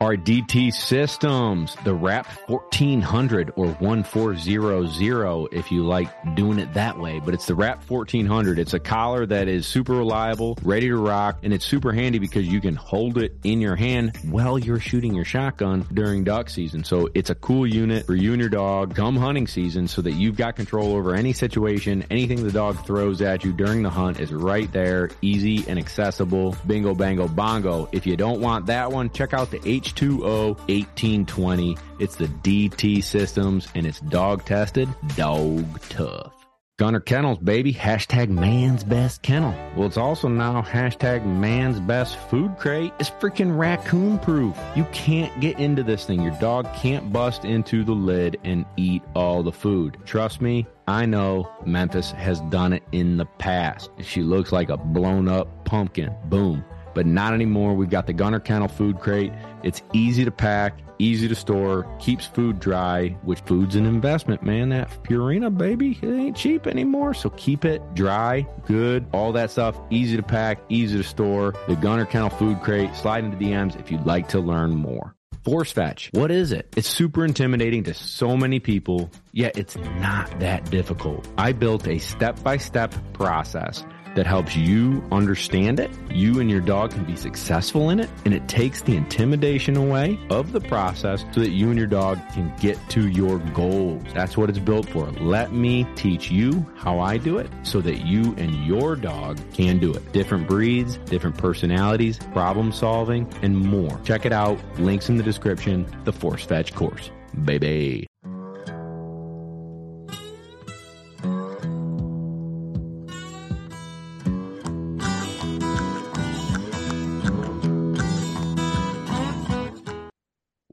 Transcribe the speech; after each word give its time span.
Our 0.00 0.14
DT 0.14 0.72
systems, 0.72 1.74
the 1.82 1.92
RAP 1.92 2.24
1400 2.48 3.54
or 3.56 3.66
1400 3.66 5.48
if 5.50 5.72
you 5.72 5.84
like 5.84 6.36
doing 6.36 6.60
it 6.60 6.72
that 6.74 7.00
way, 7.00 7.18
but 7.18 7.34
it's 7.34 7.46
the 7.46 7.56
RAP 7.56 7.82
1400. 7.90 8.60
It's 8.60 8.74
a 8.74 8.78
collar 8.78 9.26
that 9.26 9.48
is 9.48 9.66
super 9.66 9.94
reliable, 9.94 10.56
ready 10.62 10.86
to 10.86 10.96
rock, 10.96 11.40
and 11.42 11.52
it's 11.52 11.64
super 11.64 11.90
handy 11.90 12.20
because 12.20 12.46
you 12.46 12.60
can 12.60 12.76
hold 12.76 13.18
it 13.18 13.36
in 13.42 13.60
your 13.60 13.74
hand 13.74 14.16
while 14.22 14.56
you're 14.56 14.78
shooting 14.78 15.14
your 15.14 15.24
shotgun 15.24 15.84
during 15.92 16.22
duck 16.22 16.48
season. 16.48 16.84
So 16.84 17.08
it's 17.14 17.30
a 17.30 17.34
cool 17.34 17.66
unit 17.66 18.06
for 18.06 18.14
you 18.14 18.30
and 18.30 18.40
your 18.40 18.50
dog 18.50 18.94
come 18.94 19.16
hunting 19.16 19.48
season 19.48 19.88
so 19.88 20.00
that 20.02 20.12
you've 20.12 20.36
got 20.36 20.54
control 20.54 20.94
over 20.94 21.16
any 21.16 21.32
situation, 21.32 22.04
anything 22.08 22.44
the 22.44 22.52
dog 22.52 22.86
throws 22.86 23.20
at 23.20 23.42
you 23.42 23.52
during 23.52 23.82
the 23.82 23.90
hunt 23.90 24.20
is 24.20 24.32
right 24.32 24.70
there, 24.70 25.10
easy 25.22 25.64
and 25.66 25.76
accessible. 25.76 26.56
Bingo, 26.68 26.94
bango, 26.94 27.26
bongo. 27.26 27.88
If 27.90 28.06
you 28.06 28.16
don't 28.16 28.40
want 28.40 28.66
that 28.66 28.92
one, 28.92 29.10
check 29.10 29.34
out 29.34 29.50
the 29.50 29.60
H 29.68 29.87
H2O 29.94 30.56
1820. 30.68 31.76
It's 31.98 32.16
the 32.16 32.26
DT 32.26 33.02
systems 33.02 33.68
and 33.74 33.86
it's 33.86 34.00
dog 34.00 34.44
tested, 34.44 34.88
dog 35.16 35.80
tough. 35.88 36.32
Gunner 36.78 37.00
Kennels, 37.00 37.38
baby. 37.38 37.74
Hashtag 37.74 38.28
man's 38.28 38.84
best 38.84 39.22
kennel. 39.22 39.52
Well, 39.74 39.88
it's 39.88 39.96
also 39.96 40.28
now 40.28 40.62
hashtag 40.62 41.26
man's 41.26 41.80
best 41.80 42.16
food 42.30 42.56
crate. 42.56 42.92
It's 43.00 43.10
freaking 43.10 43.58
raccoon 43.58 44.20
proof. 44.20 44.56
You 44.76 44.84
can't 44.92 45.40
get 45.40 45.58
into 45.58 45.82
this 45.82 46.04
thing. 46.04 46.22
Your 46.22 46.38
dog 46.38 46.72
can't 46.74 47.12
bust 47.12 47.44
into 47.44 47.82
the 47.82 47.94
lid 47.94 48.38
and 48.44 48.64
eat 48.76 49.02
all 49.16 49.42
the 49.42 49.50
food. 49.50 49.96
Trust 50.04 50.40
me, 50.40 50.68
I 50.86 51.04
know 51.04 51.50
Memphis 51.66 52.12
has 52.12 52.40
done 52.42 52.72
it 52.72 52.84
in 52.92 53.16
the 53.16 53.26
past. 53.26 53.90
She 54.00 54.22
looks 54.22 54.52
like 54.52 54.68
a 54.68 54.76
blown 54.76 55.28
up 55.28 55.64
pumpkin. 55.64 56.14
Boom 56.26 56.64
but 56.98 57.06
not 57.06 57.32
anymore. 57.32 57.74
We've 57.74 57.88
got 57.88 58.08
the 58.08 58.12
Gunner 58.12 58.40
Kennel 58.40 58.66
food 58.66 58.98
crate. 58.98 59.32
It's 59.62 59.82
easy 59.92 60.24
to 60.24 60.32
pack, 60.32 60.80
easy 60.98 61.28
to 61.28 61.34
store, 61.36 61.86
keeps 62.00 62.26
food 62.26 62.58
dry, 62.58 63.10
which 63.22 63.38
food's 63.42 63.76
an 63.76 63.86
investment, 63.86 64.42
man. 64.42 64.70
That 64.70 64.90
Purina, 65.04 65.56
baby, 65.56 65.96
it 66.02 66.12
ain't 66.12 66.36
cheap 66.36 66.66
anymore. 66.66 67.14
So 67.14 67.30
keep 67.30 67.64
it 67.64 67.80
dry, 67.94 68.48
good, 68.66 69.06
all 69.12 69.30
that 69.34 69.52
stuff, 69.52 69.78
easy 69.90 70.16
to 70.16 70.24
pack, 70.24 70.58
easy 70.70 70.96
to 70.96 71.04
store. 71.04 71.54
The 71.68 71.76
Gunner 71.76 72.04
Kennel 72.04 72.30
food 72.30 72.60
crate, 72.62 72.92
slide 72.96 73.22
into 73.22 73.36
DMs 73.36 73.78
if 73.78 73.92
you'd 73.92 74.04
like 74.04 74.26
to 74.30 74.40
learn 74.40 74.74
more. 74.74 75.14
Force 75.44 75.70
fetch. 75.70 76.10
What 76.14 76.32
is 76.32 76.50
it? 76.50 76.74
It's 76.76 76.88
super 76.88 77.24
intimidating 77.24 77.84
to 77.84 77.94
so 77.94 78.36
many 78.36 78.58
people, 78.58 79.12
yet 79.30 79.56
it's 79.56 79.76
not 79.76 80.40
that 80.40 80.68
difficult. 80.68 81.28
I 81.38 81.52
built 81.52 81.86
a 81.86 81.98
step 81.98 82.42
by 82.42 82.56
step 82.56 82.92
process 83.12 83.84
that 84.18 84.26
helps 84.26 84.56
you 84.56 85.00
understand 85.12 85.78
it. 85.78 85.92
You 86.10 86.40
and 86.40 86.50
your 86.50 86.60
dog 86.60 86.90
can 86.90 87.04
be 87.04 87.14
successful 87.14 87.90
in 87.90 88.00
it, 88.00 88.10
and 88.24 88.34
it 88.34 88.48
takes 88.48 88.82
the 88.82 88.96
intimidation 88.96 89.76
away 89.76 90.18
of 90.28 90.50
the 90.50 90.60
process 90.60 91.24
so 91.30 91.38
that 91.38 91.50
you 91.50 91.68
and 91.68 91.78
your 91.78 91.86
dog 91.86 92.18
can 92.32 92.52
get 92.58 92.76
to 92.90 93.06
your 93.06 93.38
goals. 93.54 94.02
That's 94.14 94.36
what 94.36 94.50
it's 94.50 94.58
built 94.58 94.88
for. 94.88 95.08
Let 95.12 95.52
me 95.52 95.86
teach 95.94 96.32
you 96.32 96.66
how 96.76 96.98
I 96.98 97.16
do 97.16 97.38
it 97.38 97.48
so 97.62 97.80
that 97.80 98.06
you 98.06 98.34
and 98.38 98.66
your 98.66 98.96
dog 98.96 99.38
can 99.52 99.78
do 99.78 99.94
it. 99.94 100.12
Different 100.12 100.48
breeds, 100.48 100.96
different 100.96 101.38
personalities, 101.38 102.18
problem 102.32 102.72
solving, 102.72 103.32
and 103.42 103.56
more. 103.56 104.00
Check 104.02 104.26
it 104.26 104.32
out. 104.32 104.58
Links 104.80 105.08
in 105.08 105.16
the 105.16 105.22
description. 105.22 105.86
The 106.02 106.12
Force 106.12 106.44
Fetch 106.44 106.74
course. 106.74 107.12
Baby. 107.44 108.08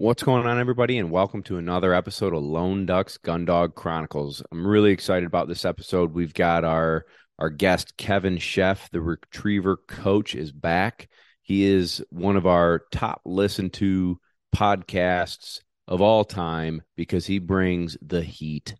What's 0.05 0.21
going 0.21 0.45
on, 0.45 0.59
everybody, 0.59 0.99
and 0.99 1.09
welcome 1.09 1.41
to 1.45 1.57
another 1.57 1.91
episode 1.91 2.35
of 2.35 2.43
Lone 2.43 2.85
Ducks 2.85 3.17
Gundog 3.17 3.73
Chronicles. 3.73 4.43
I'm 4.51 4.67
really 4.67 4.91
excited 4.91 5.25
about 5.25 5.47
this 5.47 5.65
episode. 5.65 6.13
We've 6.13 6.31
got 6.31 6.63
our 6.63 7.07
our 7.39 7.49
guest 7.49 7.97
Kevin 7.97 8.37
Sheff, 8.37 8.87
the 8.91 9.01
retriever 9.01 9.77
coach, 9.87 10.35
is 10.35 10.51
back. 10.51 11.09
He 11.41 11.63
is 11.63 12.05
one 12.11 12.37
of 12.37 12.45
our 12.45 12.83
top 12.91 13.21
listened 13.25 13.73
to 13.73 14.19
podcasts 14.55 15.61
of 15.87 16.01
all 16.01 16.23
time 16.23 16.83
because 16.95 17.25
he 17.25 17.39
brings 17.39 17.97
the 17.99 18.21
heat 18.21 18.75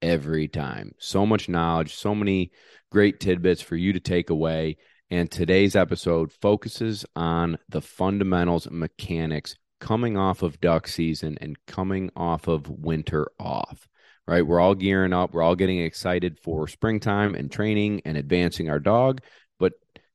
every 0.00 0.46
time. 0.46 0.92
So 1.00 1.26
much 1.26 1.48
knowledge, 1.48 1.96
so 1.96 2.14
many 2.14 2.52
great 2.92 3.18
tidbits 3.18 3.62
for 3.62 3.74
you 3.74 3.94
to 3.94 4.00
take 4.00 4.30
away. 4.30 4.76
And 5.10 5.28
today's 5.28 5.74
episode 5.74 6.30
focuses 6.30 7.04
on 7.16 7.58
the 7.68 7.82
fundamentals 7.82 8.70
mechanics 8.70 9.56
coming 9.80 10.16
off 10.16 10.42
of 10.42 10.60
duck 10.60 10.88
season 10.88 11.38
and 11.40 11.56
coming 11.66 12.10
off 12.16 12.48
of 12.48 12.68
winter 12.68 13.28
off, 13.38 13.88
right? 14.26 14.46
We're 14.46 14.60
all 14.60 14.74
gearing 14.74 15.12
up, 15.12 15.32
we're 15.32 15.42
all 15.42 15.56
getting 15.56 15.80
excited 15.80 16.38
for 16.38 16.68
springtime 16.68 17.34
and 17.34 17.50
training 17.50 18.02
and 18.04 18.16
advancing 18.16 18.70
our 18.70 18.80
dog, 18.80 19.20
but 19.58 19.72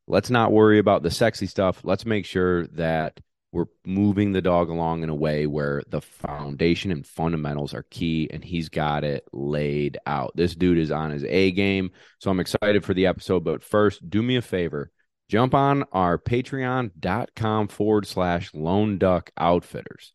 let's 0.07 0.29
not 0.29 0.51
worry 0.51 0.79
about 0.79 1.03
the 1.03 1.11
sexy 1.11 1.47
stuff. 1.47 1.81
Let's 1.83 2.05
make 2.05 2.25
sure 2.25 2.67
that 2.67 3.19
we're 3.53 3.65
moving 3.85 4.31
the 4.31 4.41
dog 4.41 4.69
along 4.69 5.03
in 5.03 5.09
a 5.09 5.15
way 5.15 5.45
where 5.45 5.83
the 5.87 6.01
foundation 6.01 6.91
and 6.91 7.05
fundamentals 7.05 7.73
are 7.73 7.85
key 7.91 8.27
and 8.33 8.43
he's 8.43 8.67
got 8.67 9.03
it 9.03 9.27
laid 9.31 9.97
out. 10.07 10.31
This 10.35 10.55
dude 10.55 10.79
is 10.79 10.89
on 10.89 11.11
his 11.11 11.23
A 11.23 11.51
game. 11.51 11.91
So 12.17 12.31
I'm 12.31 12.39
excited 12.39 12.83
for 12.83 12.95
the 12.95 13.05
episode. 13.05 13.43
But 13.43 13.63
first, 13.63 14.09
do 14.09 14.23
me 14.23 14.37
a 14.37 14.41
favor 14.41 14.91
jump 15.33 15.55
on 15.55 15.83
our 15.91 16.19
patreon.com 16.19 17.67
forward 17.67 18.05
slash 18.05 18.53
lone 18.53 18.99
duck 18.99 19.31
outfitters. 19.35 20.13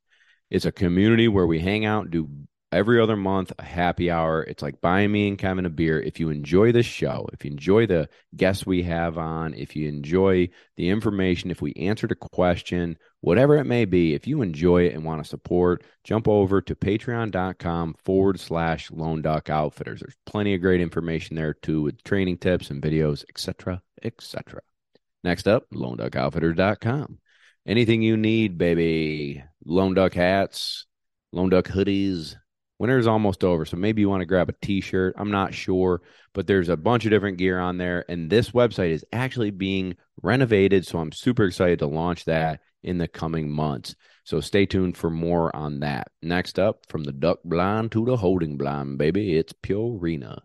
It's 0.48 0.64
a 0.64 0.70
community 0.70 1.26
where 1.26 1.48
we 1.48 1.58
hang 1.58 1.84
out, 1.84 2.12
do 2.12 2.30
every 2.70 3.00
other 3.00 3.16
month 3.16 3.52
a 3.58 3.64
happy 3.64 4.12
hour. 4.12 4.44
It's 4.44 4.62
like 4.62 4.80
buying 4.80 5.10
me 5.10 5.26
and 5.26 5.36
Kevin 5.36 5.66
a 5.66 5.70
beer. 5.70 6.00
If 6.00 6.20
you 6.20 6.30
enjoy 6.30 6.70
this 6.70 6.86
show, 6.86 7.28
if 7.32 7.44
you 7.44 7.50
enjoy 7.50 7.86
the 7.86 8.08
guests 8.36 8.64
we 8.64 8.84
have 8.84 9.18
on, 9.18 9.54
if 9.54 9.74
you 9.74 9.88
enjoy 9.88 10.50
the 10.76 10.88
information, 10.88 11.50
if 11.50 11.60
we 11.60 11.72
answered 11.72 12.12
a 12.12 12.28
question, 12.36 12.96
whatever 13.20 13.56
it 13.56 13.64
may 13.64 13.86
be, 13.86 14.14
if 14.14 14.28
you 14.28 14.40
enjoy 14.40 14.82
it 14.84 14.94
and 14.94 15.04
want 15.04 15.20
to 15.20 15.28
support, 15.28 15.82
jump 16.04 16.28
over 16.28 16.60
to 16.60 16.76
patreon.com 16.76 17.96
forward 18.04 18.38
slash 18.38 18.88
lone 18.92 19.22
duck 19.22 19.50
outfitters. 19.50 19.98
There's 19.98 20.14
plenty 20.26 20.54
of 20.54 20.60
great 20.60 20.80
information 20.80 21.34
there 21.34 21.54
too 21.54 21.82
with 21.82 22.04
training 22.04 22.38
tips 22.38 22.70
and 22.70 22.80
videos, 22.80 23.24
etc., 23.28 23.82
etc. 24.04 24.60
Next 25.24 25.48
up, 25.48 25.64
loneduckoutfitters.com. 25.72 27.18
Anything 27.66 28.02
you 28.02 28.16
need, 28.16 28.56
baby. 28.56 29.42
Lone 29.64 29.94
Duck 29.94 30.14
hats, 30.14 30.86
Lone 31.32 31.50
Duck 31.50 31.66
hoodies. 31.66 32.36
Winter's 32.78 33.08
almost 33.08 33.42
over, 33.42 33.64
so 33.64 33.76
maybe 33.76 34.02
you 34.02 34.08
want 34.08 34.20
to 34.20 34.26
grab 34.26 34.48
a 34.48 34.54
t-shirt. 34.62 35.14
I'm 35.18 35.32
not 35.32 35.52
sure, 35.52 36.00
but 36.32 36.46
there's 36.46 36.68
a 36.68 36.76
bunch 36.76 37.04
of 37.04 37.10
different 37.10 37.36
gear 37.36 37.58
on 37.58 37.76
there 37.76 38.04
and 38.08 38.30
this 38.30 38.50
website 38.50 38.90
is 38.90 39.04
actually 39.12 39.50
being 39.50 39.96
renovated, 40.22 40.86
so 40.86 41.00
I'm 41.00 41.10
super 41.10 41.44
excited 41.44 41.80
to 41.80 41.88
launch 41.88 42.24
that 42.26 42.60
in 42.84 42.98
the 42.98 43.08
coming 43.08 43.50
months. 43.50 43.96
So 44.24 44.40
stay 44.40 44.66
tuned 44.66 44.96
for 44.96 45.10
more 45.10 45.54
on 45.56 45.80
that. 45.80 46.08
Next 46.22 46.58
up, 46.58 46.86
from 46.88 47.02
the 47.02 47.12
duck 47.12 47.40
blind 47.44 47.92
to 47.92 48.04
the 48.04 48.16
holding 48.16 48.56
blind, 48.56 48.98
baby, 48.98 49.36
it's 49.36 49.52
Purina. 49.52 50.38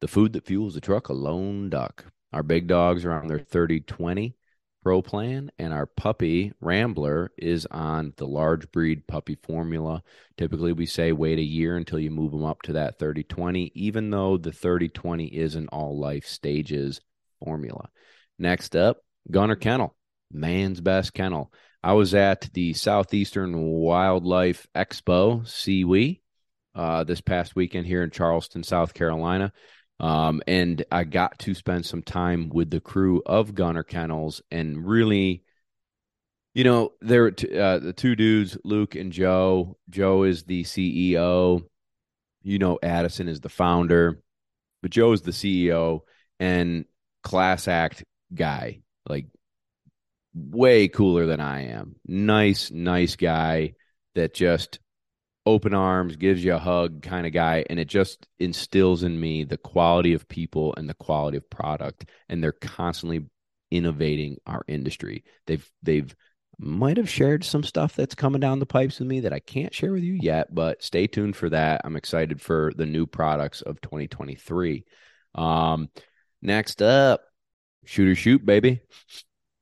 The 0.00 0.08
food 0.08 0.34
that 0.34 0.46
fuels 0.46 0.74
the 0.74 0.80
truck, 0.80 1.08
a 1.08 1.12
lone 1.12 1.70
duck. 1.70 2.04
Our 2.34 2.42
big 2.42 2.66
dogs 2.66 3.04
are 3.04 3.12
on 3.12 3.28
their 3.28 3.38
30 3.38 3.82
20 3.82 4.34
pro 4.82 5.00
plan, 5.02 5.52
and 5.56 5.72
our 5.72 5.86
puppy 5.86 6.52
Rambler 6.60 7.30
is 7.38 7.64
on 7.66 8.12
the 8.16 8.26
large 8.26 8.72
breed 8.72 9.06
puppy 9.06 9.38
formula. 9.40 10.02
Typically, 10.36 10.72
we 10.72 10.84
say 10.84 11.12
wait 11.12 11.38
a 11.38 11.42
year 11.42 11.76
until 11.76 12.00
you 12.00 12.10
move 12.10 12.32
them 12.32 12.44
up 12.44 12.62
to 12.62 12.72
that 12.72 12.98
30 12.98 13.22
20, 13.22 13.70
even 13.76 14.10
though 14.10 14.36
the 14.36 14.50
30 14.50 14.88
20 14.88 15.26
is 15.26 15.54
an 15.54 15.68
all 15.68 15.96
life 16.00 16.26
stages 16.26 17.00
formula. 17.38 17.88
Next 18.36 18.74
up, 18.74 18.96
Gunner 19.30 19.54
Kennel, 19.54 19.94
man's 20.32 20.80
best 20.80 21.14
kennel. 21.14 21.52
I 21.84 21.92
was 21.92 22.14
at 22.14 22.52
the 22.52 22.72
Southeastern 22.72 23.56
Wildlife 23.60 24.66
Expo, 24.74 25.46
SEWE, 25.46 26.20
uh, 26.74 27.04
this 27.04 27.20
past 27.20 27.54
weekend 27.54 27.86
here 27.86 28.02
in 28.02 28.10
Charleston, 28.10 28.64
South 28.64 28.92
Carolina. 28.92 29.52
Um, 30.00 30.42
and 30.46 30.84
I 30.90 31.04
got 31.04 31.38
to 31.40 31.54
spend 31.54 31.86
some 31.86 32.02
time 32.02 32.48
with 32.48 32.70
the 32.70 32.80
crew 32.80 33.22
of 33.24 33.54
Gunner 33.54 33.84
Kennels 33.84 34.42
and 34.50 34.86
really, 34.86 35.44
you 36.52 36.64
know, 36.64 36.92
there 37.00 37.30
t- 37.30 37.56
uh, 37.56 37.78
the 37.78 37.92
two 37.92 38.16
dudes, 38.16 38.58
Luke 38.64 38.96
and 38.96 39.12
Joe. 39.12 39.76
Joe 39.88 40.24
is 40.24 40.44
the 40.44 40.64
CEO. 40.64 41.62
You 42.42 42.58
know, 42.58 42.78
Addison 42.82 43.28
is 43.28 43.40
the 43.40 43.48
founder, 43.48 44.20
but 44.82 44.90
Joe 44.90 45.12
is 45.12 45.22
the 45.22 45.30
CEO 45.30 46.00
and 46.38 46.84
class 47.22 47.68
act 47.68 48.04
guy, 48.34 48.80
like 49.08 49.26
way 50.34 50.88
cooler 50.88 51.26
than 51.26 51.40
I 51.40 51.68
am. 51.68 51.96
Nice, 52.06 52.70
nice 52.70 53.16
guy 53.16 53.74
that 54.14 54.34
just 54.34 54.80
open 55.46 55.74
arms, 55.74 56.16
gives 56.16 56.44
you 56.44 56.54
a 56.54 56.58
hug 56.58 57.02
kind 57.02 57.26
of 57.26 57.32
guy. 57.32 57.64
And 57.68 57.78
it 57.78 57.88
just 57.88 58.26
instills 58.38 59.02
in 59.02 59.18
me 59.18 59.44
the 59.44 59.58
quality 59.58 60.14
of 60.14 60.28
people 60.28 60.74
and 60.76 60.88
the 60.88 60.94
quality 60.94 61.36
of 61.36 61.48
product. 61.50 62.06
And 62.28 62.42
they're 62.42 62.52
constantly 62.52 63.26
innovating 63.70 64.38
our 64.46 64.64
industry. 64.68 65.24
They've, 65.46 65.68
they've 65.82 66.14
might 66.58 66.96
have 66.96 67.10
shared 67.10 67.44
some 67.44 67.64
stuff 67.64 67.96
that's 67.96 68.14
coming 68.14 68.40
down 68.40 68.58
the 68.58 68.66
pipes 68.66 68.98
with 68.98 69.08
me 69.08 69.20
that 69.20 69.32
I 69.32 69.40
can't 69.40 69.74
share 69.74 69.92
with 69.92 70.02
you 70.02 70.18
yet, 70.20 70.54
but 70.54 70.82
stay 70.82 71.06
tuned 71.06 71.36
for 71.36 71.50
that. 71.50 71.80
I'm 71.84 71.96
excited 71.96 72.40
for 72.40 72.72
the 72.76 72.86
new 72.86 73.06
products 73.06 73.60
of 73.62 73.80
2023. 73.80 74.84
Um, 75.34 75.88
next 76.42 76.80
up, 76.80 77.22
shoot 77.84 78.08
or 78.08 78.14
shoot, 78.14 78.44
baby. 78.44 78.80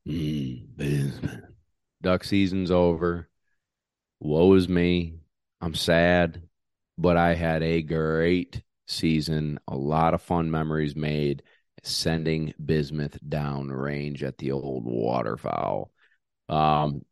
Mm, 0.06 1.42
Duck 2.02 2.24
season's 2.24 2.70
over. 2.70 3.28
Woe 4.20 4.52
is 4.54 4.68
me. 4.68 5.21
I'm 5.62 5.74
sad, 5.74 6.42
but 6.98 7.16
I 7.16 7.34
had 7.34 7.62
a 7.62 7.82
great 7.82 8.62
season. 8.88 9.60
A 9.68 9.76
lot 9.76 10.12
of 10.12 10.20
fun 10.20 10.50
memories 10.50 10.96
made 10.96 11.44
sending 11.84 12.52
bismuth 12.64 13.16
down 13.26 13.68
range 13.68 14.24
at 14.24 14.38
the 14.38 14.50
old 14.50 14.84
waterfowl. 14.84 15.92
Um, 16.48 17.02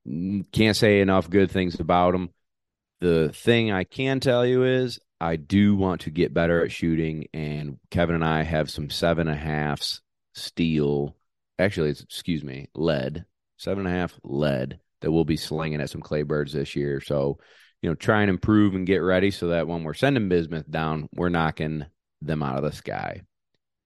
can't 0.52 0.76
say 0.76 1.00
enough 1.00 1.31
good 1.31 1.50
things 1.50 1.79
about 1.79 2.12
them. 2.12 2.31
The 3.00 3.31
thing 3.32 3.70
I 3.70 3.85
can 3.85 4.19
tell 4.19 4.44
you 4.44 4.64
is 4.64 4.99
I 5.20 5.37
do 5.37 5.76
want 5.76 6.03
to 6.03 6.11
get 6.11 6.35
better 6.35 6.64
at 6.64 6.73
shooting, 6.73 7.29
and 7.32 7.79
Kevin 7.91 8.17
and 8.17 8.25
I 8.25 8.43
have 8.43 8.69
some 8.69 8.91
seven 8.91 9.29
and 9.29 9.38
a 9.38 9.41
halfs 9.41 10.00
steel. 10.35 11.17
Actually, 11.58 11.91
it's 11.91 12.03
excuse 12.03 12.43
me, 12.43 12.69
lead 12.75 13.25
seven 13.58 13.87
and 13.87 13.94
a 13.94 13.99
half 13.99 14.19
lead 14.25 14.81
that 15.00 15.12
we'll 15.12 15.25
be 15.25 15.37
slinging 15.37 15.81
at 15.81 15.88
some 15.88 16.00
clay 16.00 16.23
birds 16.23 16.53
this 16.53 16.75
year. 16.75 17.00
So, 17.00 17.38
you 17.82 17.88
know, 17.88 17.94
try 17.94 18.21
and 18.23 18.31
improve 18.31 18.75
and 18.75 18.87
get 18.87 18.99
ready 18.99 19.31
so 19.31 19.49
that 19.49 19.67
when 19.69 19.85
we're 19.85 19.94
sending 19.94 20.29
bismuth 20.29 20.71
down, 20.71 21.09
we're 21.15 21.29
knocking 21.29 21.87
them 22.21 22.43
out 22.43 22.56
of 22.56 22.65
the 22.65 22.73
sky. 22.73 23.23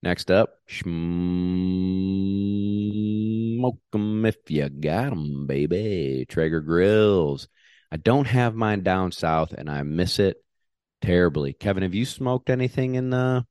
Next 0.03 0.31
up, 0.31 0.59
smoke 0.69 0.85
'em 3.95 4.27
if 4.27 4.37
you 4.49 4.69
got 4.69 5.13
'em, 5.13 5.47
baby. 5.47 6.27
Traeger 6.29 6.61
grills. 6.61 7.49
I 7.91 7.97
don't 7.97 8.27
have 8.27 8.55
mine 8.55 8.83
down 8.83 9.13
south, 9.13 9.53
and 9.53 9.71
I 9.71 9.83
miss 9.83 10.19
it 10.19 10.37
terribly. 11.01 11.53
Kevin, 11.55 11.83
have 11.85 11.95
you 11.95 12.05
smoked 12.05 12.51
anything 12.51 12.97
in 12.97 13.11
the 13.11 13.47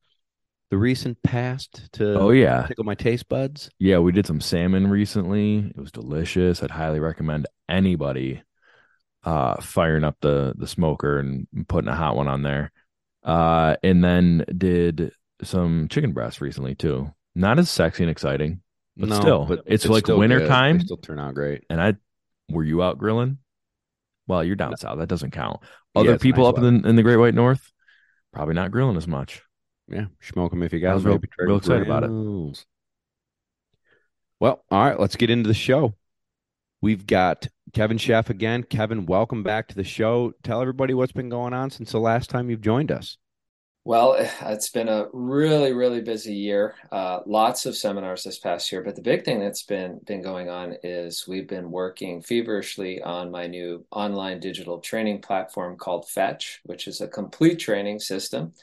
the 0.70 0.78
recent 0.78 1.22
past 1.24 1.92
to 1.94 2.20
oh 2.20 2.32
yeah 2.32 2.66
tickle 2.68 2.84
my 2.84 2.96
taste 2.96 3.30
buds? 3.30 3.70
Yeah, 3.80 4.00
we 4.00 4.12
did 4.12 4.26
some 4.28 4.42
salmon 4.42 4.90
recently. 4.90 5.58
It 5.60 5.78
was 5.78 5.92
delicious. 5.92 6.62
I'd 6.62 6.72
highly 6.72 7.00
recommend 7.00 7.48
anybody 7.70 8.42
uh 9.24 9.62
firing 9.62 10.04
up 10.04 10.18
the 10.22 10.54
the 10.58 10.68
smoker 10.68 11.20
and 11.20 11.48
putting 11.68 11.90
a 11.90 11.96
hot 11.96 12.16
one 12.16 12.28
on 12.28 12.42
there. 12.42 12.72
Uh 13.24 13.76
and 13.84 14.04
then 14.04 14.46
did 14.58 15.12
some 15.42 15.88
chicken 15.90 16.14
breasts 16.14 16.42
recently 16.42 16.76
too. 16.76 17.14
Not 17.36 17.60
as 17.60 17.70
sexy 17.70 18.04
and 18.04 18.12
exciting, 18.12 18.62
but 18.96 19.10
no, 19.10 19.20
still, 19.20 19.46
but 19.46 19.64
it's, 19.66 19.88
like 19.88 20.06
still 20.06 20.20
winter 20.20 20.40
good. 20.40 20.50
time. 20.50 20.78
They 20.78 20.86
still 20.86 20.98
turn 20.98 21.20
out 21.20 21.34
great. 21.34 21.64
And 21.70 21.82
I, 21.82 21.96
were 22.50 22.64
you 22.64 22.84
out 22.84 22.98
grilling? 22.98 23.40
Well, 24.28 24.44
you're 24.44 24.56
down 24.56 24.78
south. 24.78 25.00
That 25.00 25.08
doesn't 25.10 25.32
count. 25.32 25.62
Other 25.96 26.14
it's 26.14 26.24
people 26.24 26.44
nice 26.44 26.58
up 26.58 26.64
in 26.64 26.82
the, 26.82 26.90
in 26.90 26.96
the 26.96 27.04
Great 27.04 27.18
White 27.18 27.34
North, 27.34 27.72
probably 28.32 28.54
not 28.54 28.72
grilling 28.72 28.98
as 28.98 29.08
much. 29.08 29.42
Yeah, 29.88 30.06
smoke 30.22 30.52
them 30.52 30.64
if 30.64 30.74
you 30.74 30.80
got 30.80 30.98
I 30.98 31.00
real- 31.00 31.20
real 31.40 31.58
excited 31.58 31.86
about 31.86 32.04
it. 32.04 32.12
Well, 34.40 34.64
all 34.70 34.84
right, 34.84 35.00
let's 35.00 35.16
get 35.16 35.30
into 35.30 35.48
the 35.48 35.54
show. 35.54 35.96
We've 36.82 37.06
got 37.06 37.48
Kevin 37.74 37.98
Sheff 37.98 38.30
again. 38.30 38.64
Kevin, 38.64 39.08
welcome 39.08 39.42
back 39.42 39.68
to 39.68 39.76
the 39.76 39.84
show. 39.84 40.34
Tell 40.44 40.62
everybody 40.62 40.94
what's 40.94 41.12
been 41.12 41.30
going 41.30 41.54
on 41.54 41.72
since 41.72 41.92
the 41.92 42.00
last 42.00 42.30
time 42.30 42.50
you've 42.50 42.62
joined 42.62 42.92
us. 42.92 43.18
Well, 43.86 44.16
it's 44.44 44.70
been 44.70 44.88
a 44.88 45.08
really, 45.12 45.74
really 45.74 46.00
busy 46.02 46.36
year. 46.36 46.76
Uh, 46.92 47.20
lots 47.26 47.66
of 47.66 47.76
seminars 47.76 48.24
this 48.24 48.40
past 48.40 48.72
year, 48.72 48.82
but 48.82 48.96
the 48.96 49.02
big 49.02 49.26
thing 49.26 49.40
that's 49.40 49.64
been 49.64 50.00
been 50.06 50.22
going 50.22 50.50
on 50.50 50.78
is 50.84 51.28
we've 51.28 51.50
been 51.50 51.70
working 51.70 52.22
feverishly 52.22 53.02
on 53.02 53.32
my 53.32 53.48
new 53.48 53.86
online 53.92 54.40
digital 54.40 54.80
training 54.80 55.22
platform 55.22 55.76
called 55.76 56.08
Fetch, 56.08 56.62
which 56.64 56.88
is 56.88 57.02
a 57.02 57.08
complete 57.08 57.60
training 57.60 58.00
system. 58.00 58.54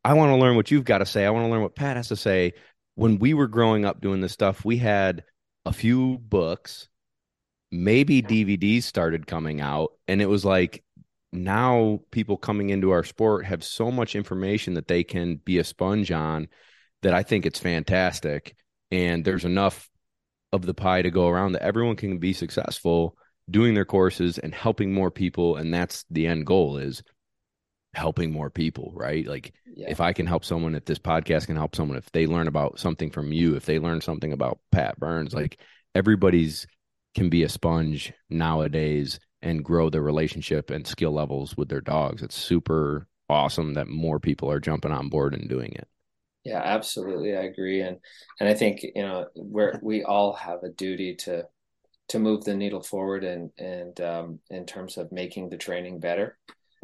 I 0.04 0.14
want 0.14 0.32
to 0.32 0.36
learn 0.36 0.56
what 0.56 0.72
you've 0.72 0.86
got 0.86 1.00
to 1.00 1.06
say. 1.06 1.26
I 1.26 1.30
want 1.30 1.46
to 1.46 1.52
learn 1.52 1.62
what 1.62 1.76
Pat 1.76 1.98
has 1.98 2.08
to 2.10 2.16
say. 2.16 2.54
When 2.96 3.20
we 3.20 3.34
were 3.34 3.48
growing 3.48 3.86
up 3.86 4.02
doing 4.02 4.22
this 4.22 4.34
stuff, 4.34 4.66
we 4.66 4.78
had 4.78 5.24
a 5.66 5.74
few 5.74 6.18
books, 6.20 6.88
maybe 7.72 8.22
DVDs 8.22 8.84
started 8.84 9.28
coming 9.28 9.62
out, 9.62 9.92
and 10.08 10.22
it 10.22 10.28
was 10.28 10.46
like 10.46 10.84
now 11.32 12.00
people 12.12 12.38
coming 12.38 12.70
into 12.70 12.92
our 12.92 13.04
sport 13.04 13.46
have 13.46 13.64
so 13.64 13.92
much 13.92 14.16
information 14.16 14.74
that 14.74 14.88
they 14.88 15.04
can 15.04 15.36
be 15.36 15.60
a 15.60 15.64
sponge 15.64 16.12
on 16.12 16.48
that 17.02 17.14
I 17.14 17.24
think 17.24 17.46
it's 17.46 17.60
fantastic. 17.60 18.56
And 18.92 19.24
there's 19.24 19.46
enough 19.46 19.90
of 20.52 20.66
the 20.66 20.74
pie 20.74 21.04
to 21.04 21.12
go 21.12 21.28
around 21.28 21.52
that 21.52 21.62
everyone 21.62 21.96
can 21.96 22.18
be 22.18 22.34
successful 22.34 23.16
doing 23.50 23.74
their 23.74 23.86
courses 23.86 24.38
and 24.38 24.54
helping 24.54 24.94
more 24.94 25.12
people. 25.12 25.56
And 25.56 25.74
that's 25.74 26.06
the 26.10 26.28
end 26.28 26.46
goal 26.46 26.78
is 26.78 27.04
helping 27.94 28.32
more 28.32 28.50
people, 28.50 28.92
right? 28.96 29.26
Like 29.26 29.54
Yeah. 29.66 29.90
if 29.90 30.02
I 30.02 30.14
can 30.14 30.28
help 30.28 30.46
someone, 30.46 30.76
if 30.76 30.86
this 30.86 31.00
podcast 31.00 31.48
can 31.48 31.56
help 31.56 31.76
someone, 31.76 31.98
if 31.98 32.12
they 32.12 32.28
learn 32.28 32.48
about 32.48 32.80
something 32.80 33.10
from 33.10 33.32
you, 33.32 33.56
if 33.56 33.66
they 33.66 33.80
learn 33.80 34.02
something 34.02 34.34
about 34.34 34.60
Pat 34.72 35.00
Burns, 35.00 35.34
like 35.34 35.60
everybody's 35.96 36.68
can 37.16 37.30
be 37.30 37.44
a 37.44 37.50
sponge 37.50 38.14
nowadays 38.30 39.20
and 39.42 39.64
grow 39.66 39.90
their 39.90 40.02
relationship 40.02 40.70
and 40.70 40.86
skill 40.86 41.12
levels 41.12 41.58
with 41.58 41.70
their 41.70 41.82
dogs. 41.82 42.22
It's 42.22 42.36
super 42.36 43.08
awesome 43.30 43.74
that 43.74 43.88
more 43.88 44.20
people 44.20 44.52
are 44.52 44.60
jumping 44.60 44.92
on 44.92 45.10
board 45.10 45.34
and 45.34 45.50
doing 45.50 45.72
it. 45.74 45.88
Yeah, 46.44 46.62
absolutely. 46.64 47.36
I 47.36 47.44
agree. 47.44 47.82
And 47.82 47.98
and 48.40 48.48
I 48.48 48.54
think, 48.54 48.82
you 48.84 49.02
know, 49.02 49.28
we're 49.36 49.80
we 49.82 50.04
all 50.04 50.34
have 50.34 50.64
a 50.64 50.70
duty 50.70 51.16
to 51.16 51.46
to 52.10 52.20
move 52.20 52.44
the 52.44 52.56
needle 52.56 52.82
forward 52.82 53.24
and 53.24 53.52
and 53.58 54.00
um 54.02 54.40
in 54.50 54.66
terms 54.66 54.98
of 54.98 55.12
making 55.12 55.50
the 55.50 55.58
training 55.58 56.00
better 56.00 56.38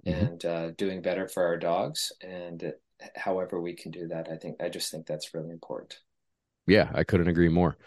Mhm. 0.06 0.28
and 0.32 0.46
uh 0.46 0.72
doing 0.72 1.02
better 1.02 1.28
for 1.28 1.44
our 1.46 1.58
dogs. 1.58 2.12
And 2.22 2.74
however 3.16 3.60
we 3.60 3.74
can 3.76 3.92
do 3.92 4.08
that, 4.10 4.30
I 4.30 4.38
think 4.38 4.62
I 4.62 4.70
just 4.70 4.92
think 4.92 5.06
that's 5.06 5.34
really 5.34 5.52
important. 5.52 6.00
Yeah, 6.68 6.90
I 6.94 7.04
couldn't 7.04 7.28
agree 7.28 7.50
more. 7.50 7.78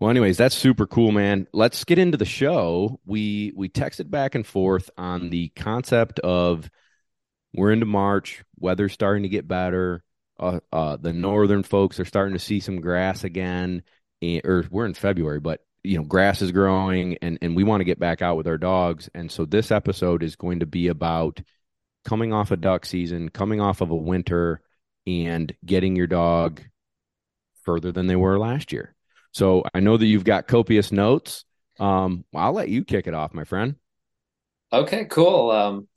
Well, 0.00 0.10
anyways, 0.10 0.36
that's 0.36 0.54
super 0.54 0.86
cool, 0.86 1.10
man. 1.10 1.48
Let's 1.52 1.84
get 1.84 1.98
into 1.98 2.16
the 2.16 2.24
show. 2.24 3.00
We 3.04 3.52
we 3.56 3.68
texted 3.68 4.10
back 4.10 4.34
and 4.34 4.46
forth 4.46 4.90
on 4.96 5.30
the 5.30 5.48
concept 5.50 6.20
of 6.20 6.70
we're 7.54 7.72
into 7.72 7.86
March, 7.86 8.44
weather's 8.58 8.92
starting 8.92 9.24
to 9.24 9.28
get 9.28 9.48
better. 9.48 10.02
Uh, 10.38 10.60
uh, 10.72 10.96
the 10.96 11.12
northern 11.12 11.62
folks 11.64 11.98
are 11.98 12.04
starting 12.04 12.34
to 12.34 12.38
see 12.38 12.60
some 12.60 12.80
grass 12.80 13.24
again, 13.24 13.82
and, 14.22 14.42
or 14.44 14.64
we're 14.70 14.86
in 14.86 14.94
February, 14.94 15.40
but 15.40 15.60
you 15.82 15.96
know, 15.98 16.04
grass 16.04 16.42
is 16.42 16.52
growing, 16.52 17.18
and 17.22 17.38
and 17.42 17.56
we 17.56 17.64
want 17.64 17.80
to 17.80 17.84
get 17.84 17.98
back 17.98 18.22
out 18.22 18.36
with 18.36 18.46
our 18.46 18.58
dogs. 18.58 19.08
And 19.14 19.30
so 19.32 19.44
this 19.44 19.70
episode 19.72 20.22
is 20.22 20.36
going 20.36 20.60
to 20.60 20.66
be 20.66 20.88
about 20.88 21.40
coming 22.04 22.32
off 22.32 22.50
a 22.50 22.56
duck 22.56 22.86
season, 22.86 23.28
coming 23.30 23.60
off 23.60 23.80
of 23.80 23.90
a 23.90 23.96
winter, 23.96 24.60
and 25.06 25.54
getting 25.64 25.96
your 25.96 26.06
dog 26.06 26.62
further 27.64 27.92
than 27.92 28.06
they 28.06 28.16
were 28.16 28.38
last 28.38 28.72
year. 28.72 28.94
So 29.32 29.64
I 29.74 29.80
know 29.80 29.96
that 29.96 30.06
you've 30.06 30.24
got 30.24 30.48
copious 30.48 30.90
notes. 30.90 31.44
Um, 31.78 32.24
I'll 32.34 32.52
let 32.52 32.68
you 32.68 32.84
kick 32.84 33.06
it 33.06 33.14
off, 33.14 33.34
my 33.34 33.44
friend. 33.44 33.76
Okay, 34.72 35.06
cool. 35.06 35.50
Um 35.50 35.88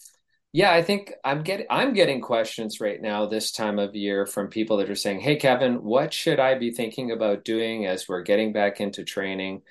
Yeah, 0.53 0.71
I 0.73 0.83
think 0.83 1.13
I'm 1.25 1.43
getting 1.43 1.67
I'm 1.69 1.93
getting 1.93 2.21
questions 2.21 2.81
right 2.81 3.01
now 3.01 3.27
this 3.27 3.51
time 3.51 3.79
of 3.79 3.95
year 3.95 4.25
from 4.25 4.49
people 4.49 4.77
that 4.77 4.89
are 4.89 4.95
saying, 4.95 5.21
"Hey 5.21 5.37
Kevin, 5.37 5.83
what 5.83 6.13
should 6.13 6.39
I 6.39 6.55
be 6.57 6.71
thinking 6.71 7.11
about 7.11 7.45
doing 7.45 7.85
as 7.87 8.07
we're 8.09 8.23
getting 8.23 8.53
back 8.53 8.81
into 8.81 9.03
training?" 9.05 9.63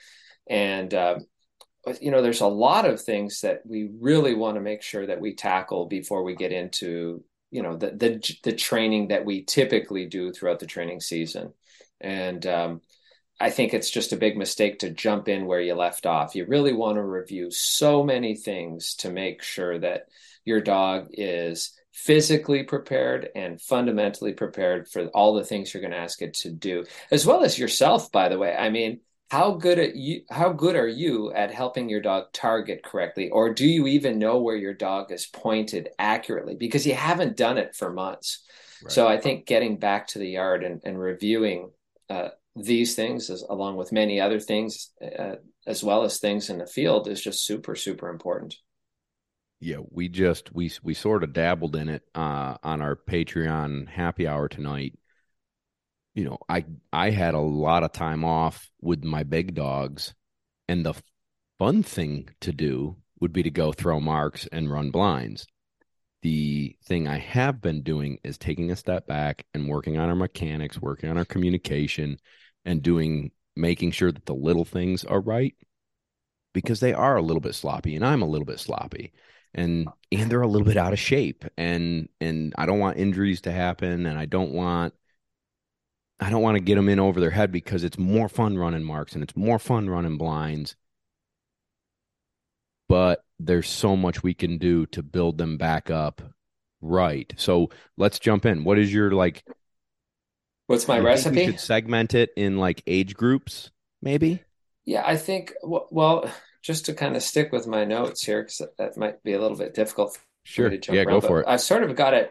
And 0.48 0.92
uh, 0.94 1.20
you 2.00 2.10
know, 2.10 2.22
there's 2.22 2.40
a 2.40 2.46
lot 2.46 2.84
of 2.84 3.00
things 3.00 3.40
that 3.40 3.62
we 3.64 3.90
really 3.98 4.34
want 4.34 4.56
to 4.56 4.60
make 4.60 4.82
sure 4.82 5.06
that 5.06 5.20
we 5.20 5.34
tackle 5.34 5.86
before 5.86 6.22
we 6.22 6.34
get 6.34 6.52
into 6.52 7.24
you 7.50 7.62
know 7.62 7.76
the 7.76 7.90
the 7.90 8.36
the 8.44 8.52
training 8.52 9.08
that 9.08 9.24
we 9.24 9.42
typically 9.42 10.06
do 10.06 10.32
throughout 10.32 10.60
the 10.60 10.66
training 10.66 11.00
season. 11.00 11.52
And 12.00 12.46
um, 12.46 12.80
I 13.40 13.50
think 13.50 13.74
it's 13.74 13.90
just 13.90 14.12
a 14.12 14.16
big 14.16 14.36
mistake 14.36 14.80
to 14.80 14.90
jump 14.90 15.28
in 15.28 15.46
where 15.46 15.60
you 15.60 15.74
left 15.74 16.06
off. 16.06 16.34
You 16.34 16.46
really 16.46 16.72
want 16.72 16.96
to 16.96 17.02
review 17.02 17.50
so 17.50 18.02
many 18.02 18.36
things 18.36 18.94
to 18.96 19.10
make 19.10 19.42
sure 19.42 19.78
that 19.78 20.06
your 20.44 20.60
dog 20.60 21.08
is 21.12 21.76
physically 21.92 22.62
prepared 22.62 23.28
and 23.34 23.60
fundamentally 23.60 24.32
prepared 24.32 24.88
for 24.88 25.06
all 25.08 25.34
the 25.34 25.44
things 25.44 25.72
you're 25.74 25.80
going 25.80 25.92
to 25.92 25.98
ask 25.98 26.22
it 26.22 26.34
to 26.34 26.50
do 26.50 26.84
as 27.10 27.26
well 27.26 27.42
as 27.42 27.58
yourself 27.58 28.12
by 28.12 28.28
the 28.28 28.38
way 28.38 28.54
i 28.54 28.70
mean 28.70 29.00
how 29.30 29.52
good 29.52 29.78
at 29.78 29.94
you 29.94 30.22
how 30.30 30.52
good 30.52 30.76
are 30.76 30.88
you 30.88 31.32
at 31.32 31.52
helping 31.52 31.88
your 31.88 32.00
dog 32.00 32.24
target 32.32 32.82
correctly 32.82 33.30
or 33.30 33.54
do 33.54 33.66
you 33.66 33.86
even 33.86 34.18
know 34.18 34.38
where 34.40 34.56
your 34.56 34.74
dog 34.74 35.12
is 35.12 35.26
pointed 35.26 35.88
accurately 35.98 36.56
because 36.56 36.86
you 36.86 36.94
haven't 36.94 37.36
done 37.36 37.56
it 37.56 37.74
for 37.74 37.92
months 37.92 38.44
right. 38.82 38.92
so 38.92 39.06
i 39.06 39.16
think 39.16 39.46
getting 39.46 39.78
back 39.78 40.06
to 40.06 40.18
the 40.18 40.28
yard 40.28 40.64
and, 40.64 40.80
and 40.84 40.98
reviewing 40.98 41.70
uh, 42.08 42.28
these 42.56 42.96
things 42.96 43.30
as, 43.30 43.42
along 43.42 43.76
with 43.76 43.92
many 43.92 44.20
other 44.20 44.40
things 44.40 44.90
uh, 45.18 45.36
as 45.66 45.84
well 45.84 46.02
as 46.02 46.18
things 46.18 46.50
in 46.50 46.58
the 46.58 46.66
field 46.66 47.06
is 47.06 47.22
just 47.22 47.44
super 47.46 47.76
super 47.76 48.08
important 48.08 48.56
yeah, 49.62 49.76
we 49.90 50.08
just 50.08 50.54
we 50.54 50.72
we 50.82 50.94
sort 50.94 51.22
of 51.22 51.34
dabbled 51.34 51.76
in 51.76 51.90
it 51.90 52.02
uh, 52.14 52.56
on 52.62 52.80
our 52.80 52.96
Patreon 52.96 53.88
happy 53.88 54.26
hour 54.26 54.48
tonight. 54.48 54.94
You 56.14 56.24
know, 56.24 56.38
I 56.48 56.64
I 56.92 57.10
had 57.10 57.34
a 57.34 57.40
lot 57.40 57.84
of 57.84 57.92
time 57.92 58.24
off 58.24 58.70
with 58.80 59.04
my 59.04 59.22
big 59.22 59.54
dogs, 59.54 60.14
and 60.68 60.84
the 60.84 60.94
fun 61.58 61.82
thing 61.82 62.28
to 62.40 62.52
do 62.52 62.96
would 63.20 63.32
be 63.32 63.42
to 63.44 63.50
go 63.50 63.72
throw 63.72 64.00
marks 64.00 64.46
and 64.50 64.70
run 64.70 64.90
blinds. 64.90 65.46
The 66.22 66.76
thing 66.84 67.08
I 67.08 67.18
have 67.18 67.60
been 67.62 67.82
doing 67.82 68.18
is 68.24 68.38
taking 68.38 68.70
a 68.70 68.76
step 68.76 69.06
back 69.06 69.46
and 69.54 69.68
working 69.68 69.98
on 69.98 70.08
our 70.08 70.14
mechanics, 70.14 70.80
working 70.80 71.10
on 71.10 71.16
our 71.16 71.24
communication, 71.24 72.18
and 72.64 72.82
doing 72.82 73.30
making 73.56 73.92
sure 73.92 74.12
that 74.12 74.26
the 74.26 74.34
little 74.34 74.64
things 74.64 75.04
are 75.04 75.20
right 75.20 75.54
because 76.52 76.80
they 76.80 76.92
are 76.92 77.16
a 77.16 77.22
little 77.22 77.40
bit 77.40 77.54
sloppy, 77.54 77.96
and 77.96 78.04
I'm 78.04 78.22
a 78.22 78.28
little 78.28 78.46
bit 78.46 78.60
sloppy. 78.60 79.12
And 79.54 79.88
and 80.12 80.30
they're 80.30 80.42
a 80.42 80.48
little 80.48 80.66
bit 80.66 80.76
out 80.76 80.92
of 80.92 80.98
shape. 80.98 81.44
And 81.56 82.08
and 82.20 82.54
I 82.56 82.66
don't 82.66 82.78
want 82.78 82.98
injuries 82.98 83.40
to 83.42 83.52
happen. 83.52 84.06
And 84.06 84.18
I 84.18 84.26
don't 84.26 84.52
want 84.52 84.94
I 86.20 86.30
don't 86.30 86.42
want 86.42 86.56
to 86.56 86.62
get 86.62 86.74
them 86.74 86.88
in 86.88 87.00
over 87.00 87.20
their 87.20 87.30
head 87.30 87.50
because 87.50 87.84
it's 87.84 87.98
more 87.98 88.28
fun 88.28 88.58
running 88.58 88.84
marks 88.84 89.14
and 89.14 89.22
it's 89.22 89.36
more 89.36 89.58
fun 89.58 89.88
running 89.88 90.18
blinds 90.18 90.76
but 92.88 93.24
there's 93.38 93.68
so 93.68 93.96
much 93.96 94.22
we 94.22 94.34
can 94.34 94.58
do 94.58 94.84
to 94.86 95.02
build 95.02 95.38
them 95.38 95.56
back 95.56 95.90
up 95.90 96.20
right 96.80 97.32
so 97.36 97.70
let's 97.96 98.18
jump 98.18 98.44
in 98.44 98.64
what 98.64 98.78
is 98.78 98.92
your 98.92 99.12
like 99.12 99.44
what's 100.66 100.88
my 100.88 100.98
recipe 100.98 101.36
we 101.36 101.46
should 101.46 101.60
segment 101.60 102.14
it 102.14 102.30
in 102.36 102.58
like 102.58 102.82
age 102.86 103.14
groups 103.14 103.70
maybe 104.02 104.42
yeah 104.84 105.02
i 105.06 105.16
think 105.16 105.52
well 105.62 106.30
just 106.62 106.86
to 106.86 106.94
kind 106.94 107.16
of 107.16 107.22
stick 107.22 107.52
with 107.52 107.66
my 107.66 107.84
notes 107.84 108.22
here 108.22 108.42
because 108.42 108.62
that 108.78 108.96
might 108.96 109.22
be 109.22 109.32
a 109.32 109.40
little 109.40 109.56
bit 109.56 109.74
difficult. 109.74 110.18
Sure. 110.44 110.72
yeah, 110.72 111.02
around, 111.02 111.20
go 111.20 111.20
for 111.20 111.40
it. 111.40 111.46
I've 111.48 111.60
sort 111.60 111.82
of 111.82 111.94
got 111.96 112.14
it. 112.14 112.30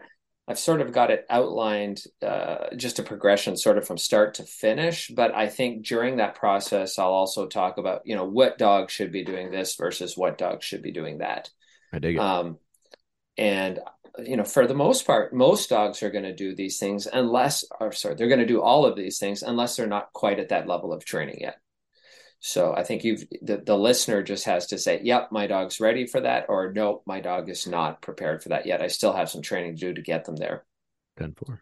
I've 0.50 0.58
sort 0.58 0.80
of 0.80 0.90
got 0.90 1.12
it 1.12 1.26
outlined, 1.30 2.02
uh, 2.26 2.74
just 2.74 2.98
a 2.98 3.04
progression, 3.04 3.56
sort 3.56 3.78
of 3.78 3.86
from 3.86 3.98
start 3.98 4.34
to 4.34 4.42
finish. 4.42 5.06
But 5.08 5.32
I 5.32 5.46
think 5.46 5.86
during 5.86 6.16
that 6.16 6.34
process, 6.34 6.98
I'll 6.98 7.12
also 7.12 7.46
talk 7.46 7.78
about 7.78 8.02
you 8.04 8.16
know 8.16 8.24
what 8.24 8.58
dog 8.58 8.90
should 8.90 9.12
be 9.12 9.24
doing 9.24 9.52
this 9.52 9.76
versus 9.76 10.16
what 10.16 10.38
dog 10.38 10.64
should 10.64 10.82
be 10.82 10.90
doing 10.90 11.18
that. 11.18 11.50
I 11.92 12.00
dig 12.00 12.16
it. 12.16 12.20
Um, 12.20 12.58
and 13.38 13.78
you 14.18 14.36
know, 14.36 14.42
for 14.42 14.66
the 14.66 14.74
most 14.74 15.06
part, 15.06 15.32
most 15.32 15.70
dogs 15.70 16.02
are 16.02 16.10
going 16.10 16.24
to 16.24 16.34
do 16.34 16.52
these 16.52 16.78
things 16.78 17.06
unless, 17.06 17.64
or 17.80 17.92
sorry, 17.92 18.16
they're 18.16 18.26
going 18.26 18.40
to 18.40 18.46
do 18.46 18.60
all 18.60 18.84
of 18.84 18.96
these 18.96 19.20
things 19.20 19.44
unless 19.44 19.76
they're 19.76 19.86
not 19.86 20.12
quite 20.12 20.40
at 20.40 20.48
that 20.48 20.66
level 20.66 20.92
of 20.92 21.04
training 21.04 21.38
yet. 21.42 21.60
So 22.40 22.74
I 22.74 22.84
think 22.84 23.04
you've 23.04 23.24
the, 23.42 23.58
the 23.58 23.76
listener 23.76 24.22
just 24.22 24.46
has 24.46 24.66
to 24.68 24.78
say, 24.78 25.00
"Yep, 25.02 25.30
my 25.30 25.46
dog's 25.46 25.78
ready 25.78 26.06
for 26.06 26.20
that," 26.22 26.46
or 26.48 26.72
"Nope, 26.72 27.02
my 27.06 27.20
dog 27.20 27.50
is 27.50 27.66
not 27.66 28.00
prepared 28.00 28.42
for 28.42 28.48
that 28.48 28.66
yet. 28.66 28.80
I 28.80 28.88
still 28.88 29.12
have 29.12 29.30
some 29.30 29.42
training 29.42 29.76
to 29.76 29.80
do 29.80 29.94
to 29.94 30.02
get 30.02 30.24
them 30.24 30.36
there." 30.36 30.64
Ten 31.18 31.34
four. 31.34 31.60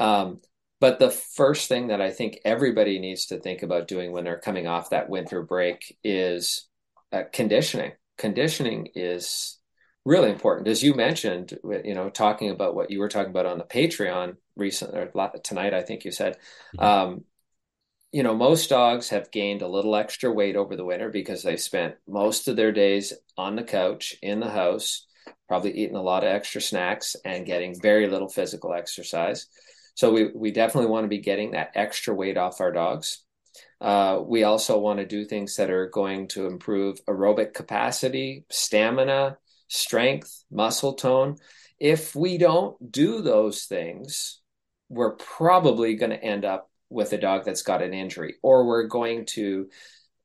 Um, 0.00 0.40
but 0.80 0.98
the 0.98 1.10
first 1.10 1.68
thing 1.68 1.88
that 1.88 2.00
I 2.00 2.10
think 2.10 2.40
everybody 2.44 2.98
needs 2.98 3.26
to 3.26 3.38
think 3.38 3.62
about 3.62 3.88
doing 3.88 4.10
when 4.10 4.24
they're 4.24 4.40
coming 4.40 4.66
off 4.66 4.90
that 4.90 5.08
winter 5.08 5.42
break 5.42 5.96
is 6.02 6.68
uh, 7.12 7.22
conditioning. 7.32 7.92
Conditioning 8.16 8.88
is 8.96 9.58
really 10.04 10.30
important, 10.30 10.66
as 10.66 10.82
you 10.82 10.94
mentioned. 10.94 11.56
You 11.62 11.94
know, 11.94 12.10
talking 12.10 12.50
about 12.50 12.74
what 12.74 12.90
you 12.90 12.98
were 12.98 13.08
talking 13.08 13.30
about 13.30 13.46
on 13.46 13.58
the 13.58 13.64
Patreon 13.64 14.36
recently 14.56 14.98
or 14.98 15.32
tonight, 15.44 15.74
I 15.74 15.82
think 15.82 16.04
you 16.04 16.10
said. 16.10 16.36
Mm-hmm. 16.76 16.84
Um, 16.84 17.24
you 18.12 18.22
know, 18.22 18.34
most 18.34 18.70
dogs 18.70 19.10
have 19.10 19.30
gained 19.30 19.62
a 19.62 19.68
little 19.68 19.94
extra 19.94 20.32
weight 20.32 20.56
over 20.56 20.76
the 20.76 20.84
winter 20.84 21.10
because 21.10 21.42
they 21.42 21.56
spent 21.56 21.96
most 22.06 22.48
of 22.48 22.56
their 22.56 22.72
days 22.72 23.12
on 23.36 23.54
the 23.54 23.62
couch 23.62 24.16
in 24.22 24.40
the 24.40 24.50
house, 24.50 25.06
probably 25.46 25.72
eating 25.72 25.96
a 25.96 26.02
lot 26.02 26.24
of 26.24 26.30
extra 26.30 26.60
snacks 26.60 27.16
and 27.24 27.44
getting 27.44 27.78
very 27.80 28.08
little 28.08 28.28
physical 28.28 28.72
exercise. 28.72 29.46
So 29.94 30.12
we 30.12 30.30
we 30.34 30.52
definitely 30.52 30.90
want 30.90 31.04
to 31.04 31.08
be 31.08 31.18
getting 31.18 31.50
that 31.50 31.72
extra 31.74 32.14
weight 32.14 32.38
off 32.38 32.60
our 32.60 32.72
dogs. 32.72 33.24
Uh, 33.80 34.20
we 34.24 34.44
also 34.44 34.78
want 34.78 34.98
to 35.00 35.06
do 35.06 35.24
things 35.24 35.56
that 35.56 35.70
are 35.70 35.88
going 35.88 36.28
to 36.28 36.46
improve 36.46 37.04
aerobic 37.06 37.52
capacity, 37.52 38.44
stamina, 38.50 39.36
strength, 39.68 40.44
muscle 40.50 40.94
tone. 40.94 41.36
If 41.78 42.16
we 42.16 42.38
don't 42.38 42.90
do 42.90 43.20
those 43.20 43.64
things, 43.64 44.40
we're 44.88 45.14
probably 45.16 45.94
going 45.94 46.10
to 46.10 46.22
end 46.22 46.44
up 46.44 46.67
with 46.90 47.12
a 47.12 47.18
dog 47.18 47.44
that's 47.44 47.62
got 47.62 47.82
an 47.82 47.94
injury, 47.94 48.36
or 48.42 48.66
we're 48.66 48.86
going 48.86 49.26
to 49.26 49.68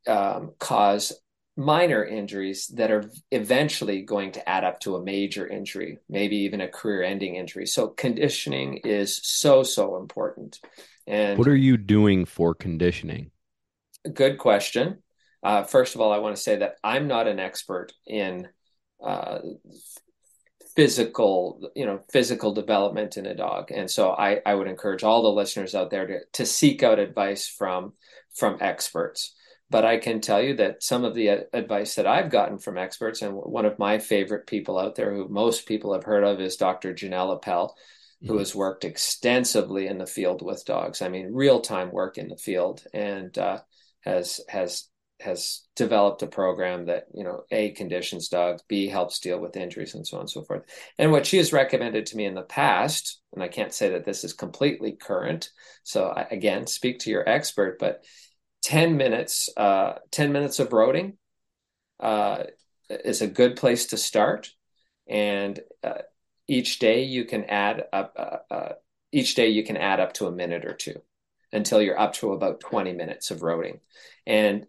um, 0.08 0.52
cause 0.60 1.14
minor 1.56 2.04
injuries 2.04 2.68
that 2.68 2.90
are 2.92 3.10
eventually 3.32 4.02
going 4.02 4.32
to 4.32 4.50
add 4.50 4.64
up 4.64 4.80
to 4.80 4.96
a 4.96 5.04
major 5.04 5.48
injury, 5.48 6.00
maybe 6.10 6.38
even 6.38 6.62
a 6.62 6.68
career 6.68 7.04
ending 7.04 7.36
injury. 7.36 7.68
So, 7.68 7.90
conditioning 7.90 8.78
is 8.84 9.20
so, 9.24 9.64
so 9.64 9.98
important. 9.98 10.60
And 11.06 11.38
what 11.38 11.48
are 11.48 11.56
you 11.56 11.78
doing 11.78 12.26
for 12.26 12.56
conditioning? 12.56 13.32
Good 14.12 14.38
question. 14.38 15.04
Uh, 15.44 15.64
first 15.64 15.96
of 15.96 16.02
all, 16.02 16.12
I 16.12 16.20
want 16.20 16.36
to 16.36 16.42
say 16.42 16.58
that 16.58 16.76
I'm 16.84 17.08
not 17.08 17.28
an 17.28 17.40
expert 17.40 17.92
in 18.08 18.48
uh, 19.04 19.40
physical 20.76 21.72
you 21.76 21.86
know 21.86 22.00
physical 22.12 22.54
development 22.54 23.18
in 23.18 23.26
a 23.26 23.36
dog. 23.36 23.72
And 23.72 23.90
so 23.90 24.12
i 24.12 24.40
i 24.46 24.54
would 24.54 24.68
encourage 24.68 25.04
all 25.04 25.24
the 25.24 25.30
listeners 25.30 25.76
out 25.76 25.90
there 25.90 26.08
to 26.08 26.20
to 26.34 26.46
seek 26.46 26.84
out 26.84 27.00
advice 27.00 27.48
from 27.48 27.94
from 28.36 28.58
experts. 28.62 29.36
But 29.70 29.86
i 29.86 29.98
can 29.98 30.22
tell 30.22 30.42
you 30.42 30.56
that 30.58 30.84
some 30.84 31.04
of 31.04 31.16
the 31.16 31.28
advice 31.54 31.96
that 31.96 32.06
i've 32.06 32.30
gotten 32.30 32.60
from 32.60 32.78
experts 32.78 33.22
and 33.22 33.34
one 33.34 33.66
of 33.66 33.80
my 33.80 33.98
favorite 33.98 34.46
people 34.46 34.78
out 34.78 34.96
there 34.96 35.14
who 35.14 35.28
most 35.28 35.66
people 35.66 35.94
have 35.94 36.04
heard 36.04 36.24
of 36.24 36.40
is 36.40 36.58
dr 36.58 36.94
janelle 36.94 37.36
appel 37.36 37.76
mm-hmm. 38.24 38.32
who 38.32 38.40
has 38.40 38.56
worked 38.56 38.86
extensively 38.86 39.88
in 39.88 39.98
the 39.98 40.06
field 40.06 40.42
with 40.42 40.66
dogs. 40.66 41.02
I 41.02 41.10
mean 41.10 41.34
real 41.34 41.62
time 41.62 41.92
work 41.92 42.18
in 42.18 42.28
the 42.30 42.38
field 42.38 42.84
and 42.94 43.36
uh, 43.38 43.60
has 44.02 44.42
has 44.48 44.90
has 45.24 45.62
developed 45.76 46.22
a 46.22 46.28
program 46.28 46.86
that 46.86 47.06
you 47.14 47.24
know 47.24 47.44
a 47.52 47.72
conditions 47.72 48.30
dogs 48.30 48.64
b 48.68 48.88
helps 48.88 49.20
deal 49.20 49.40
with 49.40 49.58
injuries 49.58 49.96
and 49.96 50.06
so 50.06 50.18
on 50.18 50.22
and 50.22 50.30
so 50.30 50.44
forth. 50.44 50.64
And 50.98 51.12
what 51.12 51.26
she 51.26 51.38
has 51.38 51.54
recommended 51.54 52.06
to 52.08 52.18
me 52.18 52.26
in 52.26 52.36
the 52.36 52.42
past 52.42 53.22
and 53.34 53.44
i 53.44 53.48
can't 53.48 53.74
say 53.74 53.90
that 53.90 54.06
this 54.06 54.24
is 54.24 54.34
completely 54.34 54.94
current 54.94 55.50
so 55.84 56.08
I, 56.08 56.28
again 56.32 56.68
speak 56.68 57.00
to 57.00 57.10
your 57.10 57.28
expert 57.28 57.80
but 57.80 58.04
10 58.64 58.98
minutes 58.98 59.50
uh, 59.58 59.96
10 60.12 60.32
minutes 60.32 60.60
of 60.60 60.70
roading 60.70 61.14
uh, 62.00 62.44
is 62.90 63.22
a 63.22 63.28
good 63.28 63.56
place 63.56 63.88
to 63.88 63.98
start. 63.98 64.52
And 65.08 65.60
uh, 65.84 66.02
each 66.48 66.80
day 66.80 67.04
you 67.04 67.26
can 67.26 67.46
add 67.46 67.86
up 67.92 68.14
uh, 68.18 68.54
uh, 68.54 68.74
each 69.12 69.36
day 69.36 69.50
you 69.50 69.64
can 69.64 69.78
add 69.78 70.00
up 70.00 70.14
to 70.14 70.28
a 70.28 70.32
minute 70.32 70.66
or 70.66 70.74
two 70.74 71.02
until 71.52 71.82
you're 71.82 72.00
up 72.00 72.14
to 72.14 72.34
about 72.34 72.60
20 72.60 72.94
minutes 72.94 73.32
of 73.32 73.42
roading. 73.42 73.80
And 74.26 74.66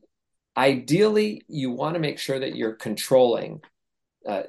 ideally 0.57 1.43
you 1.49 1.71
want 1.71 1.95
to 1.95 2.01
make 2.01 2.19
sure 2.19 2.39
that 2.39 2.55
you're 2.57 2.75
controlling 2.75 3.61
uh, 4.27 4.43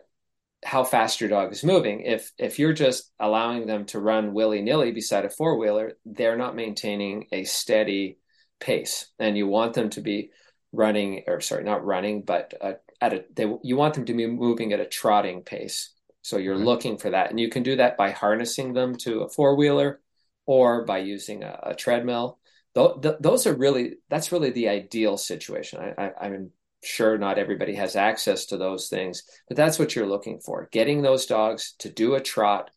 how 0.63 0.83
fast 0.83 1.21
your 1.21 1.29
dog 1.29 1.51
is 1.51 1.63
moving 1.63 2.01
if 2.01 2.31
if 2.37 2.59
you're 2.59 2.73
just 2.73 3.11
allowing 3.19 3.67
them 3.67 3.85
to 3.85 3.99
run 3.99 4.33
willy-nilly 4.33 4.91
beside 4.91 5.25
a 5.25 5.29
four-wheeler 5.29 5.93
they're 6.05 6.37
not 6.37 6.55
maintaining 6.55 7.27
a 7.31 7.43
steady 7.43 8.17
pace 8.59 9.07
and 9.19 9.37
you 9.37 9.47
want 9.47 9.73
them 9.73 9.89
to 9.89 10.01
be 10.01 10.31
running 10.71 11.23
or 11.27 11.41
sorry 11.41 11.63
not 11.63 11.85
running 11.85 12.23
but 12.23 12.53
uh, 12.61 12.73
at 13.01 13.13
a 13.13 13.25
they 13.35 13.45
you 13.63 13.75
want 13.75 13.93
them 13.93 14.05
to 14.05 14.13
be 14.13 14.25
moving 14.27 14.73
at 14.73 14.79
a 14.79 14.85
trotting 14.85 15.41
pace 15.43 15.91
So 16.21 16.37
you're 16.37 16.57
looking 16.57 16.97
for 16.97 17.11
that. 17.11 17.29
And 17.29 17.39
you 17.39 17.49
can 17.49 17.63
do 17.63 17.75
that 17.77 17.97
by 17.97 18.11
harnessing 18.11 18.73
them 18.73 18.95
to 19.05 19.21
a 19.21 19.29
four 19.29 19.55
wheeler 19.55 20.01
or 20.45 20.83
by 20.85 20.99
using 20.99 21.43
a, 21.43 21.59
a 21.63 21.75
treadmill. 21.75 22.39
Th- 22.75 23.01
th- 23.01 23.15
those 23.19 23.47
are 23.47 23.55
really, 23.55 23.95
that's 24.09 24.31
really 24.31 24.51
the 24.51 24.69
ideal 24.69 25.17
situation. 25.17 25.79
I, 25.79 26.03
I, 26.05 26.11
I'm 26.21 26.51
sure 26.83 27.17
not 27.17 27.37
everybody 27.37 27.75
has 27.75 27.95
access 27.95 28.45
to 28.47 28.57
those 28.57 28.89
things, 28.89 29.23
but 29.47 29.57
that's 29.57 29.79
what 29.79 29.95
you're 29.95 30.07
looking 30.07 30.39
for. 30.39 30.69
Getting 30.71 31.01
those 31.01 31.25
dogs 31.25 31.73
to 31.79 31.89
do 31.89 32.15
a 32.15 32.21
trot 32.21 32.69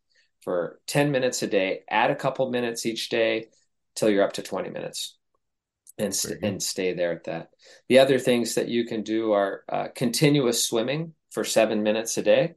for 0.42 0.80
10 0.86 1.10
minutes 1.10 1.42
a 1.42 1.46
day, 1.46 1.80
add 1.90 2.10
a 2.10 2.16
couple 2.16 2.50
minutes 2.50 2.86
each 2.86 3.08
day 3.08 3.48
till 3.94 4.08
you're 4.08 4.24
up 4.24 4.34
to 4.34 4.42
20 4.42 4.70
minutes 4.70 5.16
and, 5.98 6.14
st- 6.14 6.42
and 6.42 6.62
stay 6.62 6.94
there 6.94 7.12
at 7.12 7.24
that. 7.24 7.50
The 7.88 7.98
other 7.98 8.18
things 8.18 8.54
that 8.54 8.68
you 8.68 8.86
can 8.86 9.02
do 9.02 9.32
are 9.32 9.64
uh, 9.68 9.88
continuous 9.94 10.64
swimming 10.64 11.14
for 11.32 11.44
seven 11.44 11.82
minutes 11.82 12.16
a 12.16 12.22
day 12.22 12.54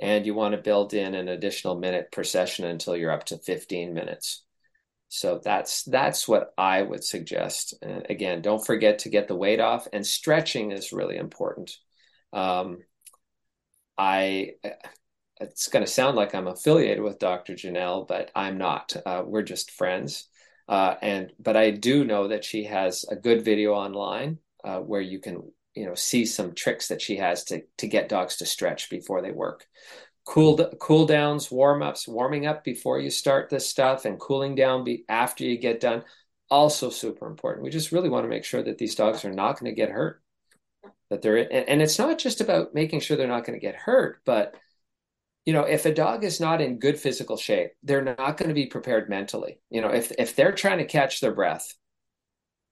and 0.00 0.24
you 0.24 0.34
want 0.34 0.54
to 0.54 0.60
build 0.60 0.94
in 0.94 1.14
an 1.14 1.28
additional 1.28 1.78
minute 1.78 2.10
per 2.10 2.24
session 2.24 2.64
until 2.64 2.96
you're 2.96 3.12
up 3.12 3.24
to 3.26 3.38
15 3.38 3.92
minutes 3.92 4.44
so 5.12 5.40
that's 5.42 5.82
that's 5.82 6.28
what 6.28 6.54
i 6.56 6.80
would 6.80 7.02
suggest. 7.04 7.74
And 7.82 8.06
again 8.08 8.42
don't 8.42 8.64
forget 8.64 9.00
to 9.00 9.08
get 9.10 9.26
the 9.26 9.34
weight 9.34 9.60
off 9.60 9.88
and 9.92 10.06
stretching 10.06 10.70
is 10.70 10.92
really 10.92 11.16
important. 11.16 11.76
Um, 12.32 12.78
i 13.98 14.52
it's 15.40 15.68
going 15.68 15.84
to 15.84 15.90
sound 15.90 16.16
like 16.16 16.34
i'm 16.34 16.46
affiliated 16.46 17.02
with 17.02 17.18
dr 17.18 17.52
janelle 17.54 18.06
but 18.06 18.30
i'm 18.36 18.56
not. 18.56 18.94
Uh, 19.04 19.22
we're 19.26 19.42
just 19.42 19.72
friends. 19.72 20.28
Uh, 20.68 20.94
and 21.02 21.32
but 21.40 21.56
i 21.56 21.70
do 21.72 22.04
know 22.04 22.28
that 22.28 22.44
she 22.44 22.64
has 22.64 23.04
a 23.10 23.16
good 23.16 23.44
video 23.44 23.72
online 23.74 24.38
uh, 24.62 24.78
where 24.78 25.00
you 25.00 25.18
can 25.18 25.42
you 25.74 25.86
know 25.86 25.94
see 25.94 26.24
some 26.24 26.54
tricks 26.54 26.86
that 26.88 27.02
she 27.02 27.16
has 27.16 27.42
to 27.44 27.62
to 27.78 27.88
get 27.88 28.08
dogs 28.08 28.36
to 28.36 28.46
stretch 28.46 28.90
before 28.90 29.22
they 29.22 29.32
work 29.32 29.66
cool 30.24 30.56
cool 30.78 31.06
downs 31.06 31.50
warm 31.50 31.82
ups 31.82 32.06
warming 32.06 32.46
up 32.46 32.62
before 32.62 33.00
you 33.00 33.10
start 33.10 33.48
this 33.48 33.68
stuff 33.68 34.04
and 34.04 34.20
cooling 34.20 34.54
down 34.54 34.84
be, 34.84 35.04
after 35.08 35.44
you 35.44 35.58
get 35.58 35.80
done 35.80 36.04
also 36.50 36.90
super 36.90 37.26
important. 37.26 37.64
We 37.64 37.70
just 37.70 37.92
really 37.92 38.08
want 38.08 38.24
to 38.24 38.28
make 38.28 38.44
sure 38.44 38.62
that 38.62 38.76
these 38.78 38.96
dogs 38.96 39.24
are 39.24 39.32
not 39.32 39.58
going 39.58 39.72
to 39.72 39.80
get 39.80 39.90
hurt. 39.90 40.20
That 41.10 41.22
they're 41.22 41.36
and, 41.36 41.68
and 41.68 41.82
it's 41.82 41.98
not 41.98 42.18
just 42.18 42.40
about 42.40 42.74
making 42.74 43.00
sure 43.00 43.16
they're 43.16 43.26
not 43.26 43.44
going 43.44 43.58
to 43.58 43.64
get 43.64 43.74
hurt 43.74 44.20
but 44.24 44.54
you 45.44 45.52
know 45.52 45.62
if 45.62 45.84
a 45.84 45.94
dog 45.94 46.22
is 46.22 46.38
not 46.38 46.60
in 46.60 46.78
good 46.78 46.98
physical 46.98 47.36
shape 47.36 47.72
they're 47.82 48.04
not 48.04 48.36
going 48.36 48.48
to 48.48 48.54
be 48.54 48.66
prepared 48.66 49.08
mentally. 49.08 49.60
You 49.70 49.80
know 49.80 49.90
if 49.90 50.12
if 50.18 50.36
they're 50.36 50.52
trying 50.52 50.78
to 50.78 50.84
catch 50.84 51.20
their 51.20 51.34
breath 51.34 51.74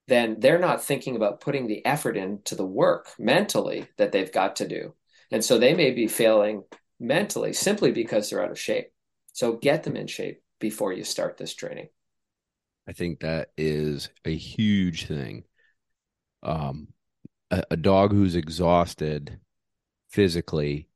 then 0.09 0.37
they're 0.41 0.59
not 0.59 0.83
thinking 0.83 1.17
about 1.17 1.41
putting 1.41 1.67
the 1.67 1.85
effort 1.85 2.17
into 2.17 2.55
the 2.55 2.67
work 2.67 3.09
mentally 3.19 3.87
that 3.99 4.11
they've 4.11 4.33
got 4.33 4.57
to 4.57 4.67
do. 4.67 4.95
And 5.31 5.45
so 5.45 5.59
they 5.59 5.75
may 5.75 5.91
be 5.91 6.09
failing 6.09 6.65
mentally 7.01 7.53
simply 7.53 7.93
because 7.93 8.31
they're 8.31 8.43
out 8.43 8.51
of 8.51 8.59
shape. 8.59 8.89
So 9.33 9.53
get 9.53 9.85
them 9.85 9.97
in 9.97 10.07
shape 10.07 10.43
before 10.59 10.93
you 10.93 11.05
start 11.05 11.37
this 11.37 11.55
training. 11.55 11.89
I 12.89 12.93
think 12.93 13.21
that 13.21 13.51
is 13.57 14.09
a 14.25 14.35
huge 14.35 15.07
thing. 15.07 15.45
Um, 16.43 16.89
a, 17.51 17.63
a 17.73 17.77
dog 17.77 18.13
who's 18.13 18.35
exhausted 18.35 19.39
physically 20.11 20.89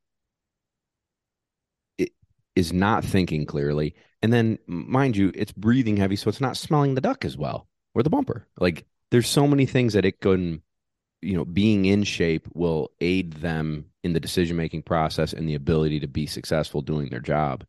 it 1.99 2.13
is 2.57 2.73
not 2.73 3.05
thinking 3.05 3.45
clearly. 3.45 3.95
And 4.23 4.33
then, 4.33 4.59
mind 4.67 5.17
you, 5.17 5.33
it's 5.35 5.53
breathing 5.53 5.97
heavy, 5.97 6.17
so 6.17 6.29
it's 6.29 6.41
not 6.41 6.57
smelling 6.57 6.95
the 6.95 7.01
duck 7.01 7.25
as 7.25 7.37
well 7.37 7.69
or 7.95 8.03
the 8.03 8.11
bumper. 8.11 8.47
Like 8.59 8.87
there's 9.11 9.29
so 9.29 9.47
many 9.47 9.67
things 9.67 9.93
that 9.93 10.05
it 10.05 10.21
can 10.21 10.63
you 11.23 11.35
know 11.37 11.45
being 11.45 11.87
in 11.87 12.03
shape 12.03 12.49
will 12.55 12.91
aid 13.01 13.33
them 13.35 13.87
in 14.03 14.13
the 14.13 14.21
decision 14.21 14.57
making 14.57 14.83
process 14.83 15.33
and 15.33 15.49
the 15.49 15.55
ability 15.55 16.01
to 16.01 16.09
be 16.09 16.27
successful 16.27 16.83
doing 16.83 17.09
their 17.09 17.21
job. 17.21 17.65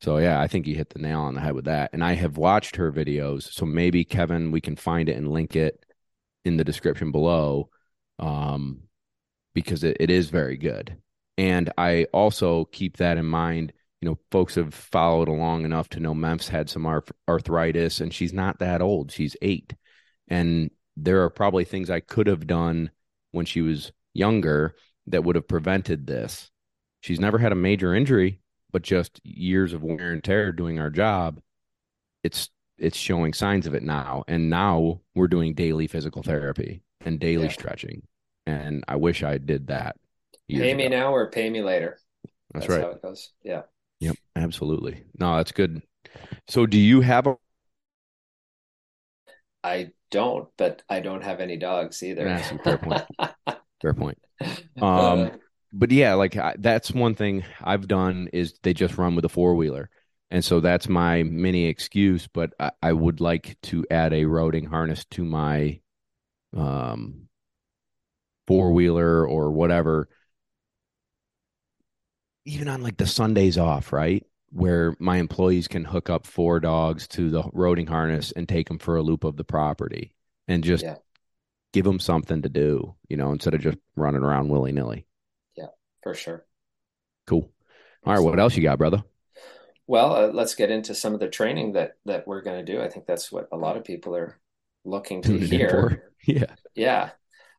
So 0.00 0.18
yeah 0.18 0.40
i 0.40 0.46
think 0.46 0.66
you 0.66 0.76
hit 0.76 0.90
the 0.90 1.00
nail 1.00 1.20
on 1.20 1.34
the 1.34 1.40
head 1.40 1.54
with 1.54 1.64
that. 1.64 1.90
And 1.92 2.04
i 2.04 2.12
have 2.14 2.36
watched 2.36 2.76
her 2.76 2.92
videos 2.92 3.42
so 3.52 3.66
maybe 3.66 4.04
kevin 4.04 4.52
we 4.52 4.60
can 4.60 4.76
find 4.76 5.08
it 5.08 5.16
and 5.16 5.32
link 5.32 5.56
it 5.56 5.84
in 6.44 6.56
the 6.56 6.64
description 6.64 7.10
below 7.10 7.70
um 8.18 8.82
because 9.54 9.82
it, 9.82 9.96
it 9.98 10.10
is 10.10 10.30
very 10.30 10.56
good. 10.56 10.96
And 11.36 11.72
i 11.78 12.04
also 12.12 12.66
keep 12.66 12.98
that 12.98 13.18
in 13.18 13.26
mind 13.26 13.72
you 14.00 14.08
know 14.08 14.18
folks 14.30 14.54
have 14.54 14.74
followed 14.74 15.28
along 15.28 15.64
enough 15.64 15.88
to 15.90 16.00
know 16.00 16.14
memphis 16.14 16.48
had 16.48 16.70
some 16.70 16.86
arthritis 17.28 18.00
and 18.00 18.12
she's 18.14 18.32
not 18.32 18.58
that 18.60 18.82
old. 18.82 19.10
She's 19.10 19.36
eight. 19.42 19.74
And 20.28 20.70
there 20.96 21.22
are 21.24 21.30
probably 21.30 21.64
things 21.64 21.90
I 21.90 22.00
could 22.00 22.26
have 22.26 22.46
done 22.46 22.90
when 23.32 23.46
she 23.46 23.60
was 23.60 23.92
younger 24.14 24.74
that 25.06 25.24
would 25.24 25.36
have 25.36 25.48
prevented 25.48 26.06
this. 26.06 26.50
She's 27.00 27.20
never 27.20 27.38
had 27.38 27.52
a 27.52 27.56
major 27.56 27.94
injury, 27.94 28.40
but 28.72 28.82
just 28.82 29.20
years 29.24 29.72
of 29.72 29.82
wear 29.82 30.12
and 30.12 30.22
tear 30.22 30.52
doing 30.52 30.78
our 30.78 30.90
job. 30.90 31.40
It's 32.24 32.50
it's 32.78 32.96
showing 32.96 33.32
signs 33.32 33.66
of 33.66 33.74
it 33.74 33.82
now. 33.82 34.24
And 34.28 34.50
now 34.50 35.00
we're 35.14 35.28
doing 35.28 35.54
daily 35.54 35.86
physical 35.86 36.22
therapy 36.22 36.82
and 37.00 37.18
daily 37.18 37.44
yeah. 37.44 37.52
stretching. 37.52 38.02
And 38.46 38.84
I 38.86 38.96
wish 38.96 39.22
I 39.22 39.38
did 39.38 39.66
that. 39.68 39.96
Pay 40.48 40.74
me 40.74 40.88
now 40.88 41.12
or 41.12 41.30
pay 41.30 41.50
me 41.50 41.60
later. 41.60 41.98
That's, 42.52 42.66
that's 42.66 42.78
right. 42.78 42.82
how 42.82 42.90
it 42.92 43.02
goes. 43.02 43.32
Yeah. 43.42 43.62
Yep. 44.00 44.16
Absolutely. 44.36 45.04
No, 45.18 45.36
that's 45.36 45.52
good. 45.52 45.82
So 46.48 46.66
do 46.66 46.78
you 46.78 47.00
have 47.00 47.26
a 47.26 47.36
I 49.62 49.90
don't, 50.10 50.48
but 50.56 50.82
I 50.88 51.00
don't 51.00 51.22
have 51.22 51.40
any 51.40 51.56
dogs 51.56 52.02
either. 52.02 52.24
That's 52.24 52.50
a 52.50 52.58
fair 52.58 52.78
point. 52.78 53.02
fair 53.80 53.94
point. 53.94 54.18
Um, 54.80 55.32
but 55.72 55.90
yeah, 55.90 56.14
like 56.14 56.36
I, 56.36 56.54
that's 56.58 56.92
one 56.92 57.14
thing 57.14 57.44
I've 57.62 57.88
done 57.88 58.28
is 58.32 58.54
they 58.62 58.72
just 58.72 58.96
run 58.96 59.14
with 59.14 59.24
a 59.24 59.28
four 59.28 59.54
wheeler, 59.54 59.90
and 60.30 60.44
so 60.44 60.60
that's 60.60 60.88
my 60.88 61.22
mini 61.22 61.66
excuse. 61.66 62.26
But 62.26 62.54
I, 62.58 62.70
I, 62.82 62.92
would 62.92 63.20
like 63.20 63.56
to 63.64 63.84
add 63.90 64.12
a 64.12 64.24
roading 64.24 64.66
harness 64.68 65.04
to 65.12 65.24
my 65.24 65.80
um 66.56 67.28
four 68.46 68.72
wheeler 68.72 69.26
or 69.26 69.50
whatever, 69.50 70.08
even 72.46 72.68
on 72.68 72.82
like 72.82 72.96
the 72.96 73.06
Sundays 73.06 73.58
off, 73.58 73.92
right? 73.92 74.24
Where 74.50 74.94
my 74.98 75.18
employees 75.18 75.68
can 75.68 75.84
hook 75.84 76.08
up 76.08 76.26
four 76.26 76.58
dogs 76.60 77.06
to 77.08 77.28
the 77.28 77.42
roading 77.42 77.88
harness 77.88 78.32
and 78.32 78.48
take 78.48 78.68
them 78.68 78.78
for 78.78 78.96
a 78.96 79.02
loop 79.02 79.24
of 79.24 79.36
the 79.36 79.44
property 79.44 80.14
and 80.46 80.64
just 80.64 80.84
yeah. 80.84 80.96
give 81.72 81.84
them 81.84 82.00
something 82.00 82.42
to 82.42 82.48
do, 82.48 82.94
you 83.08 83.16
know, 83.16 83.32
instead 83.32 83.54
of 83.54 83.60
just 83.60 83.78
running 83.94 84.22
around 84.22 84.48
willy 84.48 84.72
nilly. 84.72 85.06
Yeah, 85.54 85.66
for 86.02 86.14
sure. 86.14 86.46
Cool. 87.26 87.50
All 88.04 88.14
right, 88.14 88.22
what 88.22 88.40
else 88.40 88.56
you 88.56 88.62
got, 88.62 88.78
brother? 88.78 89.02
Well, 89.86 90.14
uh, 90.14 90.28
let's 90.28 90.54
get 90.54 90.70
into 90.70 90.94
some 90.94 91.14
of 91.14 91.20
the 91.20 91.28
training 91.28 91.72
that 91.72 91.96
that 92.04 92.26
we're 92.26 92.42
going 92.42 92.64
to 92.64 92.72
do. 92.72 92.80
I 92.80 92.88
think 92.88 93.06
that's 93.06 93.32
what 93.32 93.48
a 93.52 93.56
lot 93.56 93.76
of 93.76 93.84
people 93.84 94.16
are 94.16 94.38
looking 94.84 95.22
to 95.22 95.38
hear. 95.38 96.04
Yeah, 96.26 96.56
yeah. 96.74 97.10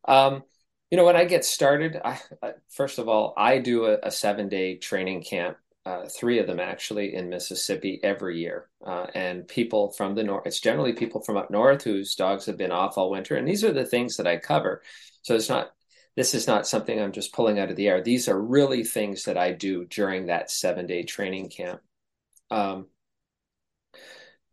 Um, 0.05 0.43
you 0.91 0.97
know, 0.97 1.05
when 1.05 1.15
I 1.15 1.23
get 1.23 1.45
started, 1.45 1.99
I, 2.03 2.19
I, 2.43 2.53
first 2.69 2.99
of 2.99 3.07
all, 3.07 3.33
I 3.37 3.59
do 3.59 3.85
a, 3.85 3.97
a 4.03 4.11
seven 4.11 4.49
day 4.49 4.75
training 4.75 5.23
camp 5.23 5.57
uh, 5.89 6.07
three 6.07 6.37
of 6.37 6.45
them 6.45 6.59
actually 6.59 7.15
in 7.15 7.29
Mississippi 7.29 7.99
every 8.03 8.39
year. 8.39 8.69
Uh, 8.85 9.07
and 9.15 9.47
people 9.47 9.89
from 9.89 10.13
the 10.13 10.23
north, 10.23 10.45
it's 10.45 10.59
generally 10.59 10.93
people 10.93 11.19
from 11.19 11.35
up 11.35 11.49
north 11.49 11.83
whose 11.83 12.13
dogs 12.13 12.45
have 12.45 12.57
been 12.57 12.71
off 12.71 12.95
all 12.95 13.09
winter. 13.09 13.35
And 13.35 13.47
these 13.47 13.63
are 13.63 13.71
the 13.71 13.85
things 13.85 14.17
that 14.17 14.27
I 14.27 14.37
cover. 14.37 14.83
So 15.23 15.33
it's 15.33 15.49
not, 15.49 15.71
this 16.15 16.35
is 16.35 16.45
not 16.45 16.67
something 16.67 17.01
I'm 17.01 17.11
just 17.11 17.33
pulling 17.33 17.57
out 17.57 17.71
of 17.71 17.75
the 17.75 17.87
air. 17.87 18.03
These 18.03 18.27
are 18.27 18.39
really 18.39 18.83
things 18.83 19.23
that 19.23 19.35
I 19.35 19.51
do 19.51 19.85
during 19.85 20.27
that 20.27 20.51
seven 20.51 20.85
day 20.85 21.01
training 21.01 21.49
camp. 21.49 21.81
Um, 22.51 22.85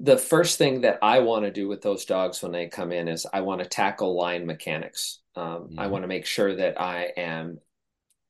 the 0.01 0.17
first 0.17 0.57
thing 0.57 0.83
that 0.83 1.01
I 1.03 1.19
want 1.19 1.45
to 1.45 1.51
do 1.51 1.69
with 1.69 1.83
those 1.83 2.07
dogs 2.07 2.43
when 2.43 2.53
they 2.53 2.69
come 2.69 2.93
in 2.93 3.09
is 3.09 3.27
I 3.31 3.43
want 3.43 3.63
to 3.63 3.69
tackle 3.69 4.17
line 4.17 4.47
mechanics. 4.47 5.21
Um, 5.35 5.45
mm-hmm. 5.45 5.81
I 5.81 5.89
want 5.89 6.03
to 6.05 6.09
make 6.09 6.25
sure 6.25 6.57
that 6.57 6.81
I 6.81 7.13
am 7.19 7.59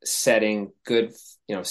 setting 0.02 0.72
good, 0.84 1.12
you 1.46 1.54
know, 1.54 1.62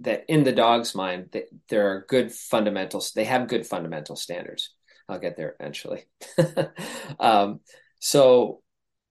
that 0.00 0.24
in 0.28 0.44
the 0.44 0.52
dog's 0.52 0.94
mind 0.94 1.28
that 1.32 1.44
there 1.68 1.90
are 1.92 2.06
good 2.08 2.32
fundamentals 2.32 3.12
they 3.12 3.24
have 3.24 3.48
good 3.48 3.66
fundamental 3.66 4.16
standards. 4.16 4.70
I'll 5.08 5.18
get 5.18 5.36
there 5.36 5.56
eventually. 5.58 6.04
Um, 7.20 7.60
so 7.98 8.62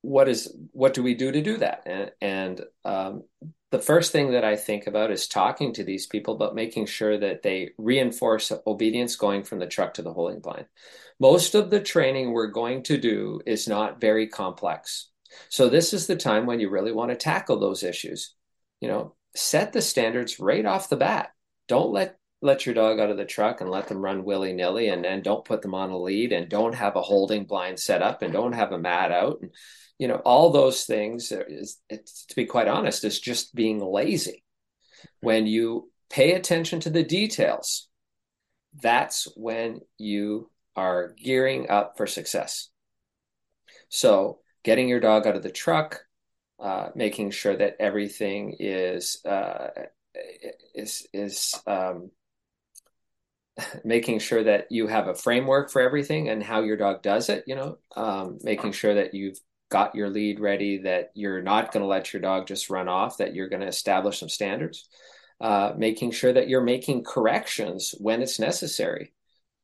what 0.02 0.30
is 0.30 0.56
what 0.72 0.94
do 0.94 1.02
we 1.02 1.16
do 1.16 1.32
to 1.32 1.42
do 1.42 1.58
that? 1.58 1.84
And, 1.86 2.12
and 2.22 2.62
um, 2.84 3.24
the 3.72 3.80
first 3.80 4.12
thing 4.12 4.32
that 4.32 4.46
i 4.46 4.56
think 4.56 4.88
about 4.88 5.12
is 5.12 5.28
talking 5.28 5.74
to 5.74 5.84
these 5.84 6.06
people 6.06 6.38
but 6.38 6.56
making 6.56 6.86
sure 6.86 7.18
that 7.18 7.42
they 7.42 7.72
reinforce 7.78 8.54
obedience 8.66 9.18
going 9.18 9.44
from 9.44 9.60
the 9.60 9.68
truck 9.68 9.96
to 9.96 10.02
the 10.02 10.14
holding 10.14 10.40
blind 10.40 10.66
most 11.20 11.56
of 11.56 11.70
the 11.70 11.80
training 11.80 12.32
we're 12.32 12.48
going 12.48 12.84
to 12.84 12.98
do 12.98 13.40
is 13.46 13.68
not 13.68 14.02
very 14.02 14.28
complex. 14.28 15.10
So 15.50 15.70
this 15.70 15.94
is 15.94 16.08
the 16.08 16.16
time 16.16 16.46
when 16.46 16.60
you 16.60 16.70
really 16.70 16.92
want 16.92 17.12
to 17.12 17.18
tackle 17.18 17.60
those 17.60 17.84
issues. 17.84 18.34
You 18.82 18.90
know 18.90 19.15
set 19.36 19.74
the 19.74 19.82
standards 19.82 20.40
right 20.40 20.66
off 20.66 20.90
the 20.90 20.96
bat. 20.96 21.32
Don't 21.68 21.92
let 21.92 22.18
let 22.42 22.66
your 22.66 22.76
dog 22.76 23.00
out 23.00 23.10
of 23.10 23.18
the 23.18 23.26
truck 23.26 23.62
and 23.62 23.72
let 23.72 23.88
them 23.88 24.04
run 24.04 24.24
willy 24.24 24.54
nilly, 24.54 24.90
and 24.90 25.06
and 25.06 25.24
don't 25.24 25.46
put 25.46 25.62
them 25.62 25.76
on 25.76 25.90
a 25.90 25.98
lead, 25.98 26.32
and 26.32 26.50
don't 26.50 26.76
have 26.76 26.96
a 26.96 27.02
holding 27.02 27.46
blind 27.46 27.80
set 27.80 28.02
up, 28.02 28.22
and 28.22 28.34
don't 28.34 28.54
have 28.54 28.72
a 28.72 28.78
mat 28.78 29.12
out, 29.12 29.40
and 29.42 29.52
you 29.98 30.08
know 30.08 30.22
all 30.26 30.52
those 30.52 30.84
things. 30.86 31.32
Is 31.32 31.80
to 31.90 32.36
be 32.36 32.46
quite 32.46 32.68
honest, 32.68 33.04
is 33.04 33.20
just 33.20 33.56
being 33.56 33.80
lazy. 33.80 34.44
When 35.22 35.46
you 35.48 35.92
pay 36.10 36.34
attention 36.34 36.80
to 36.82 36.90
the 36.90 37.04
details. 37.04 37.88
That's 38.82 39.28
when 39.36 39.82
you 39.98 40.50
are 40.76 41.14
gearing 41.18 41.70
up 41.70 41.98
for 41.98 42.08
success. 42.08 42.70
So, 43.90 44.40
getting 44.64 44.90
your 44.90 45.00
dog 45.00 45.28
out 45.28 45.36
of 45.36 45.44
the 45.44 45.52
truck, 45.52 46.02
uh, 46.60 46.90
making 46.96 47.32
sure 47.32 47.56
that 47.56 47.76
everything 47.80 48.56
is 48.60 49.24
uh, 49.26 49.70
is 50.74 51.08
is 51.14 51.56
um, 51.68 52.12
making 53.84 54.20
sure 54.20 54.44
that 54.44 54.68
you 54.72 54.88
have 54.88 55.08
a 55.08 55.16
framework 55.16 55.72
for 55.72 55.82
everything 55.82 56.30
and 56.30 56.44
how 56.44 56.62
your 56.62 56.78
dog 56.78 57.02
does 57.02 57.30
it. 57.30 57.44
You 57.48 57.56
know, 57.56 57.78
um, 57.96 58.40
making 58.42 58.72
sure 58.72 58.96
that 58.96 59.14
you've 59.14 59.40
got 59.70 59.96
your 59.96 60.10
lead 60.10 60.40
ready, 60.40 60.80
that 60.80 61.12
you're 61.16 61.42
not 61.42 61.72
going 61.72 61.82
to 61.82 61.88
let 61.88 62.14
your 62.14 62.22
dog 62.22 62.48
just 62.48 62.70
run 62.70 62.88
off, 62.88 63.18
that 63.18 63.34
you're 63.34 63.50
going 63.50 63.62
to 63.62 63.68
establish 63.68 64.20
some 64.20 64.30
standards. 64.30 64.88
Uh, 65.42 65.74
making 65.76 66.12
sure 66.12 66.32
that 66.32 66.48
you're 66.48 66.64
making 66.64 67.04
corrections 67.04 67.94
when 68.00 68.22
it's 68.22 68.40
necessary. 68.40 69.12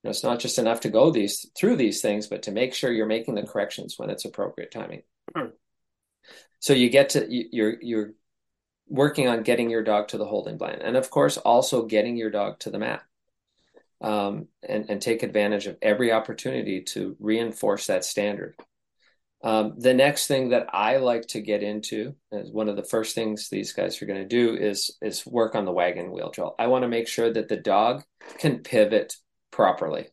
You 0.04 0.08
know, 0.08 0.10
it's 0.10 0.24
not 0.24 0.40
just 0.40 0.60
enough 0.60 0.82
to 0.82 0.90
go 0.90 1.12
these 1.12 1.50
through 1.58 1.78
these 1.78 2.02
things, 2.02 2.28
but 2.28 2.44
to 2.44 2.52
make 2.52 2.74
sure 2.74 2.92
you're 2.92 3.06
making 3.06 3.36
the 3.36 3.44
corrections 3.44 3.98
when 3.98 4.10
it's 4.10 4.26
appropriate 4.26 4.72
timing. 4.72 5.04
So 6.60 6.74
you 6.74 6.90
get 6.90 7.10
to 7.10 7.28
you're 7.30 7.76
you're 7.82 8.12
working 8.88 9.28
on 9.28 9.44
getting 9.44 9.70
your 9.70 9.84
dog 9.84 10.10
to 10.10 10.18
the 10.18 10.26
holding 10.26 10.58
blind, 10.58 10.82
and 10.82 10.98
of 10.98 11.10
course 11.10 11.38
also 11.38 11.86
getting 11.86 12.18
your 12.18 12.30
dog 12.30 12.60
to 12.60 12.70
the 12.70 12.80
mat. 12.80 13.04
Um, 14.04 14.48
and, 14.68 14.90
and 14.90 15.00
take 15.00 15.22
advantage 15.22 15.68
of 15.68 15.78
every 15.80 16.12
opportunity 16.12 16.82
to 16.82 17.16
reinforce 17.20 17.86
that 17.86 18.04
standard. 18.04 18.56
Um, 19.44 19.76
the 19.78 19.94
next 19.94 20.26
thing 20.26 20.50
that 20.50 20.74
I 20.74 20.98
like 20.98 21.28
to 21.28 21.40
get 21.40 21.62
into, 21.62 22.16
is 22.32 22.52
one 22.52 22.68
of 22.68 22.76
the 22.76 22.84
first 22.84 23.14
things 23.14 23.48
these 23.48 23.74
guys 23.74 24.02
are 24.02 24.08
going 24.08 24.22
to 24.22 24.28
do, 24.28 24.56
is 24.56 24.98
is 25.02 25.26
work 25.26 25.54
on 25.54 25.66
the 25.66 25.72
wagon 25.72 26.12
wheel 26.12 26.32
drill. 26.32 26.56
I 26.58 26.66
want 26.66 26.82
to 26.84 26.88
make 26.88 27.08
sure 27.08 27.32
that 27.32 27.48
the 27.48 27.58
dog 27.58 28.04
can 28.40 28.60
pivot 28.60 29.16
properly. 29.52 30.08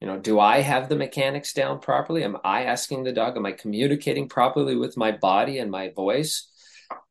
You 0.00 0.06
know, 0.06 0.18
do 0.18 0.38
I 0.38 0.60
have 0.60 0.88
the 0.88 0.96
mechanics 0.96 1.52
down 1.52 1.80
properly? 1.80 2.22
Am 2.22 2.36
I 2.44 2.64
asking 2.64 3.04
the 3.04 3.12
dog? 3.12 3.36
Am 3.36 3.46
I 3.46 3.52
communicating 3.52 4.28
properly 4.28 4.76
with 4.76 4.96
my 4.96 5.12
body 5.12 5.58
and 5.58 5.70
my 5.70 5.90
voice? 5.90 6.50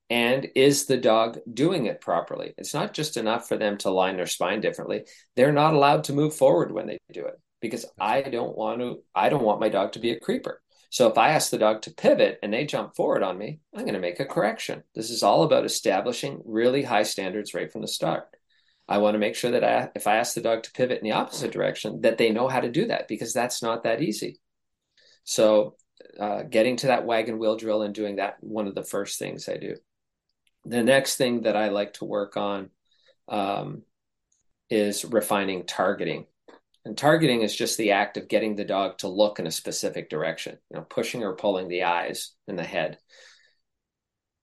And 0.10 0.48
is 0.56 0.86
the 0.86 0.98
dog 0.98 1.39
doing 1.52 1.88
it 1.88 2.00
properly? 2.00 2.54
It's 2.60 2.76
not 2.76 2.93
just 2.93 3.17
enough 3.17 3.48
for 3.48 3.58
them 3.58 3.78
to 3.80 3.89
line 3.89 4.17
their 4.17 4.28
spine 4.28 4.62
differently. 4.62 5.06
They're 5.36 5.52
not 5.52 5.74
allowed 5.74 6.04
to 6.06 6.13
move 6.13 6.36
forward 6.36 6.71
when 6.71 6.86
they 6.86 7.00
do 7.12 7.26
it 7.26 7.39
because 7.60 7.88
I 8.00 8.21
don't 8.21 8.56
want 8.56 8.82
to. 8.82 9.02
I 9.15 9.30
don't 9.30 9.43
want 9.43 9.60
my 9.60 9.69
dog 9.69 9.93
to 9.93 10.00
be 10.00 10.12
a 10.12 10.19
creeper. 10.19 10.62
So 10.91 11.10
if 11.10 11.17
I 11.17 11.32
ask 11.32 11.50
the 11.50 11.58
dog 11.58 11.82
to 11.82 11.93
pivot 11.93 12.39
and 12.43 12.54
they 12.54 12.65
jump 12.65 12.95
forward 12.95 13.24
on 13.24 13.38
me, 13.38 13.60
I'm 13.74 13.82
going 13.82 13.95
to 13.95 14.00
make 14.00 14.19
a 14.19 14.26
correction. 14.26 14.84
This 14.93 15.10
is 15.10 15.24
all 15.24 15.43
about 15.43 15.65
establishing 15.65 16.41
really 16.45 16.84
high 16.84 17.04
standards 17.04 17.54
right 17.56 17.71
from 17.71 17.82
the 17.82 17.88
start. 17.88 18.28
I 18.88 19.00
want 19.00 19.15
to 19.15 19.19
make 19.19 19.36
sure 19.36 19.52
that 19.52 19.63
I, 19.63 19.89
if 19.95 20.08
I 20.08 20.17
ask 20.17 20.36
the 20.36 20.41
dog 20.41 20.63
to 20.63 20.71
pivot 20.71 21.00
in 21.00 21.04
the 21.04 21.13
opposite 21.13 21.52
direction, 21.52 22.02
that 22.02 22.17
they 22.17 22.30
know 22.30 22.48
how 22.48 22.60
to 22.60 22.71
do 22.71 22.86
that 22.88 23.08
because 23.08 23.34
that's 23.34 23.63
not 23.63 23.84
that 23.84 24.02
easy. 24.02 24.39
So, 25.24 25.76
uh, 26.19 26.43
getting 26.43 26.78
to 26.78 26.88
that 26.88 27.06
wagon 27.06 27.39
wheel 27.39 27.56
drill 27.56 27.82
and 27.82 27.95
doing 27.95 28.17
that, 28.17 28.38
one 28.41 28.67
of 28.67 28.76
the 28.76 28.84
first 28.84 29.17
things 29.17 29.50
I 29.50 29.58
do. 29.58 29.76
The 30.65 30.84
next 30.84 31.15
thing 31.15 31.41
that 31.41 31.56
I 31.56 31.69
like 31.69 31.93
to 31.93 32.06
work 32.06 32.38
on 32.38 32.69
um, 33.28 33.84
is 34.69 35.06
refining 35.06 35.65
targeting. 35.65 36.26
And 36.86 36.95
targeting 36.95 37.41
is 37.41 37.56
just 37.56 37.78
the 37.78 37.91
act 37.91 38.17
of 38.17 38.28
getting 38.28 38.56
the 38.56 38.65
dog 38.65 39.00
to 39.00 39.08
look 39.08 39.39
in 39.39 39.48
a 39.48 39.52
specific 39.52 40.10
direction, 40.10 40.58
you 40.69 40.78
know, 40.78 40.84
pushing 40.84 41.24
or 41.24 41.36
pulling 41.36 41.67
the 41.67 41.84
eyes 41.84 42.34
and 42.48 42.60
the 42.60 42.63
head. 42.63 43.00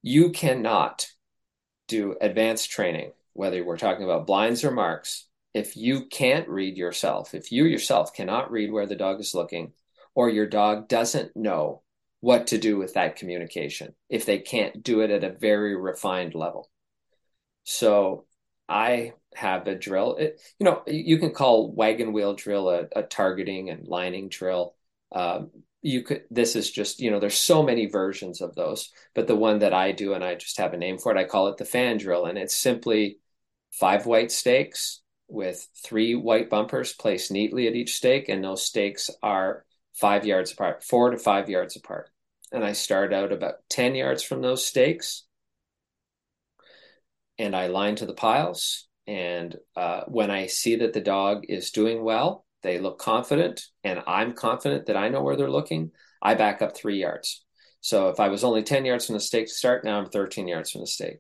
You 0.03 0.31
cannot 0.31 1.07
do 1.87 2.17
advanced 2.21 2.71
training, 2.71 3.13
whether 3.33 3.65
we're 3.65 3.79
talking 3.79 4.05
about 4.05 4.27
blinds 4.27 4.65
or 4.65 4.71
marks, 4.71 5.27
if 5.55 5.77
you 5.77 6.07
can't 6.07 6.49
read 6.49 6.77
yourself, 6.77 7.35
if 7.35 7.53
you 7.53 7.65
yourself 7.65 8.15
cannot 8.15 8.51
read 8.51 8.73
where 8.73 8.87
the 8.87 8.97
dog 8.97 9.21
is 9.21 9.35
looking, 9.35 9.73
or 10.15 10.29
your 10.29 10.47
dog 10.47 10.89
doesn't 10.89 11.37
know 11.37 11.83
what 12.21 12.49
to 12.49 12.59
do 12.59 12.77
with 12.77 12.95
that 12.95 13.17
communication, 13.17 13.95
if 14.09 14.25
they 14.27 14.39
can't 14.39 14.83
do 14.83 15.01
it 15.01 15.11
at 15.11 15.25
a 15.25 15.31
very 15.31 15.77
refined 15.77 16.35
level. 16.35 16.71
So 17.65 18.27
I 18.69 19.13
have 19.35 19.67
a 19.67 19.75
drill. 19.75 20.17
It, 20.17 20.41
you 20.59 20.65
know, 20.65 20.83
you 20.87 21.19
can 21.19 21.33
call 21.33 21.73
wagon 21.73 22.13
wheel 22.13 22.35
drill 22.35 22.71
a, 22.71 22.87
a 22.95 23.03
targeting 23.03 23.71
and 23.71 23.87
lining 23.87 24.29
drill. 24.29 24.75
Um, 25.11 25.51
you 25.83 26.03
could. 26.03 26.23
This 26.31 26.55
is 26.55 26.71
just 26.71 27.01
you 27.01 27.11
know, 27.11 27.19
there's 27.19 27.39
so 27.39 27.63
many 27.63 27.87
versions 27.87 28.41
of 28.41 28.55
those, 28.55 28.91
but 29.15 29.27
the 29.27 29.37
one 29.37 29.59
that 29.59 29.75
I 29.75 29.93
do, 29.93 30.15
and 30.15 30.23
I 30.23 30.37
just 30.37 30.59
have 30.59 30.75
a 30.75 30.79
name 30.79 30.99
for 30.99 31.13
it. 31.13 31.19
I 31.19 31.25
call 31.25 31.49
it 31.49 31.57
the 31.57 31.65
fan 31.65 31.99
drill, 31.99 32.27
and 32.27 32.39
it's 32.39 32.57
simply 32.57 33.19
five 33.73 34.07
white 34.07 34.31
stakes 34.31 35.01
with 35.29 35.67
three 35.83 36.15
white 36.15 36.51
bumpers 36.51 36.93
placed 36.93 37.31
neatly 37.31 37.67
at 37.67 37.75
each 37.75 37.95
stake, 37.95 38.29
and 38.29 38.45
those 38.45 38.65
stakes 38.65 39.11
are 39.23 39.65
five 39.95 40.27
yards 40.27 40.53
apart, 40.53 40.85
four 40.85 41.11
to 41.11 41.19
five 41.19 41.49
yards 41.49 41.77
apart. 41.77 42.11
And 42.53 42.65
I 42.65 42.73
start 42.73 43.13
out 43.13 43.33
about 43.33 43.55
10 43.71 43.95
yards 43.95 44.23
from 44.23 44.43
those 44.43 44.65
stakes 44.65 45.25
and 47.39 47.57
I 47.57 47.67
line 47.67 47.97
to 47.97 48.07
the 48.07 48.15
piles. 48.15 48.87
And 49.07 49.57
uh, 49.75 50.03
when 50.07 50.31
I 50.31 50.47
see 50.47 50.77
that 50.77 50.93
the 50.93 51.01
dog 51.01 51.45
is 51.49 51.71
doing 51.73 52.05
well, 52.05 52.45
they 52.63 52.79
look 52.79 52.99
confident, 53.01 53.67
and 53.83 54.01
I'm 54.07 54.35
confident 54.35 54.87
that 54.87 54.97
I 54.97 55.09
know 55.09 55.23
where 55.23 55.35
they're 55.35 55.51
looking, 55.51 55.91
I 56.23 56.35
back 56.35 56.63
up 56.63 56.77
three 56.77 57.01
yards. 57.01 57.45
So 57.81 58.11
if 58.11 58.21
I 58.21 58.29
was 58.29 58.45
only 58.45 58.63
10 58.63 58.85
yards 58.85 59.07
from 59.07 59.15
the 59.15 59.21
stake 59.21 59.47
to 59.49 59.53
start, 59.53 59.85
now 59.85 59.99
I'm 59.99 60.09
13 60.09 60.47
yards 60.47 60.71
from 60.71 60.83
the 60.83 60.87
stake. 60.87 61.19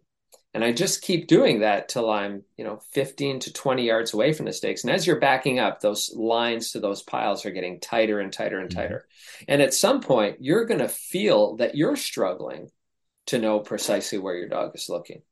And 0.54 0.62
I 0.62 0.72
just 0.72 1.02
keep 1.02 1.28
doing 1.28 1.60
that 1.60 1.88
till 1.88 2.10
I'm, 2.10 2.42
you 2.58 2.64
know, 2.64 2.80
15 2.92 3.40
to 3.40 3.52
20 3.52 3.86
yards 3.86 4.12
away 4.12 4.34
from 4.34 4.46
the 4.46 4.52
stakes. 4.52 4.84
And 4.84 4.92
as 4.92 5.06
you're 5.06 5.18
backing 5.18 5.58
up, 5.58 5.80
those 5.80 6.12
lines 6.14 6.72
to 6.72 6.80
those 6.80 7.02
piles 7.02 7.46
are 7.46 7.50
getting 7.50 7.80
tighter 7.80 8.20
and 8.20 8.32
tighter 8.32 8.58
and 8.58 8.68
mm-hmm. 8.68 8.78
tighter. 8.78 9.06
Mm-hmm. 9.08 9.44
And 9.48 9.62
at 9.62 9.72
some 9.72 10.00
point, 10.00 10.38
you're 10.40 10.66
going 10.66 10.80
to 10.80 10.88
feel 10.88 11.56
that 11.56 11.74
you're 11.74 11.96
struggling 11.96 12.70
to 13.26 13.38
know 13.38 13.60
precisely 13.60 14.18
where 14.18 14.36
your 14.36 14.48
dog 14.48 14.72
is 14.74 14.90
looking. 14.90 15.22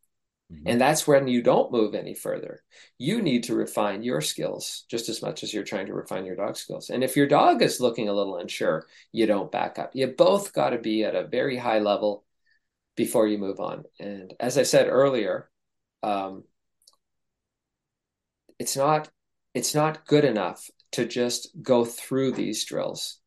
Mm-hmm. 0.51 0.67
And 0.67 0.81
that's 0.81 1.07
when 1.07 1.29
you 1.29 1.43
don't 1.43 1.71
move 1.71 1.95
any 1.95 2.15
further. 2.15 2.63
You 2.99 3.21
need 3.21 3.45
to 3.45 3.55
refine 3.55 4.03
your 4.03 4.23
skills 4.23 4.85
just 4.91 5.09
as 5.09 5.21
much 5.23 5.43
as 5.43 5.53
you're 5.53 5.65
trying 5.65 5.87
to 5.87 5.95
refine 5.95 6.25
your 6.25 6.37
dog 6.37 6.57
skills. 6.57 6.89
And 6.89 7.05
if 7.05 7.17
your 7.17 7.27
dog 7.27 7.63
is 7.63 7.81
looking 7.81 8.09
a 8.09 8.13
little 8.13 8.37
unsure, 8.37 8.87
you 9.13 9.27
don't 9.27 9.53
back 9.53 9.79
up. 9.79 9.91
You 9.95 10.09
both 10.09 10.53
got 10.55 10.71
to 10.71 10.79
be 10.79 11.05
at 11.05 11.15
a 11.15 11.27
very 11.27 11.57
high 11.57 11.79
level 11.79 12.25
before 13.01 13.27
you 13.27 13.39
move 13.39 13.61
on. 13.61 13.85
And 13.99 14.35
as 14.39 14.59
I 14.59 14.63
said 14.63 14.89
earlier, 14.89 15.49
um, 16.03 16.45
it's 18.59 18.77
not 18.77 19.11
it's 19.55 19.75
not 19.75 20.07
good 20.07 20.25
enough 20.25 20.69
to 20.93 21.05
just 21.07 21.49
go 21.63 21.85
through 21.85 22.33
these 22.33 22.65
drills 22.65 23.21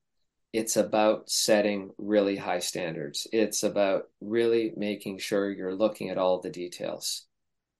it's 0.54 0.78
about 0.78 1.30
setting 1.30 1.90
really 1.98 2.36
high 2.36 2.60
standards. 2.60 3.28
It's 3.34 3.64
about 3.64 4.04
really 4.22 4.72
making 4.78 5.18
sure 5.18 5.52
you're 5.52 5.76
looking 5.76 6.10
at 6.10 6.20
all 6.20 6.40
the 6.40 6.52
details. 6.52 7.26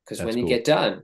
Because 0.04 0.26
when 0.26 0.38
you 0.38 0.48
get 0.48 0.66
done, 0.66 1.04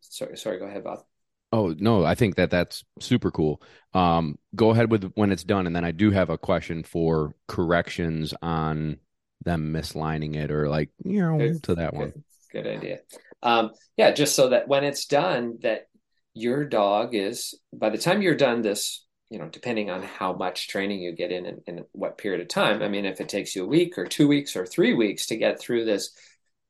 sorry, 0.00 0.38
sorry, 0.38 0.58
go 0.58 0.64
ahead, 0.64 0.82
Bob. 0.82 1.04
Oh 1.52 1.74
no, 1.78 2.04
I 2.04 2.14
think 2.14 2.36
that 2.36 2.50
that's 2.50 2.82
super 2.98 3.30
cool. 3.30 3.62
Um, 3.92 4.38
go 4.56 4.70
ahead 4.70 4.90
with 4.90 5.12
when 5.14 5.30
it's 5.30 5.44
done, 5.44 5.66
and 5.66 5.76
then 5.76 5.84
I 5.84 5.92
do 5.92 6.10
have 6.10 6.30
a 6.30 6.38
question 6.38 6.82
for 6.82 7.34
corrections 7.46 8.34
on 8.42 8.96
them 9.44 9.72
mislining 9.72 10.36
it 10.36 10.50
or 10.50 10.68
like 10.68 10.90
you 11.04 11.20
know 11.20 11.38
good, 11.38 11.62
to 11.64 11.74
that 11.76 11.92
good, 11.92 11.98
one. 11.98 12.12
Good 12.52 12.66
idea. 12.66 12.98
Um, 13.42 13.70
yeah, 13.96 14.12
just 14.12 14.34
so 14.34 14.48
that 14.50 14.68
when 14.68 14.84
it's 14.84 15.06
done, 15.06 15.58
that 15.62 15.88
your 16.34 16.64
dog 16.64 17.14
is 17.14 17.58
by 17.72 17.90
the 17.90 17.98
time 17.98 18.22
you're 18.22 18.34
done 18.34 18.62
this 18.62 19.06
you 19.30 19.38
know, 19.38 19.48
depending 19.48 19.90
on 19.90 20.02
how 20.02 20.32
much 20.32 20.68
training 20.68 21.00
you 21.00 21.12
get 21.12 21.32
in 21.32 21.46
and, 21.46 21.60
in 21.66 21.84
what 21.92 22.18
period 22.18 22.40
of 22.40 22.48
time. 22.48 22.82
I 22.82 22.88
mean, 22.88 23.04
if 23.04 23.20
it 23.20 23.28
takes 23.28 23.56
you 23.56 23.64
a 23.64 23.68
week 23.68 23.98
or 23.98 24.06
two 24.06 24.28
weeks 24.28 24.56
or 24.56 24.64
three 24.64 24.94
weeks 24.94 25.26
to 25.26 25.36
get 25.36 25.58
through 25.58 25.84
this, 25.84 26.12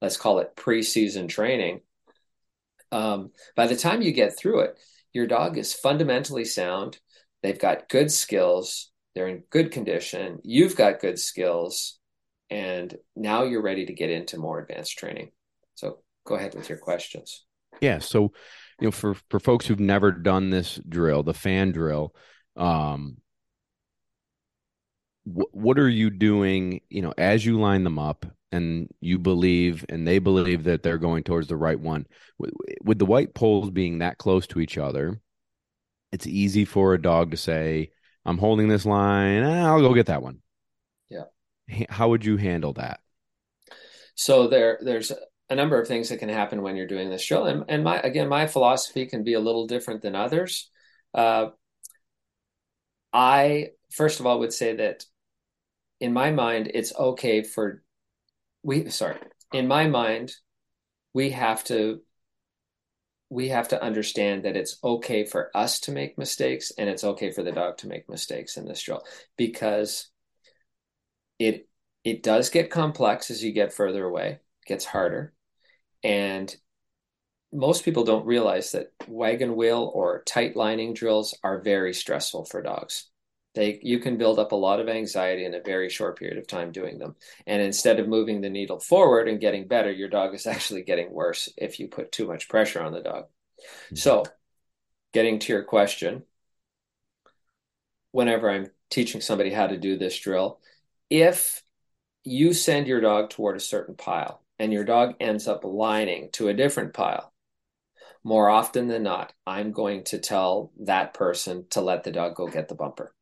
let's 0.00 0.16
call 0.16 0.38
it 0.38 0.56
preseason 0.56 1.28
training. 1.28 1.80
Um, 2.92 3.32
by 3.56 3.66
the 3.66 3.76
time 3.76 4.00
you 4.00 4.12
get 4.12 4.38
through 4.38 4.60
it, 4.60 4.78
your 5.12 5.26
dog 5.26 5.58
is 5.58 5.74
fundamentally 5.74 6.44
sound. 6.44 6.98
They've 7.42 7.58
got 7.58 7.88
good 7.88 8.10
skills. 8.10 8.90
They're 9.14 9.28
in 9.28 9.44
good 9.50 9.70
condition. 9.70 10.38
You've 10.42 10.76
got 10.76 11.00
good 11.00 11.18
skills. 11.18 11.95
And 12.50 12.96
now 13.14 13.44
you're 13.44 13.62
ready 13.62 13.86
to 13.86 13.92
get 13.92 14.10
into 14.10 14.38
more 14.38 14.60
advanced 14.60 14.98
training. 14.98 15.30
So 15.74 15.98
go 16.24 16.36
ahead 16.36 16.54
with 16.54 16.68
your 16.68 16.78
questions. 16.78 17.44
Yeah. 17.80 17.98
So, 17.98 18.32
you 18.80 18.86
know, 18.86 18.90
for, 18.92 19.14
for 19.30 19.40
folks 19.40 19.66
who've 19.66 19.80
never 19.80 20.12
done 20.12 20.50
this 20.50 20.80
drill, 20.88 21.22
the 21.22 21.34
fan 21.34 21.72
drill, 21.72 22.14
um 22.56 23.18
wh- 25.26 25.54
what 25.54 25.78
are 25.78 25.88
you 25.88 26.10
doing 26.10 26.80
you 26.88 27.02
know 27.02 27.12
as 27.18 27.44
you 27.44 27.58
line 27.58 27.84
them 27.84 27.98
up 27.98 28.26
and 28.52 28.88
you 29.00 29.18
believe 29.18 29.84
and 29.88 30.06
they 30.06 30.18
believe 30.18 30.64
that 30.64 30.82
they're 30.82 30.98
going 30.98 31.22
towards 31.24 31.48
the 31.48 31.56
right 31.56 31.78
one 31.78 32.06
with, 32.38 32.52
with 32.82 32.98
the 32.98 33.06
white 33.06 33.34
poles 33.34 33.70
being 33.70 33.98
that 33.98 34.18
close 34.18 34.46
to 34.46 34.60
each 34.60 34.78
other 34.78 35.20
it's 36.12 36.26
easy 36.26 36.64
for 36.64 36.94
a 36.94 37.02
dog 37.02 37.30
to 37.30 37.36
say 37.36 37.90
i'm 38.24 38.38
holding 38.38 38.68
this 38.68 38.86
line 38.86 39.42
eh, 39.42 39.66
i'll 39.66 39.80
go 39.80 39.94
get 39.94 40.06
that 40.06 40.22
one 40.22 40.38
how 41.88 42.08
would 42.08 42.24
you 42.24 42.36
handle 42.36 42.72
that 42.72 43.00
so 44.14 44.48
there 44.48 44.78
there's 44.82 45.12
a 45.48 45.54
number 45.54 45.80
of 45.80 45.86
things 45.86 46.08
that 46.08 46.18
can 46.18 46.28
happen 46.28 46.62
when 46.62 46.76
you're 46.76 46.86
doing 46.86 47.10
this 47.10 47.24
drill. 47.24 47.46
And, 47.46 47.64
and 47.68 47.84
my 47.84 48.00
again, 48.00 48.28
my 48.28 48.46
philosophy 48.46 49.06
can 49.06 49.22
be 49.22 49.34
a 49.34 49.40
little 49.40 49.66
different 49.66 50.02
than 50.02 50.14
others. 50.14 50.70
Uh, 51.14 51.48
I 53.12 53.70
first 53.90 54.20
of 54.20 54.26
all 54.26 54.40
would 54.40 54.52
say 54.52 54.76
that 54.76 55.04
in 56.00 56.12
my 56.12 56.30
mind, 56.32 56.70
it's 56.74 56.94
okay 56.94 57.42
for 57.42 57.82
we 58.62 58.90
sorry, 58.90 59.18
in 59.52 59.68
my 59.68 59.86
mind, 59.86 60.32
we 61.14 61.30
have 61.30 61.62
to 61.64 62.00
we 63.28 63.48
have 63.48 63.68
to 63.68 63.82
understand 63.82 64.44
that 64.44 64.56
it's 64.56 64.78
okay 64.84 65.24
for 65.24 65.50
us 65.56 65.80
to 65.80 65.92
make 65.92 66.18
mistakes 66.18 66.72
and 66.78 66.88
it's 66.88 67.02
okay 67.02 67.32
for 67.32 67.42
the 67.42 67.50
dog 67.52 67.76
to 67.78 67.88
make 67.88 68.08
mistakes 68.08 68.56
in 68.56 68.66
this 68.66 68.82
drill 68.82 69.02
because 69.36 70.10
it 71.38 71.68
it 72.04 72.22
does 72.22 72.50
get 72.50 72.70
complex 72.70 73.30
as 73.30 73.42
you 73.42 73.52
get 73.52 73.72
further 73.72 74.04
away 74.04 74.38
it 74.66 74.68
gets 74.68 74.84
harder. 74.84 75.32
And 76.02 76.54
most 77.52 77.84
people 77.84 78.04
don't 78.04 78.26
realize 78.26 78.72
that 78.72 78.92
wagon 79.08 79.56
wheel 79.56 79.90
or 79.94 80.22
tight 80.24 80.56
lining 80.56 80.94
drills 80.94 81.36
are 81.42 81.60
very 81.60 81.94
stressful 81.94 82.44
for 82.44 82.62
dogs. 82.62 83.08
They 83.54 83.80
you 83.82 83.98
can 84.00 84.18
build 84.18 84.38
up 84.38 84.52
a 84.52 84.56
lot 84.56 84.80
of 84.80 84.88
anxiety 84.88 85.44
in 85.44 85.54
a 85.54 85.62
very 85.62 85.88
short 85.88 86.18
period 86.18 86.36
of 86.36 86.46
time 86.46 86.72
doing 86.72 86.98
them. 86.98 87.16
And 87.46 87.62
instead 87.62 87.98
of 87.98 88.08
moving 88.08 88.40
the 88.40 88.50
needle 88.50 88.78
forward 88.78 89.28
and 89.28 89.40
getting 89.40 89.66
better 89.66 89.90
your 89.90 90.08
dog 90.08 90.34
is 90.34 90.46
actually 90.46 90.82
getting 90.82 91.12
worse 91.12 91.48
if 91.56 91.80
you 91.80 91.88
put 91.88 92.12
too 92.12 92.26
much 92.26 92.48
pressure 92.48 92.82
on 92.82 92.92
the 92.92 93.02
dog. 93.02 93.26
Mm-hmm. 93.56 93.96
so 93.96 94.24
getting 95.14 95.38
to 95.38 95.52
your 95.52 95.62
question 95.62 96.24
whenever 98.12 98.50
i'm 98.50 98.70
teaching 98.90 99.22
somebody 99.22 99.50
how 99.50 99.66
to 99.66 99.78
do 99.78 99.96
this 99.96 100.18
drill 100.18 100.60
if 101.10 101.62
you 102.24 102.52
send 102.52 102.86
your 102.86 103.00
dog 103.00 103.30
toward 103.30 103.56
a 103.56 103.60
certain 103.60 103.94
pile 103.94 104.42
and 104.58 104.72
your 104.72 104.84
dog 104.84 105.14
ends 105.20 105.46
up 105.46 105.64
lining 105.64 106.28
to 106.32 106.48
a 106.48 106.54
different 106.54 106.92
pile 106.92 107.32
more 108.24 108.48
often 108.48 108.88
than 108.88 109.02
not 109.02 109.32
i'm 109.46 109.70
going 109.70 110.02
to 110.02 110.18
tell 110.18 110.72
that 110.80 111.14
person 111.14 111.64
to 111.70 111.80
let 111.80 112.02
the 112.02 112.10
dog 112.10 112.34
go 112.34 112.48
get 112.48 112.68
the 112.68 112.74
bumper 112.74 113.14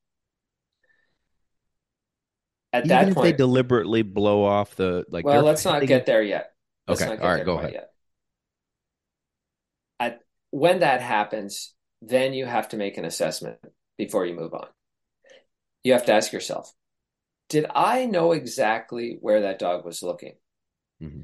at 2.75 2.87
Even 2.87 2.89
that 2.89 3.09
if 3.09 3.15
point, 3.15 3.25
they 3.25 3.33
deliberately 3.33 4.03
blow 4.03 4.43
off 4.43 4.75
the 4.75 5.05
like. 5.09 5.25
Well, 5.25 5.45
let's 5.45 5.65
not 5.65 5.87
get 5.87 6.07
there 6.07 6.25
yet. 6.25 6.51
Let's 6.89 7.01
okay, 7.01 7.17
all 7.17 7.29
right, 7.29 7.45
go 7.45 7.57
ahead. 7.57 7.73
Yet. 7.73 7.91
At 10.01 10.19
when 10.51 10.81
that 10.81 11.01
happens, 11.01 11.73
then 12.03 12.35
you 12.35 12.47
have 12.47 12.71
to 12.71 12.77
make 12.77 12.99
an 12.99 13.05
assessment 13.05 13.59
before 13.97 14.27
you 14.27 14.35
move 14.35 14.55
on. 14.55 14.67
You 15.85 15.93
have 15.93 16.07
to 16.07 16.15
ask 16.15 16.33
yourself, 16.33 16.73
did 17.49 17.67
I 17.75 18.07
know 18.07 18.33
exactly 18.33 19.19
where 19.21 19.43
that 19.43 19.59
dog 19.59 19.85
was 19.85 20.03
looking? 20.03 20.35
Mm-hmm. 21.03 21.23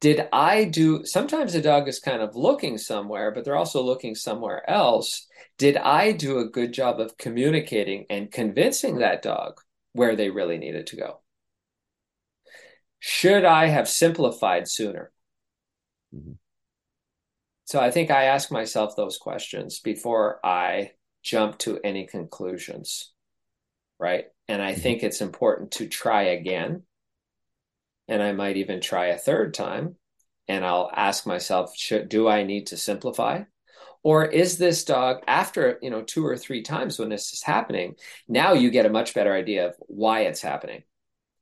Did 0.00 0.28
I 0.32 0.64
do 0.64 1.04
sometimes 1.04 1.52
the 1.52 1.62
dog 1.62 1.88
is 1.88 1.98
kind 1.98 2.22
of 2.22 2.36
looking 2.36 2.78
somewhere, 2.78 3.30
but 3.30 3.44
they're 3.44 3.56
also 3.56 3.82
looking 3.82 4.14
somewhere 4.14 4.68
else. 4.68 5.26
Did 5.58 5.76
I 5.78 6.12
do 6.12 6.38
a 6.38 6.48
good 6.48 6.72
job 6.72 7.00
of 7.00 7.16
communicating 7.16 8.04
and 8.10 8.30
convincing 8.30 8.98
that 8.98 9.22
dog 9.22 9.60
where 9.96 10.14
they 10.14 10.28
really 10.28 10.58
needed 10.58 10.86
to 10.88 10.96
go. 10.96 11.20
Should 12.98 13.44
I 13.44 13.66
have 13.68 13.88
simplified 13.88 14.68
sooner? 14.68 15.10
Mm-hmm. 16.14 16.32
So 17.64 17.80
I 17.80 17.90
think 17.90 18.10
I 18.10 18.24
ask 18.24 18.52
myself 18.52 18.94
those 18.94 19.16
questions 19.16 19.80
before 19.80 20.38
I 20.44 20.92
jump 21.22 21.58
to 21.60 21.80
any 21.82 22.06
conclusions, 22.06 23.12
right? 23.98 24.26
And 24.48 24.62
I 24.62 24.72
mm-hmm. 24.72 24.80
think 24.80 25.02
it's 25.02 25.20
important 25.20 25.72
to 25.72 25.88
try 25.88 26.22
again. 26.24 26.82
And 28.08 28.22
I 28.22 28.32
might 28.32 28.56
even 28.56 28.80
try 28.80 29.06
a 29.06 29.18
third 29.18 29.54
time. 29.54 29.96
And 30.48 30.64
I'll 30.64 30.90
ask 30.94 31.26
myself, 31.26 31.76
should, 31.76 32.08
do 32.08 32.28
I 32.28 32.44
need 32.44 32.68
to 32.68 32.76
simplify? 32.76 33.42
or 34.06 34.24
is 34.24 34.56
this 34.56 34.84
dog 34.84 35.20
after 35.26 35.80
you 35.82 35.90
know 35.90 36.00
two 36.00 36.24
or 36.24 36.36
three 36.36 36.62
times 36.62 36.96
when 36.96 37.08
this 37.08 37.32
is 37.32 37.42
happening 37.42 37.96
now 38.28 38.52
you 38.52 38.70
get 38.70 38.86
a 38.86 38.90
much 38.90 39.14
better 39.14 39.34
idea 39.34 39.66
of 39.66 39.74
why 39.80 40.20
it's 40.20 40.40
happening 40.40 40.84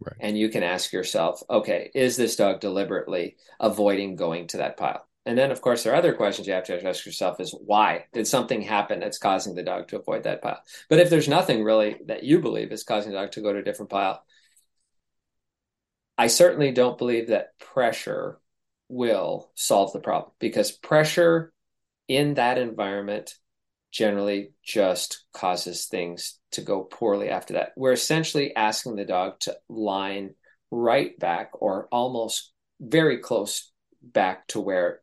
right. 0.01 0.17
and 0.21 0.39
you 0.39 0.49
can 0.49 0.63
ask 0.63 0.91
yourself 0.91 1.43
okay 1.51 1.91
is 1.95 2.17
this 2.17 2.37
dog 2.37 2.61
deliberately 2.61 3.37
avoiding 3.61 4.17
going 4.17 4.47
to 4.47 4.57
that 4.57 4.79
pile 4.79 5.07
and 5.27 5.39
then 5.39 5.51
of 5.51 5.61
course 5.61 5.83
there 5.83 5.93
are 5.93 5.97
other 5.97 6.15
questions 6.15 6.47
you 6.47 6.55
have 6.55 6.65
to 6.65 6.87
ask 6.87 7.07
yourself 7.07 7.41
is 7.41 7.55
why 7.65 8.05
did 8.13 8.27
something 8.27 8.63
happen 8.63 9.01
that's 9.01 9.19
causing 9.19 9.55
the 9.55 9.63
dog 9.63 9.89
to 9.89 9.99
avoid 9.99 10.25
that 10.25 10.43
pile 10.43 10.61
but 10.89 10.99
if 10.99 11.11
there's 11.11 11.29
nothing 11.29 11.65
really 11.65 11.97
that 12.07 12.25
you 12.25 12.41
believe 12.41 12.73
is 12.73 12.85
causing 12.85 13.13
the 13.13 13.19
dog 13.19 13.33
to 13.33 13.41
go 13.41 13.53
to 13.53 13.61
a 13.61 13.65
different 13.65 13.91
pile 13.91 14.25
i 16.19 16.27
certainly 16.27 16.73
don't 16.73 16.99
believe 16.99 17.29
that 17.29 17.59
pressure 17.59 18.39
will 18.89 19.51
solve 19.55 19.93
the 19.93 20.01
problem 20.01 20.33
because 20.39 20.71
pressure 20.71 21.53
in 22.09 22.35
that 22.35 22.59
environment 22.59 23.35
generally 23.95 24.51
just 24.65 25.25
causes 25.33 25.87
things 25.87 26.41
to 26.51 26.61
go 26.61 26.83
poorly 26.83 27.31
after 27.31 27.55
that. 27.55 27.71
We're 27.77 27.93
essentially 27.93 28.55
asking 28.55 28.97
the 28.97 29.05
dog 29.05 29.39
to 29.41 29.57
line 29.69 30.35
right 30.73 31.17
back 31.19 31.51
or 31.55 31.87
almost 31.93 32.53
very 32.81 33.19
close 33.19 33.71
back 34.03 34.49
to 34.49 34.61
where 34.61 35.01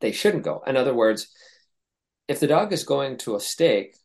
they 0.00 0.12
shouldn't 0.12 0.44
go. 0.44 0.62
In 0.66 0.76
other 0.76 0.94
words, 0.94 1.28
if 2.26 2.40
the 2.40 2.46
dog 2.46 2.72
is 2.72 2.84
going 2.84 3.18
to 3.18 3.36
a 3.36 3.40
stake 3.40 3.96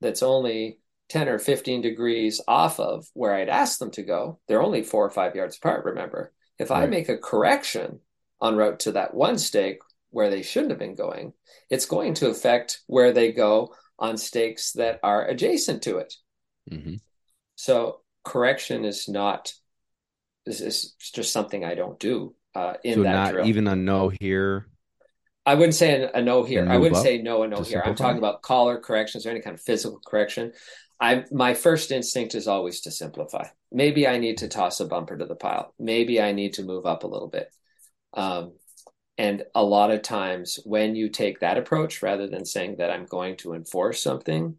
that's 0.00 0.22
only 0.22 0.78
10 1.10 1.28
or 1.28 1.38
15 1.38 1.82
degrees 1.82 2.40
off 2.46 2.80
of 2.80 3.06
where 3.14 3.34
I'd 3.34 3.48
asked 3.48 3.78
them 3.78 3.90
to 3.92 4.02
go, 4.02 4.38
they're 4.48 4.62
only 4.62 4.82
four 4.82 5.04
or 5.04 5.10
five 5.10 5.34
yards 5.34 5.56
apart, 5.56 5.84
remember. 5.84 6.32
If 6.58 6.70
right. 6.70 6.84
I 6.84 6.86
make 6.86 7.08
a 7.08 7.18
correction 7.18 8.00
en 8.42 8.56
route 8.56 8.80
to 8.80 8.92
that 8.92 9.14
one 9.14 9.38
stake 9.38 9.78
where 10.10 10.30
they 10.30 10.42
shouldn't 10.42 10.70
have 10.70 10.78
been 10.78 10.94
going, 10.94 11.32
it's 11.68 11.86
going 11.86 12.14
to 12.14 12.30
affect 12.30 12.80
where 12.86 13.12
they 13.12 13.32
go 13.32 13.74
on 13.98 14.16
stakes 14.16 14.72
that 14.72 14.98
are 15.02 15.26
adjacent 15.26 15.82
to 15.82 15.98
it. 15.98 16.14
Mm-hmm. 16.70 16.94
So 17.56 18.00
correction 18.24 18.84
is 18.84 19.08
not 19.08 19.52
this 20.46 20.60
is 20.60 20.94
just 21.12 21.32
something 21.32 21.64
I 21.64 21.74
don't 21.74 21.98
do 21.98 22.34
uh, 22.54 22.74
in 22.82 22.94
so 22.94 23.02
that 23.02 23.12
not 23.12 23.32
drill. 23.32 23.46
even 23.46 23.66
a 23.66 23.76
no 23.76 24.10
here. 24.20 24.66
I 25.46 25.54
wouldn't 25.54 25.74
say 25.74 26.08
a, 26.12 26.22
no 26.22 26.44
here. 26.44 26.66
I 26.68 26.76
wouldn't 26.76 27.02
say 27.02 27.22
no 27.22 27.42
and 27.42 27.52
no 27.52 27.62
here. 27.62 27.82
I'm 27.84 27.94
talking 27.94 28.18
about 28.18 28.42
collar 28.42 28.78
corrections 28.78 29.26
or 29.26 29.30
any 29.30 29.40
kind 29.40 29.54
of 29.54 29.60
physical 29.60 30.00
correction. 30.06 30.52
I 31.00 31.24
my 31.32 31.54
first 31.54 31.90
instinct 31.90 32.34
is 32.34 32.46
always 32.46 32.82
to 32.82 32.90
simplify. 32.90 33.46
Maybe 33.72 34.06
I 34.06 34.18
need 34.18 34.38
to 34.38 34.48
toss 34.48 34.80
a 34.80 34.86
bumper 34.86 35.16
to 35.16 35.24
the 35.24 35.34
pile. 35.34 35.74
Maybe 35.78 36.20
I 36.20 36.32
need 36.32 36.54
to 36.54 36.62
move 36.62 36.84
up 36.84 37.04
a 37.04 37.08
little 37.08 37.28
bit. 37.28 37.48
Um, 38.12 38.52
and 39.16 39.44
a 39.54 39.62
lot 39.62 39.90
of 39.90 40.02
times, 40.02 40.58
when 40.64 40.94
you 40.94 41.08
take 41.08 41.40
that 41.40 41.58
approach 41.58 42.02
rather 42.02 42.26
than 42.26 42.44
saying 42.44 42.76
that 42.78 42.90
I'm 42.90 43.06
going 43.06 43.36
to 43.38 43.54
enforce 43.54 44.02
something, 44.02 44.56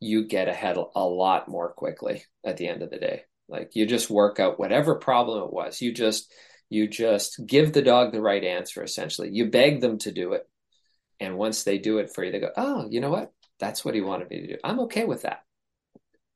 you 0.00 0.26
get 0.26 0.48
ahead 0.48 0.76
a 0.76 1.04
lot 1.04 1.48
more 1.48 1.72
quickly 1.72 2.24
at 2.44 2.56
the 2.56 2.68
end 2.68 2.82
of 2.82 2.90
the 2.90 2.98
day. 2.98 3.22
Like 3.48 3.74
you 3.74 3.84
just 3.84 4.10
work 4.10 4.38
out 4.38 4.58
whatever 4.58 4.94
problem 4.94 5.42
it 5.42 5.52
was. 5.52 5.80
You 5.82 5.92
just 5.92 6.32
you 6.70 6.88
just 6.88 7.44
give 7.46 7.72
the 7.72 7.82
dog 7.82 8.12
the 8.12 8.22
right 8.22 8.42
answer 8.42 8.82
essentially. 8.82 9.28
You 9.30 9.50
beg 9.50 9.80
them 9.80 9.98
to 9.98 10.12
do 10.12 10.32
it. 10.32 10.48
And 11.18 11.36
once 11.36 11.64
they 11.64 11.76
do 11.76 11.98
it 11.98 12.14
for 12.14 12.24
you, 12.24 12.32
they 12.32 12.40
go, 12.40 12.50
"Oh, 12.56 12.88
you 12.88 13.00
know 13.00 13.10
what? 13.10 13.32
That's 13.58 13.84
what 13.84 13.94
he 13.94 14.00
wanted 14.00 14.30
me 14.30 14.40
to 14.40 14.46
do. 14.46 14.56
I'm 14.64 14.80
okay 14.80 15.04
with 15.04 15.22
that." 15.22 15.42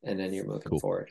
And 0.03 0.20
then 0.20 0.35
you're 0.35 0.47
moving 0.47 0.68
cool. 0.68 0.81
forward. 0.81 1.11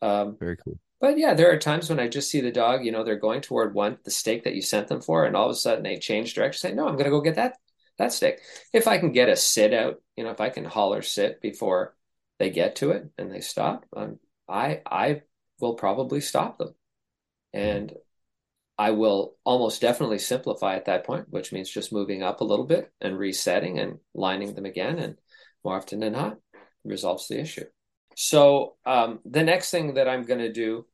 Um, 0.00 0.36
Very 0.38 0.56
cool. 0.56 0.78
But 1.00 1.18
yeah, 1.18 1.34
there 1.34 1.50
are 1.50 1.58
times 1.58 1.90
when 1.90 1.98
I 1.98 2.08
just 2.08 2.30
see 2.30 2.40
the 2.40 2.52
dog, 2.52 2.84
you 2.84 2.92
know, 2.92 3.04
they're 3.04 3.16
going 3.16 3.40
toward 3.40 3.74
one 3.74 3.98
the 4.04 4.10
stake 4.10 4.44
that 4.44 4.54
you 4.54 4.62
sent 4.62 4.88
them 4.88 5.00
for, 5.00 5.24
and 5.24 5.34
all 5.34 5.46
of 5.46 5.50
a 5.50 5.54
sudden 5.54 5.82
they 5.82 5.98
change 5.98 6.34
direction. 6.34 6.70
Say, 6.70 6.74
no, 6.74 6.86
I'm 6.86 6.94
going 6.94 7.04
to 7.04 7.10
go 7.10 7.20
get 7.20 7.34
that 7.34 7.58
that 7.98 8.12
stake. 8.12 8.38
If 8.72 8.88
I 8.88 8.98
can 8.98 9.12
get 9.12 9.28
a 9.28 9.36
sit 9.36 9.72
out, 9.74 10.00
you 10.16 10.24
know, 10.24 10.30
if 10.30 10.40
I 10.40 10.50
can 10.50 10.64
holler 10.64 11.02
sit 11.02 11.40
before 11.40 11.94
they 12.38 12.50
get 12.50 12.76
to 12.76 12.90
it 12.92 13.10
and 13.18 13.30
they 13.30 13.40
stop, 13.40 13.84
um, 13.96 14.18
I 14.48 14.82
I 14.86 15.22
will 15.60 15.74
probably 15.74 16.20
stop 16.20 16.58
them, 16.58 16.74
and 17.54 17.92
I 18.76 18.90
will 18.90 19.36
almost 19.44 19.80
definitely 19.80 20.18
simplify 20.18 20.74
at 20.74 20.86
that 20.86 21.06
point, 21.06 21.26
which 21.30 21.52
means 21.52 21.70
just 21.70 21.92
moving 21.92 22.22
up 22.22 22.40
a 22.40 22.44
little 22.44 22.66
bit 22.66 22.92
and 23.00 23.16
resetting 23.16 23.78
and 23.78 23.98
lining 24.14 24.54
them 24.54 24.64
again, 24.64 24.98
and 24.98 25.16
more 25.64 25.76
often 25.76 26.00
than 26.00 26.12
not, 26.12 26.38
resolves 26.84 27.28
the 27.28 27.40
issue. 27.40 27.64
So 28.16 28.74
um, 28.84 29.20
the 29.24 29.44
next 29.44 29.70
thing 29.70 29.94
that 29.94 30.08
I'm 30.08 30.24
going 30.24 30.40
to 30.40 30.52
do 30.52 30.86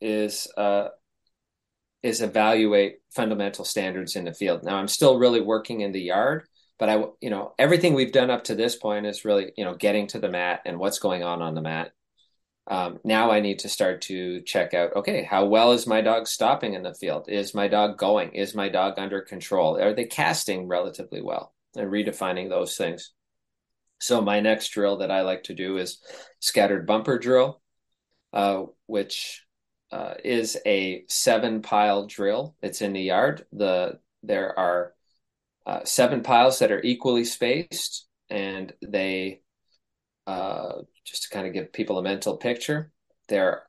is 0.00 0.46
uh, 0.56 0.88
is 2.02 2.20
evaluate 2.20 2.98
fundamental 3.14 3.64
standards 3.64 4.14
in 4.14 4.24
the 4.24 4.34
field. 4.34 4.62
Now 4.62 4.76
I'm 4.76 4.88
still 4.88 5.18
really 5.18 5.40
working 5.40 5.80
in 5.80 5.92
the 5.92 6.02
yard, 6.02 6.44
but 6.78 6.88
I 6.88 7.04
you 7.20 7.30
know 7.30 7.54
everything 7.58 7.94
we've 7.94 8.12
done 8.12 8.30
up 8.30 8.44
to 8.44 8.54
this 8.54 8.76
point 8.76 9.06
is 9.06 9.24
really 9.24 9.52
you 9.56 9.64
know 9.64 9.74
getting 9.74 10.06
to 10.08 10.20
the 10.20 10.28
mat 10.28 10.60
and 10.66 10.78
what's 10.78 10.98
going 11.00 11.24
on 11.24 11.42
on 11.42 11.54
the 11.54 11.62
mat. 11.62 11.92
Um, 12.66 12.98
now 13.04 13.30
I 13.30 13.40
need 13.40 13.58
to 13.60 13.68
start 13.68 14.00
to 14.02 14.40
check 14.42 14.72
out 14.72 14.96
okay, 14.96 15.22
how 15.22 15.44
well 15.44 15.72
is 15.72 15.86
my 15.86 16.00
dog 16.00 16.26
stopping 16.26 16.74
in 16.74 16.82
the 16.82 16.94
field? 16.94 17.28
Is 17.28 17.54
my 17.54 17.68
dog 17.68 17.98
going? 17.98 18.32
Is 18.32 18.54
my 18.54 18.68
dog 18.68 18.94
under 18.98 19.20
control? 19.20 19.78
Are 19.80 19.92
they 19.92 20.06
casting 20.06 20.66
relatively 20.66 21.20
well? 21.20 21.52
And 21.76 21.90
redefining 21.90 22.48
those 22.48 22.76
things. 22.76 23.12
So 24.00 24.20
my 24.20 24.40
next 24.40 24.68
drill 24.68 24.98
that 24.98 25.10
I 25.10 25.22
like 25.22 25.44
to 25.44 25.54
do 25.54 25.76
is 25.76 26.00
scattered 26.40 26.86
bumper 26.86 27.18
drill, 27.18 27.60
uh, 28.32 28.64
which 28.86 29.44
uh, 29.90 30.14
is 30.24 30.58
a 30.66 31.04
seven 31.08 31.62
pile 31.62 32.06
drill. 32.06 32.56
It's 32.62 32.82
in 32.82 32.92
the 32.92 33.02
yard. 33.02 33.46
The 33.52 33.98
there 34.22 34.58
are 34.58 34.94
uh, 35.66 35.84
seven 35.84 36.22
piles 36.22 36.58
that 36.58 36.72
are 36.72 36.82
equally 36.82 37.24
spaced, 37.24 38.06
and 38.28 38.72
they 38.82 39.40
uh, 40.26 40.82
just 41.04 41.24
to 41.24 41.30
kind 41.30 41.46
of 41.46 41.52
give 41.52 41.72
people 41.72 41.98
a 41.98 42.02
mental 42.02 42.36
picture. 42.36 42.92
There, 43.28 43.64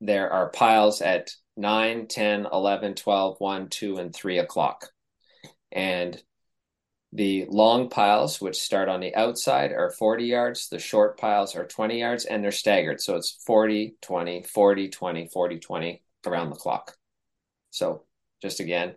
there 0.00 0.30
are 0.30 0.50
piles 0.50 1.02
at 1.02 1.30
9, 1.56 2.06
10, 2.06 2.46
11, 2.52 2.94
12, 2.94 3.36
1, 3.38 3.68
2, 3.68 3.96
and 3.98 4.14
3 4.14 4.38
o'clock. 4.38 4.88
And 5.72 6.20
the 7.12 7.46
long 7.48 7.88
piles, 7.90 8.40
which 8.40 8.60
start 8.60 8.88
on 8.88 9.00
the 9.00 9.14
outside, 9.14 9.72
are 9.72 9.90
40 9.90 10.24
yards. 10.24 10.68
The 10.68 10.78
short 10.78 11.18
piles 11.18 11.56
are 11.56 11.66
20 11.66 11.98
yards 11.98 12.24
and 12.24 12.42
they're 12.42 12.52
staggered. 12.52 13.00
So 13.00 13.16
it's 13.16 13.42
40, 13.46 13.96
20, 14.00 14.44
40, 14.44 14.88
20, 14.88 15.28
40, 15.28 15.58
20 15.58 16.02
around 16.26 16.50
the 16.50 16.56
clock. 16.56 16.96
So 17.70 18.04
just 18.40 18.60
again, 18.60 18.94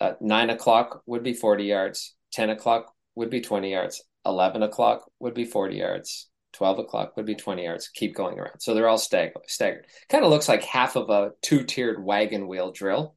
uh, 0.00 0.14
9 0.20 0.50
o'clock 0.50 1.02
would 1.06 1.22
be 1.22 1.34
40 1.34 1.64
yards, 1.64 2.14
10 2.32 2.50
o'clock 2.50 2.92
would 3.14 3.30
be 3.30 3.40
20 3.40 3.70
yards, 3.70 4.02
11 4.26 4.62
o'clock 4.62 5.10
would 5.20 5.34
be 5.34 5.44
40 5.44 5.76
yards, 5.76 6.28
12 6.54 6.80
o'clock 6.80 7.16
would 7.16 7.26
be 7.26 7.34
20 7.34 7.64
yards, 7.64 7.88
keep 7.88 8.14
going 8.14 8.38
around. 8.38 8.60
So 8.60 8.74
they're 8.74 8.88
all 8.88 8.98
stag- 8.98 9.32
staggered. 9.46 9.86
Kind 10.08 10.24
of 10.24 10.30
looks 10.30 10.48
like 10.48 10.62
half 10.64 10.96
of 10.96 11.10
a 11.10 11.32
two 11.42 11.64
tiered 11.64 12.02
wagon 12.02 12.48
wheel 12.48 12.72
drill 12.72 13.14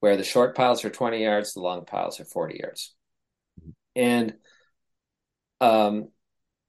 where 0.00 0.16
the 0.16 0.24
short 0.24 0.54
piles 0.54 0.84
are 0.84 0.90
20 0.90 1.22
yards, 1.22 1.54
the 1.54 1.60
long 1.60 1.84
piles 1.84 2.20
are 2.20 2.24
40 2.24 2.58
yards. 2.60 2.94
And 3.94 4.34
um, 5.60 6.08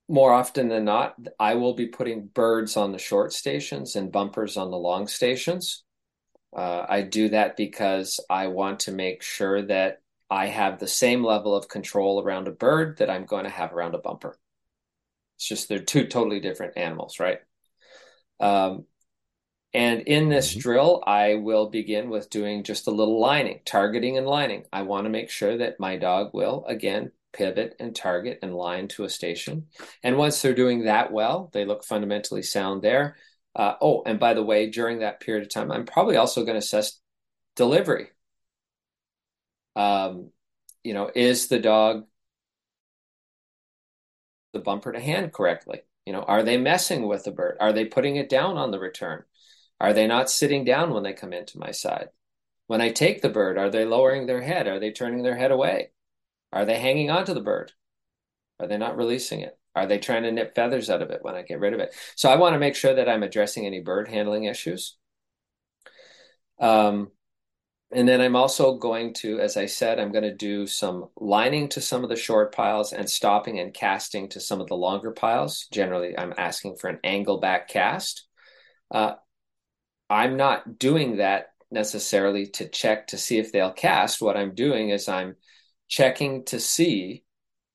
more 0.07 0.31
often 0.31 0.69
than 0.69 0.85
not, 0.85 1.15
I 1.39 1.55
will 1.55 1.73
be 1.73 1.87
putting 1.87 2.27
birds 2.27 2.77
on 2.77 2.91
the 2.93 2.97
short 2.97 3.33
stations 3.33 3.95
and 3.95 4.11
bumpers 4.11 4.55
on 4.55 4.71
the 4.71 4.77
long 4.77 5.07
stations. 5.07 5.83
Uh, 6.55 6.85
I 6.87 7.01
do 7.01 7.29
that 7.29 7.57
because 7.57 8.19
I 8.29 8.47
want 8.47 8.81
to 8.81 8.91
make 8.91 9.21
sure 9.21 9.61
that 9.63 9.99
I 10.29 10.47
have 10.47 10.79
the 10.79 10.87
same 10.87 11.23
level 11.23 11.55
of 11.55 11.67
control 11.67 12.21
around 12.21 12.47
a 12.47 12.51
bird 12.51 12.97
that 12.97 13.09
I'm 13.09 13.25
going 13.25 13.43
to 13.43 13.49
have 13.49 13.73
around 13.73 13.95
a 13.95 13.99
bumper. 13.99 14.37
It's 15.37 15.47
just 15.47 15.69
they're 15.69 15.79
two 15.79 16.07
totally 16.07 16.39
different 16.39 16.77
animals, 16.77 17.19
right? 17.19 17.39
Um, 18.39 18.85
and 19.73 20.01
in 20.01 20.29
this 20.29 20.51
mm-hmm. 20.51 20.59
drill, 20.59 21.03
I 21.05 21.35
will 21.35 21.69
begin 21.69 22.09
with 22.09 22.29
doing 22.29 22.63
just 22.63 22.87
a 22.87 22.91
little 22.91 23.19
lining, 23.19 23.61
targeting 23.65 24.17
and 24.17 24.25
lining. 24.25 24.63
I 24.73 24.81
want 24.81 25.05
to 25.05 25.09
make 25.09 25.29
sure 25.29 25.57
that 25.57 25.79
my 25.79 25.97
dog 25.97 26.31
will, 26.33 26.65
again, 26.67 27.11
pivot 27.33 27.75
and 27.79 27.95
target 27.95 28.39
and 28.41 28.55
line 28.55 28.87
to 28.89 29.03
a 29.03 29.09
station. 29.09 29.67
And 30.01 30.17
once 30.17 30.41
they're 30.41 30.55
doing 30.55 30.85
that 30.85 31.11
well, 31.11 31.51
they 31.53 31.65
look 31.65 31.83
fundamentally 31.83 32.41
sound 32.41 32.81
there. 32.81 33.17
Uh, 33.55 33.75
oh, 33.81 34.03
and 34.05 34.19
by 34.19 34.33
the 34.33 34.43
way, 34.43 34.69
during 34.69 34.99
that 34.99 35.19
period 35.19 35.43
of 35.43 35.49
time, 35.49 35.71
I'm 35.71 35.85
probably 35.85 36.15
also 36.15 36.41
going 36.41 36.55
to 36.55 36.59
assess 36.59 36.99
delivery. 37.55 38.07
Um, 39.75 40.31
you 40.83 40.93
know, 40.93 41.11
is 41.13 41.47
the 41.47 41.59
dog 41.59 42.05
the 44.53 44.59
bumper 44.59 44.91
to 44.91 44.99
hand 44.99 45.33
correctly? 45.33 45.81
You 46.05 46.13
know, 46.13 46.21
are 46.21 46.43
they 46.43 46.57
messing 46.57 47.07
with 47.07 47.23
the 47.25 47.31
bird? 47.31 47.57
Are 47.59 47.73
they 47.73 47.85
putting 47.85 48.15
it 48.15 48.29
down 48.29 48.57
on 48.57 48.71
the 48.71 48.79
return? 48.79 49.23
Are 49.79 49.93
they 49.93 50.07
not 50.07 50.29
sitting 50.29 50.63
down 50.63 50.93
when 50.93 51.03
they 51.03 51.13
come 51.13 51.33
into 51.33 51.59
my 51.59 51.71
side? 51.71 52.09
When 52.67 52.81
I 52.81 52.91
take 52.91 53.21
the 53.21 53.29
bird, 53.29 53.57
are 53.57 53.69
they 53.69 53.85
lowering 53.85 54.25
their 54.25 54.41
head? 54.41 54.67
Are 54.67 54.79
they 54.79 54.91
turning 54.91 55.23
their 55.23 55.37
head 55.37 55.51
away? 55.51 55.91
Are 56.51 56.65
they 56.65 56.79
hanging 56.79 57.09
on 57.09 57.25
to 57.25 57.33
the 57.33 57.41
bird? 57.41 57.73
Are 58.59 58.67
they 58.67 58.77
not 58.77 58.97
releasing 58.97 59.41
it? 59.41 59.57
Are 59.75 59.85
they 59.85 59.99
trying 59.99 60.23
to 60.23 60.31
nip 60.31 60.55
feathers 60.55 60.89
out 60.89 61.01
of 61.01 61.11
it 61.11 61.19
when 61.21 61.35
I 61.35 61.43
get 61.43 61.59
rid 61.59 61.73
of 61.73 61.79
it? 61.79 61.93
So 62.15 62.29
I 62.29 62.37
want 62.37 62.53
to 62.53 62.59
make 62.59 62.75
sure 62.75 62.95
that 62.95 63.07
I'm 63.07 63.23
addressing 63.23 63.65
any 63.65 63.79
bird 63.79 64.07
handling 64.07 64.45
issues. 64.45 64.97
Um, 66.59 67.11
and 67.91 68.07
then 68.07 68.19
I'm 68.19 68.35
also 68.35 68.75
going 68.77 69.13
to, 69.15 69.39
as 69.39 69.55
I 69.55 69.65
said, 69.65 69.99
I'm 69.99 70.11
going 70.11 70.23
to 70.23 70.35
do 70.35 70.67
some 70.67 71.05
lining 71.15 71.69
to 71.69 71.81
some 71.81 72.03
of 72.03 72.09
the 72.09 72.17
short 72.17 72.53
piles 72.53 72.91
and 72.91 73.09
stopping 73.09 73.59
and 73.59 73.73
casting 73.73 74.27
to 74.29 74.41
some 74.41 74.59
of 74.59 74.67
the 74.67 74.75
longer 74.75 75.11
piles. 75.11 75.67
Generally, 75.71 76.17
I'm 76.17 76.33
asking 76.37 76.75
for 76.75 76.89
an 76.89 76.99
angle 77.03 77.39
back 77.39 77.69
cast. 77.69 78.27
Uh, 78.91 79.13
I'm 80.09 80.35
not 80.35 80.77
doing 80.79 81.17
that 81.17 81.47
necessarily 81.71 82.47
to 82.47 82.67
check 82.67 83.07
to 83.07 83.17
see 83.17 83.37
if 83.37 83.51
they'll 83.51 83.71
cast. 83.71 84.21
What 84.21 84.37
I'm 84.37 84.53
doing 84.53 84.89
is 84.89 85.07
I'm 85.07 85.35
checking 85.87 86.43
to 86.45 86.59
see 86.59 87.23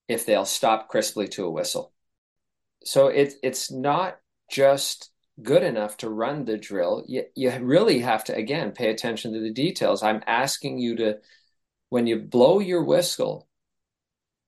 if 0.09 0.27
they'll 0.27 0.44
stop 0.44 0.88
crisply 0.88 1.29
to 1.29 1.46
a 1.46 1.51
whistle. 1.51 1.92
So 2.85 3.07
it, 3.07 3.35
it's 3.42 3.70
not 3.70 4.18
just 4.51 5.12
good 5.42 5.62
enough 5.62 5.96
to 5.98 6.11
run 6.11 6.44
the 6.44 6.57
drill. 6.57 7.05
You, 7.07 7.24
you 7.35 7.50
really 7.61 8.00
have 8.00 8.24
to, 8.24 8.35
again, 8.35 8.72
pay 8.72 8.90
attention 8.90 9.33
to 9.33 9.40
the 9.40 9.52
details. 9.52 10.02
I'm 10.02 10.22
asking 10.26 10.78
you 10.78 10.96
to, 10.96 11.18
when 11.88 12.07
you 12.07 12.18
blow 12.18 12.61
your 12.61 12.85
whistle, 12.85 13.48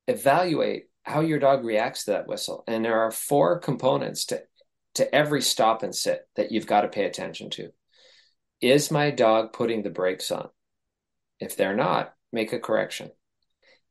evaluate 0.07 0.89
how 1.03 1.21
your 1.21 1.39
dog 1.39 1.65
reacts 1.65 2.05
to 2.05 2.13
that 2.13 2.27
whistle. 2.27 2.65
And 2.67 2.85
there 2.85 3.01
are 3.01 3.11
four 3.11 3.59
components 3.59 4.27
to 4.27 4.43
to 4.95 5.15
every 5.15 5.43
stop 5.43 5.83
and 5.83 5.95
sit 5.95 6.27
that 6.37 6.53
you've 6.53 6.67
got 6.67 6.83
to 6.83 6.89
pay 6.89 7.05
attention 7.05 7.51
to. 7.51 7.73
Is 8.61 8.91
my 8.91 9.11
dog 9.11 9.53
putting 9.53 9.83
the 9.83 9.91
brakes 9.91 10.31
on? 10.31 10.49
If 11.41 11.57
they're 11.57 11.77
not, 11.77 12.15
make 12.33 12.53
a 12.53 12.61
correction. 12.61 13.11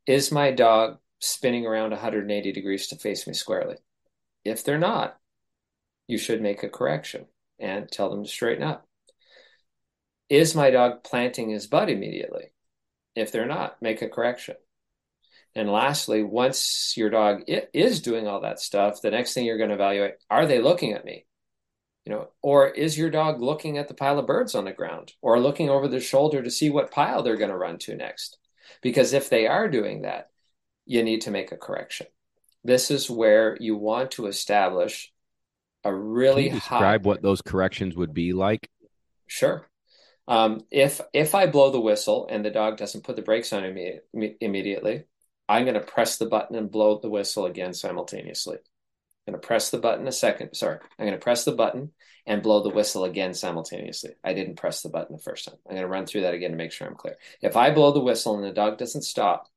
Is 0.06 0.32
my 0.32 0.50
dog 0.50 0.98
spinning 1.20 1.66
around 1.66 1.90
180 1.90 2.52
degrees 2.52 2.88
to 2.88 2.96
face 2.96 3.26
me 3.26 3.34
squarely? 3.34 3.76
If 4.44 4.64
they're 4.64 4.78
not, 4.78 5.18
you 6.06 6.18
should 6.18 6.42
make 6.42 6.62
a 6.62 6.68
correction 6.68 7.26
and 7.58 7.90
tell 7.90 8.10
them 8.10 8.24
to 8.24 8.28
straighten 8.28 8.64
up. 8.64 8.86
Is 10.28 10.54
my 10.54 10.70
dog 10.70 11.04
planting 11.04 11.50
his 11.50 11.66
butt 11.66 11.90
immediately? 11.90 12.52
If 13.14 13.30
they're 13.30 13.46
not, 13.46 13.80
make 13.80 14.02
a 14.02 14.08
correction. 14.08 14.56
And 15.54 15.70
lastly, 15.70 16.22
once 16.24 16.94
your 16.96 17.10
dog 17.10 17.44
is 17.46 18.02
doing 18.02 18.26
all 18.26 18.40
that 18.40 18.58
stuff, 18.58 19.00
the 19.00 19.10
next 19.10 19.34
thing 19.34 19.46
you're 19.46 19.58
going 19.58 19.68
to 19.68 19.76
evaluate 19.76 20.14
are 20.28 20.46
they 20.46 20.60
looking 20.60 20.92
at 20.92 21.04
me? 21.04 21.26
You 22.04 22.12
know, 22.12 22.28
or 22.42 22.68
is 22.68 22.98
your 22.98 23.08
dog 23.08 23.40
looking 23.40 23.78
at 23.78 23.88
the 23.88 23.94
pile 23.94 24.18
of 24.18 24.26
birds 24.26 24.54
on 24.54 24.64
the 24.64 24.72
ground 24.72 25.12
or 25.22 25.40
looking 25.40 25.70
over 25.70 25.88
their 25.88 26.00
shoulder 26.00 26.42
to 26.42 26.50
see 26.50 26.70
what 26.70 26.90
pile 26.90 27.22
they're 27.22 27.36
going 27.36 27.50
to 27.50 27.56
run 27.56 27.78
to 27.78 27.96
next? 27.96 28.36
Because 28.82 29.12
if 29.12 29.30
they 29.30 29.46
are 29.46 29.68
doing 29.68 30.02
that, 30.02 30.30
you 30.84 31.02
need 31.02 31.22
to 31.22 31.30
make 31.30 31.52
a 31.52 31.56
correction. 31.56 32.08
This 32.62 32.90
is 32.90 33.08
where 33.08 33.56
you 33.60 33.76
want 33.76 34.10
to 34.12 34.26
establish 34.26 35.12
a 35.84 35.94
really 35.94 36.44
Can 36.44 36.54
you 36.54 36.60
describe 36.60 37.04
high... 37.04 37.08
what 37.08 37.22
those 37.22 37.42
corrections 37.42 37.94
would 37.96 38.14
be 38.14 38.32
like. 38.32 38.68
Sure. 39.26 39.68
Um, 40.26 40.62
if 40.70 41.00
if 41.12 41.34
I 41.34 41.46
blow 41.46 41.70
the 41.70 41.80
whistle 41.80 42.26
and 42.30 42.44
the 42.44 42.50
dog 42.50 42.76
doesn't 42.76 43.04
put 43.04 43.16
the 43.16 43.22
brakes 43.22 43.52
on 43.52 43.62
imme- 43.62 44.36
immediately, 44.40 45.04
I'm 45.48 45.64
going 45.64 45.74
to 45.74 45.80
press 45.80 46.16
the 46.16 46.26
button 46.26 46.56
and 46.56 46.70
blow 46.70 46.98
the 46.98 47.10
whistle 47.10 47.44
again 47.44 47.74
simultaneously. 47.74 48.56
I'm 48.56 49.32
going 49.32 49.40
to 49.40 49.46
press 49.46 49.70
the 49.70 49.78
button 49.78 50.06
a 50.08 50.12
second. 50.12 50.54
Sorry, 50.54 50.78
I'm 50.98 51.06
going 51.06 51.18
to 51.18 51.22
press 51.22 51.44
the 51.44 51.52
button 51.52 51.92
and 52.26 52.42
blow 52.42 52.62
the 52.62 52.70
whistle 52.70 53.04
again 53.04 53.34
simultaneously. 53.34 54.12
I 54.22 54.32
didn't 54.32 54.56
press 54.56 54.82
the 54.82 54.88
button 54.88 55.16
the 55.16 55.22
first 55.22 55.46
time. 55.46 55.56
I'm 55.68 55.76
going 55.76 55.82
to 55.82 55.88
run 55.88 56.06
through 56.06 56.22
that 56.22 56.34
again 56.34 56.52
to 56.52 56.56
make 56.56 56.72
sure 56.72 56.86
I'm 56.86 56.94
clear. 56.94 57.16
If 57.42 57.56
I 57.56 57.70
blow 57.70 57.92
the 57.92 58.00
whistle 58.00 58.34
and 58.36 58.44
the 58.44 58.52
dog 58.52 58.78
doesn't 58.78 59.02
stop, 59.02 59.48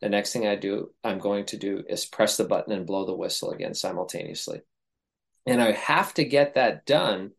the 0.00 0.08
next 0.08 0.32
thing 0.32 0.46
I 0.46 0.56
do, 0.56 0.90
I'm 1.04 1.18
going 1.18 1.44
to 1.46 1.56
do 1.56 1.84
is 1.88 2.04
press 2.06 2.36
the 2.36 2.44
button 2.44 2.72
and 2.72 2.86
blow 2.86 3.04
the 3.04 3.14
whistle 3.14 3.50
again 3.50 3.74
simultaneously. 3.74 4.62
And 5.46 5.62
I 5.62 5.72
have 5.72 6.14
to 6.14 6.24
get 6.24 6.54
that 6.54 6.86
done 6.86 7.32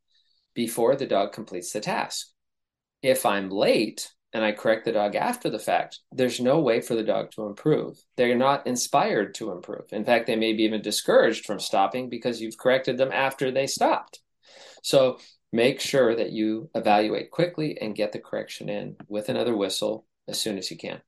before 0.54 0.96
the 0.96 1.06
dog 1.06 1.32
completes 1.34 1.72
the 1.72 1.80
task. 1.80 2.28
If 3.02 3.26
I'm 3.26 3.50
late, 3.50 4.12
and 4.34 4.44
I 4.44 4.54
correct 4.54 4.86
the 4.86 4.94
dog 4.94 5.16
after 5.16 5.50
the 5.50 5.60
fact, 5.60 6.00
there's 6.12 6.40
no 6.40 6.60
way 6.60 6.82
for 6.82 6.96
the 6.96 7.04
dog 7.04 7.32
to 7.32 7.46
improve. 7.46 7.98
They're 8.16 8.36
not 8.36 8.66
inspired 8.66 9.36
to 9.36 9.52
improve. 9.52 9.92
In 9.92 10.06
fact, 10.06 10.28
they 10.28 10.36
may 10.36 10.54
be 10.54 10.64
even 10.64 10.82
discouraged 10.82 11.46
from 11.46 11.60
stopping 11.60 12.10
because 12.10 12.42
you've 12.42 12.58
corrected 12.58 12.98
them 12.98 13.12
after 13.12 13.52
they 13.52 13.68
stopped. 13.68 14.22
So 14.84 15.20
make 15.52 15.82
sure 15.82 16.16
that 16.16 16.32
you 16.32 16.70
evaluate 16.74 17.32
quickly 17.32 17.78
and 17.80 17.96
get 17.96 18.14
the 18.14 18.20
correction 18.20 18.70
in 18.70 18.96
with 19.08 19.28
another 19.28 19.56
whistle 19.56 20.06
as 20.28 20.40
soon 20.40 20.58
as 20.58 20.72
you 20.72 20.78
can. 20.78 21.02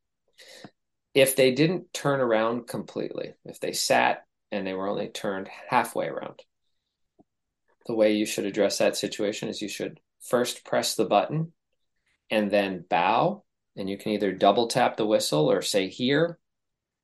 If 1.13 1.35
they 1.35 1.51
didn't 1.51 1.93
turn 1.93 2.19
around 2.19 2.67
completely, 2.67 3.35
if 3.45 3.59
they 3.59 3.71
sat 3.71 4.25
and 4.51 4.67
they 4.67 4.73
were 4.73 4.87
only 4.87 5.07
turned 5.07 5.47
halfway 5.69 6.07
around, 6.07 6.41
the 7.85 7.95
way 7.95 8.13
you 8.13 8.25
should 8.25 8.45
address 8.45 8.77
that 8.77 8.97
situation 8.97 9.49
is 9.49 9.61
you 9.61 9.67
should 9.69 9.99
first 10.21 10.65
press 10.65 10.95
the 10.95 11.05
button 11.05 11.53
and 12.29 12.49
then 12.49 12.85
bow. 12.89 13.43
And 13.75 13.89
you 13.89 13.97
can 13.97 14.11
either 14.11 14.31
double 14.31 14.67
tap 14.67 14.97
the 14.97 15.05
whistle 15.05 15.49
or 15.51 15.61
say 15.61 15.87
here. 15.87 16.37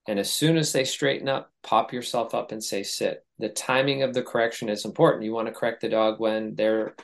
And 0.08 0.20
as 0.20 0.32
soon 0.32 0.58
as 0.58 0.72
they 0.72 0.86
straighten 0.86 1.28
up, 1.28 1.52
pop 1.64 1.94
yourself 1.94 2.34
up 2.34 2.52
and 2.52 2.64
say 2.64 2.84
sit. 2.84 3.26
The 3.40 3.50
timing 3.50 4.04
of 4.04 4.14
the 4.14 4.24
correction 4.24 4.70
is 4.70 4.86
important. 4.86 5.24
You 5.24 5.34
want 5.34 5.48
to 5.48 5.54
correct 5.54 5.82
the 5.82 5.90
dog 5.90 6.20
when 6.20 6.56
they're 6.56 6.96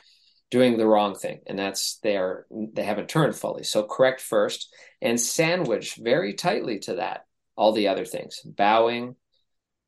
doing 0.50 0.76
the 0.76 0.86
wrong 0.86 1.14
thing 1.14 1.40
and 1.46 1.58
that's 1.58 1.98
they 2.02 2.16
are 2.16 2.46
they 2.50 2.84
haven't 2.84 3.08
turned 3.08 3.34
fully 3.34 3.64
so 3.64 3.82
correct 3.82 4.20
first 4.20 4.72
and 5.02 5.20
sandwich 5.20 5.96
very 5.96 6.34
tightly 6.34 6.78
to 6.78 6.94
that 6.94 7.26
all 7.56 7.72
the 7.72 7.88
other 7.88 8.04
things 8.04 8.40
bowing 8.44 9.16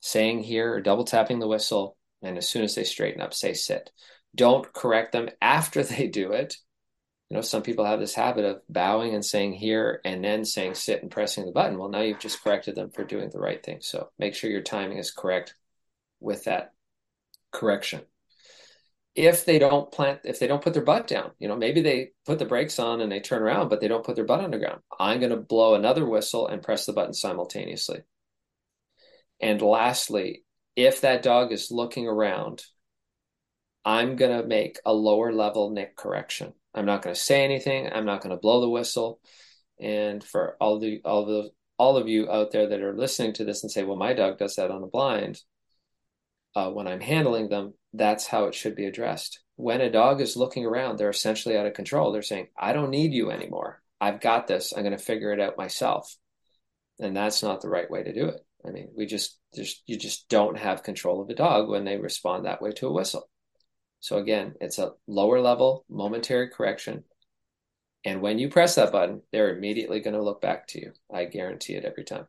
saying 0.01 0.43
here 0.43 0.75
or 0.75 0.81
double 0.81 1.05
tapping 1.05 1.39
the 1.39 1.47
whistle 1.47 1.97
and 2.23 2.39
as 2.39 2.49
soon 2.49 2.65
as 2.65 2.75
they 2.75 2.85
straighten 2.85 3.21
up 3.21 3.35
say 3.35 3.55
sit 3.55 3.91
Don't 4.35 4.73
correct 4.73 5.13
them 5.13 5.29
after 5.41 5.83
they 5.85 6.07
do 6.07 6.33
it. 6.33 6.57
You 7.31 7.37
know, 7.37 7.43
some 7.43 7.63
people 7.63 7.85
have 7.85 8.01
this 8.01 8.15
habit 8.15 8.47
of 8.47 8.63
bowing 8.71 9.15
and 9.15 9.25
saying 9.25 9.53
here 9.53 10.01
and 10.05 10.25
then 10.25 10.47
saying 10.47 10.75
sit 10.75 11.03
and 11.03 11.11
pressing 11.11 11.45
the 11.45 11.53
button. 11.53 11.79
Well, 11.79 11.91
now 11.91 12.01
you've 12.01 12.21
just 12.21 12.43
corrected 12.43 12.75
them 12.75 12.91
for 12.91 13.05
doing 13.05 13.29
the 13.31 13.39
right 13.39 13.63
thing. 13.63 13.79
So 13.83 14.09
make 14.19 14.35
sure 14.35 14.51
your 14.51 14.63
timing 14.63 14.97
is 14.97 15.11
correct 15.11 15.55
with 16.21 16.45
that 16.45 16.73
correction. 17.53 18.01
If 19.15 19.45
they 19.45 19.59
don't 19.59 19.91
plant, 19.93 20.21
if 20.25 20.39
they 20.39 20.47
don't 20.47 20.63
put 20.63 20.73
their 20.75 20.85
butt 20.85 21.07
down, 21.07 21.33
you 21.39 21.49
know, 21.49 21.57
maybe 21.57 21.83
they 21.83 22.13
put 22.25 22.39
the 22.39 22.47
brakes 22.47 22.79
on 22.79 23.01
and 23.03 23.11
they 23.11 23.21
turn 23.21 23.43
around, 23.43 23.69
but 23.69 23.81
they 23.81 23.89
don't 23.89 24.05
put 24.05 24.15
their 24.17 24.25
butt 24.25 24.41
on 24.41 24.51
the 24.51 24.59
ground. 24.59 24.81
I'm 24.99 25.19
going 25.19 25.31
to 25.31 25.37
blow 25.37 25.75
another 25.75 26.07
whistle 26.07 26.47
and 26.47 26.63
press 26.63 26.87
the 26.87 26.93
button 26.95 27.15
simultaneously. 27.15 28.03
And 29.41 29.61
lastly, 29.61 30.45
if 30.79 31.01
that 31.01 31.25
dog 31.25 31.51
is 31.51 31.73
looking 31.73 32.07
around, 32.07 32.63
I'm 33.85 34.15
going 34.15 34.41
to 34.41 34.47
make 34.47 34.79
a 34.87 34.93
lower 34.93 35.33
level 35.33 35.71
nick 35.71 35.97
correction. 35.97 36.53
I'm 36.73 36.87
not 36.87 37.03
going 37.03 37.17
to 37.17 37.21
say 37.21 37.43
anything. 37.43 37.91
I'm 37.93 38.05
not 38.05 38.21
going 38.23 38.31
to 38.31 38.41
blow 38.41 38.61
the 38.61 38.71
whistle. 38.71 39.21
And 39.81 40.23
for 40.23 40.57
all 40.61 40.79
the 40.79 41.01
all 41.05 41.27
the 41.27 41.51
all 41.79 41.97
of 41.97 42.07
you 42.07 42.31
out 42.31 42.53
there 42.53 42.69
that 42.69 42.81
are 42.81 42.97
listening 42.97 43.33
to 43.35 43.45
this 43.45 43.65
and 43.65 43.73
say, 43.73 43.83
"Well, 43.83 43.97
my 43.97 44.13
dog 44.13 44.39
does 44.39 44.55
that 44.55 44.71
on 44.71 44.81
the 44.81 44.87
blind," 44.87 45.41
uh, 46.55 46.71
when 46.71 46.87
I'm 46.87 47.01
handling 47.01 47.49
them, 47.49 47.75
that's 47.93 48.29
how 48.29 48.45
it 48.45 48.55
should 48.55 48.77
be 48.77 48.87
addressed. 48.87 49.41
When 49.57 49.81
a 49.81 49.91
dog 49.91 50.21
is 50.21 50.37
looking 50.37 50.65
around, 50.65 50.97
they're 50.99 51.11
essentially 51.11 51.57
out 51.57 51.67
of 51.67 51.75
control. 51.75 52.13
They're 52.13 52.23
saying, 52.23 52.49
I 52.57 52.73
don't 52.73 52.91
need 52.91 53.13
you 53.13 53.33
anymore. 53.33 53.83
I've 54.01 54.21
got 54.21 54.47
this. 54.47 54.73
I'm 54.73 54.85
going 54.85 54.97
to 54.97 55.03
figure 55.03 55.33
it 55.33 55.41
out 55.41 55.59
myself. 55.59 56.17
And 57.01 57.17
that's 57.17 57.43
not 57.43 57.63
the 57.63 57.69
right 57.69 57.91
way 57.91 58.05
to 58.05 58.13
do 58.13 58.27
it. 58.27 58.45
I 58.67 58.71
mean, 58.71 58.89
we 58.97 59.07
just, 59.07 59.39
you 59.87 59.97
just 59.97 60.29
don't 60.29 60.59
have 60.59 60.83
control 60.83 61.23
of 61.23 61.31
a 61.31 61.35
dog 61.35 61.69
when 61.69 61.85
they 61.85 61.97
respond 61.97 62.45
that 62.45 62.61
way 62.61 62.73
to 62.73 62.89
a 62.89 62.93
whistle. 62.93 63.29
So 64.01 64.19
again, 64.19 64.55
it's 64.61 64.79
a 64.79 64.93
lower 65.07 65.41
level 65.41 65.85
momentary 65.89 66.49
correction. 66.49 67.05
And 68.05 68.21
when 68.21 68.39
you 68.39 68.49
press 68.49 68.77
that 68.77 68.93
button, 68.93 69.23
they're 69.33 69.57
immediately 69.57 70.01
going 70.01 70.15
to 70.15 70.23
look 70.23 70.41
back 70.41 70.69
to 70.69 70.81
you. 70.81 70.93
I 71.13 71.25
guarantee 71.25 71.75
it 71.75 71.85
every 71.85 72.05
time. 72.05 72.27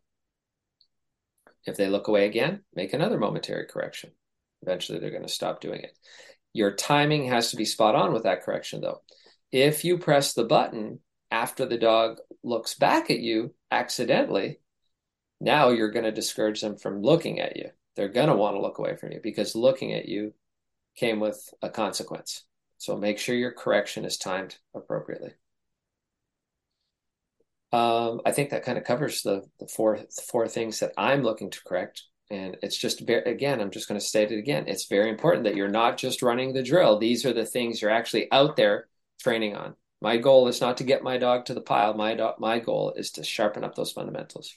If 1.65 1.77
they 1.77 1.87
look 1.87 2.07
away 2.07 2.25
again, 2.25 2.61
make 2.73 2.93
another 2.93 3.19
momentary 3.19 3.65
correction. 3.65 4.11
Eventually, 4.61 4.99
they're 4.99 5.11
going 5.11 5.23
to 5.23 5.29
stop 5.29 5.61
doing 5.61 5.81
it. 5.81 5.97
Your 6.53 6.75
timing 6.75 7.25
has 7.27 7.51
to 7.51 7.57
be 7.57 7.65
spot 7.65 7.95
on 7.95 8.13
with 8.13 8.23
that 8.23 8.43
correction, 8.43 8.81
though. 8.81 9.01
If 9.51 9.85
you 9.85 9.97
press 9.97 10.33
the 10.33 10.45
button 10.45 10.99
after 11.31 11.65
the 11.65 11.77
dog 11.77 12.17
looks 12.43 12.73
back 12.73 13.11
at 13.11 13.19
you 13.19 13.53
accidentally, 13.71 14.59
now 15.39 15.69
you're 15.69 15.91
going 15.91 16.05
to 16.05 16.11
discourage 16.11 16.61
them 16.61 16.77
from 16.77 17.01
looking 17.01 17.39
at 17.39 17.57
you. 17.57 17.69
They're 17.95 18.09
going 18.09 18.29
to 18.29 18.35
want 18.35 18.55
to 18.55 18.61
look 18.61 18.77
away 18.77 18.95
from 18.95 19.11
you 19.11 19.19
because 19.21 19.55
looking 19.55 19.93
at 19.93 20.07
you 20.07 20.33
came 20.95 21.19
with 21.19 21.53
a 21.61 21.69
consequence. 21.69 22.45
So 22.77 22.95
make 22.97 23.19
sure 23.19 23.35
your 23.35 23.51
correction 23.51 24.05
is 24.05 24.17
timed 24.17 24.57
appropriately. 24.73 25.31
Um, 27.71 28.21
I 28.25 28.31
think 28.31 28.49
that 28.49 28.63
kind 28.63 28.77
of 28.77 28.83
covers 28.83 29.21
the 29.21 29.43
the 29.59 29.67
four 29.67 29.99
four 30.29 30.47
things 30.47 30.79
that 30.79 30.93
I'm 30.97 31.23
looking 31.23 31.51
to 31.51 31.63
correct. 31.63 32.03
And 32.31 32.57
it's 32.61 32.77
just 32.77 33.01
again, 33.01 33.59
I'm 33.59 33.71
just 33.71 33.87
going 33.87 33.99
to 33.99 34.05
state 34.05 34.31
it 34.31 34.39
again. 34.39 34.65
It's 34.67 34.87
very 34.87 35.09
important 35.09 35.43
that 35.43 35.55
you're 35.55 35.67
not 35.67 35.97
just 35.97 36.21
running 36.21 36.53
the 36.53 36.63
drill. 36.63 36.97
These 36.97 37.25
are 37.25 37.33
the 37.33 37.45
things 37.45 37.81
you're 37.81 37.91
actually 37.91 38.31
out 38.31 38.55
there 38.55 38.87
training 39.19 39.55
on. 39.55 39.75
My 40.01 40.17
goal 40.17 40.47
is 40.47 40.61
not 40.61 40.77
to 40.77 40.83
get 40.83 41.03
my 41.03 41.17
dog 41.17 41.45
to 41.45 41.53
the 41.53 41.61
pile. 41.61 41.93
My 41.93 42.15
dog, 42.15 42.39
my 42.39 42.59
goal 42.59 42.93
is 42.95 43.11
to 43.11 43.23
sharpen 43.23 43.63
up 43.63 43.75
those 43.75 43.91
fundamentals. 43.91 44.53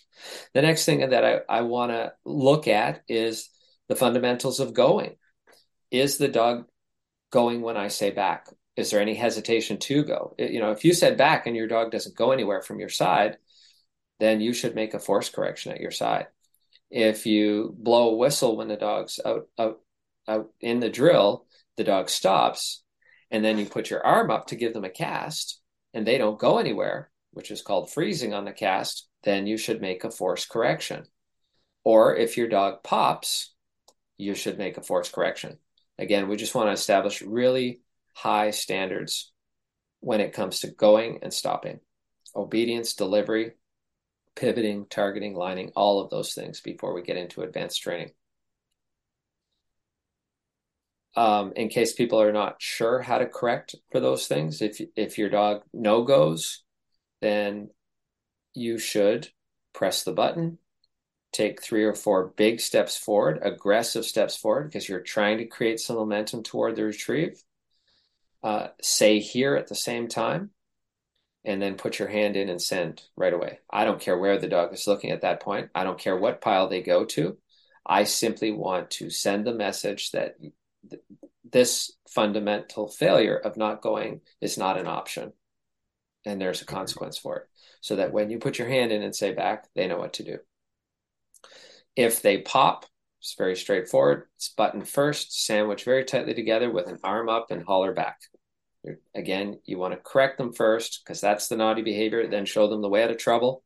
The 0.55 0.62
next 0.62 0.84
thing 0.84 1.11
that 1.11 1.24
I, 1.24 1.40
I 1.49 1.62
want 1.62 1.90
to 1.93 2.12
look 2.24 2.68
at 2.68 3.03
is 3.09 3.51
the 3.88 3.97
fundamentals 3.97 4.61
of 4.61 4.74
going. 4.74 5.16
Is 5.90 6.18
the 6.18 6.28
dog 6.28 6.66
going 7.30 7.61
when 7.61 7.76
I 7.76 7.88
say 7.88 8.11
back? 8.11 8.49
Is 8.76 8.90
there 8.90 9.01
any 9.01 9.14
hesitation 9.14 9.78
to 9.78 10.05
go? 10.05 10.34
You 10.38 10.61
know, 10.61 10.70
if 10.70 10.84
you 10.84 10.95
said 10.95 11.18
back 11.18 11.47
and 11.47 11.57
your 11.57 11.66
dog 11.66 11.90
doesn't 11.90 12.16
go 12.16 12.30
anywhere 12.30 12.62
from 12.62 12.78
your 12.78 12.88
side, 12.88 13.36
then 14.20 14.40
you 14.40 14.53
should 14.53 14.74
make 14.74 14.95
a 14.95 14.99
force 14.99 15.28
correction 15.28 15.72
at 15.72 15.80
your 15.80 15.90
side 15.90 16.28
if 16.93 17.24
you 17.24 17.74
blow 17.78 18.11
a 18.11 18.16
whistle 18.16 18.57
when 18.57 18.68
the 18.68 18.76
dog's 18.76 19.18
out 19.24 19.49
out 19.59 19.80
out 20.28 20.51
in 20.61 20.78
the 20.78 20.90
drill, 20.90 21.47
the 21.76 21.84
dog 21.84 22.09
stops, 22.09 22.84
and 23.33 23.43
then 23.43 23.59
you 23.59 23.64
put 23.64 23.91
your 23.91 24.07
arm 24.07 24.30
up 24.30 24.49
to 24.49 24.57
give 24.57 24.74
them 24.74 24.85
a 24.85 24.91
cast, 24.91 25.61
and 25.95 26.07
they 26.07 26.18
don't 26.18 26.39
go 26.39 26.59
anywhere, 26.59 27.11
which 27.33 27.51
is 27.51 27.62
called 27.62 27.91
freezing 27.91 28.35
on 28.35 28.45
the 28.45 28.53
cast, 28.53 29.09
then 29.24 29.47
you 29.47 29.57
should 29.57 29.80
make 29.80 30.05
a 30.05 30.11
force 30.11 30.45
correction. 30.45 31.05
Or 31.83 32.14
if 32.14 32.37
your 32.37 32.47
dog 32.47 32.83
pops, 32.85 33.55
you 34.18 34.35
should 34.35 34.59
make 34.59 34.76
a 34.76 34.83
force 34.83 35.09
correction. 35.09 35.57
Again, 35.99 36.28
we 36.28 36.37
just 36.37 36.55
want 36.55 36.68
to 36.68 36.72
establish 36.72 37.22
really 37.22 37.80
high 38.12 38.51
standards 38.51 39.33
when 40.01 40.20
it 40.20 40.35
comes 40.35 40.61
to 40.61 40.70
going 40.70 41.20
and 41.22 41.33
stopping. 41.33 41.80
Obedience, 42.37 42.95
delivery, 42.95 43.53
pivoting, 44.37 44.87
targeting, 44.91 45.35
lining, 45.35 45.72
all 45.74 46.01
of 46.01 46.11
those 46.11 46.35
things 46.35 46.61
before 46.61 46.93
we 46.93 47.03
get 47.03 47.16
into 47.16 47.43
advanced 47.43 47.80
training. 47.83 48.11
Um, 51.14 51.52
in 51.56 51.68
case 51.68 51.92
people 51.92 52.20
are 52.22 52.32
not 52.32 52.56
sure 52.58 53.00
how 53.00 53.18
to 53.18 53.26
correct 53.26 53.74
for 53.90 54.00
those 54.00 54.26
things, 54.26 54.62
if 54.62 54.80
if 54.96 55.18
your 55.18 55.28
dog 55.28 55.62
no 55.72 56.04
goes, 56.04 56.62
then 57.20 57.70
you 58.54 58.78
should 58.78 59.28
press 59.74 60.04
the 60.04 60.12
button, 60.12 60.58
take 61.32 61.62
three 61.62 61.84
or 61.84 61.94
four 61.94 62.28
big 62.28 62.60
steps 62.60 62.96
forward, 62.96 63.40
aggressive 63.42 64.04
steps 64.04 64.36
forward, 64.36 64.64
because 64.64 64.88
you're 64.88 65.00
trying 65.00 65.38
to 65.38 65.46
create 65.46 65.80
some 65.80 65.96
momentum 65.96 66.42
toward 66.42 66.76
the 66.76 66.84
retrieve. 66.84 67.42
Uh, 68.42 68.68
say 68.80 69.20
here 69.20 69.54
at 69.54 69.68
the 69.68 69.74
same 69.74 70.08
time, 70.08 70.50
and 71.44 71.60
then 71.60 71.76
put 71.76 71.98
your 71.98 72.08
hand 72.08 72.36
in 72.36 72.48
and 72.48 72.60
send 72.60 73.02
right 73.16 73.32
away. 73.32 73.58
I 73.70 73.84
don't 73.84 74.00
care 74.00 74.18
where 74.18 74.38
the 74.38 74.48
dog 74.48 74.72
is 74.72 74.86
looking 74.86 75.10
at 75.10 75.22
that 75.22 75.40
point. 75.40 75.70
I 75.74 75.84
don't 75.84 75.98
care 75.98 76.16
what 76.16 76.40
pile 76.40 76.68
they 76.68 76.82
go 76.82 77.04
to. 77.04 77.36
I 77.84 78.04
simply 78.04 78.52
want 78.52 78.90
to 78.92 79.10
send 79.10 79.44
the 79.44 79.54
message 79.54 80.12
that 80.12 80.36
th- 80.89 81.03
this 81.51 81.93
fundamental 82.09 82.89
failure 82.89 83.37
of 83.37 83.57
not 83.57 83.83
going 83.83 84.20
is 84.41 84.59
not 84.59 84.78
an 84.78 84.87
option. 84.87 85.33
And 86.24 86.41
there's 86.41 86.62
a 86.62 86.66
consequence 86.66 87.18
for 87.18 87.37
it. 87.37 87.49
So 87.80 87.97
that 87.97 88.12
when 88.12 88.30
you 88.30 88.39
put 88.39 88.59
your 88.59 88.68
hand 88.68 88.93
in 88.93 89.03
and 89.03 89.14
say 89.14 89.33
back, 89.33 89.66
they 89.74 89.89
know 89.89 89.99
what 89.99 90.14
to 90.14 90.24
do. 90.24 90.39
If 91.97 92.22
they 92.22 92.39
pop, 92.39 92.87
it's 93.20 93.35
very 93.37 93.57
straightforward. 93.57 94.24
It's 94.37 94.49
button 94.49 94.85
first, 94.85 95.45
sandwich 95.45 95.85
very 95.85 96.05
tightly 96.05 96.35
together 96.35 96.70
with 96.70 96.87
an 96.87 96.99
arm 97.05 97.28
up 97.28 97.51
and 97.51 97.62
holler 97.62 97.93
back. 97.93 98.18
Again, 99.14 99.61
you 99.64 99.78
want 99.78 99.95
to 99.95 100.01
correct 100.01 100.39
them 100.39 100.53
first 100.53 101.03
because 101.05 101.20
that's 101.20 101.49
the 101.49 101.57
naughty 101.57 101.83
behavior, 101.83 102.26
then 102.26 102.47
show 102.47 102.66
them 102.68 102.83
the 102.83 102.89
way 102.89 103.05
out 103.05 103.11
of 103.11 103.18
trouble. 103.18 103.62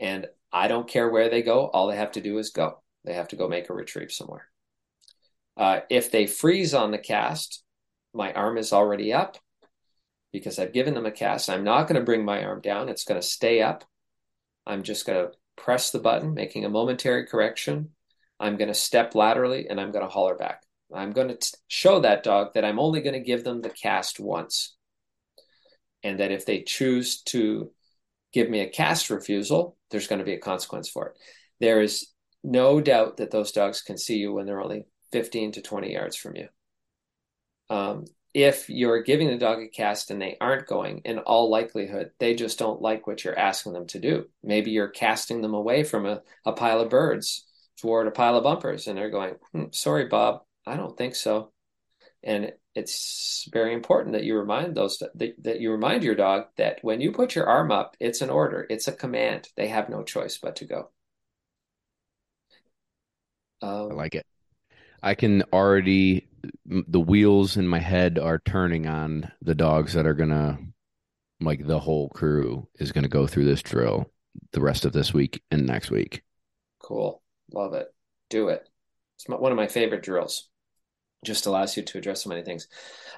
And 0.00 0.26
I 0.52 0.66
don't 0.66 0.88
care 0.88 1.08
where 1.08 1.28
they 1.28 1.42
go. 1.42 1.68
All 1.68 1.86
they 1.86 1.96
have 1.96 2.12
to 2.12 2.20
do 2.20 2.38
is 2.38 2.50
go. 2.50 2.82
They 3.04 3.14
have 3.14 3.28
to 3.28 3.36
go 3.36 3.48
make 3.48 3.70
a 3.70 3.74
retrieve 3.74 4.10
somewhere. 4.10 4.48
Uh, 5.56 5.80
if 5.90 6.10
they 6.10 6.26
freeze 6.26 6.74
on 6.74 6.90
the 6.90 6.98
cast, 6.98 7.62
my 8.12 8.32
arm 8.32 8.58
is 8.58 8.72
already 8.72 9.12
up 9.12 9.38
because 10.32 10.58
I've 10.58 10.72
given 10.72 10.94
them 10.94 11.06
a 11.06 11.12
cast. 11.12 11.48
I'm 11.48 11.64
not 11.64 11.84
going 11.84 11.98
to 11.98 12.04
bring 12.04 12.24
my 12.24 12.44
arm 12.44 12.60
down. 12.60 12.88
It's 12.88 13.04
going 13.04 13.20
to 13.20 13.26
stay 13.26 13.62
up. 13.62 13.84
I'm 14.66 14.82
just 14.82 15.06
going 15.06 15.26
to 15.26 15.32
press 15.56 15.90
the 15.90 16.00
button, 16.00 16.34
making 16.34 16.64
a 16.64 16.68
momentary 16.68 17.26
correction. 17.26 17.90
I'm 18.40 18.56
going 18.56 18.68
to 18.68 18.74
step 18.74 19.14
laterally 19.14 19.68
and 19.68 19.80
I'm 19.80 19.92
going 19.92 20.04
to 20.04 20.10
holler 20.10 20.34
back. 20.34 20.62
I'm 20.92 21.12
going 21.12 21.28
to 21.28 21.56
show 21.68 22.00
that 22.00 22.22
dog 22.22 22.54
that 22.54 22.64
I'm 22.64 22.78
only 22.78 23.00
going 23.00 23.14
to 23.14 23.20
give 23.20 23.44
them 23.44 23.62
the 23.62 23.70
cast 23.70 24.20
once. 24.20 24.76
And 26.02 26.20
that 26.20 26.32
if 26.32 26.44
they 26.44 26.62
choose 26.62 27.22
to 27.22 27.70
give 28.32 28.50
me 28.50 28.60
a 28.60 28.68
cast 28.68 29.10
refusal, 29.10 29.76
there's 29.90 30.08
going 30.08 30.18
to 30.18 30.24
be 30.24 30.34
a 30.34 30.38
consequence 30.38 30.88
for 30.88 31.08
it. 31.08 31.18
There 31.60 31.80
is 31.80 32.08
no 32.42 32.80
doubt 32.80 33.16
that 33.18 33.30
those 33.30 33.52
dogs 33.52 33.80
can 33.80 33.96
see 33.96 34.18
you 34.18 34.32
when 34.32 34.46
they're 34.46 34.60
only 34.60 34.86
15 35.14 35.52
to 35.52 35.62
20 35.62 35.92
yards 35.92 36.16
from 36.16 36.34
you. 36.34 36.48
Um, 37.70 38.06
if 38.34 38.68
you're 38.68 39.04
giving 39.04 39.28
the 39.28 39.38
dog 39.38 39.60
a 39.62 39.68
cast 39.68 40.10
and 40.10 40.20
they 40.20 40.36
aren't 40.40 40.66
going, 40.66 41.02
in 41.04 41.20
all 41.20 41.48
likelihood, 41.48 42.10
they 42.18 42.34
just 42.34 42.58
don't 42.58 42.82
like 42.82 43.06
what 43.06 43.22
you're 43.22 43.38
asking 43.38 43.74
them 43.74 43.86
to 43.86 44.00
do. 44.00 44.24
Maybe 44.42 44.72
you're 44.72 44.88
casting 44.88 45.40
them 45.40 45.54
away 45.54 45.84
from 45.84 46.04
a, 46.04 46.22
a 46.44 46.52
pile 46.52 46.80
of 46.80 46.90
birds 46.90 47.46
toward 47.80 48.08
a 48.08 48.10
pile 48.10 48.36
of 48.36 48.42
bumpers, 48.42 48.88
and 48.88 48.98
they're 48.98 49.08
going, 49.08 49.36
hmm, 49.52 49.66
Sorry, 49.70 50.06
Bob, 50.06 50.42
I 50.66 50.74
don't 50.74 50.98
think 50.98 51.14
so. 51.14 51.52
And 52.24 52.52
it's 52.74 53.48
very 53.52 53.72
important 53.72 54.14
that 54.14 54.24
you 54.24 54.36
remind 54.36 54.74
those 54.74 54.98
that, 54.98 55.36
that 55.44 55.60
you 55.60 55.70
remind 55.70 56.02
your 56.02 56.16
dog 56.16 56.46
that 56.56 56.80
when 56.82 57.00
you 57.00 57.12
put 57.12 57.36
your 57.36 57.46
arm 57.46 57.70
up, 57.70 57.96
it's 58.00 58.20
an 58.20 58.30
order, 58.30 58.66
it's 58.68 58.88
a 58.88 58.92
command. 58.92 59.48
They 59.56 59.68
have 59.68 59.88
no 59.88 60.02
choice 60.02 60.38
but 60.38 60.56
to 60.56 60.64
go. 60.64 60.90
Um, 63.62 63.92
I 63.92 63.94
like 63.94 64.16
it. 64.16 64.26
I 65.04 65.14
can 65.14 65.42
already 65.52 66.28
the 66.64 67.00
wheels 67.00 67.58
in 67.58 67.68
my 67.68 67.78
head 67.78 68.18
are 68.18 68.38
turning 68.38 68.86
on 68.86 69.30
the 69.42 69.54
dogs 69.54 69.92
that 69.92 70.06
are 70.06 70.14
gonna 70.14 70.58
like 71.40 71.66
the 71.66 71.78
whole 71.78 72.08
crew 72.08 72.66
is 72.78 72.90
gonna 72.90 73.08
go 73.08 73.26
through 73.26 73.44
this 73.44 73.60
drill 73.60 74.10
the 74.52 74.62
rest 74.62 74.86
of 74.86 74.94
this 74.94 75.12
week 75.12 75.42
and 75.50 75.66
next 75.66 75.90
week. 75.90 76.22
Cool. 76.82 77.22
Love 77.52 77.74
it. 77.74 77.88
Do 78.30 78.48
it. 78.48 78.66
It's 79.16 79.28
one 79.28 79.52
of 79.52 79.58
my 79.58 79.66
favorite 79.66 80.02
drills 80.02 80.48
just 81.22 81.44
allows 81.44 81.76
you 81.76 81.82
to 81.82 81.98
address 81.98 82.24
so 82.24 82.30
many 82.30 82.42
things. 82.42 82.66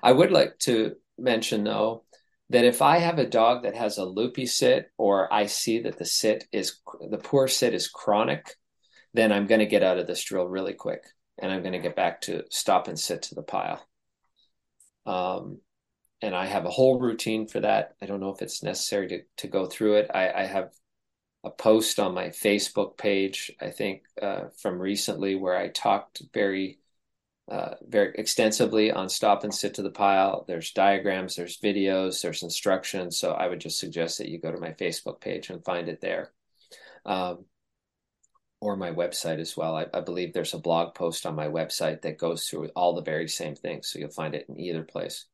I 0.02 0.10
would 0.10 0.32
like 0.32 0.58
to 0.60 0.96
mention 1.16 1.62
though 1.62 2.02
that 2.50 2.64
if 2.64 2.82
I 2.82 2.98
have 2.98 3.20
a 3.20 3.28
dog 3.28 3.62
that 3.62 3.76
has 3.76 3.98
a 3.98 4.04
loopy 4.04 4.46
sit 4.46 4.90
or 4.98 5.32
I 5.32 5.46
see 5.46 5.80
that 5.82 5.98
the 5.98 6.04
sit 6.04 6.48
is 6.50 6.80
the 7.10 7.18
poor 7.18 7.46
sit 7.46 7.74
is 7.74 7.86
chronic, 7.86 8.56
then 9.14 9.30
I'm 9.30 9.46
going 9.46 9.60
to 9.60 9.66
get 9.66 9.84
out 9.84 9.98
of 9.98 10.08
this 10.08 10.22
drill 10.24 10.46
really 10.46 10.74
quick 10.74 11.02
and 11.38 11.50
I'm 11.50 11.62
going 11.62 11.72
to 11.72 11.78
get 11.78 11.96
back 11.96 12.22
to 12.22 12.44
stop 12.50 12.88
and 12.88 12.98
sit 12.98 13.22
to 13.22 13.34
the 13.34 13.42
pile. 13.42 13.86
Um, 15.04 15.58
and 16.22 16.34
I 16.34 16.46
have 16.46 16.64
a 16.64 16.70
whole 16.70 16.98
routine 16.98 17.46
for 17.46 17.60
that. 17.60 17.94
I 18.00 18.06
don't 18.06 18.20
know 18.20 18.30
if 18.30 18.42
it's 18.42 18.62
necessary 18.62 19.08
to, 19.08 19.20
to 19.38 19.48
go 19.48 19.66
through 19.66 19.96
it. 19.96 20.10
I, 20.12 20.32
I 20.32 20.44
have 20.46 20.72
a 21.44 21.50
post 21.50 22.00
on 22.00 22.14
my 22.14 22.28
Facebook 22.28 22.96
page, 22.96 23.52
I 23.60 23.70
think, 23.70 24.02
uh, 24.20 24.46
from 24.60 24.78
recently 24.78 25.34
where 25.36 25.56
I 25.56 25.68
talked 25.68 26.22
very 26.32 26.78
uh, 27.48 27.74
very 27.86 28.12
extensively 28.16 28.90
on 28.90 29.08
stop 29.08 29.44
and 29.44 29.54
sit 29.54 29.74
to 29.74 29.82
the 29.82 29.90
pile. 29.90 30.44
There's 30.48 30.72
diagrams, 30.72 31.36
there's 31.36 31.60
videos, 31.60 32.20
there's 32.20 32.42
instructions. 32.42 33.18
So 33.18 33.32
I 33.32 33.46
would 33.46 33.60
just 33.60 33.78
suggest 33.78 34.18
that 34.18 34.28
you 34.28 34.40
go 34.40 34.50
to 34.50 34.58
my 34.58 34.72
Facebook 34.72 35.20
page 35.20 35.48
and 35.50 35.64
find 35.64 35.88
it 35.88 36.00
there. 36.00 36.32
Um, 37.04 37.44
or 38.60 38.76
my 38.76 38.90
website 38.90 39.38
as 39.38 39.56
well. 39.56 39.76
I, 39.76 39.86
I, 39.92 40.00
believe 40.00 40.32
there's 40.32 40.54
a 40.54 40.58
blog 40.58 40.94
post 40.94 41.26
on 41.26 41.34
my 41.34 41.46
website 41.46 42.02
that 42.02 42.18
goes 42.18 42.48
through 42.48 42.70
all 42.74 42.94
the 42.94 43.02
very 43.02 43.28
same 43.28 43.54
things. 43.54 43.88
So 43.88 43.98
you'll 43.98 44.10
find 44.10 44.34
it 44.34 44.46
in 44.48 44.58
either 44.58 44.82
place. 44.82 45.26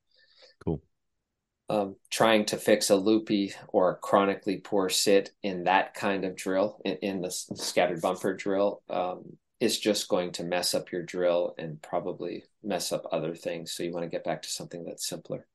Cool. 0.65 0.83
Um, 1.69 1.97
trying 2.11 2.47
to 2.47 2.57
fix 2.57 2.91
a 2.91 2.97
loopy 2.97 3.55
or 3.69 3.91
a 3.91 3.97
chronically 3.97 4.59
poor 4.59 4.89
sit 4.89 5.31
in 5.43 5.65
that 5.65 5.95
kind 5.95 6.25
of 6.25 6.37
drill, 6.37 6.81
in, 6.85 6.97
in 6.97 7.21
the 7.23 7.31
scattered 7.31 8.03
bumper 8.03 8.35
drill, 8.35 8.83
um, 8.91 9.37
is 9.61 9.79
just 9.79 10.09
going 10.09 10.33
to 10.33 10.45
mess 10.45 10.75
up 10.75 10.91
your 10.91 11.05
drill 11.05 11.55
and 11.57 11.81
probably 11.81 12.45
mess 12.65 12.91
up 12.91 13.07
other 13.13 13.35
things. 13.35 13.73
So 13.73 13.85
you 13.85 13.93
want 13.93 14.05
to 14.05 14.11
get 14.11 14.25
back 14.25 14.43
to 14.43 14.51
something 14.51 14.85
that's 14.85 15.09
simpler. 15.09 15.47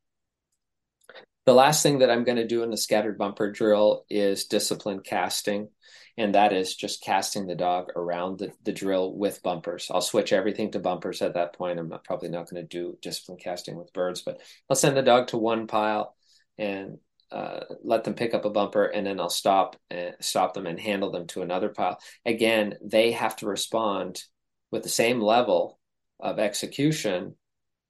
The 1.46 1.54
last 1.54 1.84
thing 1.84 2.00
that 2.00 2.10
I'm 2.10 2.24
going 2.24 2.38
to 2.38 2.48
do 2.48 2.64
in 2.64 2.72
the 2.72 2.78
scattered 2.78 3.18
bumper 3.18 3.52
drill 3.52 4.06
is 4.10 4.46
discipline 4.46 5.02
casting. 5.02 5.70
And 6.18 6.34
that 6.34 6.52
is 6.52 6.76
just 6.76 7.04
casting 7.04 7.46
the 7.46 7.56
dog 7.56 7.92
around 7.96 8.40
the, 8.40 8.52
the 8.64 8.72
drill 8.72 9.14
with 9.14 9.44
bumpers. 9.44 9.88
I'll 9.92 10.02
switch 10.02 10.34
everything 10.34 10.72
to 10.72 10.80
bumpers 10.80 11.22
at 11.22 11.36
that 11.36 11.54
point. 11.54 11.78
I'm 11.78 11.90
not, 11.90 12.04
probably 12.04 12.30
not 12.30 12.50
going 12.50 12.62
to 12.62 12.68
do 12.68 12.98
discipline 13.02 13.38
casting 13.38 13.78
with 13.78 13.94
birds, 13.94 14.24
but 14.24 14.42
I'll 14.68 14.76
send 14.76 14.98
the 14.98 15.04
dog 15.04 15.28
to 15.28 15.38
one 15.38 15.68
pile 15.68 16.16
and 16.58 16.98
uh, 17.32 17.60
let 17.84 18.04
them 18.04 18.16
pick 18.16 18.34
up 18.34 18.46
a 18.46 18.50
bumper 18.50 18.86
and 18.86 19.06
then 19.06 19.20
I'll 19.20 19.30
stop 19.30 19.76
and 19.92 20.16
stop 20.20 20.54
them 20.54 20.66
and 20.66 20.80
handle 20.80 21.12
them 21.12 21.28
to 21.28 21.42
another 21.42 21.70
pile. 21.70 22.00
Again, 22.26 22.76
they 22.82 23.12
have 23.12 23.36
to 23.38 23.48
respond 23.48 24.24
with 24.72 24.84
the 24.84 24.90
same 24.90 25.22
level 25.22 25.80
of 26.20 26.40
execution 26.40 27.36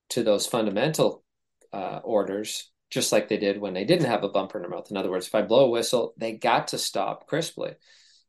to 0.09 0.23
those 0.23 0.47
fundamental 0.47 1.23
uh, 1.71 1.99
orders, 2.03 2.71
just 2.89 3.11
like 3.11 3.29
they 3.29 3.37
did 3.37 3.59
when 3.59 3.73
they 3.73 3.85
didn't 3.85 4.07
have 4.07 4.23
a 4.23 4.29
bumper 4.29 4.57
in 4.57 4.63
their 4.63 4.71
mouth. 4.71 4.89
In 4.89 4.97
other 4.97 5.11
words, 5.11 5.27
if 5.27 5.35
I 5.35 5.41
blow 5.43 5.65
a 5.65 5.69
whistle, 5.69 6.13
they 6.17 6.33
got 6.33 6.69
to 6.69 6.77
stop 6.77 7.27
crisply. 7.27 7.73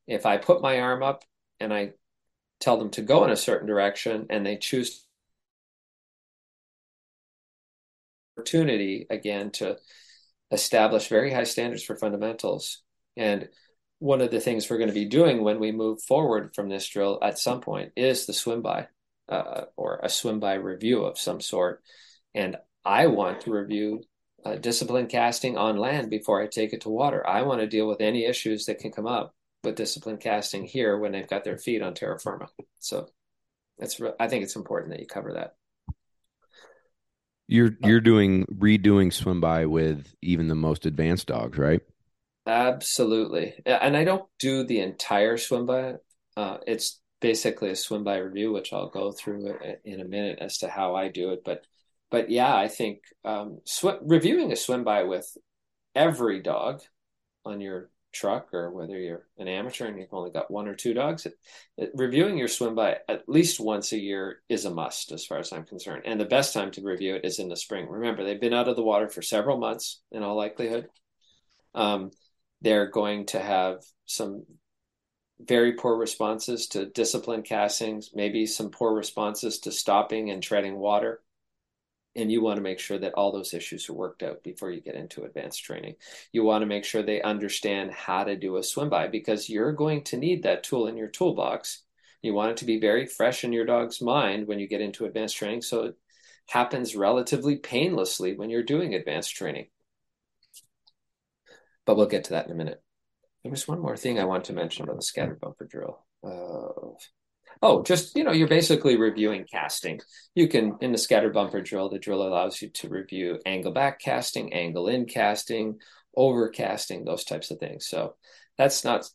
If 0.08 0.26
I 0.26 0.38
put 0.38 0.62
my 0.62 0.80
arm 0.80 1.02
up 1.02 1.22
and 1.60 1.72
I 1.72 1.92
tell 2.60 2.78
them 2.78 2.90
to 2.90 3.02
go 3.02 3.24
in 3.24 3.30
a 3.30 3.36
certain 3.36 3.68
direction 3.68 4.26
and 4.30 4.44
they 4.44 4.56
choose 4.56 5.04
opportunity 8.36 9.06
again 9.10 9.50
to 9.50 9.76
establish 10.50 11.08
very 11.08 11.32
high 11.32 11.44
standards 11.44 11.82
for 11.82 11.96
fundamentals. 11.96 12.82
And 13.16 13.48
one 13.98 14.20
of 14.20 14.30
the 14.30 14.40
things 14.40 14.68
we're 14.68 14.78
going 14.78 14.88
to 14.88 14.94
be 14.94 15.04
doing 15.04 15.42
when 15.42 15.60
we 15.60 15.72
move 15.72 16.02
forward 16.02 16.54
from 16.54 16.68
this 16.68 16.88
drill 16.88 17.18
at 17.22 17.38
some 17.38 17.60
point 17.60 17.92
is 17.96 18.26
the 18.26 18.32
swim 18.32 18.62
by 18.62 18.88
uh, 19.28 19.64
or 19.76 20.00
a 20.02 20.08
swim 20.08 20.40
by 20.40 20.54
review 20.54 21.04
of 21.04 21.18
some 21.18 21.40
sort. 21.40 21.82
And 22.34 22.56
I 22.84 23.08
want 23.08 23.42
to 23.42 23.52
review 23.52 24.04
uh, 24.44 24.54
discipline 24.54 25.08
casting 25.08 25.58
on 25.58 25.76
land 25.76 26.08
before 26.08 26.40
I 26.40 26.46
take 26.46 26.72
it 26.72 26.82
to 26.82 26.88
water. 26.88 27.26
I 27.26 27.42
want 27.42 27.60
to 27.60 27.66
deal 27.66 27.86
with 27.86 28.00
any 28.00 28.24
issues 28.24 28.66
that 28.66 28.78
can 28.78 28.92
come 28.92 29.06
up 29.06 29.34
with 29.64 29.76
discipline 29.76 30.18
casting 30.18 30.64
here 30.64 30.98
when 30.98 31.12
they've 31.12 31.28
got 31.28 31.44
their 31.44 31.58
feet 31.58 31.82
on 31.82 31.94
terra 31.94 32.18
firma. 32.18 32.48
So 32.78 33.08
it's 33.78 34.00
I 34.18 34.28
think 34.28 34.44
it's 34.44 34.56
important 34.56 34.92
that 34.92 35.00
you 35.00 35.06
cover 35.06 35.34
that. 35.34 35.54
You're 37.46 37.76
you're 37.82 38.00
doing 38.00 38.44
redoing 38.46 39.12
swim 39.12 39.40
by 39.40 39.66
with 39.66 40.14
even 40.20 40.48
the 40.48 40.54
most 40.54 40.84
advanced 40.84 41.28
dogs, 41.28 41.56
right? 41.56 41.80
Absolutely, 42.46 43.54
and 43.64 43.96
I 43.96 44.04
don't 44.04 44.26
do 44.38 44.64
the 44.64 44.80
entire 44.80 45.36
swim 45.36 45.66
by. 45.66 45.94
Uh, 46.36 46.58
it's 46.66 47.00
basically 47.20 47.70
a 47.70 47.76
swim 47.76 48.04
by 48.04 48.18
review, 48.18 48.52
which 48.52 48.72
I'll 48.72 48.88
go 48.88 49.12
through 49.12 49.54
in 49.84 50.00
a 50.00 50.04
minute 50.04 50.38
as 50.40 50.58
to 50.58 50.68
how 50.68 50.94
I 50.94 51.08
do 51.08 51.30
it. 51.30 51.42
But 51.44 51.66
but 52.10 52.30
yeah, 52.30 52.54
I 52.54 52.68
think 52.68 53.00
um, 53.24 53.60
sw- 53.64 54.02
reviewing 54.02 54.52
a 54.52 54.56
swim 54.56 54.84
by 54.84 55.04
with 55.04 55.36
every 55.94 56.40
dog 56.40 56.82
on 57.44 57.60
your 57.60 57.90
truck 58.12 58.52
or 58.54 58.70
whether 58.70 58.98
you're 58.98 59.26
an 59.38 59.48
amateur 59.48 59.86
and 59.86 59.98
you've 59.98 60.12
only 60.12 60.30
got 60.30 60.50
one 60.50 60.68
or 60.68 60.74
two 60.74 60.94
dogs, 60.94 61.26
reviewing 61.94 62.36
your 62.36 62.48
swim 62.48 62.74
by 62.74 62.98
at 63.08 63.28
least 63.28 63.60
once 63.60 63.92
a 63.92 63.98
year 63.98 64.40
is 64.48 64.64
a 64.64 64.70
must 64.70 65.12
as 65.12 65.24
far 65.24 65.38
as 65.38 65.52
I'm 65.52 65.64
concerned. 65.64 66.02
And 66.04 66.20
the 66.20 66.24
best 66.24 66.54
time 66.54 66.70
to 66.72 66.82
review 66.82 67.16
it 67.16 67.24
is 67.24 67.38
in 67.38 67.48
the 67.48 67.56
spring. 67.56 67.88
Remember, 67.88 68.24
they've 68.24 68.40
been 68.40 68.54
out 68.54 68.68
of 68.68 68.76
the 68.76 68.82
water 68.82 69.08
for 69.08 69.22
several 69.22 69.58
months 69.58 70.00
in 70.10 70.22
all 70.22 70.36
likelihood. 70.36 70.88
Um, 71.74 72.10
they're 72.62 72.90
going 72.90 73.26
to 73.26 73.40
have 73.40 73.84
some 74.06 74.44
very 75.40 75.74
poor 75.74 75.96
responses 75.96 76.66
to 76.68 76.86
discipline 76.86 77.42
castings, 77.42 78.10
maybe 78.14 78.46
some 78.46 78.70
poor 78.70 78.92
responses 78.92 79.60
to 79.60 79.70
stopping 79.72 80.30
and 80.30 80.42
treading 80.42 80.76
water 80.76 81.20
and 82.18 82.32
you 82.32 82.42
want 82.42 82.56
to 82.56 82.62
make 82.62 82.80
sure 82.80 82.98
that 82.98 83.14
all 83.14 83.30
those 83.30 83.54
issues 83.54 83.88
are 83.88 83.94
worked 83.94 84.24
out 84.24 84.42
before 84.42 84.72
you 84.72 84.80
get 84.80 84.96
into 84.96 85.22
advanced 85.22 85.62
training. 85.62 85.94
You 86.32 86.42
want 86.42 86.62
to 86.62 86.66
make 86.66 86.84
sure 86.84 87.02
they 87.02 87.22
understand 87.22 87.92
how 87.92 88.24
to 88.24 88.34
do 88.34 88.56
a 88.56 88.62
swim 88.62 88.90
by 88.90 89.06
because 89.06 89.48
you're 89.48 89.72
going 89.72 90.02
to 90.04 90.16
need 90.16 90.42
that 90.42 90.64
tool 90.64 90.88
in 90.88 90.96
your 90.96 91.06
toolbox. 91.06 91.84
You 92.20 92.34
want 92.34 92.50
it 92.50 92.56
to 92.58 92.64
be 92.64 92.80
very 92.80 93.06
fresh 93.06 93.44
in 93.44 93.52
your 93.52 93.64
dog's 93.64 94.02
mind 94.02 94.48
when 94.48 94.58
you 94.58 94.66
get 94.66 94.80
into 94.80 95.04
advanced 95.04 95.36
training 95.36 95.62
so 95.62 95.84
it 95.84 95.96
happens 96.48 96.96
relatively 96.96 97.56
painlessly 97.56 98.34
when 98.34 98.50
you're 98.50 98.64
doing 98.64 98.94
advanced 98.94 99.36
training. 99.36 99.68
But 101.86 101.96
we'll 101.96 102.06
get 102.06 102.24
to 102.24 102.30
that 102.30 102.46
in 102.46 102.52
a 102.52 102.56
minute. 102.56 102.82
There 103.44 103.52
was 103.52 103.68
one 103.68 103.80
more 103.80 103.96
thing 103.96 104.18
I 104.18 104.24
want 104.24 104.46
to 104.46 104.52
mention 104.52 104.82
about 104.82 104.96
the 104.96 105.02
scattered 105.02 105.40
bumper 105.40 105.66
drill. 105.66 106.04
Uh, 106.24 106.98
Oh, 107.60 107.82
just, 107.82 108.16
you 108.16 108.24
know, 108.24 108.32
you're 108.32 108.48
basically 108.48 108.96
reviewing 108.96 109.44
casting. 109.50 110.00
You 110.34 110.48
can, 110.48 110.76
in 110.80 110.92
the 110.92 110.98
scatter 110.98 111.30
bumper 111.30 111.60
drill, 111.60 111.88
the 111.88 111.98
drill 111.98 112.22
allows 112.22 112.62
you 112.62 112.68
to 112.70 112.88
review 112.88 113.40
angle 113.44 113.72
back 113.72 114.00
casting, 114.00 114.52
angle 114.52 114.88
in 114.88 115.06
casting, 115.06 115.78
over 116.14 116.48
casting, 116.48 117.04
those 117.04 117.24
types 117.24 117.50
of 117.50 117.58
things. 117.58 117.86
So 117.86 118.14
that's 118.56 118.84
not, 118.84 119.08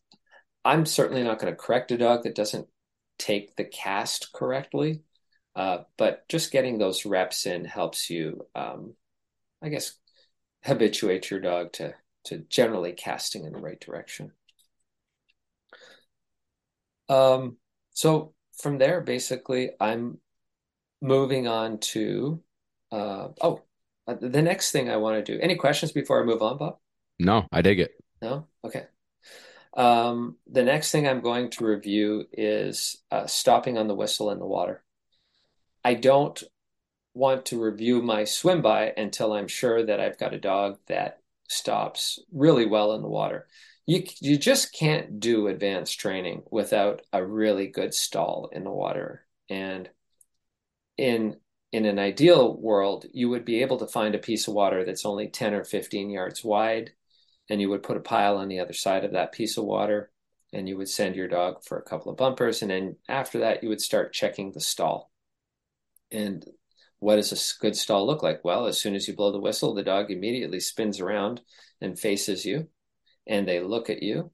I'm 0.66 0.86
certainly 0.86 1.24
not 1.24 1.40
going 1.40 1.54
to 1.54 1.58
correct 1.58 1.92
a 1.92 1.98
dog 1.98 2.24
that 2.24 2.36
doesn't 2.36 2.68
take 3.18 3.56
the 3.56 3.66
cast 3.66 4.34
correctly. 4.34 5.02
Uh, 5.56 5.80
but 5.98 6.28
just 6.30 6.52
getting 6.52 6.78
those 6.78 7.06
reps 7.06 7.46
in 7.46 7.64
helps 7.64 8.10
you, 8.10 8.46
um, 8.56 8.96
I 9.62 9.70
guess, 9.70 9.94
habituate 10.64 11.30
your 11.30 11.40
dog 11.40 11.74
to 11.74 11.94
to 12.26 12.38
generally 12.50 12.94
casting 12.94 13.44
in 13.44 13.52
the 13.52 13.60
right 13.60 13.80
direction. 13.80 14.32
Um, 17.10 17.58
so 17.94 18.34
from 18.58 18.78
there, 18.78 19.02
basically, 19.02 19.72
I'm 19.80 20.20
moving 21.02 21.48
on 21.48 21.80
to 21.80 22.41
uh, 22.91 23.30
oh, 23.41 23.62
uh, 24.08 24.16
the 24.20 24.41
next 24.41 24.72
thing 24.72 24.89
I 24.89 24.98
want 24.98 25.24
to 25.24 25.34
do. 25.34 25.39
Any 25.41 25.56
questions 25.56 25.91
before 25.91 26.22
I 26.22 26.26
move 26.26 26.41
on, 26.41 26.58
Bob? 26.58 26.78
No, 27.20 27.48
I 27.52 27.62
dig 27.62 27.80
it. 27.80 27.91
No, 28.22 28.48
okay. 28.64 28.86
Um, 29.76 30.38
the 30.48 30.64
next 30.64 30.91
thing 30.91 31.08
I'm 31.08 31.22
going 31.22 31.50
to 31.52 31.66
review 31.66 32.26
is 32.32 32.98
uh, 33.12 33.26
stopping 33.26 33.78
on 33.78 33.88
the 33.88 33.96
whistle 33.96 34.30
in 34.30 34.39
the 34.39 34.46
water. 34.46 34.84
I 35.84 35.96
don't 35.96 36.41
want 37.16 37.46
to 37.48 37.62
review 37.62 38.02
my 38.02 38.24
swim 38.24 38.62
by 38.62 38.94
until 38.96 39.34
I'm 39.34 39.48
sure 39.48 39.84
that 39.86 40.00
I've 40.00 40.18
got 40.18 40.34
a 40.34 40.39
dog 40.39 40.78
that 40.88 41.20
stops 41.48 42.20
really 42.32 42.66
well 42.66 42.94
in 42.94 43.02
the 43.02 43.08
water 43.08 43.48
you 43.86 44.04
you 44.22 44.38
just 44.38 44.74
can't 44.74 45.20
do 45.20 45.48
advanced 45.48 46.00
training 46.00 46.44
without 46.50 47.02
a 47.12 47.26
really 47.26 47.68
good 47.68 47.94
stall 47.94 48.50
in 48.52 48.64
the 48.64 48.72
water. 48.72 49.26
And 49.50 49.90
in 50.98 51.38
in 51.72 51.86
an 51.86 52.00
ideal 52.00 52.56
world 52.56 53.06
you 53.14 53.30
would 53.30 53.44
be 53.46 53.62
able 53.62 53.78
to 53.78 53.88
find 53.88 54.16
a 54.16 54.20
piece 54.20 54.48
of 54.48 54.54
water 54.54 54.86
that's 54.86 55.06
only 55.06 55.28
10 55.28 55.54
or 55.56 55.64
15 55.64 56.10
yards 56.10 56.44
wide 56.44 56.92
and 57.50 57.60
you 57.60 57.70
would 57.70 57.84
put 57.84 57.98
a 57.98 58.02
pile 58.02 58.38
on 58.38 58.48
the 58.48 58.60
other 58.60 58.74
side 58.74 59.04
of 59.04 59.14
that 59.14 59.32
piece 59.32 59.58
of 59.58 59.66
water 59.66 60.12
and 60.54 60.70
you 60.70 60.78
would 60.78 60.88
send 60.90 61.16
your 61.16 61.28
dog 61.28 61.64
for 61.64 61.80
a 61.80 61.84
couple 61.84 62.12
of 62.12 62.18
bumpers 62.18 62.62
and 62.62 62.70
then 62.72 62.96
after 63.10 63.40
that 63.40 63.64
you 63.64 63.70
would 63.70 63.82
start 63.82 64.14
checking 64.14 64.52
the 64.52 64.60
stall. 64.60 65.12
And 66.12 66.46
what 67.00 67.16
does 67.16 67.32
a 67.32 67.62
good 67.62 67.76
stall 67.76 68.06
look 68.06 68.22
like? 68.22 68.46
Well 68.46 68.68
as 68.68 68.80
soon 68.80 68.96
as 68.96 69.08
you 69.08 69.16
blow 69.16 69.32
the 69.32 69.40
whistle 69.40 69.74
the 69.74 69.84
dog 69.84 70.12
immediately 70.12 70.60
spins 70.60 71.00
around 71.00 71.42
and 71.82 72.00
faces 72.00 72.46
you 72.46 72.70
and 73.28 73.47
they 73.47 73.59
look 73.59 73.89
at 73.89 74.03
you 74.03 74.32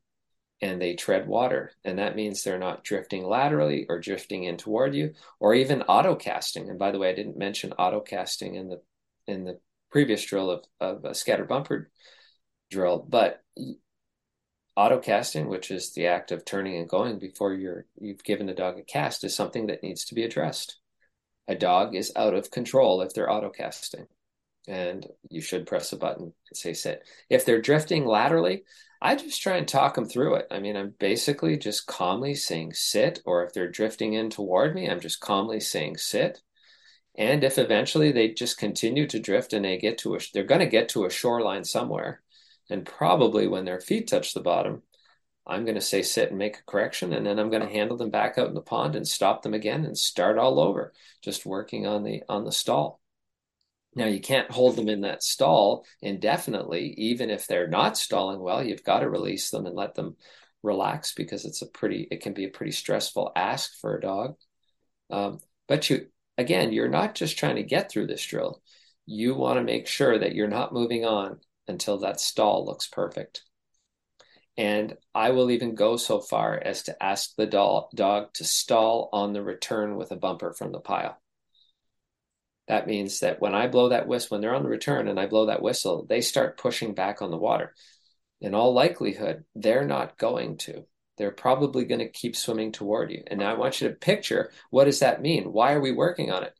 and 0.61 0.81
they 0.81 0.95
tread 0.95 1.27
water. 1.27 1.71
And 1.83 1.99
that 1.99 2.15
means 2.15 2.43
they're 2.43 2.59
not 2.59 2.83
drifting 2.83 3.23
laterally 3.25 3.85
or 3.87 3.99
drifting 3.99 4.43
in 4.43 4.57
toward 4.57 4.95
you 4.95 5.13
or 5.39 5.53
even 5.53 5.83
auto 5.83 6.15
casting. 6.15 6.69
And 6.69 6.79
by 6.79 6.91
the 6.91 6.99
way, 6.99 7.09
I 7.09 7.15
didn't 7.15 7.37
mention 7.37 7.73
auto 7.73 8.01
casting 8.01 8.55
in 8.55 8.69
the 8.69 8.81
in 9.27 9.45
the 9.45 9.59
previous 9.91 10.23
drill 10.25 10.49
of, 10.49 10.63
of 10.79 11.05
a 11.05 11.15
scatter 11.15 11.45
bumper 11.45 11.91
drill, 12.69 13.05
but 13.07 13.41
auto 14.75 14.99
casting, 14.99 15.47
which 15.47 15.71
is 15.71 15.93
the 15.93 16.07
act 16.07 16.31
of 16.31 16.45
turning 16.45 16.77
and 16.77 16.89
going 16.89 17.19
before 17.19 17.53
you're 17.53 17.85
you've 17.99 18.23
given 18.23 18.47
the 18.47 18.53
dog 18.53 18.77
a 18.79 18.83
cast, 18.83 19.23
is 19.23 19.35
something 19.35 19.67
that 19.67 19.83
needs 19.83 20.05
to 20.05 20.15
be 20.15 20.23
addressed. 20.23 20.77
A 21.47 21.55
dog 21.55 21.95
is 21.95 22.11
out 22.15 22.33
of 22.33 22.51
control 22.51 23.01
if 23.01 23.13
they're 23.13 23.31
auto 23.31 23.49
casting 23.49 24.07
and 24.69 25.07
you 25.29 25.41
should 25.41 25.65
press 25.65 25.91
a 25.91 25.97
button 25.97 26.25
and 26.25 26.57
say 26.57 26.73
sit. 26.73 27.03
If 27.29 27.43
they're 27.43 27.61
drifting 27.61 28.05
laterally, 28.05 28.63
I 29.01 29.15
just 29.15 29.41
try 29.41 29.57
and 29.57 29.67
talk 29.67 29.95
them 29.95 30.05
through 30.05 30.35
it. 30.35 30.47
I 30.51 30.59
mean, 30.59 30.77
I'm 30.77 30.93
basically 30.99 31.57
just 31.57 31.87
calmly 31.87 32.35
saying 32.35 32.73
sit, 32.73 33.21
or 33.25 33.43
if 33.43 33.53
they're 33.53 33.71
drifting 33.71 34.13
in 34.13 34.29
toward 34.29 34.75
me, 34.75 34.87
I'm 34.87 34.99
just 34.99 35.19
calmly 35.19 35.59
saying 35.59 35.97
sit. 35.97 36.41
And 37.17 37.43
if 37.43 37.57
eventually 37.57 38.11
they 38.11 38.29
just 38.29 38.57
continue 38.57 39.07
to 39.07 39.19
drift 39.19 39.53
and 39.53 39.65
they 39.65 39.77
get 39.77 39.97
to 39.99 40.15
a, 40.15 40.19
they're 40.33 40.43
going 40.43 40.59
to 40.59 40.67
get 40.67 40.89
to 40.89 41.05
a 41.05 41.09
shoreline 41.09 41.63
somewhere. 41.63 42.21
And 42.69 42.85
probably 42.85 43.47
when 43.47 43.65
their 43.65 43.81
feet 43.81 44.07
touch 44.07 44.33
the 44.33 44.41
bottom, 44.41 44.83
I'm 45.47 45.65
going 45.65 45.75
to 45.75 45.81
say 45.81 46.03
sit 46.03 46.29
and 46.29 46.37
make 46.37 46.57
a 46.57 46.71
correction. 46.71 47.13
And 47.13 47.25
then 47.25 47.39
I'm 47.39 47.49
going 47.49 47.65
to 47.65 47.73
handle 47.73 47.97
them 47.97 48.11
back 48.11 48.37
out 48.37 48.49
in 48.49 48.53
the 48.53 48.61
pond 48.61 48.95
and 48.95 49.07
stop 49.07 49.41
them 49.41 49.55
again 49.55 49.83
and 49.85 49.97
start 49.97 50.37
all 50.37 50.59
over, 50.59 50.93
just 51.23 51.45
working 51.45 51.87
on 51.87 52.03
the, 52.03 52.21
on 52.29 52.45
the 52.45 52.51
stall. 52.51 52.98
Now, 53.95 54.05
you 54.05 54.21
can't 54.21 54.51
hold 54.51 54.75
them 54.75 54.87
in 54.87 55.01
that 55.01 55.23
stall 55.23 55.85
indefinitely, 56.01 56.93
even 56.97 57.29
if 57.29 57.47
they're 57.47 57.67
not 57.67 57.97
stalling 57.97 58.39
well. 58.39 58.63
You've 58.63 58.83
got 58.83 58.99
to 58.99 59.09
release 59.09 59.49
them 59.49 59.65
and 59.65 59.75
let 59.75 59.95
them 59.95 60.15
relax 60.61 61.13
because 61.13 61.45
it's 61.45 61.61
a 61.61 61.67
pretty, 61.67 62.07
it 62.11 62.21
can 62.21 62.33
be 62.33 62.45
a 62.45 62.49
pretty 62.49 62.71
stressful 62.71 63.31
ask 63.35 63.71
for 63.81 63.95
a 63.95 64.01
dog. 64.01 64.35
Um, 65.09 65.39
but 65.67 65.89
you, 65.89 66.07
again, 66.37 66.71
you're 66.71 66.87
not 66.89 67.15
just 67.15 67.37
trying 67.37 67.55
to 67.55 67.63
get 67.63 67.91
through 67.91 68.07
this 68.07 68.25
drill. 68.25 68.61
You 69.07 69.33
want 69.33 69.57
to 69.57 69.63
make 69.63 69.87
sure 69.87 70.19
that 70.19 70.35
you're 70.35 70.47
not 70.47 70.73
moving 70.73 71.03
on 71.03 71.39
until 71.67 71.97
that 71.99 72.19
stall 72.19 72.65
looks 72.65 72.87
perfect. 72.87 73.43
And 74.55 74.97
I 75.15 75.31
will 75.31 75.49
even 75.49 75.73
go 75.73 75.97
so 75.97 76.19
far 76.19 76.61
as 76.63 76.83
to 76.83 77.03
ask 77.03 77.35
the 77.35 77.47
dog 77.47 78.33
to 78.33 78.43
stall 78.43 79.09
on 79.13 79.33
the 79.33 79.41
return 79.41 79.95
with 79.95 80.11
a 80.11 80.15
bumper 80.15 80.53
from 80.53 80.73
the 80.73 80.79
pile 80.79 81.19
that 82.69 82.87
means 82.87 83.19
that 83.21 83.41
when 83.41 83.55
I 83.55 83.67
blow 83.67 83.89
that 83.89 84.07
whistle, 84.07 84.35
when 84.35 84.41
they're 84.41 84.53
on 84.53 84.61
the 84.61 84.69
return 84.69 85.07
and 85.07 85.19
I 85.19 85.25
blow 85.25 85.47
that 85.47 85.63
whistle, 85.63 86.05
they 86.07 86.21
start 86.21 86.59
pushing 86.59 86.93
back 86.93 87.19
on 87.19 87.31
the 87.31 87.37
water. 87.37 87.73
In 88.41 88.53
all 88.53 88.73
likelihood, 88.73 89.43
they're 89.55 89.87
not 89.87 90.19
going 90.19 90.57
to. 90.59 90.85
They're 91.17 91.31
probably 91.31 91.85
going 91.85 91.99
to 91.99 92.07
keep 92.07 92.35
swimming 92.35 92.71
toward 92.71 93.11
you. 93.11 93.23
And 93.25 93.43
I 93.43 93.55
want 93.55 93.81
you 93.81 93.89
to 93.89 93.95
picture 93.95 94.51
what 94.69 94.85
does 94.85 94.99
that 94.99 95.21
mean? 95.21 95.51
Why 95.51 95.73
are 95.73 95.81
we 95.81 95.91
working 95.91 96.31
on 96.31 96.43
it? 96.43 96.53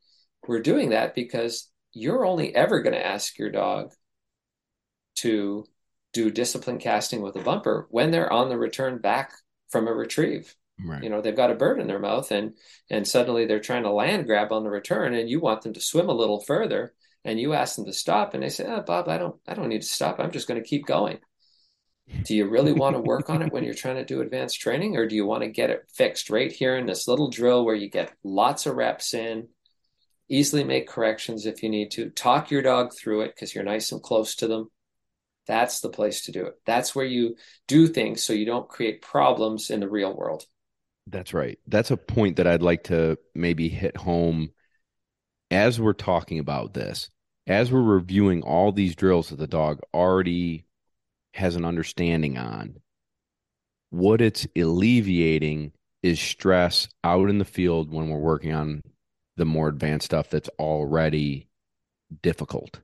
We're 0.46 0.60
doing 0.60 0.90
that 0.90 1.14
because 1.14 1.70
you're 1.92 2.26
only 2.26 2.54
ever 2.56 2.82
going 2.82 2.94
to 2.94 3.06
ask 3.06 3.38
your 3.38 3.50
dog 3.50 3.92
to 5.18 5.64
do 6.12 6.28
discipline 6.28 6.78
casting 6.78 7.22
with 7.22 7.36
a 7.36 7.42
bumper 7.42 7.86
when 7.90 8.10
they're 8.10 8.32
on 8.32 8.48
the 8.48 8.58
return 8.58 8.98
back 8.98 9.32
from 9.68 9.86
a 9.86 9.92
retrieve. 9.92 10.56
Right. 10.84 11.02
You 11.02 11.10
know, 11.10 11.20
they've 11.20 11.36
got 11.36 11.50
a 11.50 11.56
bird 11.56 11.80
in 11.80 11.86
their 11.86 11.98
mouth 11.98 12.30
and 12.30 12.54
and 12.88 13.06
suddenly 13.06 13.46
they're 13.46 13.60
trying 13.60 13.82
to 13.82 13.90
land 13.90 14.26
grab 14.26 14.52
on 14.52 14.64
the 14.64 14.70
return 14.70 15.14
and 15.14 15.28
you 15.28 15.40
want 15.40 15.62
them 15.62 15.72
to 15.74 15.80
swim 15.80 16.08
a 16.08 16.14
little 16.14 16.40
further 16.40 16.94
and 17.24 17.38
you 17.38 17.52
ask 17.52 17.76
them 17.76 17.84
to 17.84 17.92
stop 17.92 18.34
and 18.34 18.42
they 18.42 18.48
say, 18.48 18.64
"Oh, 18.66 18.82
Bob, 18.82 19.08
I 19.08 19.18
don't 19.18 19.36
I 19.46 19.54
don't 19.54 19.68
need 19.68 19.82
to 19.82 19.88
stop. 19.88 20.18
I'm 20.18 20.30
just 20.30 20.48
going 20.48 20.62
to 20.62 20.68
keep 20.68 20.86
going." 20.86 21.18
Do 22.24 22.34
you 22.34 22.48
really 22.48 22.72
want 22.72 22.96
to 22.96 23.02
work 23.02 23.30
on 23.30 23.42
it 23.42 23.52
when 23.52 23.62
you're 23.62 23.74
trying 23.74 23.96
to 23.96 24.04
do 24.04 24.20
advanced 24.20 24.60
training 24.60 24.96
or 24.96 25.06
do 25.06 25.14
you 25.14 25.24
want 25.24 25.42
to 25.42 25.48
get 25.48 25.70
it 25.70 25.88
fixed 25.94 26.28
right 26.28 26.50
here 26.50 26.76
in 26.76 26.86
this 26.86 27.06
little 27.06 27.30
drill 27.30 27.64
where 27.64 27.74
you 27.74 27.88
get 27.88 28.12
lots 28.24 28.66
of 28.66 28.74
reps 28.74 29.14
in, 29.14 29.48
easily 30.28 30.64
make 30.64 30.88
corrections 30.88 31.46
if 31.46 31.62
you 31.62 31.68
need 31.68 31.92
to, 31.92 32.10
talk 32.10 32.50
your 32.50 32.62
dog 32.62 32.92
through 32.94 33.22
it 33.22 33.34
because 33.34 33.54
you're 33.54 33.64
nice 33.64 33.92
and 33.92 34.02
close 34.02 34.34
to 34.36 34.48
them. 34.48 34.70
That's 35.46 35.80
the 35.80 35.88
place 35.88 36.24
to 36.24 36.32
do 36.32 36.46
it. 36.46 36.54
That's 36.66 36.94
where 36.94 37.06
you 37.06 37.36
do 37.68 37.86
things 37.86 38.24
so 38.24 38.32
you 38.32 38.46
don't 38.46 38.68
create 38.68 39.02
problems 39.02 39.70
in 39.70 39.80
the 39.80 39.88
real 39.88 40.14
world. 40.14 40.44
That's 41.10 41.34
right. 41.34 41.58
That's 41.66 41.90
a 41.90 41.96
point 41.96 42.36
that 42.36 42.46
I'd 42.46 42.62
like 42.62 42.84
to 42.84 43.18
maybe 43.34 43.68
hit 43.68 43.96
home 43.96 44.50
as 45.50 45.80
we're 45.80 45.92
talking 45.92 46.38
about 46.38 46.74
this, 46.74 47.10
as 47.46 47.72
we're 47.72 47.82
reviewing 47.82 48.42
all 48.42 48.70
these 48.70 48.94
drills 48.94 49.30
that 49.30 49.38
the 49.38 49.48
dog 49.48 49.80
already 49.92 50.66
has 51.34 51.56
an 51.56 51.64
understanding 51.64 52.38
on. 52.38 52.76
What 53.90 54.20
it's 54.20 54.46
alleviating 54.56 55.72
is 56.02 56.20
stress 56.20 56.88
out 57.02 57.28
in 57.28 57.38
the 57.38 57.44
field 57.44 57.92
when 57.92 58.08
we're 58.08 58.18
working 58.18 58.52
on 58.52 58.82
the 59.36 59.44
more 59.44 59.68
advanced 59.68 60.06
stuff 60.06 60.30
that's 60.30 60.48
already 60.60 61.48
difficult. 62.22 62.80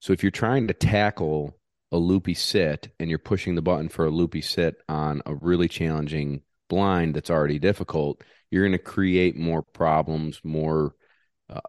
So 0.00 0.12
if 0.12 0.22
you're 0.22 0.30
trying 0.30 0.68
to 0.68 0.74
tackle 0.74 1.56
a 1.90 1.96
loopy 1.96 2.34
sit 2.34 2.92
and 3.00 3.10
you're 3.10 3.18
pushing 3.18 3.54
the 3.54 3.62
button 3.62 3.88
for 3.88 4.04
a 4.04 4.10
loopy 4.10 4.42
sit 4.42 4.76
on 4.88 5.22
a 5.26 5.34
really 5.34 5.68
challenging 5.68 6.42
blind 6.74 7.14
that's 7.14 7.30
already 7.30 7.60
difficult, 7.60 8.20
you're 8.50 8.64
going 8.64 8.72
to 8.72 8.78
create 8.78 9.36
more 9.36 9.62
problems, 9.62 10.40
more 10.42 10.92
uh, 11.48 11.60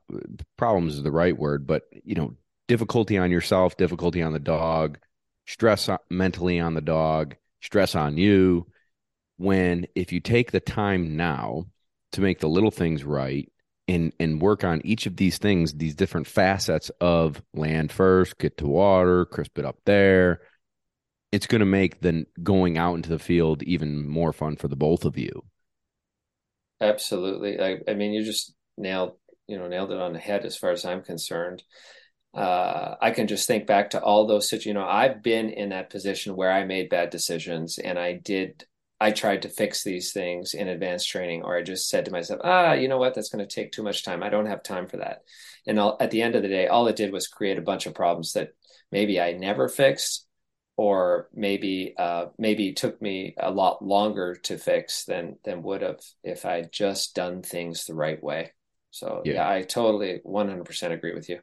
problems 0.58 0.95
is 0.95 1.03
the 1.03 1.12
right 1.12 1.38
word, 1.38 1.68
but 1.68 1.84
you 2.03 2.16
know, 2.16 2.34
difficulty 2.68 3.20
on 3.20 3.30
yourself, 3.30 3.78
difficulty 3.78 4.24
on 4.24 4.34
the 4.34 4.39
dog, 4.39 4.97
stress 5.45 5.88
mentally 6.10 6.60
on 6.60 6.74
the 6.74 6.82
dog, 6.82 7.36
stress 7.62 7.93
on 7.93 8.18
you. 8.18 8.66
When 9.38 9.86
if 9.93 10.12
you 10.12 10.22
take 10.22 10.51
the 10.51 10.60
time 10.60 11.16
now 11.16 11.66
to 12.14 12.22
make 12.22 12.39
the 12.39 12.49
little 12.49 12.72
things 12.72 13.03
right 13.03 13.51
and 13.88 14.12
and 14.20 14.41
work 14.41 14.64
on 14.64 14.82
each 14.84 15.06
of 15.06 15.18
these 15.18 15.38
things, 15.38 15.74
these 15.74 15.93
different 15.93 16.26
facets 16.26 16.89
of 16.99 17.43
land 17.53 17.91
first, 17.91 18.39
get 18.39 18.58
to 18.58 18.68
water, 18.68 19.26
crisp 19.26 19.60
it 19.60 19.66
up 19.66 19.78
there, 19.86 20.39
it's 21.36 21.48
going 21.48 21.60
to 21.60 21.66
make 21.66 22.00
the 22.00 22.26
going 22.42 22.78
out 22.78 22.96
into 22.96 23.10
the 23.10 23.20
field 23.20 23.62
even 23.64 24.08
more 24.08 24.32
fun 24.32 24.56
for 24.56 24.70
the 24.70 24.76
both 24.78 25.04
of 25.04 25.18
you. 25.18 25.44
Absolutely. 26.80 27.60
I, 27.60 27.80
I 27.90 27.94
mean, 27.94 28.14
you 28.14 28.24
just 28.24 28.54
nailed, 28.78 29.18
you 29.46 29.58
know, 29.60 29.68
nailed 29.68 29.92
it 29.92 30.00
on 30.00 30.14
the 30.14 30.20
head 30.20 30.46
as 30.46 30.56
far 30.56 30.72
as 30.72 30.86
I'm 30.86 31.04
concerned. 31.04 31.62
Uh, 32.34 32.96
I 33.02 33.12
can 33.12 33.28
just 33.28 33.48
think 33.48 33.68
back 33.68 33.90
to 33.90 34.02
all 34.02 34.26
those 34.26 34.48
situations. 34.48 34.68
You 34.68 34.74
know, 34.76 34.88
I've 34.88 35.22
been 35.22 35.50
in 35.50 35.70
that 35.70 35.90
position 35.90 36.38
where 36.38 36.54
I 36.54 36.64
made 36.64 36.88
bad 36.90 37.10
decisions 37.10 37.80
and 37.80 38.00
I 38.00 38.14
did, 38.14 38.64
I 39.02 39.12
tried 39.12 39.42
to 39.42 39.50
fix 39.50 39.84
these 39.84 40.14
things 40.14 40.54
in 40.54 40.70
advanced 40.70 41.10
training, 41.10 41.44
or 41.44 41.58
I 41.58 41.64
just 41.64 41.90
said 41.90 42.06
to 42.06 42.12
myself, 42.12 42.40
ah, 42.46 42.74
you 42.74 42.88
know 42.88 42.98
what, 42.98 43.14
that's 43.14 43.30
going 43.30 43.46
to 43.46 43.54
take 43.54 43.74
too 43.74 43.84
much 43.84 44.06
time. 44.06 44.24
I 44.24 44.30
don't 44.30 44.46
have 44.46 44.64
time 44.64 44.88
for 44.88 44.98
that. 44.98 45.24
And 45.68 45.82
I'll, 45.82 45.98
at 46.00 46.12
the 46.12 46.22
end 46.22 46.36
of 46.36 46.44
the 46.44 46.48
day, 46.48 46.68
all 46.68 46.88
it 46.88 46.96
did 46.96 47.12
was 47.12 47.28
create 47.28 47.58
a 47.58 47.62
bunch 47.62 47.88
of 47.88 47.94
problems 47.94 48.32
that 48.34 48.52
maybe 48.90 49.20
I 49.20 49.34
never 49.34 49.68
fixed 49.68 50.24
or 50.78 51.30
maybe 51.34 51.93
uh, 51.97 52.28
maybe 52.38 52.73
took 52.73 53.01
me 53.01 53.34
a 53.38 53.51
lot 53.51 53.84
longer 53.84 54.36
to 54.36 54.57
fix 54.57 55.05
than 55.05 55.38
than 55.43 55.63
would 55.63 55.82
have 55.82 56.01
if 56.23 56.45
I 56.45 56.63
just 56.63 57.15
done 57.15 57.41
things 57.41 57.86
the 57.86 57.95
right 57.95 58.21
way. 58.21 58.53
So 58.91 59.21
yeah, 59.26 59.34
yeah 59.34 59.49
I 59.49 59.61
totally 59.61 60.21
100% 60.26 60.91
agree 60.91 61.13
with 61.13 61.30
you. 61.30 61.39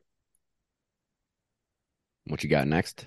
What 2.27 2.43
you 2.43 2.51
got 2.51 2.67
next? 2.67 3.07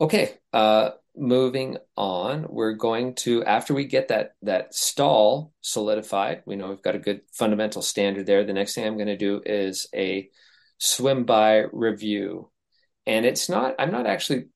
Okay, 0.00 0.34
uh, 0.52 0.90
moving 1.16 1.76
on. 1.96 2.46
We're 2.48 2.74
going 2.74 3.14
to 3.16 3.44
after 3.44 3.74
we 3.74 3.84
get 3.84 4.08
that 4.08 4.34
that 4.42 4.74
stall 4.74 5.52
solidified. 5.60 6.42
We 6.46 6.56
know 6.56 6.68
we've 6.68 6.82
got 6.82 6.94
a 6.94 7.00
good 7.00 7.22
fundamental 7.32 7.82
standard 7.82 8.26
there. 8.26 8.44
The 8.44 8.52
next 8.52 8.74
thing 8.74 8.86
I'm 8.86 8.96
going 8.96 9.06
to 9.06 9.16
do 9.16 9.42
is 9.44 9.86
a 9.94 10.28
swim 10.78 11.24
by 11.24 11.64
review, 11.72 12.50
and 13.06 13.24
it's 13.24 13.48
not. 13.48 13.74
I'm 13.78 13.92
not 13.92 14.06
actually 14.06 14.46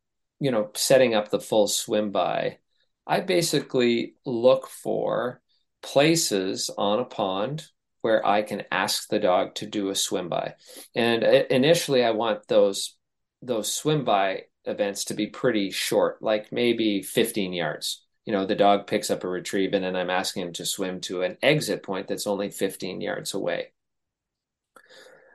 you 0.45 0.51
know, 0.51 0.69
setting 0.75 1.15
up 1.15 1.31
the 1.31 1.41
full 1.41 1.67
swim 1.67 2.11
by, 2.11 2.59
I 3.07 3.21
basically 3.21 4.17
look 4.27 4.69
for 4.69 5.41
places 5.83 6.71
on 6.77 7.01
a 7.01 7.07
pond 7.07 7.65
where 8.03 8.27
I 8.27 8.43
can 8.43 8.65
ask 8.71 9.09
the 9.09 9.19
dog 9.19 9.55
to 9.55 9.67
do 9.67 9.89
a 9.89 9.95
swim 9.95 10.29
by. 10.29 10.57
And 10.95 11.23
initially, 11.23 12.05
I 12.05 12.11
want 12.11 12.47
those 12.47 12.95
those 13.41 13.73
swim 13.73 14.05
by 14.05 14.43
events 14.67 15.07
to 15.07 15.15
be 15.15 15.29
pretty 15.29 15.71
short, 15.71 16.21
like 16.21 16.53
maybe 16.53 17.01
15 17.01 17.55
yards. 17.55 18.05
You 18.27 18.35
know, 18.35 18.45
the 18.45 18.55
dog 18.55 18.87
picks 18.87 19.11
up 19.11 19.25
a 19.25 19.29
retrieve, 19.29 19.73
and 19.73 19.83
then 19.83 19.97
I'm 19.97 20.11
asking 20.11 20.43
him 20.43 20.53
to 20.55 20.67
swim 20.67 21.01
to 21.03 21.23
an 21.23 21.39
exit 21.41 21.83
point 21.83 22.09
that's 22.09 22.27
only 22.27 22.51
15 22.51 23.01
yards 23.01 23.33
away. 23.33 23.73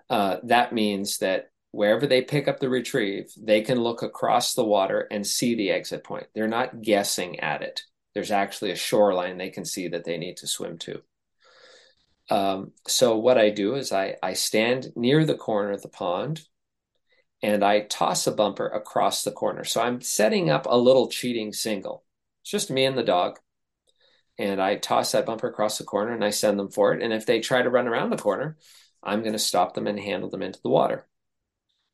Uh, 0.07 0.37
that 0.43 0.71
means 0.71 1.17
that 1.17 1.49
wherever 1.71 2.07
they 2.07 2.21
pick 2.21 2.47
up 2.47 2.59
the 2.59 2.69
retrieve, 2.69 3.31
they 3.37 3.61
can 3.61 3.79
look 3.79 4.01
across 4.03 4.53
the 4.53 4.65
water 4.65 5.07
and 5.11 5.25
see 5.25 5.55
the 5.55 5.71
exit 5.71 6.03
point. 6.03 6.27
They're 6.33 6.47
not 6.47 6.81
guessing 6.81 7.39
at 7.39 7.61
it. 7.61 7.83
There's 8.13 8.31
actually 8.31 8.71
a 8.71 8.75
shoreline 8.75 9.37
they 9.37 9.51
can 9.51 9.65
see 9.65 9.87
that 9.89 10.03
they 10.05 10.17
need 10.17 10.37
to 10.37 10.47
swim 10.47 10.77
to. 10.79 11.01
Um, 12.29 12.71
so 12.87 13.17
what 13.17 13.37
I 13.37 13.49
do 13.49 13.75
is 13.75 13.91
I, 13.91 14.15
I 14.21 14.33
stand 14.33 14.87
near 14.95 15.25
the 15.25 15.35
corner 15.35 15.71
of 15.71 15.81
the 15.81 15.89
pond 15.89 16.41
and 17.41 17.63
I 17.63 17.81
toss 17.81 18.27
a 18.27 18.31
bumper 18.31 18.67
across 18.67 19.23
the 19.23 19.31
corner. 19.31 19.63
So 19.63 19.81
I'm 19.81 20.01
setting 20.01 20.49
up 20.49 20.65
a 20.69 20.77
little 20.77 21.07
cheating 21.09 21.53
single. 21.53 22.03
It's 22.41 22.51
just 22.51 22.71
me 22.71 22.85
and 22.85 22.97
the 22.97 23.03
dog. 23.03 23.39
and 24.37 24.61
I 24.61 24.75
toss 24.77 25.11
that 25.11 25.25
bumper 25.25 25.47
across 25.47 25.77
the 25.77 25.83
corner 25.83 26.13
and 26.13 26.23
I 26.23 26.29
send 26.31 26.57
them 26.57 26.69
for 26.71 26.93
it. 26.93 27.01
And 27.03 27.13
if 27.13 27.25
they 27.25 27.39
try 27.41 27.61
to 27.61 27.69
run 27.69 27.87
around 27.87 28.09
the 28.09 28.17
corner, 28.17 28.57
I'm 29.03 29.21
going 29.21 29.33
to 29.33 29.39
stop 29.39 29.73
them 29.73 29.87
and 29.87 29.99
handle 29.99 30.29
them 30.29 30.41
into 30.41 30.61
the 30.63 30.69
water. 30.69 31.07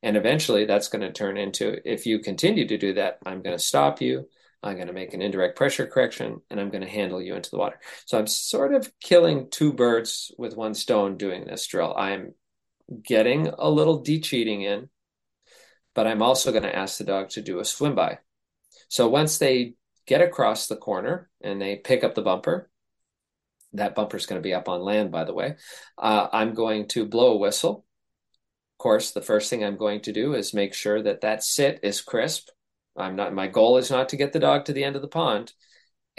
And 0.06 0.16
eventually 0.16 0.66
that's 0.66 0.86
going 0.86 1.02
to 1.02 1.10
turn 1.10 1.36
into 1.36 1.80
if 1.84 2.06
you 2.06 2.20
continue 2.20 2.64
to 2.68 2.78
do 2.78 2.94
that, 2.94 3.18
I'm 3.26 3.42
going 3.42 3.56
to 3.56 3.62
stop 3.62 4.00
you. 4.00 4.28
I'm 4.62 4.76
going 4.76 4.86
to 4.86 4.92
make 4.92 5.14
an 5.14 5.20
indirect 5.20 5.56
pressure 5.56 5.84
correction 5.84 6.42
and 6.48 6.60
I'm 6.60 6.70
going 6.70 6.84
to 6.84 6.88
handle 6.88 7.20
you 7.20 7.34
into 7.34 7.50
the 7.50 7.58
water. 7.58 7.80
So 8.04 8.16
I'm 8.16 8.28
sort 8.28 8.72
of 8.72 8.88
killing 9.00 9.50
two 9.50 9.72
birds 9.72 10.30
with 10.38 10.56
one 10.56 10.74
stone 10.74 11.16
doing 11.16 11.44
this 11.44 11.66
drill. 11.66 11.92
I'm 11.98 12.34
getting 13.02 13.48
a 13.48 13.68
little 13.68 14.00
de 14.00 14.20
cheating 14.20 14.62
in, 14.62 14.90
but 15.92 16.06
I'm 16.06 16.22
also 16.22 16.52
going 16.52 16.62
to 16.62 16.76
ask 16.76 16.98
the 16.98 17.04
dog 17.04 17.30
to 17.30 17.42
do 17.42 17.58
a 17.58 17.64
swim 17.64 17.96
by. 17.96 18.20
So 18.86 19.08
once 19.08 19.38
they 19.38 19.74
get 20.06 20.22
across 20.22 20.68
the 20.68 20.76
corner 20.76 21.28
and 21.40 21.60
they 21.60 21.74
pick 21.74 22.04
up 22.04 22.14
the 22.14 22.22
bumper, 22.22 22.70
that 23.72 23.96
bumper 23.96 24.18
is 24.18 24.26
going 24.26 24.40
to 24.40 24.48
be 24.48 24.54
up 24.54 24.68
on 24.68 24.82
land, 24.82 25.10
by 25.10 25.24
the 25.24 25.34
way. 25.34 25.56
Uh, 25.98 26.28
I'm 26.32 26.54
going 26.54 26.86
to 26.90 27.06
blow 27.06 27.32
a 27.32 27.38
whistle. 27.38 27.85
Of 28.76 28.82
course, 28.82 29.12
the 29.12 29.22
first 29.22 29.48
thing 29.48 29.64
I'm 29.64 29.78
going 29.78 30.02
to 30.02 30.12
do 30.12 30.34
is 30.34 30.52
make 30.52 30.74
sure 30.74 31.02
that 31.02 31.22
that 31.22 31.42
sit 31.42 31.80
is 31.82 32.02
crisp. 32.02 32.50
I'm 32.94 33.16
not. 33.16 33.32
My 33.32 33.46
goal 33.46 33.78
is 33.78 33.90
not 33.90 34.10
to 34.10 34.16
get 34.16 34.34
the 34.34 34.38
dog 34.38 34.66
to 34.66 34.74
the 34.74 34.84
end 34.84 34.96
of 34.96 35.02
the 35.02 35.08
pond. 35.08 35.54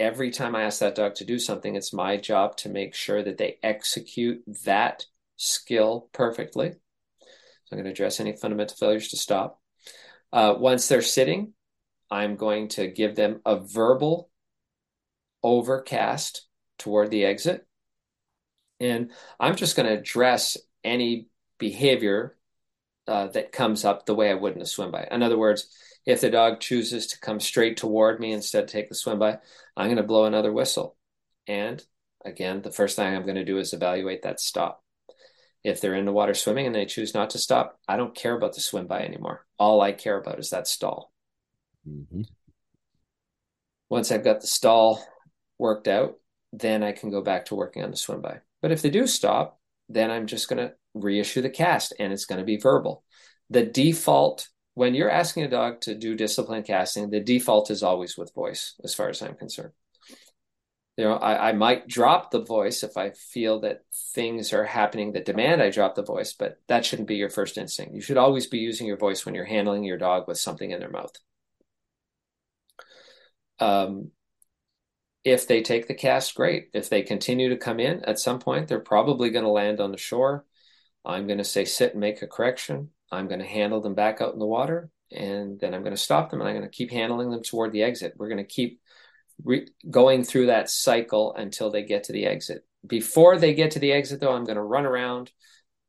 Every 0.00 0.32
time 0.32 0.56
I 0.56 0.64
ask 0.64 0.80
that 0.80 0.96
dog 0.96 1.14
to 1.16 1.24
do 1.24 1.38
something, 1.38 1.76
it's 1.76 1.92
my 1.92 2.16
job 2.16 2.56
to 2.58 2.68
make 2.68 2.94
sure 2.94 3.22
that 3.22 3.38
they 3.38 3.58
execute 3.62 4.42
that 4.64 5.06
skill 5.36 6.08
perfectly. 6.12 6.70
So 6.70 6.76
I'm 7.72 7.78
going 7.78 7.84
to 7.84 7.90
address 7.90 8.18
any 8.18 8.34
fundamental 8.34 8.76
failures 8.76 9.08
to 9.08 9.16
stop. 9.16 9.60
Uh, 10.32 10.54
once 10.58 10.88
they're 10.88 11.02
sitting, 11.02 11.52
I'm 12.10 12.34
going 12.36 12.68
to 12.70 12.88
give 12.88 13.14
them 13.14 13.40
a 13.44 13.56
verbal 13.56 14.30
overcast 15.44 16.46
toward 16.78 17.10
the 17.10 17.24
exit. 17.24 17.66
And 18.80 19.12
I'm 19.38 19.54
just 19.54 19.76
going 19.76 19.88
to 19.88 19.98
address 19.98 20.56
any 20.82 21.28
behavior 21.58 22.36
uh, 23.08 23.28
that 23.28 23.52
comes 23.52 23.84
up 23.84 24.04
the 24.04 24.14
way 24.14 24.30
I 24.30 24.34
would 24.34 24.54
in 24.54 24.62
a 24.62 24.66
swim 24.66 24.90
by. 24.90 25.08
In 25.10 25.22
other 25.22 25.38
words, 25.38 25.68
if 26.04 26.20
the 26.20 26.30
dog 26.30 26.60
chooses 26.60 27.06
to 27.08 27.20
come 27.20 27.40
straight 27.40 27.76
toward 27.76 28.20
me 28.20 28.32
instead 28.32 28.64
of 28.64 28.70
take 28.70 28.88
the 28.88 28.94
swim 28.94 29.18
by, 29.18 29.38
I'm 29.76 29.86
going 29.86 29.96
to 29.96 30.02
blow 30.02 30.26
another 30.26 30.52
whistle. 30.52 30.96
And 31.46 31.82
again, 32.24 32.62
the 32.62 32.70
first 32.70 32.96
thing 32.96 33.06
I'm 33.06 33.24
going 33.24 33.36
to 33.36 33.44
do 33.44 33.58
is 33.58 33.72
evaluate 33.72 34.22
that 34.22 34.40
stop. 34.40 34.82
If 35.64 35.80
they're 35.80 35.94
in 35.94 36.04
the 36.04 36.12
water 36.12 36.34
swimming 36.34 36.66
and 36.66 36.74
they 36.74 36.86
choose 36.86 37.14
not 37.14 37.30
to 37.30 37.38
stop, 37.38 37.78
I 37.88 37.96
don't 37.96 38.14
care 38.14 38.36
about 38.36 38.54
the 38.54 38.60
swim 38.60 38.86
by 38.86 39.00
anymore. 39.00 39.44
All 39.58 39.80
I 39.80 39.92
care 39.92 40.18
about 40.18 40.38
is 40.38 40.50
that 40.50 40.68
stall. 40.68 41.12
Mm-hmm. 41.88 42.22
Once 43.88 44.12
I've 44.12 44.24
got 44.24 44.40
the 44.40 44.46
stall 44.46 45.02
worked 45.58 45.88
out, 45.88 46.18
then 46.52 46.82
I 46.82 46.92
can 46.92 47.10
go 47.10 47.22
back 47.22 47.46
to 47.46 47.54
working 47.54 47.82
on 47.82 47.90
the 47.90 47.96
swim 47.96 48.20
by. 48.20 48.40
But 48.62 48.70
if 48.70 48.82
they 48.82 48.90
do 48.90 49.06
stop, 49.06 49.58
then 49.88 50.10
I'm 50.10 50.26
just 50.26 50.48
going 50.48 50.58
to 50.58 50.74
reissue 51.00 51.42
the 51.42 51.50
cast 51.50 51.94
and 51.98 52.12
it's 52.12 52.24
going 52.24 52.38
to 52.38 52.44
be 52.44 52.56
verbal. 52.56 53.04
The 53.50 53.64
default, 53.64 54.48
when 54.74 54.94
you're 54.94 55.10
asking 55.10 55.44
a 55.44 55.50
dog 55.50 55.80
to 55.82 55.94
do 55.94 56.14
discipline 56.14 56.62
casting, 56.62 57.10
the 57.10 57.20
default 57.20 57.70
is 57.70 57.82
always 57.82 58.16
with 58.16 58.34
voice, 58.34 58.74
as 58.84 58.94
far 58.94 59.08
as 59.08 59.22
I'm 59.22 59.34
concerned. 59.34 59.72
You 60.96 61.04
know, 61.04 61.14
I, 61.14 61.50
I 61.50 61.52
might 61.52 61.86
drop 61.86 62.32
the 62.32 62.42
voice 62.42 62.82
if 62.82 62.96
I 62.96 63.10
feel 63.10 63.60
that 63.60 63.82
things 64.14 64.52
are 64.52 64.64
happening 64.64 65.12
that 65.12 65.24
demand 65.24 65.62
I 65.62 65.70
drop 65.70 65.94
the 65.94 66.02
voice, 66.02 66.32
but 66.32 66.58
that 66.66 66.84
shouldn't 66.84 67.06
be 67.06 67.14
your 67.14 67.30
first 67.30 67.56
instinct. 67.56 67.94
You 67.94 68.00
should 68.00 68.16
always 68.16 68.48
be 68.48 68.58
using 68.58 68.86
your 68.86 68.96
voice 68.96 69.24
when 69.24 69.36
you're 69.36 69.44
handling 69.44 69.84
your 69.84 69.96
dog 69.96 70.26
with 70.26 70.38
something 70.38 70.72
in 70.72 70.80
their 70.80 70.90
mouth. 70.90 71.12
Um, 73.60 74.10
if 75.24 75.46
they 75.46 75.62
take 75.62 75.86
the 75.86 75.94
cast, 75.94 76.34
great. 76.34 76.70
If 76.72 76.88
they 76.88 77.02
continue 77.02 77.50
to 77.50 77.56
come 77.56 77.80
in 77.80 78.04
at 78.04 78.18
some 78.18 78.38
point, 78.38 78.66
they're 78.68 78.80
probably 78.80 79.30
going 79.30 79.44
to 79.44 79.50
land 79.50 79.80
on 79.80 79.92
the 79.92 79.98
shore. 79.98 80.46
I'm 81.04 81.26
going 81.26 81.38
to 81.38 81.44
say 81.44 81.64
sit 81.64 81.92
and 81.92 82.00
make 82.00 82.22
a 82.22 82.26
correction. 82.26 82.90
I'm 83.10 83.28
going 83.28 83.40
to 83.40 83.46
handle 83.46 83.80
them 83.80 83.94
back 83.94 84.20
out 84.20 84.32
in 84.32 84.38
the 84.38 84.46
water, 84.46 84.90
and 85.10 85.58
then 85.58 85.74
I'm 85.74 85.82
going 85.82 85.94
to 85.94 86.00
stop 86.00 86.30
them 86.30 86.40
and 86.40 86.48
I'm 86.48 86.56
going 86.56 86.68
to 86.68 86.76
keep 86.76 86.90
handling 86.90 87.30
them 87.30 87.42
toward 87.42 87.72
the 87.72 87.82
exit. 87.82 88.14
We're 88.16 88.28
going 88.28 88.38
to 88.38 88.44
keep 88.44 88.80
re- 89.42 89.68
going 89.90 90.24
through 90.24 90.46
that 90.46 90.68
cycle 90.68 91.34
until 91.34 91.70
they 91.70 91.82
get 91.82 92.04
to 92.04 92.12
the 92.12 92.26
exit. 92.26 92.64
Before 92.86 93.38
they 93.38 93.54
get 93.54 93.72
to 93.72 93.78
the 93.78 93.92
exit, 93.92 94.20
though, 94.20 94.32
I'm 94.32 94.44
going 94.44 94.56
to 94.56 94.62
run 94.62 94.86
around 94.86 95.32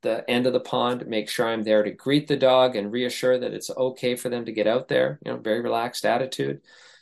the 0.02 0.28
end 0.30 0.48
of 0.48 0.54
the 0.54 0.62
pond, 0.62 1.06
make 1.08 1.30
sure 1.30 1.48
I'm 1.48 1.64
there 1.64 1.84
to 1.84 1.92
greet 1.92 2.28
the 2.28 2.38
dog 2.38 2.78
and 2.78 2.92
reassure 2.92 3.38
that 3.38 3.54
it's 3.54 3.70
okay 3.70 4.16
for 4.16 4.30
them 4.30 4.46
to 4.46 4.54
get 4.54 4.66
out 4.66 4.88
there. 4.88 5.20
You 5.26 5.34
know, 5.34 5.38
very 5.38 5.60
relaxed 5.60 6.06
attitude 6.06 6.62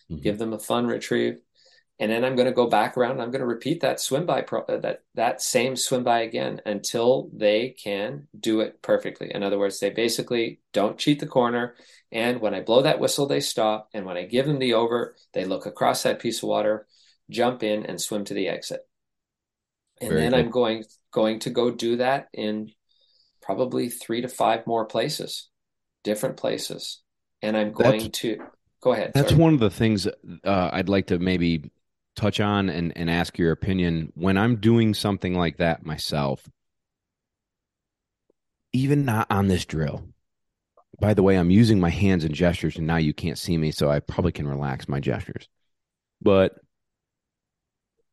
mm-hmm. 0.09 0.21
give 0.21 0.37
them 0.37 0.53
a 0.53 0.59
fun 0.59 0.87
retrieve. 0.87 1.39
And 1.99 2.11
then 2.11 2.23
I'm 2.23 2.35
going 2.35 2.47
to 2.47 2.53
go 2.53 2.67
back 2.67 2.95
around. 2.95 3.13
And 3.13 3.21
I'm 3.21 3.31
going 3.31 3.41
to 3.41 3.47
repeat 3.47 3.81
that 3.81 3.99
swim 3.99 4.25
by 4.25 4.41
pro- 4.41 4.61
uh, 4.61 4.77
that 4.81 5.03
that 5.15 5.41
same 5.41 5.75
swim 5.75 6.03
by 6.03 6.19
again 6.21 6.61
until 6.65 7.29
they 7.33 7.69
can 7.69 8.27
do 8.39 8.61
it 8.61 8.81
perfectly. 8.81 9.31
In 9.33 9.43
other 9.43 9.57
words, 9.57 9.79
they 9.79 9.89
basically 9.89 10.59
don't 10.73 10.97
cheat 10.97 11.19
the 11.19 11.27
corner. 11.27 11.75
And 12.11 12.39
when 12.39 12.53
I 12.53 12.61
blow 12.61 12.83
that 12.83 12.99
whistle, 12.99 13.25
they 13.25 13.39
stop. 13.39 13.89
And 13.93 14.05
when 14.05 14.17
I 14.17 14.23
give 14.23 14.45
them 14.45 14.59
the 14.59 14.75
over, 14.75 15.15
they 15.33 15.45
look 15.45 15.65
across 15.65 16.03
that 16.03 16.19
piece 16.19 16.43
of 16.43 16.49
water, 16.49 16.87
jump 17.29 17.63
in, 17.63 17.85
and 17.85 17.99
swim 17.99 18.25
to 18.25 18.33
the 18.33 18.47
exit. 18.47 18.81
And 19.99 20.09
Very 20.09 20.21
then 20.21 20.33
I'm 20.35 20.51
going 20.51 20.85
going 21.11 21.39
to 21.39 21.49
go 21.49 21.71
do 21.71 21.97
that 21.97 22.27
in 22.33 22.71
probably 23.41 23.89
three 23.89 24.21
to 24.21 24.27
five 24.27 24.67
more 24.67 24.85
places, 24.85 25.49
different 26.03 26.37
places. 26.37 27.01
And 27.41 27.57
I'm 27.57 27.71
going 27.71 28.01
That's... 28.01 28.19
to 28.19 28.37
Go 28.79 28.93
ahead. 28.93 29.11
That's 29.15 29.29
sorry. 29.29 29.41
one 29.41 29.53
of 29.55 29.59
the 29.59 29.71
things 29.71 30.07
uh, 30.07 30.69
I'd 30.71 30.87
like 30.87 31.07
to 31.07 31.17
maybe 31.17 31.71
touch 32.17 32.41
on 32.41 32.67
and, 32.67 32.91
and 32.97 33.09
ask 33.09 33.37
your 33.37 33.53
opinion. 33.53 34.11
When 34.15 34.37
I'm 34.37 34.57
doing 34.57 34.93
something 34.93 35.33
like 35.35 35.57
that 35.57 35.85
myself, 35.85 36.49
even 38.73 39.05
not 39.05 39.27
on 39.29 39.47
this 39.47 39.65
drill, 39.65 40.03
by 40.99 41.13
the 41.13 41.23
way, 41.23 41.35
I'm 41.35 41.51
using 41.51 41.79
my 41.79 41.91
hands 41.91 42.25
and 42.25 42.33
gestures, 42.33 42.75
and 42.75 42.87
now 42.87 42.97
you 42.97 43.13
can't 43.13 43.37
see 43.37 43.57
me, 43.57 43.71
so 43.71 43.89
I 43.89 43.99
probably 43.99 44.31
can 44.31 44.47
relax 44.47 44.89
my 44.89 44.99
gestures. 44.99 45.47
But 46.21 46.55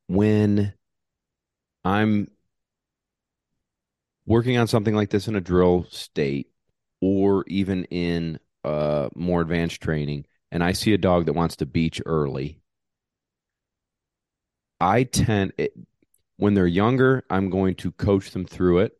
when 0.06 0.74
I'm 1.82 2.30
working 4.26 4.58
on 4.58 4.68
something 4.68 4.94
like 4.94 5.10
this 5.10 5.28
in 5.28 5.34
a 5.34 5.40
drill 5.40 5.86
state 5.88 6.50
or 7.00 7.44
even 7.48 7.84
in 7.84 8.38
uh, 8.64 9.08
more 9.14 9.40
advanced 9.40 9.80
training, 9.80 10.26
and 10.50 10.62
I 10.62 10.72
see 10.72 10.92
a 10.92 10.98
dog 10.98 11.26
that 11.26 11.32
wants 11.32 11.56
to 11.56 11.66
beach 11.66 12.02
early, 12.04 12.60
I 14.80 15.04
tend 15.04 15.52
it, 15.58 15.74
when 16.36 16.54
they're 16.54 16.66
younger, 16.66 17.24
I'm 17.30 17.50
going 17.50 17.74
to 17.76 17.92
coach 17.92 18.30
them 18.30 18.44
through 18.44 18.80
it. 18.80 18.98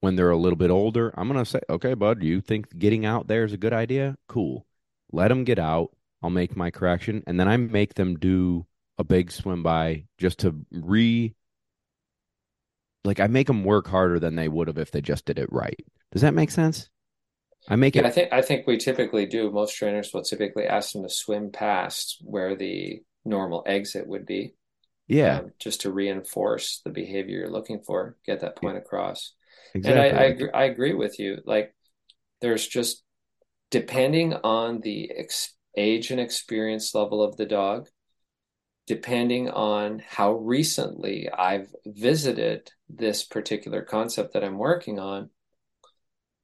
When 0.00 0.16
they're 0.16 0.30
a 0.30 0.36
little 0.36 0.56
bit 0.56 0.70
older, 0.70 1.14
I'm 1.16 1.28
going 1.28 1.42
to 1.42 1.48
say, 1.48 1.60
"Okay, 1.70 1.94
bud, 1.94 2.24
you 2.24 2.40
think 2.40 2.76
getting 2.76 3.06
out 3.06 3.28
there 3.28 3.44
is 3.44 3.52
a 3.52 3.56
good 3.56 3.72
idea? 3.72 4.16
Cool. 4.26 4.66
Let 5.12 5.28
them 5.28 5.44
get 5.44 5.60
out. 5.60 5.94
I'll 6.22 6.30
make 6.30 6.56
my 6.56 6.70
correction, 6.70 7.22
and 7.26 7.38
then 7.38 7.48
I 7.48 7.56
make 7.56 7.94
them 7.94 8.18
do 8.18 8.66
a 8.98 9.04
big 9.04 9.30
swim 9.30 9.62
by 9.62 10.04
just 10.18 10.40
to 10.40 10.54
re 10.70 11.34
like 13.04 13.20
I 13.20 13.26
make 13.26 13.46
them 13.46 13.64
work 13.64 13.88
harder 13.88 14.18
than 14.18 14.36
they 14.36 14.48
would 14.48 14.68
have 14.68 14.78
if 14.78 14.90
they 14.90 15.00
just 15.00 15.24
did 15.24 15.38
it 15.38 15.52
right. 15.52 15.84
Does 16.12 16.22
that 16.22 16.34
make 16.34 16.50
sense? 16.50 16.88
I 17.68 17.76
make 17.76 17.94
yeah, 17.94 18.02
it. 18.02 18.06
I 18.06 18.10
think 18.10 18.32
I 18.32 18.42
think 18.42 18.66
we 18.66 18.76
typically 18.76 19.26
do. 19.26 19.50
Most 19.50 19.76
trainers 19.76 20.12
will 20.12 20.22
typically 20.22 20.64
ask 20.64 20.92
them 20.92 21.02
to 21.02 21.08
swim 21.08 21.50
past 21.50 22.18
where 22.22 22.56
the 22.56 23.02
normal 23.24 23.62
exit 23.66 24.06
would 24.06 24.26
be. 24.26 24.54
Yeah, 25.08 25.40
um, 25.40 25.52
just 25.58 25.82
to 25.82 25.92
reinforce 25.92 26.80
the 26.84 26.90
behavior 26.90 27.40
you're 27.40 27.50
looking 27.50 27.80
for, 27.80 28.16
get 28.24 28.40
that 28.40 28.56
point 28.56 28.78
across. 28.78 29.34
Exactly. 29.74 30.00
And 30.00 30.18
I 30.18 30.22
I 30.22 30.24
agree, 30.26 30.50
I 30.52 30.64
agree 30.64 30.94
with 30.94 31.18
you. 31.18 31.38
Like, 31.44 31.74
there's 32.40 32.66
just 32.66 33.02
depending 33.70 34.34
on 34.34 34.80
the 34.80 35.10
ex- 35.10 35.54
age 35.76 36.10
and 36.10 36.20
experience 36.20 36.94
level 36.94 37.22
of 37.22 37.36
the 37.36 37.46
dog, 37.46 37.88
depending 38.86 39.48
on 39.50 40.02
how 40.06 40.32
recently 40.32 41.28
I've 41.30 41.74
visited 41.86 42.70
this 42.88 43.24
particular 43.24 43.82
concept 43.82 44.34
that 44.34 44.44
I'm 44.44 44.58
working 44.58 44.98
on 44.98 45.30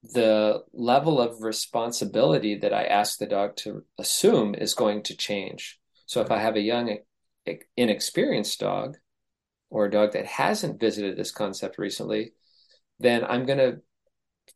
the 0.03 0.63
level 0.73 1.21
of 1.21 1.43
responsibility 1.43 2.57
that 2.57 2.73
I 2.73 2.85
ask 2.85 3.19
the 3.19 3.27
dog 3.27 3.57
to 3.57 3.85
assume 3.99 4.55
is 4.55 4.75
going 4.75 5.03
to 5.05 5.17
change. 5.17 5.78
So 6.09 6.21
if 6.21 6.31
I 6.31 6.39
have 6.39 6.57
a 6.57 6.61
young, 6.61 6.97
inexperienced 7.77 8.59
dog 8.59 8.97
or 9.71 9.85
a 9.85 9.91
dog 9.91 10.13
that 10.13 10.27
hasn't 10.27 10.81
visited 10.81 11.17
this 11.17 11.31
concept 11.31 11.79
recently, 11.79 12.33
then 12.99 13.25
I'm 13.25 13.47
going 13.47 13.59
to 13.59 13.79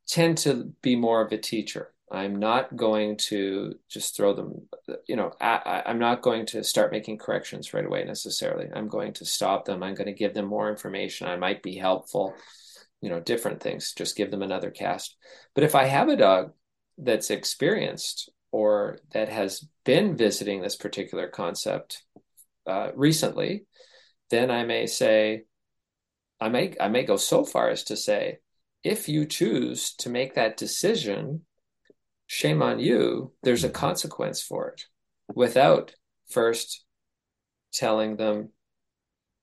tend 0.09 0.39
to 0.39 0.73
be 0.83 0.97
more 0.97 1.25
of 1.25 1.31
a 1.31 1.39
teacher. 1.39 1.93
I'm 2.11 2.37
not 2.37 2.75
going 2.77 3.19
to 3.29 3.75
just 3.89 4.17
throw 4.17 4.35
them, 4.35 4.69
you 5.07 5.17
know, 5.17 5.33
I, 5.41 5.83
am 5.87 5.99
not 5.99 6.23
going 6.23 6.47
to 6.47 6.65
start 6.65 6.93
making 6.93 7.19
corrections 7.19 7.73
right 7.73 7.87
away 7.87 8.05
necessarily. 8.05 8.67
I'm 8.75 8.89
going 8.89 9.13
to 9.15 9.25
stop 9.25 9.65
them. 9.65 9.83
I'm 9.83 9.95
going 9.95 10.09
to 10.09 10.13
give 10.13 10.35
them 10.35 10.47
more 10.47 10.69
information. 10.69 11.29
I 11.29 11.37
might 11.37 11.63
be 11.63 11.77
helpful 11.77 12.35
you 13.03 13.11
know 13.11 13.21
different 13.21 13.61
things 13.61 13.93
just 13.93 14.17
give 14.17 14.31
them 14.31 14.43
another 14.43 14.71
cast 14.71 15.17
but 15.55 15.65
if 15.65 15.75
i 15.75 15.85
have 15.85 16.09
a 16.09 16.17
dog 16.17 16.53
that's 16.97 17.31
experienced 17.31 18.31
or 18.53 18.99
that 19.13 19.29
has 19.29 19.67
been 19.85 20.17
visiting 20.17 20.61
this 20.61 20.77
particular 20.77 21.27
concept 21.27 22.05
uh, 22.67 22.91
recently 22.95 23.67
then 24.33 24.51
I 24.51 24.65
may 24.65 24.87
say, 24.87 25.43
I 26.41 26.49
may 26.49 26.75
I 26.81 26.89
may 26.89 27.05
go 27.05 27.19
so 27.19 27.45
far 27.45 27.69
as 27.69 27.85
to 27.85 27.97
say, 27.97 28.39
if 28.83 29.07
you 29.07 29.27
choose 29.27 29.95
to 29.97 30.09
make 30.09 30.35
that 30.35 30.57
decision, 30.57 31.43
shame 32.27 32.63
on 32.63 32.81
you. 32.81 33.35
There's 33.43 33.63
a 33.63 33.69
consequence 33.69 34.43
for 34.43 34.69
it, 34.71 34.85
without 35.35 35.95
first 36.31 36.83
telling 37.75 38.17
them 38.17 38.49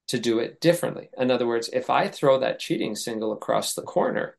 to 0.07 0.19
do 0.19 0.39
it 0.39 0.59
differently. 0.59 1.09
In 1.15 1.29
other 1.29 1.45
words, 1.45 1.69
if 1.71 1.91
I 1.91 2.07
throw 2.07 2.39
that 2.39 2.59
cheating 2.59 2.95
single 2.95 3.31
across 3.31 3.75
the 3.75 3.83
corner, 3.83 4.37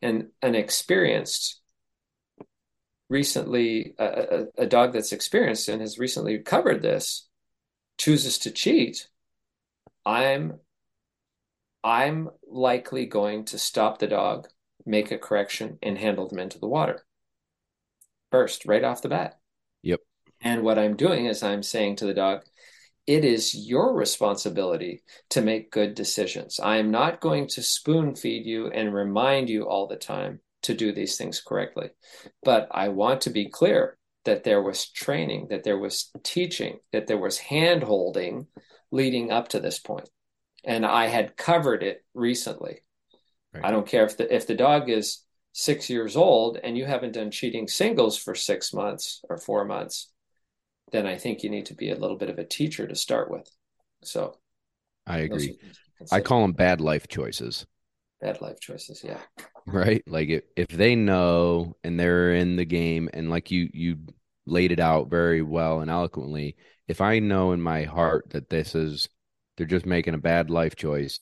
and 0.00 0.28
an 0.42 0.54
experienced 0.54 1.60
recently 3.08 3.94
a, 3.98 4.46
a, 4.58 4.66
dog 4.66 4.92
that's 4.92 5.12
experienced 5.12 5.68
and 5.68 5.80
has 5.80 5.98
recently 5.98 6.38
covered 6.38 6.82
this 6.82 7.28
chooses 7.98 8.36
to 8.38 8.50
cheat 8.50 9.08
i'm 10.04 10.54
i'm 11.84 12.28
likely 12.48 13.06
going 13.06 13.44
to 13.44 13.58
stop 13.58 13.98
the 13.98 14.08
dog 14.08 14.48
make 14.86 15.10
a 15.10 15.18
correction 15.18 15.78
and 15.82 15.98
handle 15.98 16.28
them 16.28 16.38
into 16.38 16.58
the 16.58 16.68
water. 16.68 17.04
First 18.30 18.64
right 18.66 18.84
off 18.84 19.02
the 19.02 19.08
bat. 19.08 19.38
Yep. 19.82 20.00
And 20.40 20.62
what 20.62 20.78
i'm 20.78 20.96
doing 20.96 21.26
is 21.26 21.42
i'm 21.42 21.62
saying 21.62 21.96
to 21.96 22.06
the 22.06 22.14
dog 22.14 22.42
it 23.06 23.24
is 23.24 23.54
your 23.54 23.94
responsibility 23.94 25.04
to 25.30 25.40
make 25.40 25.70
good 25.70 25.94
decisions. 25.94 26.58
I 26.58 26.78
am 26.78 26.90
not 26.90 27.20
going 27.20 27.46
to 27.48 27.62
spoon 27.62 28.16
feed 28.16 28.44
you 28.44 28.66
and 28.66 28.92
remind 28.92 29.48
you 29.48 29.62
all 29.62 29.86
the 29.86 29.94
time 29.94 30.40
to 30.66 30.74
do 30.74 30.92
these 30.92 31.16
things 31.16 31.40
correctly. 31.40 31.90
But 32.42 32.68
I 32.70 32.88
want 32.88 33.22
to 33.22 33.30
be 33.30 33.48
clear 33.48 33.96
that 34.24 34.44
there 34.44 34.62
was 34.62 34.90
training, 34.90 35.48
that 35.50 35.64
there 35.64 35.78
was 35.78 36.10
teaching, 36.22 36.78
that 36.92 37.06
there 37.06 37.18
was 37.18 37.38
hand 37.38 37.82
holding 37.82 38.48
leading 38.90 39.30
up 39.30 39.48
to 39.48 39.60
this 39.60 39.78
point. 39.78 40.08
And 40.64 40.84
I 40.84 41.06
had 41.06 41.36
covered 41.36 41.82
it 41.82 42.04
recently. 42.14 42.82
Right. 43.54 43.64
I 43.64 43.70
don't 43.70 43.86
care 43.86 44.04
if 44.04 44.16
the 44.16 44.32
if 44.34 44.46
the 44.46 44.54
dog 44.54 44.90
is 44.90 45.22
six 45.52 45.88
years 45.88 46.16
old 46.16 46.58
and 46.62 46.76
you 46.76 46.84
haven't 46.84 47.12
done 47.12 47.30
cheating 47.30 47.68
singles 47.68 48.18
for 48.18 48.34
six 48.34 48.74
months 48.74 49.22
or 49.30 49.38
four 49.38 49.64
months, 49.64 50.12
then 50.92 51.06
I 51.06 51.16
think 51.16 51.42
you 51.42 51.50
need 51.50 51.66
to 51.66 51.74
be 51.74 51.90
a 51.90 51.96
little 51.96 52.16
bit 52.16 52.28
of 52.28 52.38
a 52.38 52.44
teacher 52.44 52.86
to 52.86 52.94
start 52.94 53.30
with. 53.30 53.48
So 54.02 54.36
I 55.06 55.18
agree. 55.18 55.58
I 56.10 56.20
call 56.20 56.42
them 56.42 56.52
bad 56.52 56.80
life 56.80 57.06
choices. 57.08 57.66
Bad 58.20 58.40
life 58.40 58.60
choices, 58.60 59.02
yeah 59.04 59.20
right? 59.66 60.02
Like 60.06 60.28
if, 60.28 60.44
if 60.56 60.68
they 60.68 60.94
know 60.94 61.76
and 61.84 61.98
they're 61.98 62.32
in 62.34 62.56
the 62.56 62.64
game 62.64 63.10
and 63.12 63.30
like 63.30 63.50
you 63.50 63.68
you 63.72 63.98
laid 64.46 64.70
it 64.72 64.80
out 64.80 65.10
very 65.10 65.42
well 65.42 65.80
and 65.80 65.90
eloquently, 65.90 66.56
if 66.88 67.00
I 67.00 67.18
know 67.18 67.52
in 67.52 67.60
my 67.60 67.82
heart 67.82 68.30
that 68.30 68.48
this 68.48 68.74
is 68.74 69.08
they're 69.56 69.66
just 69.66 69.86
making 69.86 70.14
a 70.14 70.18
bad 70.18 70.50
life 70.50 70.76
choice 70.76 71.18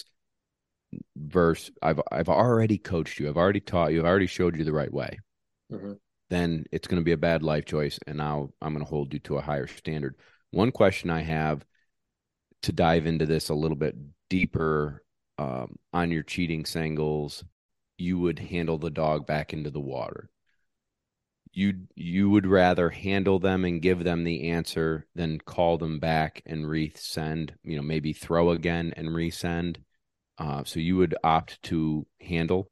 verse 1.16 1.70
I've 1.82 2.00
I've 2.12 2.28
already 2.28 2.78
coached 2.78 3.18
you, 3.18 3.28
I've 3.28 3.36
already 3.36 3.60
taught 3.60 3.92
you, 3.92 4.00
I've 4.00 4.06
already 4.06 4.26
showed 4.26 4.56
you 4.56 4.64
the 4.64 4.72
right 4.72 4.92
way. 4.92 5.18
Mm-hmm. 5.72 5.94
Then 6.30 6.64
it's 6.70 6.88
going 6.88 7.00
to 7.00 7.04
be 7.04 7.12
a 7.12 7.16
bad 7.16 7.42
life 7.42 7.64
choice 7.64 7.98
and 8.06 8.18
now 8.18 8.50
I'm 8.60 8.74
going 8.74 8.84
to 8.84 8.90
hold 8.90 9.12
you 9.12 9.20
to 9.20 9.38
a 9.38 9.42
higher 9.42 9.66
standard. 9.66 10.16
One 10.50 10.70
question 10.70 11.10
I 11.10 11.22
have 11.22 11.64
to 12.62 12.72
dive 12.72 13.06
into 13.06 13.26
this 13.26 13.48
a 13.48 13.54
little 13.54 13.76
bit 13.76 13.96
deeper 14.30 15.02
um, 15.38 15.76
on 15.92 16.10
your 16.10 16.22
cheating 16.22 16.64
singles 16.64 17.44
you 17.98 18.18
would 18.18 18.38
handle 18.38 18.78
the 18.78 18.90
dog 18.90 19.26
back 19.26 19.52
into 19.52 19.70
the 19.70 19.80
water. 19.80 20.30
You 21.52 21.86
you 21.94 22.30
would 22.30 22.46
rather 22.46 22.90
handle 22.90 23.38
them 23.38 23.64
and 23.64 23.80
give 23.80 24.02
them 24.02 24.24
the 24.24 24.50
answer 24.50 25.06
than 25.14 25.38
call 25.38 25.78
them 25.78 26.00
back 26.00 26.42
and 26.46 26.64
resend. 26.64 27.50
You 27.62 27.76
know, 27.76 27.82
maybe 27.82 28.12
throw 28.12 28.50
again 28.50 28.92
and 28.96 29.10
resend. 29.10 29.76
Uh, 30.36 30.64
so 30.64 30.80
you 30.80 30.96
would 30.96 31.14
opt 31.22 31.62
to 31.64 32.06
handle. 32.20 32.68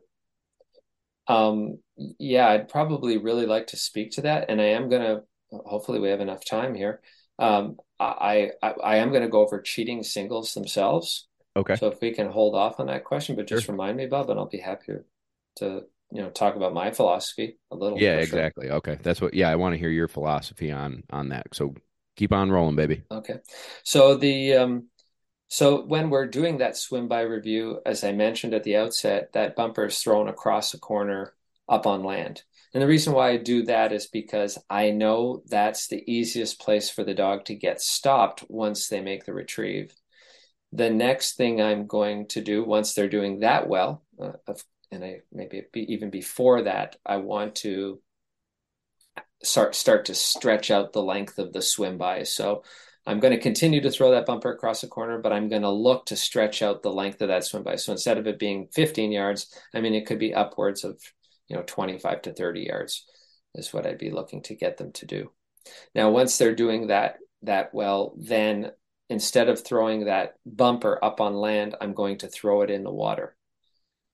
Um, 1.28 1.78
yeah, 2.18 2.48
I'd 2.48 2.68
probably 2.68 3.18
really 3.18 3.46
like 3.46 3.68
to 3.68 3.76
speak 3.76 4.10
to 4.12 4.22
that, 4.22 4.46
and 4.48 4.60
I 4.60 4.66
am 4.66 4.88
gonna. 4.88 5.20
Hopefully, 5.52 6.00
we 6.00 6.08
have 6.08 6.20
enough 6.20 6.44
time 6.44 6.74
here. 6.74 7.00
Um, 7.38 7.76
I, 8.00 8.50
I 8.62 8.72
I 8.82 8.96
am 8.96 9.10
going 9.10 9.22
to 9.22 9.28
go 9.28 9.40
over 9.42 9.60
cheating 9.60 10.02
singles 10.02 10.54
themselves. 10.54 11.28
Okay. 11.56 11.76
So 11.76 11.88
if 11.88 12.00
we 12.00 12.12
can 12.12 12.28
hold 12.28 12.54
off 12.54 12.80
on 12.80 12.86
that 12.86 13.04
question, 13.04 13.36
but 13.36 13.46
just 13.46 13.66
sure. 13.66 13.72
remind 13.72 13.96
me, 13.96 14.06
Bob, 14.06 14.30
and 14.30 14.38
I'll 14.38 14.46
be 14.46 14.58
happy 14.58 14.94
to 15.56 15.82
you 16.10 16.22
know 16.22 16.30
talk 16.30 16.56
about 16.56 16.74
my 16.74 16.90
philosophy 16.90 17.58
a 17.70 17.76
little. 17.76 17.98
Yeah, 17.98 18.16
exactly. 18.16 18.68
Sure. 18.68 18.76
Okay, 18.76 18.98
that's 19.02 19.20
what. 19.20 19.34
Yeah, 19.34 19.50
I 19.50 19.56
want 19.56 19.74
to 19.74 19.78
hear 19.78 19.90
your 19.90 20.08
philosophy 20.08 20.70
on 20.70 21.02
on 21.10 21.30
that. 21.30 21.48
So 21.52 21.74
keep 22.16 22.32
on 22.32 22.50
rolling, 22.50 22.76
baby. 22.76 23.02
Okay, 23.10 23.38
so 23.84 24.16
the 24.16 24.54
um, 24.54 24.88
so 25.48 25.84
when 25.84 26.08
we're 26.08 26.26
doing 26.26 26.58
that 26.58 26.78
swim 26.78 27.08
by 27.08 27.20
review, 27.22 27.80
as 27.84 28.04
I 28.04 28.12
mentioned 28.12 28.54
at 28.54 28.64
the 28.64 28.76
outset, 28.76 29.32
that 29.34 29.56
bumper 29.56 29.86
is 29.86 29.98
thrown 29.98 30.28
across 30.28 30.72
a 30.72 30.78
corner 30.78 31.34
up 31.68 31.86
on 31.86 32.02
land. 32.02 32.42
And 32.72 32.82
the 32.82 32.86
reason 32.86 33.12
why 33.12 33.30
I 33.30 33.36
do 33.36 33.64
that 33.64 33.92
is 33.92 34.06
because 34.06 34.58
I 34.70 34.90
know 34.90 35.42
that's 35.46 35.88
the 35.88 36.02
easiest 36.10 36.58
place 36.58 36.88
for 36.88 37.04
the 37.04 37.12
dog 37.12 37.44
to 37.46 37.54
get 37.54 37.82
stopped 37.82 38.44
once 38.48 38.88
they 38.88 39.02
make 39.02 39.26
the 39.26 39.34
retrieve. 39.34 39.94
The 40.72 40.90
next 40.90 41.36
thing 41.36 41.60
I'm 41.60 41.86
going 41.86 42.28
to 42.28 42.40
do 42.40 42.64
once 42.64 42.94
they're 42.94 43.08
doing 43.08 43.40
that 43.40 43.68
well, 43.68 44.02
uh, 44.20 44.32
of 44.46 44.62
and 44.90 45.04
I 45.04 45.20
maybe 45.32 45.64
even 45.74 46.10
before 46.10 46.62
that, 46.62 46.96
I 47.04 47.16
want 47.16 47.56
to 47.56 48.00
start 49.42 49.74
start 49.74 50.06
to 50.06 50.14
stretch 50.14 50.70
out 50.70 50.92
the 50.92 51.02
length 51.02 51.38
of 51.38 51.52
the 51.52 51.62
swim 51.62 51.98
by. 51.98 52.22
So 52.22 52.62
I'm 53.06 53.18
going 53.18 53.32
to 53.32 53.40
continue 53.40 53.80
to 53.80 53.90
throw 53.90 54.12
that 54.12 54.26
bumper 54.26 54.52
across 54.52 54.82
the 54.82 54.86
corner, 54.86 55.18
but 55.18 55.32
I'm 55.32 55.48
going 55.48 55.62
to 55.62 55.70
look 55.70 56.06
to 56.06 56.16
stretch 56.16 56.62
out 56.62 56.82
the 56.82 56.92
length 56.92 57.20
of 57.20 57.28
that 57.28 57.44
swim 57.44 57.64
by. 57.64 57.76
So 57.76 57.90
instead 57.90 58.18
of 58.18 58.26
it 58.28 58.38
being 58.38 58.68
15 58.72 59.10
yards, 59.10 59.52
I 59.74 59.80
mean 59.80 59.94
it 59.94 60.06
could 60.06 60.20
be 60.20 60.34
upwards 60.34 60.84
of 60.84 61.00
you 61.48 61.56
know 61.56 61.64
25 61.66 62.22
to 62.22 62.32
30 62.32 62.60
yards 62.60 63.04
is 63.54 63.72
what 63.72 63.86
I'd 63.86 63.98
be 63.98 64.10
looking 64.10 64.42
to 64.42 64.54
get 64.54 64.76
them 64.76 64.92
to 64.92 65.06
do. 65.06 65.32
Now 65.94 66.10
once 66.10 66.38
they're 66.38 66.54
doing 66.54 66.88
that 66.88 67.16
that 67.42 67.74
well, 67.74 68.14
then 68.16 68.70
instead 69.12 69.50
of 69.50 69.62
throwing 69.62 70.06
that 70.06 70.36
bumper 70.46 70.98
up 71.04 71.20
on 71.20 71.34
land, 71.34 71.76
I'm 71.82 71.92
going 71.92 72.16
to 72.18 72.28
throw 72.28 72.62
it 72.62 72.70
in 72.70 72.82
the 72.82 72.90
water. 72.90 73.36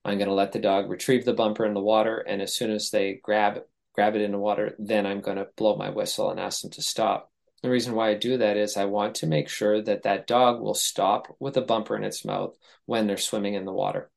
I'm 0.04 0.18
going 0.18 0.28
to 0.28 0.34
let 0.34 0.50
the 0.50 0.58
dog 0.58 0.90
retrieve 0.90 1.24
the 1.24 1.34
bumper 1.34 1.64
in 1.64 1.72
the 1.72 1.80
water, 1.80 2.18
and 2.18 2.42
as 2.42 2.54
soon 2.54 2.72
as 2.72 2.90
they 2.90 3.20
grab 3.22 3.60
grab 3.94 4.16
it 4.16 4.22
in 4.22 4.32
the 4.32 4.38
water, 4.38 4.74
then 4.78 5.06
I'm 5.06 5.20
going 5.20 5.38
to 5.38 5.48
blow 5.56 5.76
my 5.76 5.90
whistle 5.90 6.30
and 6.30 6.38
ask 6.38 6.62
them 6.62 6.70
to 6.72 6.82
stop. 6.82 7.32
The 7.62 7.70
reason 7.70 7.94
why 7.94 8.10
I 8.10 8.14
do 8.14 8.38
that 8.38 8.56
is 8.56 8.76
I 8.76 8.84
want 8.84 9.16
to 9.16 9.26
make 9.26 9.48
sure 9.48 9.82
that 9.82 10.02
that 10.02 10.28
dog 10.28 10.60
will 10.60 10.74
stop 10.74 11.34
with 11.40 11.56
a 11.56 11.62
bumper 11.62 11.96
in 11.96 12.04
its 12.04 12.24
mouth 12.24 12.56
when 12.86 13.06
they're 13.06 13.16
swimming 13.16 13.54
in 13.54 13.64
the 13.64 13.72
water 13.72 14.10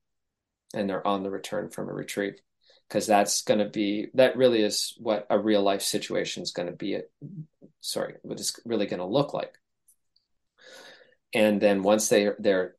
and 0.73 0.89
they're 0.89 1.05
on 1.05 1.23
the 1.23 1.31
return 1.31 1.69
from 1.69 1.89
a 1.89 1.93
retrieve 1.93 2.39
because 2.87 3.07
that's 3.07 3.41
going 3.41 3.59
to 3.59 3.69
be 3.69 4.07
that 4.13 4.35
really 4.35 4.61
is 4.61 4.93
what 4.97 5.25
a 5.29 5.39
real 5.39 5.63
life 5.63 5.81
situation 5.81 6.43
is 6.43 6.51
going 6.51 6.67
to 6.67 6.75
be 6.75 6.99
sorry 7.79 8.15
what 8.21 8.39
is 8.39 8.59
really 8.65 8.85
going 8.85 8.99
to 8.99 9.05
look 9.05 9.33
like 9.33 9.55
and 11.33 11.61
then 11.61 11.83
once 11.83 12.09
they 12.09 12.29
they're 12.39 12.75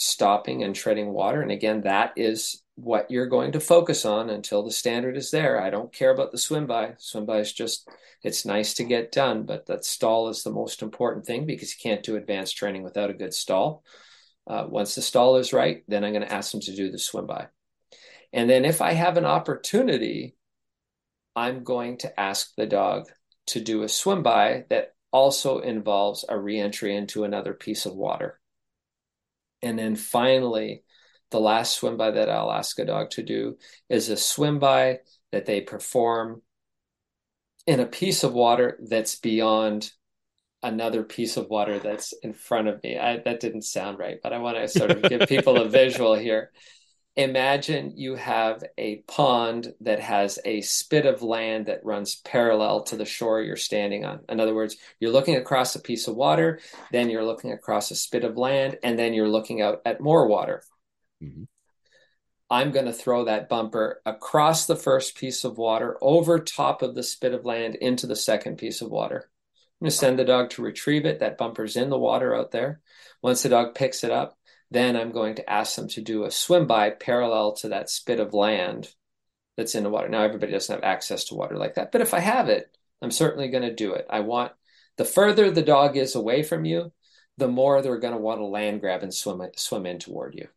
stopping 0.00 0.64
and 0.64 0.74
treading 0.74 1.12
water. 1.12 1.42
And 1.42 1.52
again, 1.52 1.82
that 1.82 2.14
is 2.16 2.62
what 2.74 3.10
you're 3.10 3.26
going 3.26 3.52
to 3.52 3.60
focus 3.60 4.06
on 4.06 4.30
until 4.30 4.62
the 4.62 4.70
standard 4.72 5.14
is 5.14 5.30
there. 5.30 5.60
I 5.60 5.68
don't 5.68 5.92
care 5.92 6.10
about 6.10 6.32
the 6.32 6.38
swim 6.38 6.66
by. 6.66 6.94
Swim 6.96 7.26
by 7.26 7.40
is 7.40 7.52
just, 7.52 7.86
it's 8.24 8.46
nice 8.46 8.72
to 8.74 8.84
get 8.84 9.12
done, 9.12 9.44
but 9.44 9.66
that 9.66 9.84
stall 9.84 10.30
is 10.30 10.42
the 10.42 10.50
most 10.50 10.80
important 10.80 11.26
thing 11.26 11.44
because 11.44 11.74
you 11.74 11.78
can't 11.82 12.02
do 12.02 12.16
advanced 12.16 12.56
training 12.56 12.82
without 12.82 13.10
a 13.10 13.14
good 13.14 13.34
stall. 13.34 13.84
Uh, 14.46 14.64
once 14.66 14.94
the 14.94 15.02
stall 15.02 15.36
is 15.36 15.52
right, 15.52 15.84
then 15.86 16.02
I'm 16.02 16.14
going 16.14 16.26
to 16.26 16.32
ask 16.32 16.50
them 16.50 16.62
to 16.62 16.74
do 16.74 16.90
the 16.90 16.98
swim 16.98 17.26
by. 17.26 17.48
And 18.32 18.48
then 18.48 18.64
if 18.64 18.80
I 18.80 18.94
have 18.94 19.18
an 19.18 19.26
opportunity, 19.26 20.34
I'm 21.36 21.62
going 21.62 21.98
to 21.98 22.18
ask 22.18 22.54
the 22.56 22.66
dog 22.66 23.10
to 23.48 23.60
do 23.60 23.82
a 23.82 23.88
swim 23.88 24.22
by 24.22 24.64
that 24.70 24.94
also 25.12 25.58
involves 25.58 26.24
a 26.28 26.38
reentry 26.38 26.96
into 26.96 27.24
another 27.24 27.54
piece 27.54 27.86
of 27.86 27.94
water. 27.94 28.40
And 29.62 29.78
then 29.78 29.96
finally, 29.96 30.84
the 31.30 31.40
last 31.40 31.76
swim 31.76 31.96
by 31.96 32.12
that 32.12 32.30
I'll 32.30 32.52
ask 32.52 32.78
a 32.78 32.84
dog 32.84 33.10
to 33.10 33.22
do 33.22 33.58
is 33.88 34.08
a 34.08 34.16
swim 34.16 34.58
by 34.58 35.00
that 35.32 35.46
they 35.46 35.60
perform 35.60 36.42
in 37.66 37.80
a 37.80 37.86
piece 37.86 38.24
of 38.24 38.32
water 38.32 38.78
that's 38.88 39.16
beyond 39.16 39.92
another 40.62 41.02
piece 41.02 41.36
of 41.36 41.48
water 41.48 41.78
that's 41.78 42.12
in 42.22 42.32
front 42.32 42.68
of 42.68 42.82
me. 42.82 42.98
I, 42.98 43.18
that 43.18 43.40
didn't 43.40 43.62
sound 43.62 43.98
right, 43.98 44.18
but 44.22 44.32
I 44.32 44.38
want 44.38 44.56
to 44.56 44.68
sort 44.68 44.90
of 44.90 45.02
give 45.02 45.28
people 45.28 45.56
a 45.56 45.68
visual 45.68 46.14
here 46.14 46.50
imagine 47.16 47.92
you 47.96 48.14
have 48.14 48.62
a 48.78 48.96
pond 49.08 49.74
that 49.80 50.00
has 50.00 50.38
a 50.44 50.60
spit 50.60 51.06
of 51.06 51.22
land 51.22 51.66
that 51.66 51.84
runs 51.84 52.16
parallel 52.16 52.82
to 52.84 52.96
the 52.96 53.04
shore 53.04 53.42
you're 53.42 53.56
standing 53.56 54.04
on. 54.04 54.20
In 54.28 54.40
other 54.40 54.54
words, 54.54 54.76
you're 55.00 55.10
looking 55.10 55.36
across 55.36 55.74
a 55.74 55.80
piece 55.80 56.08
of 56.08 56.16
water, 56.16 56.60
then 56.92 57.10
you're 57.10 57.24
looking 57.24 57.52
across 57.52 57.90
a 57.90 57.96
spit 57.96 58.24
of 58.24 58.36
land, 58.36 58.78
and 58.82 58.98
then 58.98 59.12
you're 59.12 59.28
looking 59.28 59.60
out 59.60 59.82
at 59.84 60.00
more 60.00 60.26
water. 60.26 60.62
Mm-hmm. 61.22 61.44
I'm 62.52 62.72
going 62.72 62.86
to 62.86 62.92
throw 62.92 63.26
that 63.26 63.48
bumper 63.48 64.02
across 64.04 64.66
the 64.66 64.76
first 64.76 65.16
piece 65.16 65.44
of 65.44 65.56
water, 65.56 65.96
over 66.00 66.40
top 66.40 66.82
of 66.82 66.96
the 66.96 67.02
spit 67.02 67.32
of 67.32 67.44
land, 67.44 67.76
into 67.76 68.08
the 68.08 68.16
second 68.16 68.56
piece 68.56 68.82
of 68.82 68.90
water. 68.90 69.30
I'm 69.80 69.86
going 69.86 69.90
to 69.90 69.96
send 69.96 70.18
the 70.18 70.24
dog 70.24 70.50
to 70.50 70.62
retrieve 70.62 71.06
it. 71.06 71.20
That 71.20 71.38
bumper's 71.38 71.76
in 71.76 71.90
the 71.90 71.98
water 71.98 72.34
out 72.34 72.50
there. 72.50 72.80
Once 73.22 73.42
the 73.42 73.50
dog 73.50 73.74
picks 73.76 74.02
it 74.02 74.10
up, 74.10 74.36
then 74.70 74.96
I'm 74.96 75.12
going 75.12 75.34
to 75.36 75.50
ask 75.50 75.76
them 75.76 75.88
to 75.88 76.00
do 76.00 76.24
a 76.24 76.30
swim 76.30 76.66
by 76.66 76.90
parallel 76.90 77.52
to 77.56 77.68
that 77.70 77.90
spit 77.90 78.20
of 78.20 78.34
land 78.34 78.88
that's 79.56 79.74
in 79.74 79.82
the 79.82 79.90
water. 79.90 80.08
Now, 80.08 80.22
everybody 80.22 80.52
doesn't 80.52 80.74
have 80.74 80.84
access 80.84 81.24
to 81.24 81.34
water 81.34 81.56
like 81.56 81.74
that, 81.74 81.92
but 81.92 82.00
if 82.00 82.14
I 82.14 82.20
have 82.20 82.48
it, 82.48 82.76
I'm 83.02 83.10
certainly 83.10 83.48
going 83.48 83.62
to 83.62 83.74
do 83.74 83.94
it. 83.94 84.06
I 84.08 84.20
want 84.20 84.52
the 84.96 85.04
further 85.04 85.50
the 85.50 85.62
dog 85.62 85.96
is 85.96 86.14
away 86.14 86.42
from 86.42 86.64
you, 86.64 86.92
the 87.36 87.48
more 87.48 87.80
they're 87.80 87.98
going 87.98 88.14
to 88.14 88.20
want 88.20 88.40
to 88.40 88.44
land 88.44 88.80
grab 88.80 89.02
and 89.02 89.12
swim 89.12 89.42
swim 89.56 89.86
in 89.86 89.98
toward 89.98 90.34
you. 90.34 90.48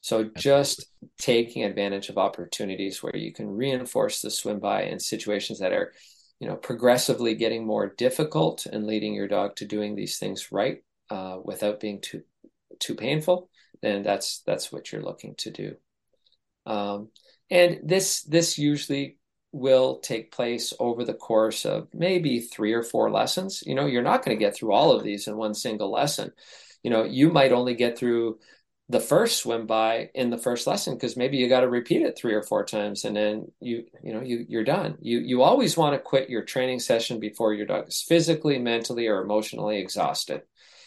So 0.00 0.24
just 0.36 0.86
taking 1.18 1.64
advantage 1.64 2.10
of 2.10 2.18
opportunities 2.18 3.02
where 3.02 3.16
you 3.16 3.32
can 3.32 3.48
reinforce 3.48 4.20
the 4.20 4.30
swim 4.30 4.58
by 4.58 4.82
in 4.82 5.00
situations 5.00 5.60
that 5.60 5.72
are, 5.72 5.94
you 6.40 6.46
know, 6.46 6.56
progressively 6.56 7.34
getting 7.34 7.66
more 7.66 7.94
difficult 7.96 8.66
and 8.66 8.86
leading 8.86 9.14
your 9.14 9.28
dog 9.28 9.56
to 9.56 9.64
doing 9.64 9.94
these 9.94 10.18
things 10.18 10.52
right 10.52 10.82
uh, 11.08 11.38
without 11.42 11.80
being 11.80 12.00
too 12.02 12.22
too 12.80 12.94
painful, 12.94 13.48
then 13.84 14.02
that's 14.02 14.40
that's 14.46 14.72
what 14.72 14.90
you're 14.90 15.02
looking 15.02 15.34
to 15.38 15.50
do. 15.50 15.76
Um, 16.66 17.08
and 17.50 17.80
this 17.84 18.22
this 18.22 18.58
usually 18.58 19.18
will 19.52 19.98
take 19.98 20.32
place 20.32 20.72
over 20.80 21.04
the 21.04 21.14
course 21.14 21.64
of 21.64 21.88
maybe 21.94 22.40
three 22.40 22.72
or 22.72 22.82
four 22.82 23.10
lessons. 23.10 23.62
You 23.64 23.74
know, 23.74 23.86
you're 23.86 24.02
not 24.02 24.24
going 24.24 24.36
to 24.36 24.44
get 24.44 24.56
through 24.56 24.72
all 24.72 24.92
of 24.92 25.04
these 25.04 25.28
in 25.28 25.36
one 25.36 25.54
single 25.54 25.92
lesson. 25.92 26.32
You 26.82 26.90
know, 26.90 27.04
you 27.04 27.30
might 27.30 27.52
only 27.52 27.74
get 27.74 27.96
through 27.96 28.38
the 28.88 29.00
first 29.00 29.38
swim 29.38 29.66
by 29.66 30.10
in 30.14 30.30
the 30.30 30.38
first 30.38 30.66
lesson 30.66 30.94
because 30.94 31.16
maybe 31.16 31.38
you 31.38 31.48
got 31.48 31.60
to 31.60 31.68
repeat 31.68 32.02
it 32.02 32.18
three 32.18 32.34
or 32.34 32.42
four 32.42 32.64
times 32.64 33.04
and 33.04 33.16
then 33.16 33.50
you 33.60 33.84
you 34.02 34.12
know 34.12 34.20
you 34.20 34.44
you're 34.46 34.64
done 34.64 34.98
you 35.00 35.20
you 35.20 35.40
always 35.40 35.76
want 35.76 35.94
to 35.94 35.98
quit 35.98 36.28
your 36.28 36.42
training 36.42 36.78
session 36.78 37.18
before 37.18 37.54
your 37.54 37.64
dog 37.64 37.88
is 37.88 38.02
physically 38.02 38.58
mentally 38.58 39.06
or 39.06 39.22
emotionally 39.22 39.78
exhausted 39.78 40.42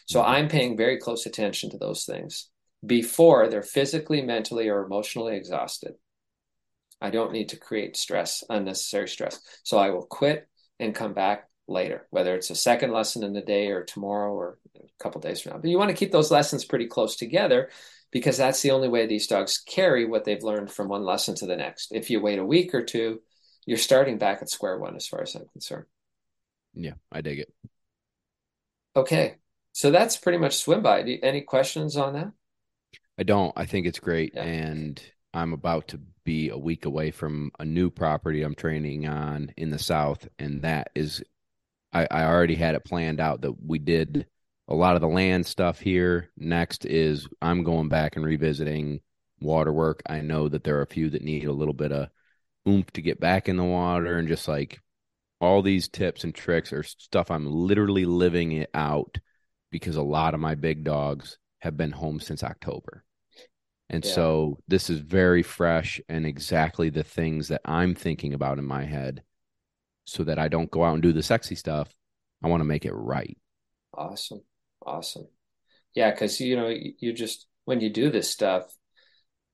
so 0.06 0.22
mm-hmm. 0.22 0.30
i'm 0.30 0.48
paying 0.48 0.78
very 0.78 0.98
close 0.98 1.26
attention 1.26 1.72
to 1.72 1.78
those 1.80 2.06
things 2.06 2.50
before 2.88 3.48
they're 3.48 3.62
physically 3.62 4.22
mentally 4.22 4.70
or 4.70 4.84
emotionally 4.84 5.36
exhausted 5.36 5.94
I 7.02 7.10
don't 7.10 7.32
need 7.32 7.50
to 7.50 7.58
create 7.58 7.96
stress, 7.96 8.44
unnecessary 8.50 9.08
stress. 9.08 9.40
So 9.64 9.78
I 9.78 9.92
will 9.92 10.06
quit 10.06 10.48
and 10.80 10.96
come 10.96 11.14
back 11.14 11.50
later, 11.68 12.08
whether 12.10 12.36
it's 12.36 12.50
a 12.50 12.56
second 12.56 12.92
lesson 12.92 13.24
in 13.24 13.34
the 13.34 13.42
day 13.42 13.68
or 13.70 13.84
tomorrow 13.84 14.34
or 14.34 14.58
a 14.76 15.04
couple 15.04 15.22
days 15.22 15.42
from 15.42 15.54
now. 15.54 15.60
But 15.60 15.70
you 15.70 15.78
want 15.78 15.90
to 15.90 15.96
keep 15.96 16.12
those 16.12 16.32
lessons 16.32 16.66
pretty 16.66 16.88
close 16.88 17.16
together 17.16 17.70
because 18.12 18.38
that's 18.38 18.62
the 18.62 18.72
only 18.72 18.88
way 18.88 19.06
these 19.06 19.28
dogs 19.28 19.60
carry 19.60 20.06
what 20.06 20.24
they've 20.24 20.42
learned 20.44 20.72
from 20.72 20.88
one 20.88 21.04
lesson 21.04 21.36
to 21.36 21.46
the 21.46 21.58
next. 21.58 21.92
If 21.92 22.10
you 22.10 22.22
wait 22.22 22.40
a 22.40 22.46
week 22.46 22.74
or 22.74 22.84
two, 22.84 23.22
you're 23.66 23.78
starting 23.78 24.18
back 24.18 24.42
at 24.42 24.50
square 24.50 24.80
one 24.80 24.96
as 24.96 25.08
far 25.08 25.22
as 25.22 25.36
I'm 25.36 25.46
concerned. 25.52 25.86
Yeah, 26.74 26.94
I 27.12 27.22
dig 27.22 27.40
it. 27.40 27.54
Okay. 28.96 29.36
So 29.74 29.92
that's 29.92 30.18
pretty 30.18 30.38
much 30.40 30.58
swim 30.58 30.82
by. 30.82 31.02
Any 31.02 31.42
questions 31.42 31.98
on 31.98 32.14
that? 32.14 32.32
I 33.18 33.24
don't. 33.24 33.54
I 33.56 33.66
think 33.66 33.88
it's 33.88 34.00
great. 34.00 34.34
Yeah. 34.36 34.44
And 34.44 35.02
I'm 35.34 35.54
about 35.54 35.90
to 35.90 36.00
be 36.24 36.50
a 36.50 36.58
week 36.58 36.86
away 36.86 37.12
from 37.12 37.52
a 37.60 37.66
new 37.66 37.90
property 37.90 38.42
I'm 38.44 38.56
training 38.56 39.08
on 39.08 39.54
in 39.58 39.70
the 39.70 39.80
south, 39.80 40.28
and 40.40 40.62
that 40.64 40.92
is, 40.96 41.24
I, 41.94 42.08
I 42.12 42.26
already 42.26 42.56
had 42.56 42.76
it 42.76 42.86
planned 42.86 43.20
out 43.20 43.42
that 43.42 43.64
we 43.64 43.80
did 43.80 44.28
a 44.68 44.76
lot 44.76 44.96
of 44.96 45.02
the 45.02 45.08
land 45.08 45.46
stuff 45.46 45.80
here. 45.80 46.30
Next 46.38 46.86
is 46.86 47.28
I'm 47.42 47.64
going 47.64 47.88
back 47.88 48.16
and 48.16 48.26
revisiting 48.26 49.00
water 49.40 49.72
work. 49.72 50.02
I 50.08 50.22
know 50.22 50.50
that 50.50 50.64
there 50.64 50.78
are 50.78 50.84
a 50.84 50.88
few 50.88 51.10
that 51.12 51.22
need 51.24 51.46
a 51.46 51.54
little 51.54 51.74
bit 51.74 51.92
of 51.92 52.10
oomph 52.68 52.92
to 52.92 53.02
get 53.02 53.20
back 53.20 53.48
in 53.48 53.58
the 53.58 53.64
water, 53.64 54.18
and 54.18 54.28
just 54.28 54.48
like 54.48 54.82
all 55.40 55.62
these 55.62 55.88
tips 55.88 56.24
and 56.24 56.34
tricks 56.36 56.74
are 56.74 56.84
stuff 56.84 57.32
I'm 57.32 57.46
literally 57.46 58.06
living 58.06 58.52
it 58.54 58.70
out 58.74 59.18
because 59.72 59.96
a 59.96 60.02
lot 60.02 60.34
of 60.34 60.40
my 60.40 60.56
big 60.56 60.84
dogs 60.84 61.38
have 61.60 61.78
been 61.78 61.92
home 61.92 62.20
since 62.20 62.44
October. 62.44 63.04
And 63.90 64.04
yeah. 64.04 64.12
so 64.12 64.60
this 64.68 64.90
is 64.90 65.00
very 65.00 65.44
fresh 65.44 66.02
and 66.10 66.26
exactly 66.26 66.90
the 66.90 67.04
things 67.04 67.48
that 67.48 67.62
I'm 67.66 67.96
thinking 67.96 68.34
about 68.34 68.60
in 68.60 68.66
my 68.66 68.84
head 68.84 69.24
so 70.06 70.24
that 70.24 70.40
I 70.40 70.48
don't 70.48 70.72
go 70.72 70.84
out 70.84 70.94
and 70.94 71.04
do 71.04 71.14
the 71.14 71.24
sexy 71.24 71.56
stuff. 71.56 71.90
I 72.44 72.48
want 72.48 72.62
to 72.62 72.66
make 72.66 72.86
it 72.86 72.94
right. 72.94 73.38
Awesome. 73.94 74.42
Awesome. 74.86 75.28
Yeah, 75.96 76.12
cuz 76.12 76.40
you 76.40 76.56
know, 76.56 76.68
you 76.70 77.14
just 77.14 77.48
when 77.66 77.82
you 77.82 77.90
do 77.90 78.10
this 78.10 78.30
stuff, 78.30 78.74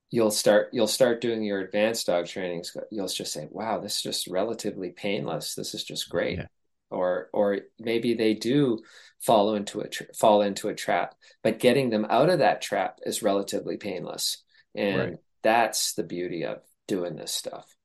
you'll 0.09 0.31
start 0.31 0.69
you'll 0.73 0.87
start 0.87 1.21
doing 1.21 1.43
your 1.43 1.59
advanced 1.59 2.07
dog 2.07 2.27
trainings. 2.27 2.75
You'll 2.91 3.07
just 3.07 3.33
say, 3.33 3.47
"Wow, 3.49 3.79
this 3.79 3.95
is 3.97 4.01
just 4.01 4.27
relatively 4.27 4.91
painless. 4.91 5.55
This 5.55 5.73
is 5.73 5.83
just 5.83 6.09
great." 6.09 6.39
Yeah. 6.39 6.47
Or 6.93 7.29
or 7.33 7.59
maybe 7.79 8.13
they 8.13 8.33
do 8.33 8.79
fall 9.19 9.55
into 9.55 9.81
a 9.81 9.87
tra- 9.87 10.13
fall 10.13 10.41
into 10.41 10.67
a 10.67 10.75
trap 10.75 11.15
but 11.43 11.59
getting 11.59 11.89
them 11.89 12.07
out 12.09 12.29
of 12.29 12.39
that 12.39 12.61
trap 12.61 12.99
is 13.03 13.21
relatively 13.21 13.77
painless. 13.77 14.41
And 14.73 14.97
right. 14.97 15.17
that's 15.43 15.93
the 15.93 16.03
beauty 16.03 16.45
of 16.45 16.61
doing 16.87 17.15
this 17.15 17.33
stuff. 17.33 17.75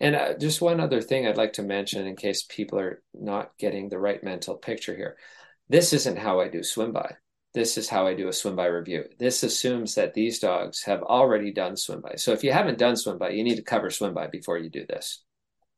And 0.00 0.14
uh, 0.16 0.34
just 0.36 0.60
one 0.60 0.80
other 0.80 1.00
thing 1.00 1.26
i'd 1.26 1.36
like 1.36 1.54
to 1.54 1.62
mention 1.62 2.06
in 2.06 2.16
case 2.16 2.44
people 2.48 2.78
are 2.78 3.02
not 3.12 3.56
getting 3.58 3.88
the 3.88 3.98
right 3.98 4.22
mental 4.22 4.56
picture 4.56 4.94
here. 4.94 5.16
This 5.68 5.92
isn't 5.92 6.18
how 6.18 6.40
i 6.40 6.48
do 6.48 6.62
swim 6.62 6.92
by. 6.92 7.14
This 7.54 7.78
is 7.78 7.88
how 7.88 8.06
i 8.06 8.14
do 8.14 8.28
a 8.28 8.32
swim 8.32 8.56
by 8.56 8.66
review. 8.66 9.04
This 9.18 9.42
assumes 9.44 9.94
that 9.94 10.14
these 10.14 10.40
dogs 10.40 10.82
have 10.82 11.02
already 11.02 11.52
done 11.52 11.76
swim 11.76 12.00
by. 12.00 12.16
So 12.16 12.32
if 12.32 12.42
you 12.42 12.52
haven't 12.52 12.78
done 12.78 12.96
swim 12.96 13.18
by 13.18 13.30
you 13.30 13.44
need 13.44 13.56
to 13.56 13.62
cover 13.62 13.90
swim 13.90 14.14
by 14.14 14.26
before 14.26 14.58
you 14.58 14.70
do 14.70 14.84
this. 14.86 15.22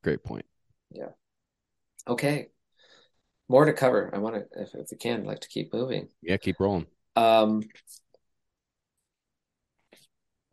Great 0.03 0.24
point. 0.24 0.47
Yeah. 0.91 1.11
Okay 2.09 2.49
more 3.49 3.64
to 3.64 3.72
cover. 3.72 4.11
I 4.12 4.18
want 4.18 4.36
to, 4.36 4.62
if, 4.62 4.74
if 4.74 4.88
we 4.90 4.97
can, 4.97 5.20
I'd 5.20 5.26
like 5.26 5.40
to 5.40 5.49
keep 5.49 5.72
moving. 5.72 6.09
Yeah, 6.22 6.36
keep 6.36 6.59
rolling. 6.59 6.86
Um, 7.14 7.62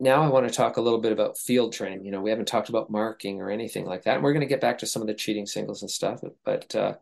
now 0.00 0.22
I 0.22 0.28
want 0.28 0.48
to 0.48 0.54
talk 0.54 0.76
a 0.76 0.80
little 0.80 1.00
bit 1.00 1.12
about 1.12 1.38
field 1.38 1.72
training. 1.72 2.04
You 2.04 2.12
know, 2.12 2.20
we 2.20 2.30
haven't 2.30 2.48
talked 2.48 2.68
about 2.68 2.90
marking 2.90 3.40
or 3.40 3.50
anything 3.50 3.86
like 3.86 4.04
that. 4.04 4.16
And 4.16 4.24
we're 4.24 4.32
going 4.32 4.40
to 4.40 4.46
get 4.46 4.60
back 4.60 4.78
to 4.78 4.86
some 4.86 5.02
of 5.02 5.08
the 5.08 5.14
cheating 5.14 5.46
singles 5.46 5.82
and 5.82 5.90
stuff. 5.90 6.20
But 6.44 6.74
uh, 6.74 6.94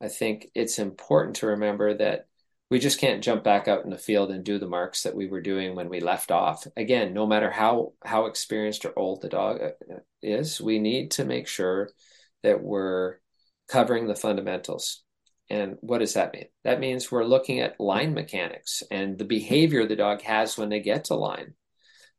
I 0.00 0.08
think 0.08 0.48
it's 0.54 0.78
important 0.78 1.36
to 1.36 1.48
remember 1.48 1.94
that 1.98 2.26
we 2.70 2.78
just 2.78 3.00
can't 3.00 3.22
jump 3.22 3.42
back 3.42 3.66
out 3.66 3.84
in 3.84 3.90
the 3.90 3.98
field 3.98 4.30
and 4.30 4.44
do 4.44 4.58
the 4.58 4.68
marks 4.68 5.02
that 5.02 5.14
we 5.14 5.26
were 5.26 5.40
doing 5.40 5.74
when 5.74 5.88
we 5.88 6.00
left 6.00 6.30
off. 6.30 6.66
Again, 6.76 7.12
no 7.12 7.26
matter 7.26 7.50
how 7.50 7.94
how 8.04 8.26
experienced 8.26 8.84
or 8.84 8.96
old 8.96 9.22
the 9.22 9.28
dog 9.28 9.60
uh, 9.60 9.96
is, 10.22 10.60
we 10.60 10.78
need 10.78 11.12
to 11.12 11.24
make 11.24 11.48
sure 11.48 11.90
that 12.42 12.62
we're 12.62 13.16
covering 13.68 14.06
the 14.06 14.14
fundamentals. 14.14 15.02
And 15.50 15.78
what 15.80 15.98
does 15.98 16.14
that 16.14 16.32
mean? 16.32 16.46
That 16.62 16.78
means 16.78 17.10
we're 17.10 17.24
looking 17.24 17.58
at 17.58 17.80
line 17.80 18.14
mechanics 18.14 18.84
and 18.88 19.18
the 19.18 19.24
behavior 19.24 19.84
the 19.84 19.96
dog 19.96 20.22
has 20.22 20.56
when 20.56 20.68
they 20.68 20.78
get 20.78 21.06
to 21.06 21.16
line 21.16 21.54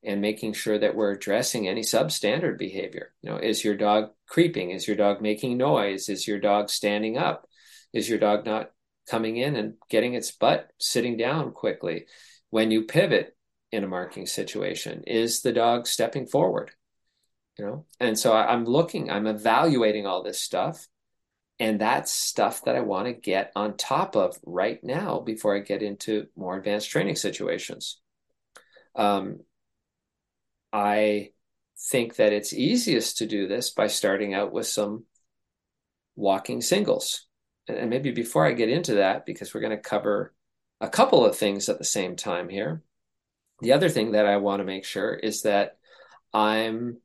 and 0.04 0.20
making 0.20 0.52
sure 0.52 0.78
that 0.78 0.96
we're 0.96 1.12
addressing 1.12 1.68
any 1.68 1.82
substandard 1.82 2.58
behavior. 2.58 3.14
You 3.22 3.30
know, 3.30 3.38
is 3.38 3.64
your 3.64 3.78
dog 3.78 4.10
creeping? 4.28 4.72
Is 4.72 4.86
your 4.86 4.98
dog 4.98 5.22
making 5.22 5.58
noise? 5.58 6.10
Is 6.10 6.28
your 6.28 6.40
dog 6.40 6.70
standing 6.70 7.18
up? 7.18 7.48
Is 7.94 8.10
your 8.10 8.20
dog 8.20 8.46
not 8.46 8.72
coming 9.10 9.38
in 9.38 9.56
and 9.56 9.76
getting 9.90 10.14
its 10.14 10.32
butt 10.32 10.70
sitting 10.78 11.16
down 11.16 11.52
quickly? 11.52 12.08
When 12.50 12.70
you 12.70 12.84
pivot 12.84 13.36
in 13.72 13.86
a 13.86 13.88
marking 13.88 14.26
situation, 14.26 15.04
is 15.08 15.42
the 15.42 15.54
dog 15.54 15.88
stepping 15.88 16.26
forward? 16.26 16.72
You 17.58 17.66
know, 17.66 17.86
and 18.00 18.20
so 18.20 18.34
I'm 18.34 18.66
looking, 18.66 19.10
I'm 19.10 19.28
evaluating 19.28 20.06
all 20.06 20.24
this 20.24 20.42
stuff 20.42 20.88
and 21.62 21.80
that's 21.80 22.12
stuff 22.12 22.64
that 22.66 22.76
I 22.76 22.80
want 22.80 23.05
to 23.05 23.14
get 23.14 23.51
on 23.55 23.78
top 23.78 24.16
of 24.16 24.36
right 24.43 24.84
now 24.84 25.20
before 25.20 25.55
I 25.55 25.59
get 25.59 25.84
into 25.84 26.26
more 26.36 26.57
advanced 26.57 26.89
training 26.89 27.18
situations. 27.18 27.99
Um, 28.95 29.41
I 30.74 31.30
think 31.91 32.16
that 32.16 32.34
it's 32.34 32.51
easiest 32.51 33.18
to 33.18 33.28
do 33.28 33.47
this 33.47 33.70
by 33.70 33.86
starting 33.86 34.34
out 34.34 34.51
with 34.51 34.66
some 34.66 35.05
walking 36.16 36.62
singles. 36.62 37.28
And, 37.68 37.78
and 37.78 37.89
maybe 37.91 38.09
before 38.09 38.47
I 38.47 38.53
get 38.53 38.70
into 38.70 38.95
that, 38.95 39.28
because 39.28 39.53
we're 39.53 39.62
going 39.62 39.78
to 39.78 39.78
cover 39.78 40.34
a 40.80 40.89
couple 40.89 41.24
of 41.24 41.38
things 41.38 41.70
at 41.70 41.78
the 41.78 41.84
same 41.84 42.16
time 42.16 42.49
here, 42.49 42.82
the 43.59 43.74
other 43.74 43.89
thing 43.89 44.14
that 44.14 44.26
I 44.26 44.38
want 44.38 44.62
to 44.62 44.66
make 44.66 44.84
sure 44.84 45.14
is 45.14 45.43
that 45.43 45.78
I'm 46.34 46.97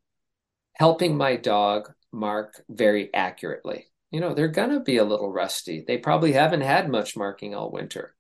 helping 0.73 1.15
my 1.15 1.37
dog 1.37 1.93
mark 2.11 2.63
very 2.71 3.13
accurately 3.13 3.89
you 4.11 4.21
know, 4.21 4.35
they're 4.35 4.49
going 4.49 4.71
to 4.71 4.81
be 4.81 4.99
a 4.99 5.05
little 5.05 5.31
rusty. 5.31 5.85
They 5.87 5.99
probably 5.99 6.33
haven't 6.33 6.61
had 6.61 6.89
much 6.89 7.17
marking 7.17 7.55
all 7.55 7.71
winter. 7.71 8.15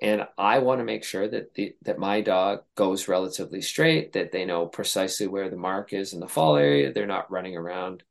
And 0.00 0.26
I 0.36 0.60
want 0.60 0.80
to 0.80 0.84
make 0.84 1.04
sure 1.04 1.26
that 1.28 1.54
the 1.54 1.74
that 1.82 1.98
my 1.98 2.20
dog 2.20 2.60
goes 2.76 3.08
relatively 3.08 3.60
straight, 3.60 4.12
that 4.12 4.30
they 4.30 4.44
know 4.44 4.66
precisely 4.66 5.26
where 5.26 5.50
the 5.50 5.56
mark 5.56 5.92
is 5.92 6.12
in 6.12 6.20
the 6.20 6.28
fall 6.28 6.56
area. 6.56 6.92
They're 6.92 7.06
not 7.06 7.30
running 7.32 7.56
around, 7.56 8.04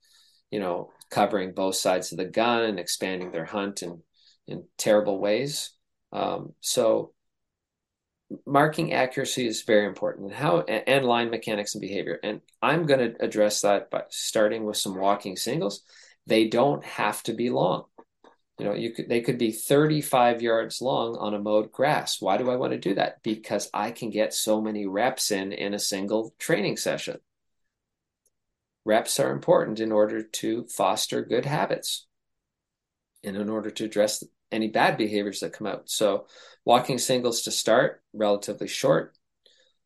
you 0.52 0.60
know, 0.60 0.92
covering 1.10 1.54
both 1.54 1.76
sides 1.76 2.12
of 2.12 2.18
the 2.18 2.26
gun 2.26 2.64
and 2.64 2.80
expanding 2.80 3.32
their 3.32 3.46
hunt 3.46 3.84
in 3.84 4.02
in 4.48 4.66
terrible 4.78 5.20
ways. 5.20 5.72
Um, 6.12 6.54
so 6.60 7.14
marking 8.46 8.94
accuracy 8.94 9.48
is 9.48 9.64
very 9.64 9.86
important 9.86 10.28
and 10.28 10.36
how 10.36 10.60
and 10.60 11.06
line 11.06 11.30
mechanics 11.30 11.76
and 11.76 11.82
behavior 11.82 12.20
and 12.24 12.42
i'm 12.62 12.86
going 12.86 13.00
to 13.00 13.24
address 13.24 13.62
that 13.62 13.90
by 13.90 14.04
starting 14.10 14.66
with 14.66 14.76
some 14.76 14.98
walking 14.98 15.38
singles 15.38 15.84
they 16.28 16.48
don't 16.48 16.84
have 16.84 17.24
to 17.24 17.34
be 17.34 17.50
long. 17.50 17.86
You 18.60 18.66
know, 18.66 18.74
you 18.74 18.92
could 18.92 19.08
they 19.08 19.22
could 19.22 19.38
be 19.38 19.52
35 19.52 20.42
yards 20.42 20.82
long 20.82 21.16
on 21.18 21.34
a 21.34 21.40
mowed 21.40 21.72
grass. 21.72 22.20
Why 22.20 22.38
do 22.38 22.50
I 22.50 22.56
want 22.56 22.74
to 22.74 22.80
do 22.80 22.96
that? 22.96 23.22
Because 23.24 23.70
I 23.74 23.92
can 23.92 24.10
get 24.10 24.34
so 24.34 24.62
many 24.62 24.86
reps 24.88 25.32
in 25.32 25.52
in 25.52 25.74
a 25.74 25.80
single 25.80 26.34
training 26.40 26.78
session. 26.78 27.20
Reps 28.84 29.20
are 29.20 29.32
important 29.32 29.80
in 29.80 29.92
order 29.92 30.24
to 30.24 30.66
foster 30.66 31.22
good 31.22 31.46
habits 31.46 32.08
and 33.24 33.36
in 33.36 33.50
order 33.50 33.70
to 33.70 33.86
address 33.86 34.24
any 34.52 34.70
bad 34.70 34.98
behaviors 34.98 35.42
that 35.42 35.54
come 35.54 35.68
out. 35.68 35.90
So, 35.90 36.26
walking 36.66 36.98
singles 36.98 37.44
to 37.44 37.52
start, 37.52 38.02
relatively 38.14 38.68
short. 38.68 39.16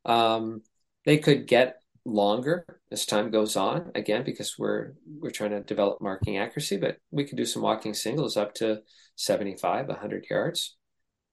Um, 0.05 0.61
they 1.03 1.17
could 1.17 1.47
get 1.47 1.80
longer 2.05 2.65
as 2.91 3.05
time 3.05 3.31
goes 3.31 3.55
on. 3.55 3.91
Again 3.95 4.23
because 4.23 4.57
we're 4.57 4.93
we're 5.19 5.31
trying 5.31 5.51
to 5.51 5.61
develop 5.61 6.01
marking 6.01 6.37
accuracy 6.37 6.77
but 6.77 6.97
we 7.11 7.25
could 7.25 7.37
do 7.37 7.45
some 7.45 7.61
walking 7.61 7.93
singles 7.93 8.37
up 8.37 8.53
to 8.55 8.81
75 9.15 9.87
100 9.87 10.25
yards. 10.29 10.77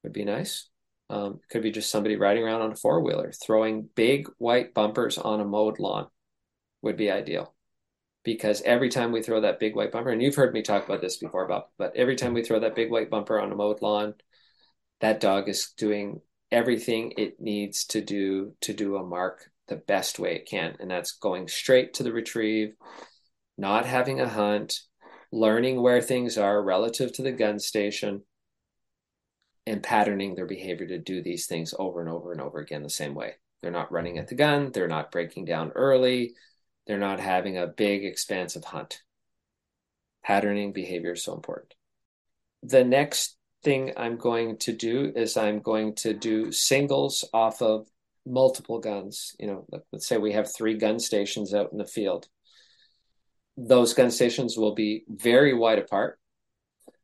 Would 0.03 0.13
be 0.13 0.25
nice. 0.25 0.69
Um, 1.11 1.41
could 1.51 1.63
be 1.63 1.71
just 1.71 1.91
somebody 1.91 2.17
riding 2.17 2.45
around 2.45 2.61
on 2.61 2.73
a 2.73 2.77
four-wheeler 2.77 3.33
throwing 3.33 3.89
big 3.95 4.29
white 4.37 4.75
bumpers 4.75 5.17
on 5.17 5.41
a 5.41 5.45
mowed 5.45 5.79
lawn 5.79 6.07
would 6.83 6.97
be 6.97 7.11
ideal. 7.11 7.55
Because 8.25 8.61
every 8.63 8.91
time 8.91 9.11
we 9.11 9.23
throw 9.23 9.41
that 9.41 9.59
big 9.59 9.75
white 9.75 9.91
bumper 9.91 10.11
and 10.11 10.23
you've 10.23 10.35
heard 10.35 10.53
me 10.53 10.61
talk 10.61 10.85
about 10.85 11.01
this 11.01 11.17
before 11.17 11.49
bob 11.49 11.65
but 11.79 11.97
every 11.97 12.15
time 12.15 12.35
we 12.35 12.43
throw 12.43 12.61
that 12.61 12.75
big 12.75 12.91
white 12.91 13.09
bumper 13.09 13.41
on 13.41 13.51
a 13.51 13.55
mowed 13.55 13.81
lawn 13.81 14.15
that 15.01 15.21
dog 15.21 15.49
is 15.49 15.73
doing 15.77 16.21
everything 16.51 17.13
it 17.17 17.41
needs 17.41 17.85
to 17.87 18.01
do 18.01 18.55
to 18.61 18.73
do 18.73 18.97
a 18.97 19.05
mark 19.05 19.51
the 19.69 19.77
best 19.77 20.19
way 20.19 20.35
it 20.35 20.49
can. 20.49 20.77
And 20.81 20.91
that's 20.91 21.13
going 21.13 21.49
straight 21.49 21.95
to 21.95 22.03
the 22.03 22.13
retrieve, 22.13 22.75
not 23.57 23.87
having 23.87 24.21
a 24.21 24.29
hunt, 24.29 24.81
learning 25.31 25.81
where 25.81 26.01
things 26.01 26.39
are 26.39 26.63
relative 26.63 27.13
to 27.15 27.23
the 27.23 27.33
gun 27.33 27.59
station, 27.59 28.23
and 29.67 29.83
patterning 29.83 30.35
their 30.35 30.47
behavior 30.47 30.87
to 30.87 30.99
do 30.99 31.23
these 31.23 31.47
things 31.47 31.75
over 31.79 32.01
and 32.01 32.09
over 32.09 32.33
and 32.33 32.41
over 32.41 32.59
again 32.59 32.83
the 32.83 32.89
same 32.89 33.15
way. 33.15 33.35
They're 33.61 33.71
not 33.71 33.93
running 33.93 34.19
at 34.19 34.29
the 34.29 34.35
gun, 34.35 34.73
they're 34.73 34.89
not 34.89 35.13
breaking 35.13 35.45
down 35.45 35.73
early, 35.75 36.35
they're 36.87 36.99
not 36.99 37.21
having 37.21 37.59
a 37.59 37.67
big, 37.67 38.05
expansive 38.05 38.65
hunt. 38.65 39.03
Patterning 40.25 40.73
behavior 40.73 41.13
is 41.13 41.25
so 41.25 41.35
important. 41.35 41.75
The 42.63 42.85
next 42.85 43.37
thing 43.63 43.93
I'm 43.97 44.17
going 44.17 44.57
to 44.59 44.73
do 44.73 45.13
is 45.15 45.37
I'm 45.37 45.61
going 45.61 45.97
to 45.97 46.15
do 46.15 46.51
singles 46.51 47.29
off 47.35 47.61
of 47.61 47.87
multiple 48.29 48.79
guns. 48.79 49.35
You 49.39 49.47
know, 49.47 49.67
let's 49.93 50.07
say 50.07 50.19
we 50.19 50.33
have 50.33 50.55
three 50.55 50.75
gun 50.75 50.99
stations 51.01 51.55
out 51.55 51.73
in 51.73 51.79
the 51.79 51.87
field. 51.87 52.29
Those 53.57 53.95
gun 53.95 54.11
stations 54.11 54.57
will 54.57 54.75
be 54.75 55.05
very 55.09 55.55
wide 55.55 55.79
apart. 55.79 56.19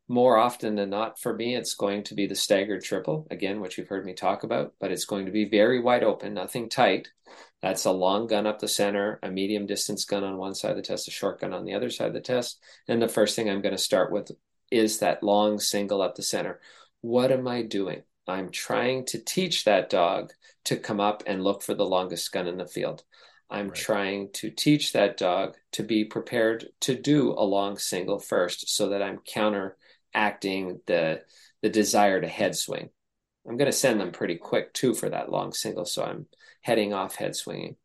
More 0.07 0.37
often 0.37 0.75
than 0.75 0.91
not, 0.91 1.19
for 1.19 1.35
me, 1.35 1.55
it's 1.55 1.73
going 1.73 2.03
to 2.03 2.13
be 2.13 2.27
the 2.27 2.35
staggered 2.35 2.83
triple, 2.83 3.27
again, 3.31 3.59
which 3.59 3.77
you've 3.77 3.87
heard 3.87 4.05
me 4.05 4.13
talk 4.13 4.43
about, 4.43 4.73
but 4.79 4.91
it's 4.91 5.05
going 5.05 5.25
to 5.25 5.31
be 5.31 5.45
very 5.45 5.81
wide 5.81 6.03
open, 6.03 6.35
nothing 6.35 6.69
tight. 6.69 7.09
That's 7.63 7.85
a 7.85 7.91
long 7.91 8.27
gun 8.27 8.45
up 8.45 8.59
the 8.59 8.67
center, 8.67 9.19
a 9.23 9.31
medium 9.31 9.65
distance 9.65 10.05
gun 10.05 10.23
on 10.23 10.37
one 10.37 10.53
side 10.53 10.71
of 10.71 10.77
the 10.77 10.83
test, 10.83 11.07
a 11.07 11.11
short 11.11 11.41
gun 11.41 11.53
on 11.53 11.65
the 11.65 11.73
other 11.73 11.89
side 11.89 12.07
of 12.07 12.13
the 12.13 12.21
test. 12.21 12.59
And 12.87 13.01
the 13.01 13.07
first 13.07 13.35
thing 13.35 13.49
I'm 13.49 13.63
going 13.63 13.75
to 13.75 13.81
start 13.81 14.11
with 14.11 14.29
is 14.69 14.99
that 14.99 15.23
long 15.23 15.59
single 15.59 16.03
up 16.03 16.13
the 16.13 16.21
center. 16.21 16.61
What 17.01 17.31
am 17.31 17.47
I 17.47 17.63
doing? 17.63 18.03
I'm 18.27 18.49
trying 18.49 19.05
to 19.07 19.19
teach 19.19 19.65
that 19.65 19.89
dog 19.89 20.33
to 20.65 20.77
come 20.77 20.99
up 20.99 21.23
and 21.27 21.43
look 21.43 21.61
for 21.61 21.73
the 21.73 21.85
longest 21.85 22.31
gun 22.31 22.47
in 22.47 22.57
the 22.57 22.65
field. 22.65 23.03
I'm 23.49 23.67
right. 23.67 23.75
trying 23.75 24.29
to 24.33 24.49
teach 24.49 24.93
that 24.93 25.17
dog 25.17 25.55
to 25.73 25.83
be 25.83 26.05
prepared 26.05 26.67
to 26.81 26.95
do 26.95 27.31
a 27.31 27.43
long 27.43 27.77
single 27.77 28.19
first 28.19 28.69
so 28.69 28.89
that 28.89 29.03
I'm 29.03 29.19
counteracting 29.19 30.81
the 30.87 31.21
the 31.61 31.69
desire 31.69 32.21
to 32.21 32.27
head 32.27 32.55
swing. 32.55 32.89
I'm 33.47 33.57
going 33.57 33.71
to 33.71 33.77
send 33.77 33.99
them 33.99 34.11
pretty 34.11 34.35
quick 34.35 34.73
too 34.73 34.93
for 34.93 35.09
that 35.09 35.31
long 35.31 35.53
single 35.53 35.85
so 35.85 36.03
I'm 36.03 36.27
heading 36.61 36.93
off 36.93 37.15
head 37.15 37.35
swinging. 37.35 37.75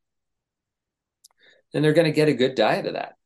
And 1.72 1.84
they're 1.84 1.92
going 1.92 2.06
to 2.06 2.12
get 2.12 2.28
a 2.28 2.34
good 2.34 2.54
diet 2.54 2.86
of 2.86 2.94
that 2.94 3.16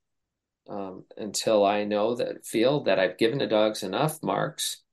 um, 0.69 1.05
until 1.17 1.65
I 1.65 1.85
know 1.85 2.15
that 2.17 2.45
feel 2.45 2.85
that 2.85 2.99
I've 2.99 3.19
given 3.19 3.39
the 3.39 3.47
dogs 3.47 3.83
enough 3.83 4.23
marks 4.23 4.84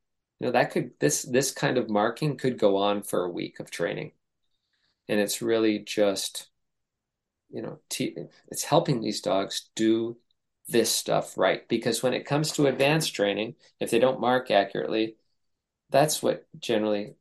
you 0.42 0.48
know 0.48 0.54
that 0.54 0.72
could 0.72 0.94
this 1.00 1.22
this 1.22 1.52
kind 1.52 1.78
of 1.78 1.88
marking 1.88 2.36
could 2.36 2.58
go 2.58 2.76
on 2.76 3.04
for 3.04 3.24
a 3.24 3.30
week 3.30 3.60
of 3.60 3.70
training. 3.70 4.14
And 5.08 5.20
it's 5.20 5.40
really 5.40 5.78
just 5.78 6.50
you 7.52 7.62
know 7.62 7.78
it's 8.48 8.64
helping 8.64 9.02
these 9.02 9.22
dogs 9.22 9.70
do 9.76 10.18
this 10.68 10.92
stuff 10.92 11.38
right. 11.38 11.68
Because 11.68 12.02
when 12.02 12.16
it 12.16 12.26
comes 12.26 12.52
to 12.54 12.66
advanced 12.66 13.14
training 13.14 13.54
if 13.80 13.92
they 13.92 14.00
don't 14.00 14.20
mark 14.20 14.50
accurately 14.50 15.16
that's 15.92 16.24
what 16.24 16.48
generally 16.58 17.14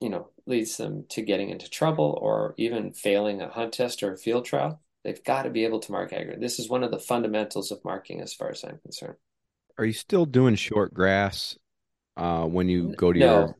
you 0.00 0.08
know 0.08 0.28
leads 0.46 0.76
them 0.76 1.06
to 1.08 1.22
getting 1.22 1.50
into 1.50 1.68
trouble 1.68 2.16
or 2.22 2.54
even 2.56 2.92
failing 2.92 3.42
a 3.42 3.48
hunt 3.48 3.72
test 3.72 4.04
or 4.04 4.12
a 4.12 4.16
field 4.16 4.44
trial. 4.44 4.80
They've 5.02 5.24
got 5.24 5.42
to 5.44 5.50
be 5.50 5.64
able 5.64 5.80
to 5.80 5.90
mark 5.90 6.12
accurately 6.12 6.40
this 6.40 6.60
is 6.60 6.68
one 6.68 6.84
of 6.84 6.92
the 6.92 7.00
fundamentals 7.00 7.72
of 7.72 7.84
marking 7.84 8.20
as 8.20 8.32
far 8.32 8.50
as 8.50 8.62
i'm 8.62 8.78
concerned. 8.78 9.16
Are 9.78 9.84
you 9.84 9.94
still 9.94 10.26
doing 10.26 10.54
short 10.54 10.94
grass 10.94 11.56
uh, 12.16 12.44
when 12.44 12.68
you 12.68 12.94
go 12.96 13.12
to 13.12 13.18
no, 13.18 13.26
your 13.26 13.56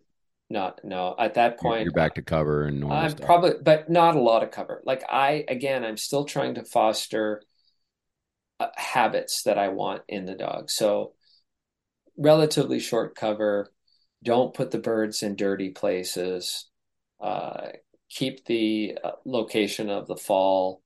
not 0.50 0.80
no. 0.84 1.14
At 1.18 1.34
that 1.34 1.58
point 1.58 1.84
you're 1.84 1.92
back 1.92 2.14
to 2.16 2.22
cover 2.22 2.64
and 2.64 2.80
normal 2.80 2.98
i'm 2.98 3.10
stuff. 3.10 3.26
probably 3.26 3.52
but 3.62 3.88
not 3.88 4.16
a 4.16 4.20
lot 4.20 4.42
of 4.42 4.50
cover. 4.50 4.82
Like 4.84 5.04
i 5.10 5.44
again 5.48 5.84
i'm 5.84 5.96
still 5.96 6.24
trying 6.24 6.54
to 6.54 6.64
foster 6.64 7.42
uh, 8.58 8.68
habits 8.76 9.42
that 9.44 9.58
i 9.58 9.68
want 9.68 10.02
in 10.08 10.26
the 10.26 10.34
dog. 10.34 10.70
So 10.70 11.14
relatively 12.16 12.78
short 12.80 13.14
cover 13.14 13.72
don't 14.22 14.52
put 14.52 14.70
the 14.70 14.78
birds 14.78 15.22
in 15.22 15.34
dirty 15.36 15.70
places 15.70 16.66
uh, 17.20 17.68
keep 18.10 18.44
the 18.46 18.98
uh, 19.02 19.12
location 19.24 19.88
of 19.88 20.06
the 20.06 20.16
fall 20.16 20.82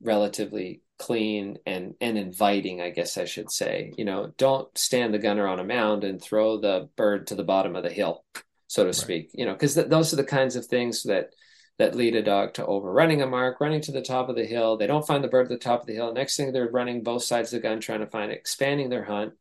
relatively 0.00 0.82
clean 0.98 1.58
and 1.66 1.94
and 2.00 2.16
inviting 2.16 2.80
i 2.80 2.90
guess 2.90 3.18
i 3.18 3.24
should 3.24 3.50
say. 3.50 3.92
You 3.96 4.04
know 4.04 4.32
don't 4.38 4.76
stand 4.78 5.12
the 5.12 5.18
gunner 5.18 5.46
on 5.46 5.60
a 5.60 5.64
mound 5.64 6.04
and 6.04 6.22
throw 6.22 6.60
the 6.60 6.88
bird 6.96 7.28
to 7.28 7.34
the 7.34 7.44
bottom 7.44 7.76
of 7.76 7.82
the 7.82 7.90
hill 7.90 8.24
so 8.66 8.82
to 8.82 8.88
right. 8.88 8.94
speak. 8.94 9.30
You 9.34 9.46
know 9.46 9.52
because 9.52 9.74
th- 9.74 9.88
those 9.88 10.12
are 10.12 10.16
the 10.16 10.24
kinds 10.24 10.56
of 10.56 10.66
things 10.66 11.02
that 11.04 11.30
that 11.78 11.96
lead 11.96 12.14
a 12.14 12.22
dog 12.22 12.54
to 12.54 12.66
overrunning 12.66 13.22
a 13.22 13.26
mark 13.26 13.60
running 13.60 13.80
to 13.80 13.92
the 13.92 14.02
top 14.02 14.28
of 14.28 14.36
the 14.36 14.44
hill. 14.44 14.76
They 14.76 14.86
don't 14.86 15.06
find 15.06 15.24
the 15.24 15.28
bird 15.28 15.46
at 15.46 15.48
the 15.48 15.58
top 15.58 15.80
of 15.80 15.86
the 15.86 15.94
hill. 15.94 16.12
Next 16.12 16.36
thing 16.36 16.52
they're 16.52 16.70
running 16.70 17.02
both 17.02 17.24
sides 17.24 17.52
of 17.52 17.60
the 17.60 17.68
gun 17.68 17.80
trying 17.80 18.00
to 18.00 18.06
find 18.06 18.30
it 18.30 18.38
expanding 18.38 18.90
their 18.90 19.04
hunt. 19.04 19.32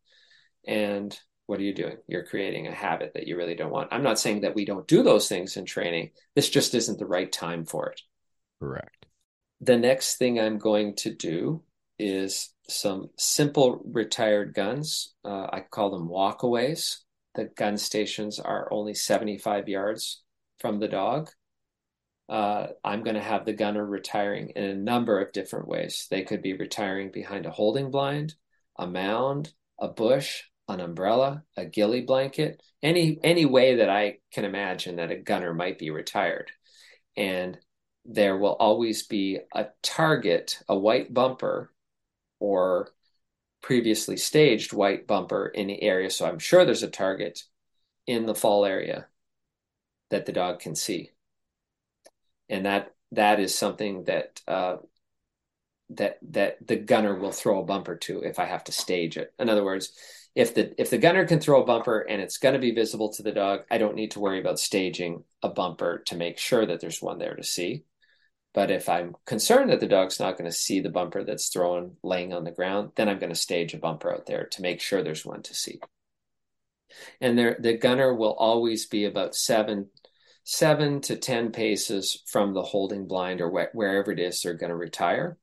And 0.65 1.17
what 1.45 1.59
are 1.59 1.63
you 1.63 1.75
doing? 1.75 1.97
You're 2.07 2.25
creating 2.25 2.65
a 2.67 2.73
habit 2.73 3.11
that 3.13 3.27
you 3.27 3.37
really 3.37 3.53
don't 3.53 3.71
want. 3.71 3.89
I'm 3.91 4.01
not 4.01 4.17
saying 4.17 4.41
that 4.41 4.55
we 4.55 4.65
don't 4.65 4.87
do 4.87 5.03
those 5.03 5.27
things 5.27 5.57
in 5.57 5.65
training. 5.65 6.11
This 6.35 6.49
just 6.49 6.73
isn't 6.73 6.97
the 6.97 7.05
right 7.05 7.31
time 7.31 7.65
for 7.65 7.89
it. 7.89 8.01
Correct 8.59 9.05
the 9.65 9.77
next 9.77 10.17
thing 10.17 10.39
I'm 10.39 10.57
going 10.57 10.95
to 10.97 11.13
do 11.13 11.63
is 11.99 12.53
some 12.67 13.09
simple 13.17 13.81
retired 13.85 14.53
guns. 14.53 15.13
Uh, 15.23 15.47
I 15.51 15.61
call 15.61 15.91
them 15.91 16.09
walkaways. 16.09 16.97
The 17.35 17.45
gun 17.45 17.77
stations 17.77 18.39
are 18.39 18.71
only 18.71 18.93
75 18.93 19.67
yards 19.67 20.21
from 20.59 20.79
the 20.79 20.87
dog. 20.87 21.29
Uh, 22.29 22.67
I'm 22.83 23.03
going 23.03 23.15
to 23.15 23.21
have 23.21 23.45
the 23.45 23.53
gunner 23.53 23.85
retiring 23.85 24.49
in 24.55 24.63
a 24.63 24.75
number 24.75 25.19
of 25.19 25.33
different 25.33 25.67
ways. 25.67 26.07
They 26.09 26.23
could 26.23 26.41
be 26.41 26.53
retiring 26.53 27.11
behind 27.11 27.45
a 27.45 27.51
holding 27.51 27.91
blind, 27.91 28.35
a 28.77 28.87
mound, 28.87 29.53
a 29.79 29.87
bush, 29.87 30.43
an 30.67 30.79
umbrella, 30.79 31.43
a 31.57 31.65
ghillie 31.65 32.05
blanket, 32.05 32.61
any 32.81 33.19
any 33.23 33.45
way 33.45 33.75
that 33.75 33.89
I 33.89 34.19
can 34.31 34.45
imagine 34.45 34.95
that 34.95 35.11
a 35.11 35.17
gunner 35.17 35.53
might 35.53 35.77
be 35.77 35.89
retired. 35.89 36.51
And 37.17 37.57
there 38.05 38.37
will 38.37 38.53
always 38.53 39.03
be 39.03 39.39
a 39.53 39.67
target, 39.81 40.59
a 40.67 40.77
white 40.77 41.13
bumper, 41.13 41.71
or 42.39 42.89
previously 43.61 44.17
staged 44.17 44.73
white 44.73 45.07
bumper 45.07 45.47
in 45.47 45.67
the 45.67 45.81
area. 45.81 46.09
So 46.09 46.25
I'm 46.25 46.39
sure 46.39 46.65
there's 46.65 46.83
a 46.83 46.89
target 46.89 47.43
in 48.05 48.25
the 48.25 48.35
fall 48.35 48.65
area 48.65 49.07
that 50.09 50.25
the 50.25 50.33
dog 50.33 50.59
can 50.59 50.75
see, 50.75 51.11
and 52.49 52.65
that 52.65 52.93
that 53.13 53.39
is 53.39 53.57
something 53.57 54.03
that 54.05 54.41
uh, 54.47 54.77
that 55.91 56.19
that 56.31 56.67
the 56.67 56.75
gunner 56.75 57.15
will 57.17 57.31
throw 57.31 57.61
a 57.61 57.65
bumper 57.65 57.95
to 57.95 58.21
if 58.21 58.39
I 58.39 58.45
have 58.45 58.63
to 58.65 58.71
stage 58.71 59.17
it. 59.17 59.33
In 59.39 59.49
other 59.49 59.63
words, 59.63 59.93
if 60.35 60.53
the 60.55 60.79
if 60.81 60.89
the 60.89 60.97
gunner 60.97 61.25
can 61.25 61.39
throw 61.39 61.61
a 61.61 61.65
bumper 61.65 61.99
and 61.99 62.21
it's 62.21 62.37
going 62.37 62.53
to 62.53 62.59
be 62.59 62.71
visible 62.71 63.13
to 63.13 63.23
the 63.23 63.31
dog, 63.31 63.61
I 63.71 63.77
don't 63.77 63.95
need 63.95 64.11
to 64.11 64.19
worry 64.19 64.39
about 64.39 64.59
staging 64.59 65.23
a 65.41 65.49
bumper 65.49 65.99
to 66.07 66.15
make 66.15 66.37
sure 66.37 66.65
that 66.65 66.81
there's 66.81 67.01
one 67.01 67.19
there 67.19 67.35
to 67.35 67.43
see. 67.43 67.85
But 68.53 68.69
if 68.69 68.87
I'm 68.87 69.15
concerned 69.25 69.71
that 69.71 69.79
the 69.79 69.87
dog's 69.87 70.19
not 70.19 70.37
going 70.37 70.49
to 70.49 70.55
see 70.55 70.79
the 70.79 70.89
bumper 70.89 71.23
that's 71.23 71.49
thrown 71.49 71.97
laying 72.03 72.33
on 72.33 72.43
the 72.43 72.51
ground, 72.51 72.91
then 72.95 73.09
I'm 73.09 73.19
going 73.19 73.31
to 73.31 73.35
stage 73.35 73.73
a 73.73 73.79
bumper 73.79 74.13
out 74.13 74.27
there 74.27 74.45
to 74.45 74.61
make 74.61 74.79
sure 74.79 75.01
there's 75.01 75.25
one 75.25 75.41
to 75.43 75.55
see. 75.55 75.79
And 77.19 77.37
there, 77.37 77.57
the 77.59 77.75
gunner 77.75 78.13
will 78.13 78.33
always 78.33 78.85
be 78.85 79.05
about 79.05 79.33
seven, 79.35 79.89
seven 80.43 81.01
to 81.01 81.15
ten 81.15 81.51
paces 81.51 82.21
from 82.27 82.53
the 82.53 82.61
holding 82.61 83.07
blind 83.07 83.41
or 83.41 83.49
wh- 83.49 83.75
wherever 83.75 84.11
it 84.11 84.19
is 84.19 84.41
they're 84.41 84.53
going 84.53 84.69
to 84.69 84.75
retire. 84.75 85.37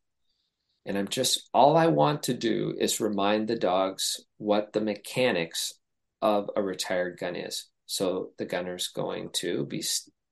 And 0.86 0.96
I'm 0.96 1.08
just 1.08 1.50
all 1.52 1.76
I 1.76 1.88
want 1.88 2.22
to 2.24 2.34
do 2.34 2.74
is 2.78 3.00
remind 3.00 3.48
the 3.48 3.56
dogs 3.56 4.24
what 4.38 4.72
the 4.72 4.80
mechanics 4.80 5.74
of 6.22 6.48
a 6.54 6.62
retired 6.62 7.18
gun 7.18 7.34
is. 7.34 7.66
So 7.86 8.30
the 8.38 8.44
gunner's 8.44 8.88
going 8.88 9.30
to 9.34 9.66
be 9.66 9.82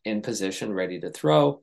in 0.04 0.22
position, 0.22 0.72
ready 0.72 1.00
to 1.00 1.10
throw. 1.10 1.60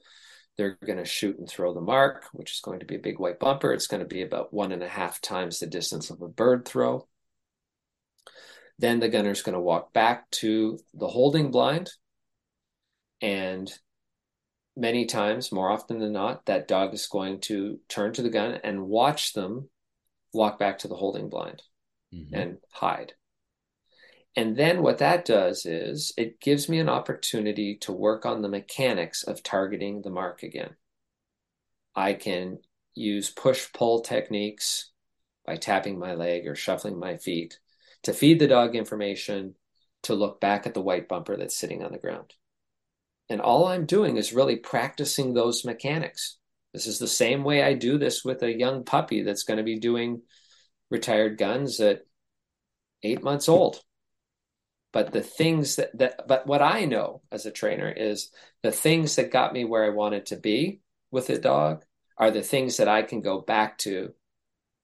They're 0.58 0.78
going 0.86 1.00
to 1.00 1.06
shoot 1.06 1.38
and 1.38 1.50
throw 1.50 1.74
the 1.74 1.82
mark, 1.82 2.26
which 2.32 2.54
is 2.54 2.62
going 2.62 2.80
to 2.80 2.86
be 2.86 2.96
a 2.96 3.00
big 3.00 3.20
white 3.20 3.40
bumper. 3.40 3.74
It's 3.74 3.88
going 3.88 4.02
to 4.02 4.08
be 4.08 4.22
about 4.22 4.54
one 4.54 4.72
and 4.72 4.84
a 4.84 4.88
half 4.88 5.20
times 5.20 5.60
the 5.60 5.68
distance 5.68 6.10
of 6.10 6.22
a 6.22 6.28
bird 6.28 6.66
throw. 6.66 7.08
Then 8.80 9.00
the 9.00 9.10
gunner's 9.10 9.42
going 9.42 9.54
to 9.54 9.62
walk 9.62 9.94
back 9.94 10.30
to 10.32 10.80
the 10.94 11.08
holding 11.08 11.52
blind. 11.52 11.90
And 13.22 13.72
many 14.76 15.06
times, 15.06 15.52
more 15.52 15.72
often 15.72 16.00
than 16.00 16.12
not, 16.12 16.46
that 16.46 16.68
dog 16.68 16.94
is 16.94 17.08
going 17.08 17.42
to 17.42 17.80
turn 17.88 18.14
to 18.14 18.22
the 18.22 18.30
gun 18.30 18.60
and 18.64 18.88
watch 18.88 19.34
them 19.34 19.70
walk 20.34 20.60
back 20.60 20.80
to 20.80 20.88
the 20.88 20.96
holding 20.96 21.30
blind 21.30 21.62
mm-hmm. 22.14 22.34
and 22.34 22.58
hide. 22.72 23.14
And 24.36 24.58
then 24.58 24.82
what 24.82 24.98
that 24.98 25.24
does 25.24 25.66
is 25.66 26.14
it 26.18 26.42
gives 26.42 26.68
me 26.68 26.80
an 26.80 26.90
opportunity 26.90 27.78
to 27.82 27.94
work 27.94 28.26
on 28.26 28.42
the 28.42 28.50
mechanics 28.50 29.24
of 29.24 29.42
targeting 29.42 30.02
the 30.02 30.10
mark 30.10 30.44
again. 30.44 30.76
I 31.96 32.14
can 32.14 32.60
use 32.94 33.30
push 33.30 33.72
pull 33.72 34.02
techniques 34.02 34.92
by 35.46 35.56
tapping 35.56 35.98
my 35.98 36.16
leg 36.16 36.48
or 36.48 36.56
shuffling 36.56 37.00
my 37.00 37.18
feet 37.18 37.60
to 38.04 38.14
feed 38.14 38.40
the 38.40 38.48
dog 38.48 38.76
information 38.76 39.56
to 40.04 40.14
look 40.14 40.42
back 40.42 40.68
at 40.68 40.74
the 40.74 40.82
white 40.82 41.08
bumper 41.08 41.38
that's 41.38 41.56
sitting 41.56 41.82
on 41.82 41.94
the 41.94 41.98
ground. 41.98 42.34
And 43.30 43.40
all 43.40 43.66
I'm 43.66 43.86
doing 43.86 44.18
is 44.18 44.34
really 44.34 44.58
practicing 44.58 45.34
those 45.34 45.66
mechanics. 45.66 46.38
This 46.74 46.88
is 46.88 47.00
the 47.00 47.08
same 47.08 47.44
way 47.44 47.64
I 47.64 47.74
do 47.74 47.98
this 47.98 48.24
with 48.26 48.44
a 48.44 48.56
young 48.56 48.84
puppy 48.84 49.24
that's 49.24 49.44
going 49.44 49.58
to 49.58 49.64
be 49.64 49.80
doing 49.80 50.22
retired 50.92 51.38
guns 51.38 51.80
at 51.80 52.02
eight 53.02 53.24
months 53.24 53.48
old 53.48 53.80
but 54.96 55.12
the 55.12 55.22
things 55.22 55.76
that, 55.76 55.96
that 56.00 56.26
but 56.26 56.48
what 56.48 56.62
i 56.62 56.86
know 56.86 57.22
as 57.30 57.46
a 57.46 57.52
trainer 57.52 57.92
is 57.92 58.32
the 58.64 58.72
things 58.72 59.18
that 59.18 59.30
got 59.30 59.52
me 59.54 59.66
where 59.66 59.84
i 59.84 59.90
wanted 59.90 60.26
to 60.26 60.38
be 60.38 60.80
with 61.12 61.30
a 61.30 61.38
dog 61.38 61.84
are 62.18 62.32
the 62.32 62.42
things 62.42 62.78
that 62.78 62.88
i 62.88 63.02
can 63.02 63.22
go 63.22 63.42
back 63.42 63.78
to 63.78 64.14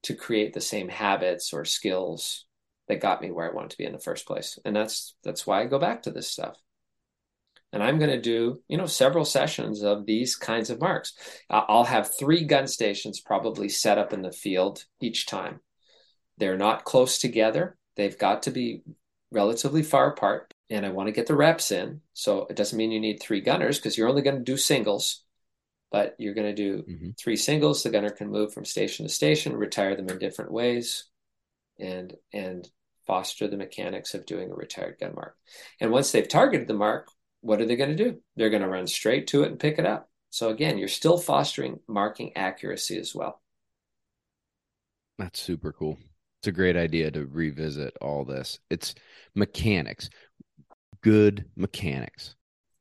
to 0.04 0.14
create 0.14 0.54
the 0.54 0.62
same 0.62 0.90
habits 0.90 1.54
or 1.54 1.64
skills 1.64 2.46
that 2.88 3.00
got 3.00 3.22
me 3.22 3.32
where 3.32 3.50
i 3.50 3.54
wanted 3.54 3.72
to 3.72 3.78
be 3.78 3.86
in 3.86 3.94
the 3.94 4.00
first 4.00 4.28
place. 4.28 4.60
And 4.66 4.76
that's 4.76 5.16
that's 5.24 5.48
why 5.48 5.62
i 5.62 5.66
go 5.66 5.80
back 5.80 6.04
to 6.04 6.12
this 6.12 6.28
stuff. 6.28 6.58
And 7.72 7.82
i'm 7.82 8.00
going 8.00 8.12
to 8.12 8.22
do 8.22 8.62
you 8.68 8.78
know 8.78 8.86
several 8.86 9.24
sessions 9.24 9.82
of 9.82 10.06
these 10.06 10.36
kinds 10.36 10.70
of 10.70 10.82
marks. 10.82 11.14
I'll 11.50 11.86
have 11.86 12.18
three 12.20 12.44
gun 12.44 12.68
stations 12.68 13.22
probably 13.22 13.70
set 13.70 13.98
up 13.98 14.12
in 14.12 14.24
the 14.24 14.32
field 14.32 14.84
each 15.00 15.26
time. 15.26 15.62
They're 16.38 16.58
not 16.58 16.84
close 16.84 17.18
together. 17.18 17.78
They've 17.96 18.18
got 18.18 18.44
to 18.44 18.52
be 18.52 18.82
relatively 19.32 19.84
far 19.84 20.12
apart 20.12 20.54
and 20.72 20.86
I 20.86 20.90
want 20.90 21.08
to 21.08 21.14
get 21.14 21.28
the 21.28 21.36
reps 21.36 21.72
in. 21.72 22.02
So 22.14 22.48
it 22.50 22.56
doesn't 22.56 22.78
mean 22.78 22.92
you 22.92 23.00
need 23.00 23.20
three 23.20 23.42
gunners 23.42 23.78
because 23.78 23.98
you're 23.98 24.08
only 24.08 24.22
going 24.22 24.38
to 24.38 24.44
do 24.44 24.58
singles, 24.58 25.24
but 25.92 26.16
you're 26.18 26.34
going 26.34 26.48
to 26.48 26.56
do 26.56 26.84
mm-hmm. 26.84 27.10
three 27.20 27.36
singles. 27.36 27.84
The 27.84 27.90
gunner 27.90 28.10
can 28.10 28.30
move 28.30 28.54
from 28.54 28.66
station 28.66 29.06
to 29.06 29.12
station, 29.12 29.56
retire 29.56 29.96
them 29.96 30.10
in 30.10 30.18
different 30.18 30.52
ways, 30.52 31.10
and 31.78 32.14
and 32.32 32.68
foster 33.06 33.48
the 33.48 33.58
mechanics 33.58 34.14
of 34.14 34.26
doing 34.26 34.50
a 34.50 34.56
retired 34.56 34.98
gun 35.00 35.14
mark. 35.16 35.36
And 35.82 35.92
once 35.92 36.12
they've 36.12 36.28
targeted 36.28 36.68
the 36.68 36.74
mark, 36.74 37.10
what 37.42 37.60
are 37.60 37.66
they 37.66 37.76
going 37.76 37.96
to 37.96 38.04
do? 38.04 38.20
They're 38.38 38.50
going 38.50 38.62
to 38.62 38.70
run 38.70 38.88
straight 38.88 39.28
to 39.28 39.44
it 39.44 39.50
and 39.52 39.60
pick 39.60 39.78
it 39.78 39.86
up. 39.86 40.10
So 40.30 40.50
again, 40.50 40.78
you're 40.78 40.88
still 40.88 41.18
fostering 41.18 41.80
marking 41.88 42.38
accuracy 42.38 42.98
as 42.98 43.14
well. 43.14 43.42
That's 45.18 45.42
super 45.42 45.74
cool. 45.74 45.98
It's 46.42 46.48
a 46.48 46.52
great 46.52 46.76
idea 46.76 47.12
to 47.12 47.28
revisit 47.28 47.96
all 48.02 48.26
this. 48.26 48.58
It's 48.72 48.96
mechanics, 49.36 50.10
good 51.02 51.46
mechanics. 51.56 52.36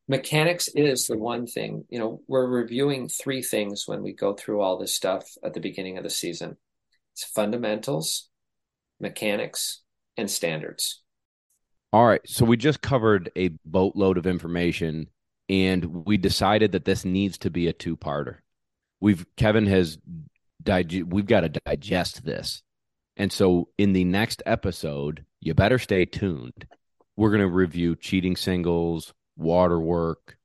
Mechanics 0.09 0.69
is 0.75 1.07
the 1.07 1.19
one 1.19 1.47
thing, 1.47 1.85
you 1.91 1.99
know, 1.99 2.23
we're 2.27 2.47
reviewing 2.47 3.07
three 3.07 3.43
things 3.43 3.85
when 3.87 4.03
we 4.03 4.15
go 4.15 4.33
through 4.33 4.63
all 4.63 4.79
this 4.79 4.95
stuff 4.95 5.25
at 5.45 5.53
the 5.53 5.61
beginning 5.61 5.99
of 5.99 6.05
the 6.05 6.11
season 6.11 6.57
it's 7.13 7.25
fundamentals, 7.25 8.31
mechanics, 8.99 9.83
and 10.17 10.31
standards. 10.31 11.03
All 11.93 12.07
right. 12.07 12.23
So 12.25 12.47
we 12.47 12.57
just 12.57 12.81
covered 12.81 13.31
a 13.37 13.51
boatload 13.67 14.17
of 14.17 14.27
information 14.27 15.09
and 15.51 16.07
we 16.07 16.17
decided 16.17 16.73
that 16.73 16.87
this 16.87 17.05
needs 17.05 17.37
to 17.39 17.51
be 17.51 17.69
a 17.69 17.75
two 17.75 17.97
parter. 17.97 18.37
We've, 19.01 19.27
Kevin 19.37 19.67
has, 19.67 19.99
dig- 20.63 21.13
we've 21.13 21.27
got 21.27 21.41
to 21.41 21.49
digest 21.49 22.25
this. 22.25 22.63
And 23.21 23.31
so 23.31 23.69
in 23.77 23.93
the 23.93 24.05
next 24.05 24.43
episode, 24.47 25.27
you 25.41 25.53
better 25.53 25.79
stay 25.79 26.07
tuned. 26.07 26.67
We're 27.17 27.29
going 27.29 27.43
to 27.43 27.55
review 27.55 27.95
cheating 27.95 28.35
singles, 28.35 29.13
water 29.37 29.79
work, 29.79 30.39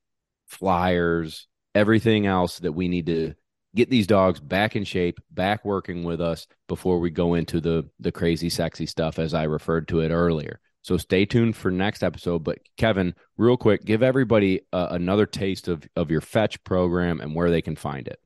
flyers, 0.46 1.48
everything 1.74 2.26
else 2.26 2.60
that 2.60 2.74
we 2.74 2.90
need 2.90 3.06
to 3.06 3.34
get 3.76 3.90
these 3.90 4.08
dogs 4.08 4.42
back 4.42 4.76
in 4.76 4.84
shape, 4.84 5.22
back 5.32 5.64
working 5.64 6.04
with 6.04 6.20
us 6.20 6.48
before 6.68 7.00
we 7.00 7.12
go 7.12 7.36
into 7.36 7.62
the 7.62 7.90
the 8.02 8.12
crazy 8.12 8.50
sexy 8.50 8.88
stuff 8.88 9.20
as 9.20 9.34
I 9.34 9.44
referred 9.44 9.88
to 9.88 10.02
it 10.02 10.10
earlier. 10.10 10.60
So 10.82 10.98
stay 10.98 11.24
tuned 11.24 11.56
for 11.56 11.72
next 11.72 12.04
episode. 12.04 12.44
But 12.44 12.60
Kevin, 12.76 13.16
real 13.38 13.56
quick, 13.56 13.86
give 13.86 14.04
everybody 14.04 14.64
uh, 14.74 14.90
another 14.92 15.26
taste 15.26 15.70
of 15.70 15.88
of 15.96 16.12
your 16.12 16.20
fetch 16.20 16.62
program 16.66 17.22
and 17.22 17.34
where 17.34 17.50
they 17.50 17.62
can 17.62 17.78
find 17.78 18.06
it. 18.10 18.20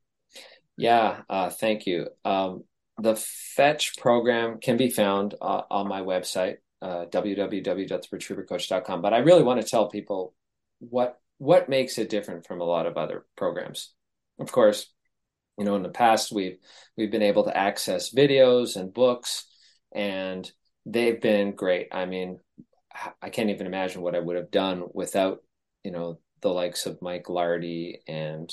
Yeah, 0.76 1.20
uh, 1.28 1.50
thank 1.50 1.86
you. 1.86 2.08
Um, 2.24 2.64
the 3.02 3.16
Fetch 3.16 3.96
program 3.96 4.58
can 4.60 4.76
be 4.76 4.90
found 4.90 5.34
uh, 5.40 5.62
on 5.70 5.88
my 5.88 6.02
website, 6.02 6.56
uh, 6.82 7.06
www.theretrievercoach.com. 7.06 9.02
But 9.02 9.14
I 9.14 9.18
really 9.18 9.42
want 9.42 9.60
to 9.60 9.66
tell 9.66 9.88
people 9.88 10.34
what 10.78 11.18
what 11.38 11.68
makes 11.70 11.98
it 11.98 12.10
different 12.10 12.46
from 12.46 12.60
a 12.60 12.64
lot 12.64 12.86
of 12.86 12.96
other 12.96 13.24
programs. 13.36 13.94
Of 14.38 14.52
course, 14.52 14.92
you 15.58 15.64
know, 15.64 15.76
in 15.76 15.82
the 15.82 15.88
past 15.88 16.32
we've 16.32 16.58
we've 16.96 17.10
been 17.10 17.22
able 17.22 17.44
to 17.44 17.56
access 17.56 18.12
videos 18.12 18.76
and 18.76 18.92
books, 18.92 19.46
and 19.92 20.50
they've 20.86 21.20
been 21.20 21.54
great. 21.54 21.88
I 21.92 22.06
mean, 22.06 22.38
I 23.22 23.30
can't 23.30 23.50
even 23.50 23.66
imagine 23.66 24.02
what 24.02 24.14
I 24.14 24.20
would 24.20 24.36
have 24.36 24.50
done 24.50 24.84
without 24.92 25.42
you 25.84 25.90
know 25.90 26.18
the 26.42 26.50
likes 26.50 26.86
of 26.86 27.02
Mike 27.02 27.28
Lardy 27.28 28.00
and 28.06 28.52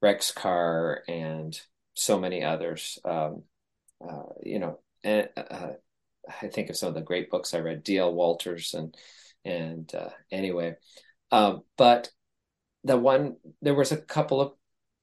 Rex 0.00 0.32
Carr 0.32 1.02
and 1.08 1.58
so 1.94 2.18
many 2.18 2.44
others. 2.44 2.98
Um, 3.04 3.42
uh, 4.00 4.22
you 4.42 4.58
know, 4.58 4.80
and 5.04 5.28
uh, 5.36 5.70
I 6.28 6.48
think 6.48 6.70
of 6.70 6.76
some 6.76 6.88
of 6.88 6.94
the 6.94 7.00
great 7.00 7.30
books 7.30 7.54
I 7.54 7.58
read, 7.58 7.82
D.L. 7.82 8.12
Walters, 8.12 8.74
and 8.74 8.94
and 9.44 9.92
uh, 9.94 10.10
anyway, 10.30 10.74
um, 11.30 11.62
but 11.76 12.10
the 12.84 12.96
one 12.96 13.36
there 13.62 13.74
was 13.74 13.92
a 13.92 13.96
couple 13.96 14.40
of 14.40 14.52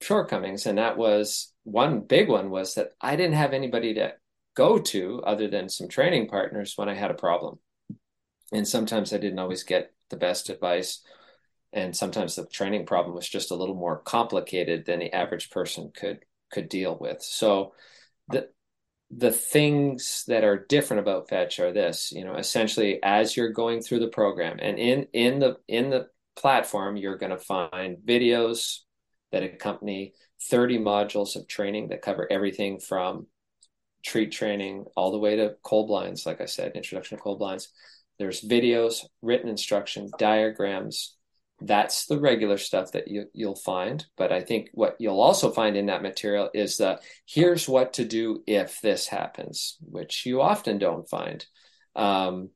shortcomings, 0.02 0.66
and 0.66 0.78
that 0.78 0.98
was 0.98 1.54
one 1.64 2.02
big 2.02 2.30
one 2.30 2.50
was 2.50 2.76
that 2.76 2.90
I 3.02 3.16
didn't 3.16 3.36
have 3.36 3.54
anybody 3.54 3.94
to 3.96 4.14
go 4.56 4.80
to 4.80 5.22
other 5.26 5.48
than 5.48 5.70
some 5.70 5.88
training 5.88 6.28
partners 6.28 6.74
when 6.76 6.90
I 6.90 6.94
had 6.94 7.12
a 7.12 7.16
problem, 7.16 7.60
and 8.52 8.68
sometimes 8.68 9.14
I 9.14 9.18
didn't 9.18 9.40
always 9.40 9.64
get 9.64 9.94
the 10.10 10.18
best 10.18 10.50
advice. 10.50 11.02
And 11.76 11.96
sometimes 11.96 12.36
the 12.36 12.46
training 12.46 12.86
problem 12.86 13.16
was 13.16 13.28
just 13.28 13.50
a 13.50 13.56
little 13.56 13.74
more 13.74 13.98
complicated 13.98 14.86
than 14.86 15.00
the 15.00 15.12
average 15.12 15.50
person 15.50 15.92
could 15.96 16.20
could 16.52 16.70
deal 16.70 16.96
with. 17.00 17.24
So 17.24 17.74
the 18.30 18.50
the 19.18 19.32
things 19.32 20.24
that 20.28 20.44
are 20.44 20.66
different 20.66 21.02
about 21.02 21.30
fetch 21.30 21.60
are 21.60 21.72
this 21.72 22.12
you 22.12 22.24
know 22.24 22.36
essentially 22.36 23.00
as 23.04 23.36
you're 23.36 23.52
going 23.52 23.82
through 23.82 24.00
the 24.00 24.08
program 24.08 24.58
and 24.60 24.80
in 24.80 25.08
in 25.14 25.40
the 25.40 25.58
in 25.68 25.90
the 25.90 26.08
platform 26.36 26.96
you're 26.96 27.18
going 27.18 27.32
to 27.32 27.38
find 27.38 27.98
videos 27.98 28.80
that 29.32 29.44
accompany 29.44 30.14
30 30.50 30.80
modules 30.80 31.36
of 31.36 31.48
training 31.48 31.90
that 31.90 32.02
cover 32.02 32.28
everything 32.32 32.80
from 32.80 33.28
treat 34.04 34.32
training 34.32 34.86
all 34.96 35.12
the 35.12 35.20
way 35.20 35.36
to 35.36 35.56
cold 35.64 35.88
blinds 35.88 36.26
like 36.26 36.42
i 36.42 36.46
said 36.46 36.72
introduction 36.76 37.18
to 37.18 37.24
cold 37.24 37.40
blinds. 37.40 37.70
There's 38.20 38.42
videos 38.42 39.06
written 39.22 39.50
instruction 39.50 40.10
diagrams 40.20 41.16
that's 41.62 42.06
the 42.08 42.20
regular 42.20 42.58
stuff 42.58 42.92
that 42.92 43.08
you, 43.08 43.26
you'll 43.34 43.56
find. 43.56 44.06
But 44.18 44.32
I 44.32 44.42
think 44.42 44.70
what 44.74 44.96
you'll 45.00 45.22
also 45.22 45.52
find 45.52 45.78
in 45.78 45.88
that 45.88 46.02
material 46.02 46.50
is 46.54 46.78
the 46.78 47.00
here's 47.26 47.68
what 47.70 47.94
to 47.94 48.06
do 48.06 48.44
if 48.48 48.82
this 48.82 49.08
happens, 49.08 49.78
which 49.82 50.26
you 50.26 50.42
often 50.42 50.78
don't 50.78 51.10
find. 51.10 51.46
Um, 51.96 52.50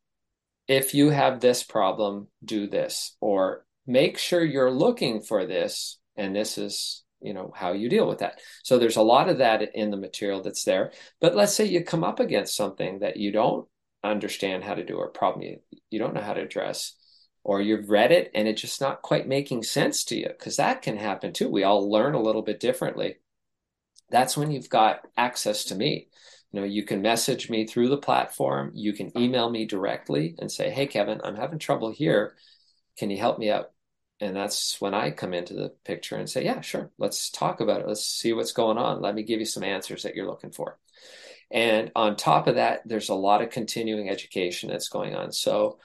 if 0.68 0.94
you 0.94 1.10
have 1.10 1.40
this 1.40 1.64
problem, 1.64 2.28
do 2.44 2.68
this, 2.68 3.16
or 3.22 3.66
make 3.86 4.18
sure 4.18 4.44
you're 4.44 4.72
looking 4.72 5.22
for 5.22 5.46
this, 5.46 6.00
and 6.16 6.36
this 6.36 6.58
is 6.58 7.04
you 7.22 7.34
know 7.34 7.52
how 7.56 7.72
you 7.72 7.90
deal 7.90 8.08
with 8.08 8.20
that. 8.20 8.40
So 8.64 8.78
there's 8.78 8.98
a 8.98 9.02
lot 9.02 9.30
of 9.30 9.40
that 9.40 9.76
in 9.76 9.92
the 9.92 9.98
material 9.98 10.42
that's 10.42 10.64
there. 10.64 10.92
But 11.22 11.36
let's 11.36 11.54
say 11.54 11.66
you 11.66 11.84
come 11.84 12.04
up 12.04 12.20
against 12.20 12.56
something 12.56 13.00
that 13.00 13.18
you 13.18 13.32
don't 13.32 13.68
understand 14.04 14.64
how 14.64 14.76
to 14.76 14.86
do 14.86 14.96
or 14.96 15.10
problem 15.10 15.44
you, 15.44 15.58
you 15.90 16.00
don't 16.00 16.14
know 16.14 16.22
how 16.22 16.34
to 16.34 16.42
address 16.42 16.94
or 17.48 17.62
you've 17.62 17.90
read 17.90 18.12
it 18.12 18.30
and 18.36 18.48
it's 18.48 18.62
just 18.62 18.82
not 18.82 19.02
quite 19.02 19.28
making 19.28 19.64
sense 19.64 20.04
to 20.04 20.16
you 20.16 20.28
because 20.28 20.58
that 20.58 20.82
can 20.82 20.98
happen 20.98 21.34
too 21.34 21.50
we 21.50 21.64
all 21.64 21.90
learn 21.90 22.14
a 22.14 22.22
little 22.22 22.44
bit 22.44 22.60
differently 22.60 23.16
that's 24.10 24.38
when 24.38 24.52
you've 24.52 24.70
got 24.70 25.08
access 25.18 25.66
to 25.66 25.76
me 25.76 26.08
you 26.52 26.62
know, 26.62 26.66
you 26.66 26.84
can 26.84 27.02
message 27.02 27.50
me 27.50 27.66
through 27.68 27.90
the 27.90 27.98
platform. 27.98 28.72
You 28.74 28.94
can 28.94 29.16
email 29.18 29.50
me 29.50 29.66
directly 29.66 30.36
and 30.40 30.52
say, 30.52 30.70
"Hey, 30.70 30.88
Kevin, 30.88 31.20
I'm 31.24 31.36
having 31.36 31.60
trouble 31.60 31.92
here. 31.92 32.38
Can 32.98 33.10
you 33.10 33.18
help 33.18 33.38
me 33.38 33.50
out?" 33.50 33.72
And 34.20 34.36
that's 34.36 34.80
when 34.82 34.94
I 34.94 35.12
come 35.12 35.34
into 35.34 35.54
the 35.54 35.70
picture 35.84 36.16
and 36.16 36.30
say, 36.30 36.46
"Yeah, 36.46 36.62
sure. 36.62 36.92
Let's 36.98 37.30
talk 37.30 37.60
about 37.60 37.82
it. 37.82 37.88
Let's 37.88 38.06
see 38.06 38.34
what's 38.34 38.54
going 38.54 38.78
on. 38.78 39.02
Let 39.02 39.14
me 39.14 39.24
give 39.24 39.40
you 39.40 39.46
some 39.46 39.64
answers 39.64 40.04
that 40.04 40.16
you're 40.16 40.26
looking 40.28 40.52
for." 40.52 40.80
And 41.52 41.92
on 41.96 42.16
top 42.16 42.48
of 42.48 42.56
that, 42.56 42.82
there's 42.86 43.10
a 43.10 43.16
lot 43.16 43.42
of 43.42 43.50
continuing 43.52 44.10
education 44.10 44.70
that's 44.70 44.90
going 44.90 45.16
on. 45.16 45.32
So 45.34 45.80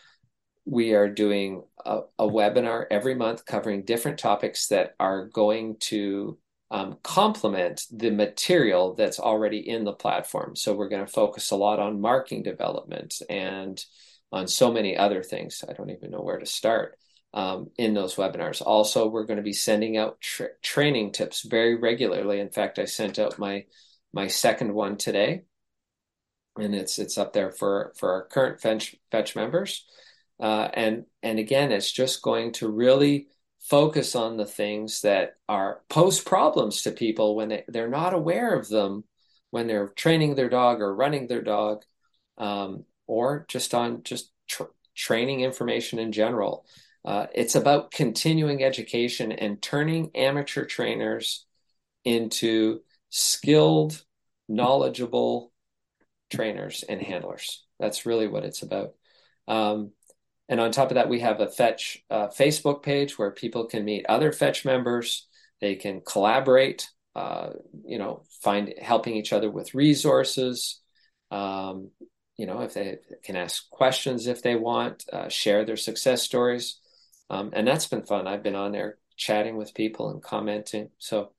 we 0.64 0.94
are 0.94 1.08
doing 1.08 1.62
a, 1.84 2.00
a 2.18 2.26
webinar 2.26 2.84
every 2.90 3.14
month 3.14 3.44
covering 3.44 3.84
different 3.84 4.18
topics 4.18 4.68
that 4.68 4.94
are 5.00 5.26
going 5.26 5.76
to 5.80 6.38
um, 6.70 6.96
complement 7.02 7.84
the 7.92 8.10
material 8.10 8.94
that's 8.94 9.20
already 9.20 9.68
in 9.68 9.84
the 9.84 9.92
platform. 9.92 10.56
So 10.56 10.72
we're 10.72 10.88
going 10.88 11.04
to 11.04 11.12
focus 11.12 11.50
a 11.50 11.56
lot 11.56 11.78
on 11.78 12.00
marking 12.00 12.42
development 12.42 13.20
and 13.28 13.84
on 14.30 14.48
so 14.48 14.72
many 14.72 14.96
other 14.96 15.22
things. 15.22 15.62
I 15.68 15.74
don't 15.74 15.90
even 15.90 16.10
know 16.10 16.22
where 16.22 16.38
to 16.38 16.46
start 16.46 16.96
um, 17.34 17.70
in 17.76 17.94
those 17.94 18.14
webinars. 18.16 18.62
Also, 18.64 19.08
we're 19.08 19.26
going 19.26 19.36
to 19.36 19.42
be 19.42 19.52
sending 19.52 19.96
out 19.96 20.20
tra- 20.20 20.56
training 20.62 21.12
tips 21.12 21.42
very 21.42 21.74
regularly. 21.76 22.40
In 22.40 22.50
fact, 22.50 22.78
I 22.78 22.86
sent 22.86 23.18
out 23.18 23.38
my 23.38 23.66
my 24.14 24.26
second 24.26 24.74
one 24.74 24.96
today, 24.96 25.42
and 26.58 26.74
it's 26.74 26.98
it's 26.98 27.18
up 27.18 27.32
there 27.32 27.50
for 27.50 27.92
for 27.98 28.12
our 28.12 28.24
current 28.26 28.60
fetch 28.60 28.96
fetch 29.10 29.36
members. 29.36 29.84
Uh, 30.40 30.68
and 30.74 31.04
and 31.22 31.38
again, 31.38 31.72
it's 31.72 31.90
just 31.90 32.22
going 32.22 32.52
to 32.52 32.68
really 32.68 33.28
focus 33.60 34.16
on 34.16 34.36
the 34.36 34.46
things 34.46 35.02
that 35.02 35.34
are 35.48 35.82
pose 35.88 36.20
problems 36.20 36.82
to 36.82 36.90
people 36.90 37.36
when 37.36 37.48
they, 37.48 37.64
they're 37.68 37.88
not 37.88 38.12
aware 38.12 38.54
of 38.54 38.68
them 38.68 39.04
when 39.50 39.66
they're 39.66 39.88
training 39.88 40.34
their 40.34 40.48
dog 40.48 40.80
or 40.80 40.94
running 40.94 41.28
their 41.28 41.42
dog 41.42 41.84
um, 42.38 42.84
or 43.06 43.44
just 43.48 43.72
on 43.74 44.02
just 44.02 44.32
tr- 44.48 44.64
training 44.96 45.40
information 45.40 45.98
in 45.98 46.10
general. 46.10 46.66
Uh, 47.04 47.26
it's 47.34 47.54
about 47.54 47.90
continuing 47.90 48.64
education 48.64 49.30
and 49.30 49.60
turning 49.60 50.10
amateur 50.14 50.64
trainers 50.64 51.46
into 52.04 52.80
skilled 53.10 54.04
knowledgeable 54.48 55.52
trainers 56.30 56.84
and 56.88 57.00
handlers. 57.00 57.64
That's 57.78 58.06
really 58.06 58.28
what 58.28 58.44
it's 58.44 58.62
about. 58.62 58.94
Um, 59.48 59.92
and 60.52 60.60
on 60.60 60.70
top 60.70 60.90
of 60.90 60.96
that, 60.96 61.08
we 61.08 61.20
have 61.20 61.40
a 61.40 61.48
Fetch 61.48 62.04
uh, 62.10 62.28
Facebook 62.28 62.82
page 62.82 63.18
where 63.18 63.30
people 63.30 63.64
can 63.64 63.86
meet 63.86 64.04
other 64.06 64.32
Fetch 64.32 64.66
members. 64.66 65.26
They 65.62 65.76
can 65.76 66.02
collaborate, 66.02 66.90
uh, 67.16 67.52
you 67.86 67.96
know, 67.96 68.24
find 68.42 68.74
helping 68.78 69.16
each 69.16 69.32
other 69.32 69.50
with 69.50 69.74
resources. 69.74 70.82
Um, 71.30 71.88
you 72.36 72.44
know, 72.44 72.60
if 72.60 72.74
they 72.74 72.98
can 73.24 73.34
ask 73.34 73.70
questions 73.70 74.26
if 74.26 74.42
they 74.42 74.54
want, 74.54 75.06
uh, 75.10 75.30
share 75.30 75.64
their 75.64 75.78
success 75.78 76.20
stories. 76.20 76.78
Um, 77.30 77.52
and 77.54 77.66
that's 77.66 77.86
been 77.86 78.04
fun. 78.04 78.26
I've 78.26 78.42
been 78.42 78.54
on 78.54 78.72
there 78.72 78.98
chatting 79.16 79.56
with 79.56 79.72
people 79.72 80.10
and 80.10 80.22
commenting. 80.22 80.90
So 80.98 81.32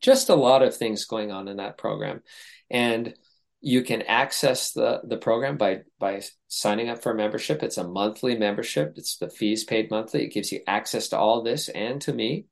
just 0.00 0.28
a 0.28 0.36
lot 0.36 0.62
of 0.62 0.76
things 0.76 1.04
going 1.04 1.32
on 1.32 1.48
in 1.48 1.56
that 1.56 1.78
program. 1.78 2.22
And 2.70 3.12
you 3.60 3.82
can 3.82 4.02
access 4.02 4.72
the 4.72 5.00
the 5.04 5.18
program 5.18 5.56
by 5.56 5.82
by 5.98 6.22
signing 6.48 6.88
up 6.88 7.02
for 7.02 7.12
a 7.12 7.16
membership. 7.16 7.62
It's 7.62 7.78
a 7.78 7.86
monthly 7.86 8.36
membership. 8.36 8.94
It's 8.96 9.18
the 9.18 9.28
fees 9.28 9.64
paid 9.64 9.90
monthly. 9.90 10.24
It 10.24 10.32
gives 10.32 10.50
you 10.50 10.60
access 10.66 11.08
to 11.08 11.18
all 11.18 11.42
this 11.42 11.68
and 11.68 12.00
to 12.02 12.12
me. 12.12 12.46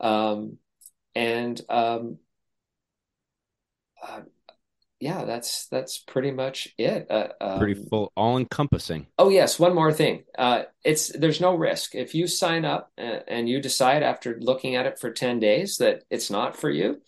Um, 0.00 0.58
and 1.14 1.60
um, 1.68 2.18
uh, 4.02 4.22
yeah 5.00 5.24
that's 5.24 5.66
that's 5.68 5.98
pretty 5.98 6.30
much 6.30 6.68
it. 6.76 7.06
Uh, 7.10 7.28
um, 7.40 7.58
pretty 7.58 7.80
full 7.88 8.12
all 8.16 8.36
encompassing 8.36 9.06
oh 9.18 9.30
yes. 9.30 9.58
One 9.58 9.74
more 9.74 9.92
thing. 9.92 10.24
Uh, 10.36 10.64
it's 10.84 11.08
there's 11.08 11.40
no 11.40 11.54
risk. 11.54 11.94
If 11.94 12.14
you 12.14 12.26
sign 12.26 12.66
up 12.66 12.90
and, 12.98 13.22
and 13.28 13.48
you 13.48 13.62
decide 13.62 14.02
after 14.02 14.36
looking 14.40 14.74
at 14.76 14.86
it 14.86 14.98
for 14.98 15.10
10 15.10 15.40
days 15.40 15.78
that 15.78 16.02
it's 16.10 16.30
not 16.30 16.56
for 16.56 16.68
you 16.68 17.00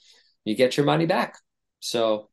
you 0.46 0.54
get 0.54 0.78
your 0.78 0.86
money 0.86 1.04
back. 1.04 1.36
So 1.80 2.30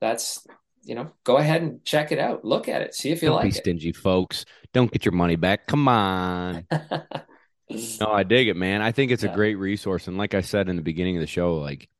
that's 0.00 0.46
you 0.88 0.94
know, 0.94 1.10
go 1.24 1.36
ahead 1.36 1.60
and 1.60 1.84
check 1.84 2.12
it 2.12 2.18
out. 2.18 2.44
Look 2.44 2.66
at 2.66 2.80
it. 2.80 2.94
See 2.94 3.10
if 3.10 3.22
you 3.22 3.28
Don't 3.28 3.36
like 3.36 3.44
be 3.44 3.48
it. 3.50 3.56
stingy, 3.56 3.92
folks. 3.92 4.46
Don't 4.72 4.90
get 4.90 5.04
your 5.04 5.12
money 5.12 5.36
back. 5.36 5.66
Come 5.66 5.86
on. 5.86 6.66
no, 6.70 8.06
I 8.10 8.22
dig 8.22 8.48
it, 8.48 8.56
man. 8.56 8.80
I 8.80 8.92
think 8.92 9.10
it's 9.10 9.22
yeah. 9.22 9.30
a 9.30 9.34
great 9.34 9.56
resource. 9.56 10.08
And 10.08 10.16
like 10.16 10.32
I 10.32 10.40
said 10.40 10.68
in 10.68 10.76
the 10.76 10.82
beginning 10.82 11.16
of 11.16 11.20
the 11.20 11.26
show, 11.26 11.56
like 11.56 11.90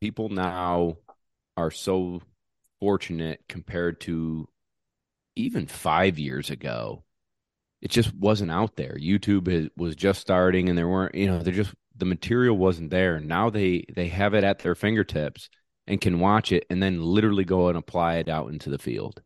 people 0.00 0.28
now 0.28 0.98
are 1.56 1.70
so 1.70 2.20
fortunate 2.80 3.40
compared 3.48 4.00
to 4.02 4.46
even 5.36 5.66
five 5.66 6.18
years 6.18 6.50
ago. 6.50 7.04
It 7.80 7.90
just 7.90 8.14
wasn't 8.14 8.50
out 8.50 8.76
there. 8.76 8.94
YouTube 9.00 9.70
was 9.74 9.96
just 9.96 10.20
starting, 10.20 10.68
and 10.68 10.76
there 10.76 10.86
weren't, 10.86 11.14
you 11.14 11.26
know, 11.26 11.42
they're 11.42 11.54
just 11.54 11.74
the 11.96 12.04
material 12.04 12.58
wasn't 12.58 12.90
there. 12.90 13.20
Now 13.20 13.48
they 13.48 13.86
they 13.94 14.08
have 14.08 14.34
it 14.34 14.44
at 14.44 14.58
their 14.58 14.74
fingertips 14.74 15.48
and 15.90 16.00
can 16.00 16.20
watch 16.20 16.52
it 16.52 16.64
and 16.70 16.80
then 16.80 17.02
literally 17.02 17.44
go 17.44 17.68
and 17.68 17.76
apply 17.76 18.14
it 18.18 18.28
out 18.28 18.50
into 18.50 18.70
the 18.70 18.78
field. 18.78 19.20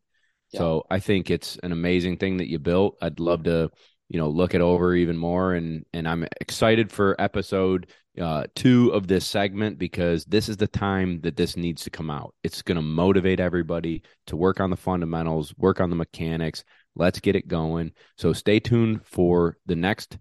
Yeah. 0.51 0.61
So 0.61 0.87
I 0.91 0.99
think 0.99 1.31
it's 1.31 1.59
an 1.63 1.73
amazing 1.73 2.17
thing 2.17 2.39
that 2.39 2.49
you 2.49 2.59
built. 2.59 2.97
I'd 3.03 3.21
love 3.21 3.43
to, 3.45 3.71
you 4.09 4.19
know, 4.19 4.31
look 4.31 4.55
it 4.55 4.63
over 4.63 4.95
even 4.95 5.19
more 5.19 5.53
and 5.53 5.85
and 5.93 6.09
I'm 6.09 6.27
excited 6.41 6.91
for 6.91 7.21
episode 7.21 7.91
uh 8.19 8.45
2 8.55 8.91
of 8.91 9.09
this 9.09 9.27
segment 9.27 9.79
because 9.79 10.25
this 10.25 10.49
is 10.49 10.57
the 10.57 10.67
time 10.67 11.21
that 11.21 11.37
this 11.37 11.55
needs 11.55 11.85
to 11.85 11.91
come 11.91 12.11
out. 12.11 12.35
It's 12.43 12.63
going 12.63 12.77
to 12.77 12.83
motivate 12.83 13.41
everybody 13.41 14.03
to 14.29 14.37
work 14.37 14.59
on 14.59 14.71
the 14.71 14.77
fundamentals, 14.77 15.55
work 15.59 15.81
on 15.83 15.91
the 15.91 15.97
mechanics. 15.97 16.65
Let's 16.97 17.21
get 17.21 17.37
it 17.37 17.47
going. 17.47 17.93
So 18.17 18.33
stay 18.33 18.59
tuned 18.59 19.05
for 19.05 19.59
the 19.67 19.77
next 19.77 20.17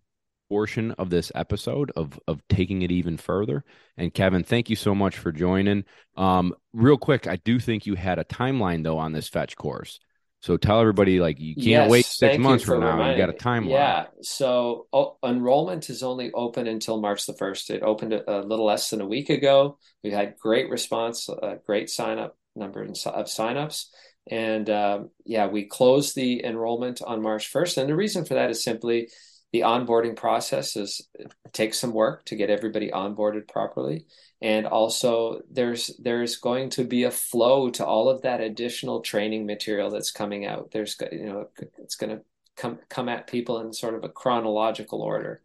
portion 0.53 0.91
of 0.91 1.09
this 1.09 1.31
episode 1.34 1.91
of 1.95 2.19
of 2.27 2.47
taking 2.47 2.84
it 2.84 2.91
even 2.91 3.17
further. 3.17 3.63
And 3.97 4.13
Kevin, 4.13 4.43
thank 4.43 4.69
you 4.69 4.75
so 4.75 4.93
much 4.93 5.17
for 5.17 5.31
joining. 5.31 5.84
Um, 6.15 6.53
real 6.73 6.95
quick, 6.97 7.25
I 7.25 7.38
do 7.38 7.59
think 7.59 7.88
you 7.88 7.95
had 7.95 8.19
a 8.19 8.23
timeline 8.23 8.84
though 8.84 8.99
on 8.99 9.13
this 9.13 9.27
fetch 9.27 9.55
course. 9.55 9.99
So 10.41 10.57
tell 10.57 10.80
everybody 10.80 11.19
like 11.19 11.39
you 11.39 11.55
can't 11.55 11.67
yes, 11.67 11.89
wait 11.89 12.05
six 12.05 12.38
months 12.38 12.65
from 12.65 12.81
now. 12.81 13.09
You 13.09 13.17
got 13.17 13.30
a 13.30 13.34
timeline. 13.34 13.71
Yeah. 13.71 14.05
So 14.21 14.85
oh, 14.93 15.17
enrollment 15.25 15.89
is 15.89 16.03
only 16.03 16.31
open 16.34 16.67
until 16.67 17.01
March 17.01 17.25
the 17.25 17.34
first. 17.34 17.71
It 17.71 17.81
opened 17.81 18.13
a, 18.13 18.30
a, 18.30 18.38
little 18.41 18.65
less 18.65 18.91
than 18.91 19.01
a 19.01 19.07
week 19.07 19.31
ago. 19.31 19.80
We 20.03 20.11
had 20.11 20.38
great 20.38 20.69
response, 20.69 21.30
a 21.30 21.57
great 21.65 21.89
sign 21.89 22.19
up 22.19 22.38
number 22.55 22.84
of 22.84 22.91
signups. 22.91 23.85
And 24.30 24.69
um, 24.69 25.09
yeah, 25.25 25.47
we 25.47 25.63
closed 25.63 26.15
the 26.15 26.45
enrollment 26.45 27.01
on 27.01 27.23
March 27.23 27.51
1st. 27.51 27.77
And 27.80 27.89
the 27.89 27.95
reason 27.95 28.25
for 28.25 28.35
that 28.35 28.51
is 28.51 28.63
simply 28.63 29.09
the 29.53 29.61
onboarding 29.61 30.15
process 30.15 30.75
is 30.75 31.07
takes 31.53 31.80
some 31.80 31.93
work 31.93 32.25
to 32.25 32.35
get 32.35 32.49
everybody 32.49 32.89
onboarded 32.89 33.47
properly. 33.47 34.07
And 34.41 34.65
also 34.65 35.41
there's 35.49 35.95
there's 36.01 36.38
going 36.38 36.71
to 36.71 36.84
be 36.84 37.03
a 37.03 37.11
flow 37.11 37.69
to 37.69 37.85
all 37.85 38.09
of 38.09 38.23
that 38.23 38.41
additional 38.41 39.01
training 39.01 39.45
material 39.45 39.91
that's 39.91 40.11
coming 40.11 40.45
out. 40.47 40.71
There's 40.71 40.97
you 41.11 41.25
know 41.25 41.49
it's 41.77 41.95
going 41.95 42.17
to 42.17 42.23
come 42.57 42.80
come 42.89 43.07
at 43.07 43.27
people 43.27 43.59
in 43.59 43.71
sort 43.71 43.93
of 43.93 44.03
a 44.03 44.09
chronological 44.09 45.03
order. 45.03 45.41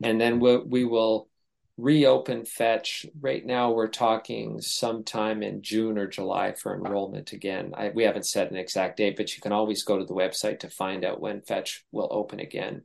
And 0.00 0.20
then 0.20 0.38
we, 0.38 0.58
we 0.58 0.84
will 0.84 1.28
reopen 1.76 2.44
fetch. 2.44 3.06
Right 3.20 3.44
now 3.44 3.72
we're 3.72 3.88
talking 3.88 4.60
sometime 4.60 5.42
in 5.42 5.62
june 5.62 5.98
or 5.98 6.06
july 6.06 6.52
for 6.52 6.76
enrollment 6.76 7.32
again. 7.32 7.72
I, 7.76 7.88
we 7.88 8.04
haven't 8.04 8.26
set 8.26 8.52
an 8.52 8.56
exact 8.56 8.98
date 8.98 9.16
but 9.16 9.34
you 9.34 9.42
can 9.42 9.52
always 9.52 9.82
go 9.82 9.98
to 9.98 10.04
the 10.04 10.14
website 10.14 10.60
to 10.60 10.70
find 10.70 11.04
out 11.04 11.20
when 11.20 11.42
fetch 11.42 11.84
will 11.90 12.08
open 12.12 12.38
again 12.38 12.82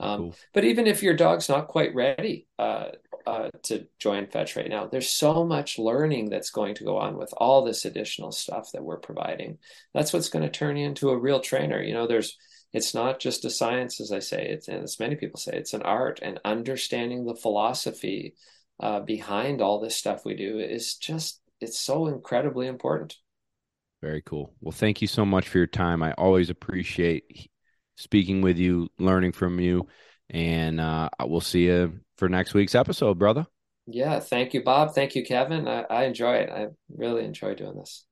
um, 0.00 0.18
cool. 0.18 0.34
But 0.54 0.64
even 0.64 0.86
if 0.86 1.02
your 1.02 1.14
dog's 1.14 1.48
not 1.48 1.68
quite 1.68 1.94
ready 1.94 2.46
uh, 2.58 2.90
uh, 3.26 3.48
to 3.64 3.86
join 3.98 4.26
Fetch 4.26 4.56
right 4.56 4.68
now, 4.68 4.86
there's 4.86 5.08
so 5.08 5.44
much 5.44 5.78
learning 5.78 6.30
that's 6.30 6.50
going 6.50 6.74
to 6.76 6.84
go 6.84 6.98
on 6.98 7.16
with 7.16 7.32
all 7.36 7.64
this 7.64 7.84
additional 7.84 8.32
stuff 8.32 8.70
that 8.72 8.84
we're 8.84 8.98
providing. 8.98 9.58
That's 9.94 10.12
what's 10.12 10.28
going 10.28 10.44
to 10.44 10.50
turn 10.50 10.76
you 10.76 10.86
into 10.86 11.10
a 11.10 11.18
real 11.18 11.40
trainer. 11.40 11.82
You 11.82 11.94
know, 11.94 12.06
there's 12.06 12.36
it's 12.72 12.94
not 12.94 13.18
just 13.18 13.44
a 13.44 13.50
science, 13.50 14.00
as 14.00 14.12
I 14.12 14.18
say, 14.18 14.46
it's 14.48 14.68
and 14.68 14.82
as 14.82 15.00
many 15.00 15.16
people 15.16 15.40
say, 15.40 15.52
it's 15.54 15.74
an 15.74 15.82
art. 15.82 16.20
And 16.22 16.40
understanding 16.44 17.24
the 17.24 17.34
philosophy 17.34 18.34
uh, 18.80 19.00
behind 19.00 19.60
all 19.60 19.80
this 19.80 19.96
stuff 19.96 20.24
we 20.24 20.36
do 20.36 20.58
is 20.58 20.94
just 20.94 21.40
it's 21.60 21.80
so 21.80 22.06
incredibly 22.06 22.66
important. 22.66 23.16
Very 24.00 24.22
cool. 24.22 24.54
Well, 24.60 24.72
thank 24.72 25.02
you 25.02 25.08
so 25.08 25.24
much 25.24 25.48
for 25.48 25.58
your 25.58 25.66
time. 25.66 26.02
I 26.02 26.12
always 26.12 26.50
appreciate 26.50 27.50
speaking 27.98 28.40
with 28.40 28.56
you, 28.56 28.88
learning 28.98 29.32
from 29.32 29.60
you, 29.60 29.88
and 30.30 30.80
uh, 30.80 31.10
we'll 31.20 31.40
see 31.40 31.66
you 31.66 32.00
for 32.16 32.28
next 32.28 32.54
week's 32.54 32.74
episode, 32.74 33.18
brother. 33.18 33.46
Yeah, 33.86 34.20
thank 34.20 34.54
you, 34.54 34.62
Bob. 34.62 34.94
Thank 34.94 35.14
you, 35.14 35.24
Kevin. 35.24 35.66
I, 35.66 35.82
I 35.82 36.04
enjoy 36.04 36.34
it. 36.34 36.50
I 36.50 36.68
really 36.94 37.24
enjoy 37.24 37.54
doing 37.54 37.76
this. 37.76 38.04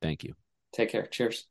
Thank 0.00 0.24
you. 0.24 0.34
Take 0.72 0.90
care. 0.90 1.06
Cheers. 1.06 1.46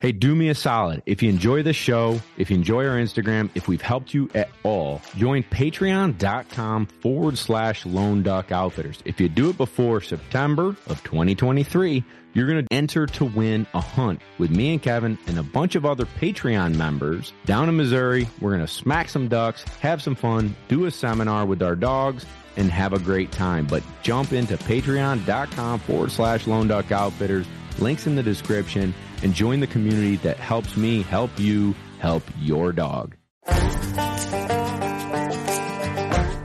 Hey, 0.00 0.12
do 0.12 0.34
me 0.34 0.48
a 0.48 0.54
solid. 0.54 1.02
If 1.04 1.22
you 1.22 1.28
enjoy 1.28 1.62
the 1.62 1.74
show, 1.74 2.22
if 2.38 2.48
you 2.48 2.56
enjoy 2.56 2.86
our 2.86 2.96
Instagram, 2.96 3.50
if 3.54 3.68
we've 3.68 3.82
helped 3.82 4.14
you 4.14 4.30
at 4.34 4.48
all, 4.62 5.02
join 5.14 5.42
patreon.com 5.42 6.86
forward 6.86 7.36
slash 7.36 7.84
lone 7.84 8.22
duck 8.22 8.50
outfitters. 8.50 9.02
If 9.04 9.20
you 9.20 9.28
do 9.28 9.50
it 9.50 9.58
before 9.58 10.00
September 10.00 10.74
of 10.86 11.04
2023, 11.04 12.02
you're 12.32 12.46
going 12.46 12.64
to 12.64 12.74
enter 12.74 13.04
to 13.08 13.26
win 13.26 13.66
a 13.74 13.80
hunt 13.82 14.22
with 14.38 14.50
me 14.50 14.72
and 14.72 14.82
Kevin 14.82 15.18
and 15.26 15.38
a 15.38 15.42
bunch 15.42 15.74
of 15.74 15.84
other 15.84 16.06
Patreon 16.06 16.76
members 16.76 17.34
down 17.44 17.68
in 17.68 17.76
Missouri. 17.76 18.26
We're 18.40 18.56
going 18.56 18.66
to 18.66 18.72
smack 18.72 19.10
some 19.10 19.28
ducks, 19.28 19.64
have 19.80 20.00
some 20.00 20.14
fun, 20.14 20.56
do 20.68 20.86
a 20.86 20.90
seminar 20.90 21.44
with 21.44 21.62
our 21.62 21.76
dogs, 21.76 22.24
and 22.56 22.70
have 22.70 22.94
a 22.94 22.98
great 22.98 23.32
time. 23.32 23.66
But 23.66 23.82
jump 24.02 24.32
into 24.32 24.56
patreon.com 24.56 25.80
forward 25.80 26.10
slash 26.10 26.46
lone 26.46 26.68
duck 26.68 26.90
outfitters. 26.90 27.44
Links 27.80 28.06
in 28.06 28.14
the 28.14 28.22
description 28.22 28.94
and 29.22 29.34
join 29.34 29.60
the 29.60 29.66
community 29.66 30.16
that 30.16 30.36
helps 30.36 30.76
me 30.76 31.02
help 31.02 31.30
you 31.38 31.74
help 31.98 32.22
your 32.38 32.72
dog. 32.72 33.16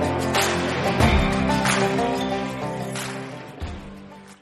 Bye. 0.00 0.47